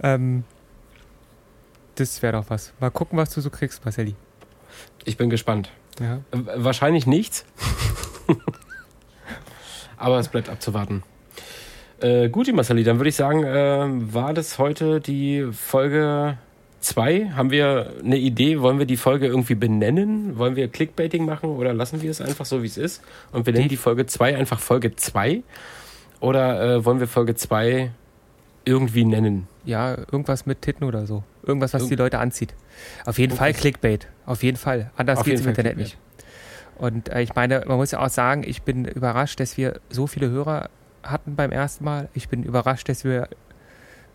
Ähm, 0.02 0.44
das 1.94 2.20
wäre 2.20 2.34
doch 2.34 2.50
was. 2.50 2.74
Mal 2.80 2.90
gucken, 2.90 3.16
was 3.18 3.30
du 3.30 3.40
so 3.40 3.48
kriegst, 3.48 3.84
Marcelli. 3.84 4.14
Ich 5.04 5.16
bin 5.16 5.30
gespannt. 5.30 5.70
Ja. 6.00 6.20
Wahrscheinlich 6.32 7.06
nichts. 7.06 7.44
Aber 9.96 10.18
es 10.18 10.28
bleibt 10.28 10.48
abzuwarten. 10.48 11.02
Äh, 12.00 12.28
gut, 12.28 12.52
Marceli, 12.52 12.84
dann 12.84 12.98
würde 12.98 13.08
ich 13.08 13.16
sagen, 13.16 13.44
äh, 13.44 14.12
war 14.12 14.34
das 14.34 14.58
heute 14.58 15.00
die 15.00 15.46
Folge 15.52 16.36
2? 16.80 17.30
Haben 17.30 17.50
wir 17.50 17.92
eine 18.04 18.18
Idee? 18.18 18.60
Wollen 18.60 18.78
wir 18.78 18.86
die 18.86 18.96
Folge 18.96 19.26
irgendwie 19.26 19.54
benennen? 19.54 20.36
Wollen 20.36 20.56
wir 20.56 20.68
Clickbaiting 20.68 21.24
machen 21.24 21.50
oder 21.50 21.72
lassen 21.72 22.02
wir 22.02 22.10
es 22.10 22.20
einfach 22.20 22.44
so, 22.44 22.62
wie 22.62 22.66
es 22.66 22.76
ist? 22.76 23.02
Und 23.32 23.46
wir 23.46 23.52
nennen 23.52 23.68
die 23.68 23.76
Folge 23.76 24.06
2 24.06 24.36
einfach 24.36 24.58
Folge 24.60 24.94
2? 24.96 25.42
Oder 26.20 26.62
äh, 26.76 26.84
wollen 26.84 27.00
wir 27.00 27.08
Folge 27.08 27.34
2 27.34 27.90
irgendwie 28.64 29.04
nennen? 29.04 29.46
ja, 29.66 29.96
irgendwas 29.96 30.44
mit 30.44 30.60
Titten 30.60 30.84
oder 30.84 31.06
so. 31.06 31.22
Irgendwas, 31.46 31.72
was 31.72 31.82
Irgend- 31.82 31.92
die 31.92 31.96
Leute 32.02 32.18
anzieht. 32.18 32.54
Auf 33.06 33.18
jeden 33.18 33.34
Fall 33.34 33.54
Clickbait. 33.54 34.08
Auf 34.26 34.42
jeden 34.42 34.58
Fall. 34.58 34.90
Anders 34.96 35.24
geht 35.24 35.34
es 35.36 35.40
im 35.40 35.48
Internet 35.48 35.78
nicht. 35.78 35.96
Und 36.76 37.08
äh, 37.08 37.22
ich 37.22 37.34
meine, 37.34 37.64
man 37.66 37.78
muss 37.78 37.92
ja 37.92 38.00
auch 38.04 38.10
sagen, 38.10 38.42
ich 38.46 38.60
bin 38.62 38.84
überrascht, 38.84 39.40
dass 39.40 39.56
wir 39.56 39.80
so 39.88 40.06
viele 40.06 40.28
Hörer 40.28 40.68
hatten 41.04 41.36
beim 41.36 41.52
ersten 41.52 41.84
Mal. 41.84 42.08
Ich 42.14 42.28
bin 42.28 42.42
überrascht, 42.42 42.88
dass 42.88 43.04
wir, 43.04 43.28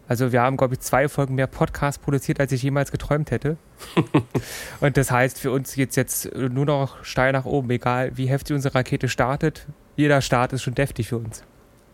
also 0.08 0.32
wir 0.32 0.42
haben, 0.42 0.58
glaube 0.58 0.74
ich, 0.74 0.80
zwei 0.82 1.08
Folgen 1.08 1.36
mehr 1.36 1.48
Podcast 1.48 2.02
produziert, 2.02 2.40
als 2.40 2.52
ich 2.52 2.64
jemals 2.64 2.92
geträumt 2.92 3.32
hätte. 3.32 3.58
Und 4.80 4.98
das 4.98 5.12
heißt, 5.12 5.40
für 5.40 5.52
uns 5.52 5.76
geht 5.76 5.92
es 5.92 5.96
jetzt 5.96 6.36
nur 6.36 6.66
noch 6.66 7.04
steil 7.04 7.32
nach 7.32 7.46
oben, 7.46 7.70
egal 7.72 8.12
wie 8.16 8.28
heftig 8.28 8.56
unsere 8.56 8.76
Rakete 8.76 9.08
startet. 9.08 9.66
Jeder 9.96 10.22
Start 10.22 10.54
ist 10.54 10.64
schon 10.64 10.76
deftig 10.76 11.10
für 11.10 11.18
uns. 11.18 11.44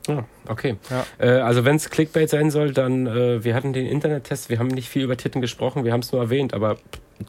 Ja, 0.08 0.26
okay. 0.48 0.78
Ja. 0.90 1.06
Äh, 1.18 1.40
also 1.40 1.66
wenn 1.66 1.78
es 1.78 1.90
Clickbait 1.90 2.30
sein 2.30 2.52
soll, 2.52 2.72
dann 2.72 3.08
äh, 3.08 3.44
wir 3.44 3.56
hatten 3.56 3.74
den 3.74 3.88
Internettest, 3.88 4.50
wir 4.50 4.60
haben 4.60 4.68
nicht 4.68 4.90
viel 4.90 5.04
über 5.04 5.18
Titten 5.18 5.42
gesprochen, 5.42 5.84
wir 5.84 5.94
haben 5.94 6.02
es 6.02 6.12
nur 6.12 6.22
erwähnt, 6.22 6.54
aber 6.54 6.78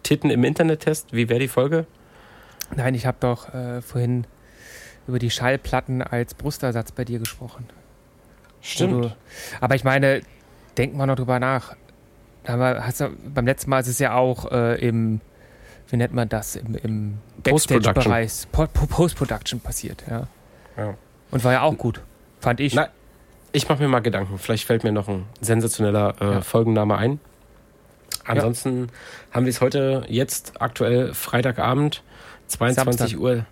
Titten 0.02 0.30
im 0.30 0.44
Internettest, 0.44 1.12
wie 1.12 1.28
wäre 1.28 1.40
die 1.40 1.48
Folge? 1.48 1.86
Nein, 2.74 2.94
ich 2.94 3.06
habe 3.06 3.16
doch 3.20 3.54
äh, 3.54 3.80
vorhin 3.80 4.26
über 5.06 5.18
die 5.18 5.30
Schallplatten 5.30 6.02
als 6.02 6.34
Brustersatz 6.34 6.92
bei 6.92 7.04
dir 7.04 7.18
gesprochen. 7.18 7.66
Wo 8.78 8.86
Du, 8.86 9.12
aber 9.60 9.74
ich 9.76 9.84
meine, 9.84 10.22
denk 10.76 10.94
mal 10.96 11.06
noch 11.06 11.16
drüber 11.16 11.38
nach. 11.38 11.76
Aber 12.46 12.84
hast 12.86 13.00
du, 13.00 13.10
beim 13.32 13.46
letzten 13.46 13.70
Mal 13.70 13.80
ist 13.80 13.88
es 13.88 13.98
ja 13.98 14.14
auch 14.14 14.50
äh, 14.50 14.74
im, 14.86 15.20
wie 15.88 15.96
nennt 15.96 16.14
man 16.14 16.28
das, 16.28 16.56
im, 16.56 16.74
im 16.76 17.18
Post-Production. 17.42 17.94
Backstage-Bereich, 17.94 18.32
Po- 18.52 18.66
Po- 18.72 18.86
Post-Production 18.86 19.60
passiert, 19.60 20.04
ja. 20.08 20.26
Ja. 20.76 20.94
Und 21.30 21.42
war 21.44 21.52
ja 21.52 21.62
auch 21.62 21.76
gut, 21.76 22.00
fand 22.40 22.60
ich. 22.60 22.74
Na, 22.74 22.88
ich 23.52 23.68
mache 23.68 23.82
mir 23.82 23.88
mal 23.88 24.00
Gedanken. 24.00 24.38
Vielleicht 24.38 24.64
fällt 24.64 24.84
mir 24.84 24.92
noch 24.92 25.08
ein 25.08 25.26
sensationeller 25.40 26.14
äh, 26.20 26.24
Ja. 26.34 26.40
Folgenname 26.40 26.96
ein. 26.98 27.20
Ansonsten 28.24 28.88
haben 29.32 29.44
wir 29.46 29.50
es 29.50 29.60
heute 29.60 30.04
jetzt 30.08 30.60
aktuell 30.60 31.14
Freitagabend, 31.14 32.02
22 32.48 32.98
Samstag. 32.98 33.20
Uhr. 33.20 33.46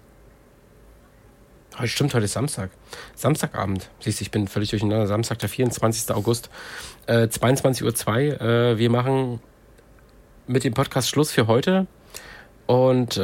Heute 1.76 1.88
stimmt, 1.88 2.14
heute 2.14 2.24
ist 2.26 2.32
Samstag. 2.32 2.70
Samstagabend. 3.16 3.90
Siehst 4.00 4.20
du, 4.20 4.22
ich 4.22 4.30
bin 4.30 4.46
völlig 4.46 4.70
durcheinander. 4.70 5.06
Samstag, 5.06 5.38
der 5.40 5.48
24. 5.48 6.14
August, 6.14 6.48
äh, 7.06 7.26
22.02 7.26 8.32
Uhr. 8.34 8.40
Äh, 8.40 8.78
wir 8.78 8.90
machen 8.90 9.40
mit 10.46 10.62
dem 10.64 10.72
Podcast 10.74 11.08
Schluss 11.08 11.32
für 11.32 11.46
heute. 11.48 11.86
Und 12.66 13.16
äh, 13.16 13.22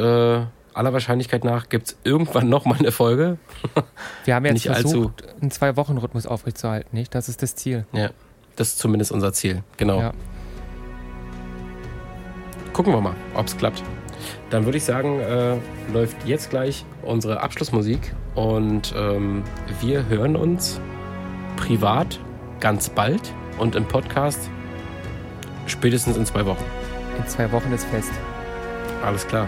aller 0.73 0.93
Wahrscheinlichkeit 0.93 1.43
nach 1.45 1.69
gibt 1.69 1.87
es 1.87 1.97
irgendwann 2.03 2.49
nochmal 2.49 2.77
eine 2.79 2.91
Folge. 2.91 3.37
Wir 4.25 4.35
haben 4.35 4.45
jetzt 4.45 4.53
nicht 4.53 4.69
allzu- 4.69 4.81
versucht, 4.81 5.23
einen 5.41 5.49
Zwei-Wochen-Rhythmus 5.51 6.25
aufrechtzuerhalten, 6.27 6.95
nicht? 6.95 7.13
Das 7.15 7.27
ist 7.27 7.41
das 7.41 7.55
Ziel. 7.55 7.85
Ja, 7.91 8.11
das 8.55 8.69
ist 8.69 8.79
zumindest 8.79 9.11
unser 9.11 9.33
Ziel. 9.33 9.63
Genau. 9.77 9.99
Ja. 9.99 10.13
Gucken 12.73 12.93
wir 12.93 13.01
mal, 13.01 13.15
ob 13.33 13.47
es 13.47 13.57
klappt. 13.57 13.81
Dann 14.51 14.65
würde 14.65 14.77
ich 14.77 14.83
sagen, 14.83 15.19
äh, 15.19 15.57
läuft 15.91 16.15
jetzt 16.25 16.49
gleich 16.51 16.85
unsere 17.01 17.41
Abschlussmusik 17.41 18.13
und 18.35 18.93
ähm, 18.95 19.43
wir 19.81 20.05
hören 20.07 20.35
uns 20.35 20.79
privat 21.57 22.19
ganz 22.59 22.89
bald 22.89 23.21
und 23.57 23.75
im 23.75 23.85
Podcast 23.85 24.49
spätestens 25.67 26.17
in 26.17 26.25
zwei 26.25 26.45
Wochen. 26.45 26.63
In 27.17 27.27
zwei 27.27 27.51
Wochen 27.51 27.71
ist 27.73 27.85
fest. 27.85 28.11
Alles 29.05 29.27
klar. 29.27 29.47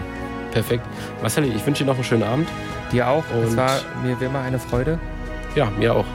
Perfekt. 0.52 0.84
Marcel, 1.20 1.44
ich 1.44 1.66
wünsche 1.66 1.84
dir 1.84 1.90
noch 1.90 1.96
einen 1.96 2.04
schönen 2.04 2.22
Abend. 2.22 2.48
Dir 2.92 3.08
auch. 3.08 3.24
Es 3.42 3.50
Und- 3.50 3.56
war 3.56 3.80
mir 4.04 4.18
wie 4.20 4.24
immer 4.26 4.40
eine 4.40 4.58
Freude. 4.58 4.98
Ja, 5.54 5.70
mir 5.70 5.94
auch. 5.94 6.06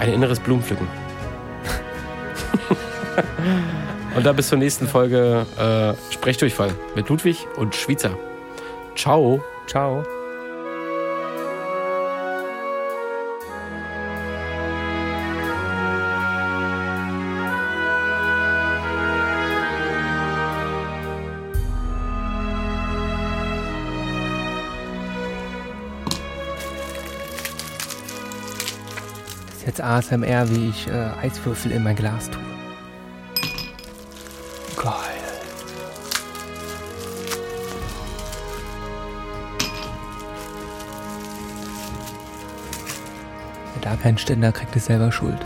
Ein 0.00 0.12
inneres 0.12 0.40
Blumenpflücken. 0.40 0.86
und 4.16 4.26
dann 4.26 4.36
bis 4.36 4.48
zur 4.48 4.58
nächsten 4.58 4.86
Folge 4.88 5.46
äh, 5.58 6.12
Sprechdurchfall 6.12 6.72
mit 6.94 7.08
Ludwig 7.08 7.46
und 7.56 7.74
Schweizer. 7.74 8.10
Ciao. 8.96 9.42
Ciao. 9.66 10.04
Jetzt 29.74 29.80
ASMR, 29.80 30.48
wie 30.50 30.68
ich 30.68 30.86
äh, 30.86 31.10
Eiswürfel 31.20 31.72
in 31.72 31.82
mein 31.82 31.96
Glas 31.96 32.30
tue. 32.30 32.40
Geil. 34.76 34.92
da 43.80 43.96
keinen 43.96 44.16
Ständer 44.16 44.50
kriegt, 44.50 44.74
ist 44.76 44.86
selber 44.86 45.12
schuld. 45.12 45.38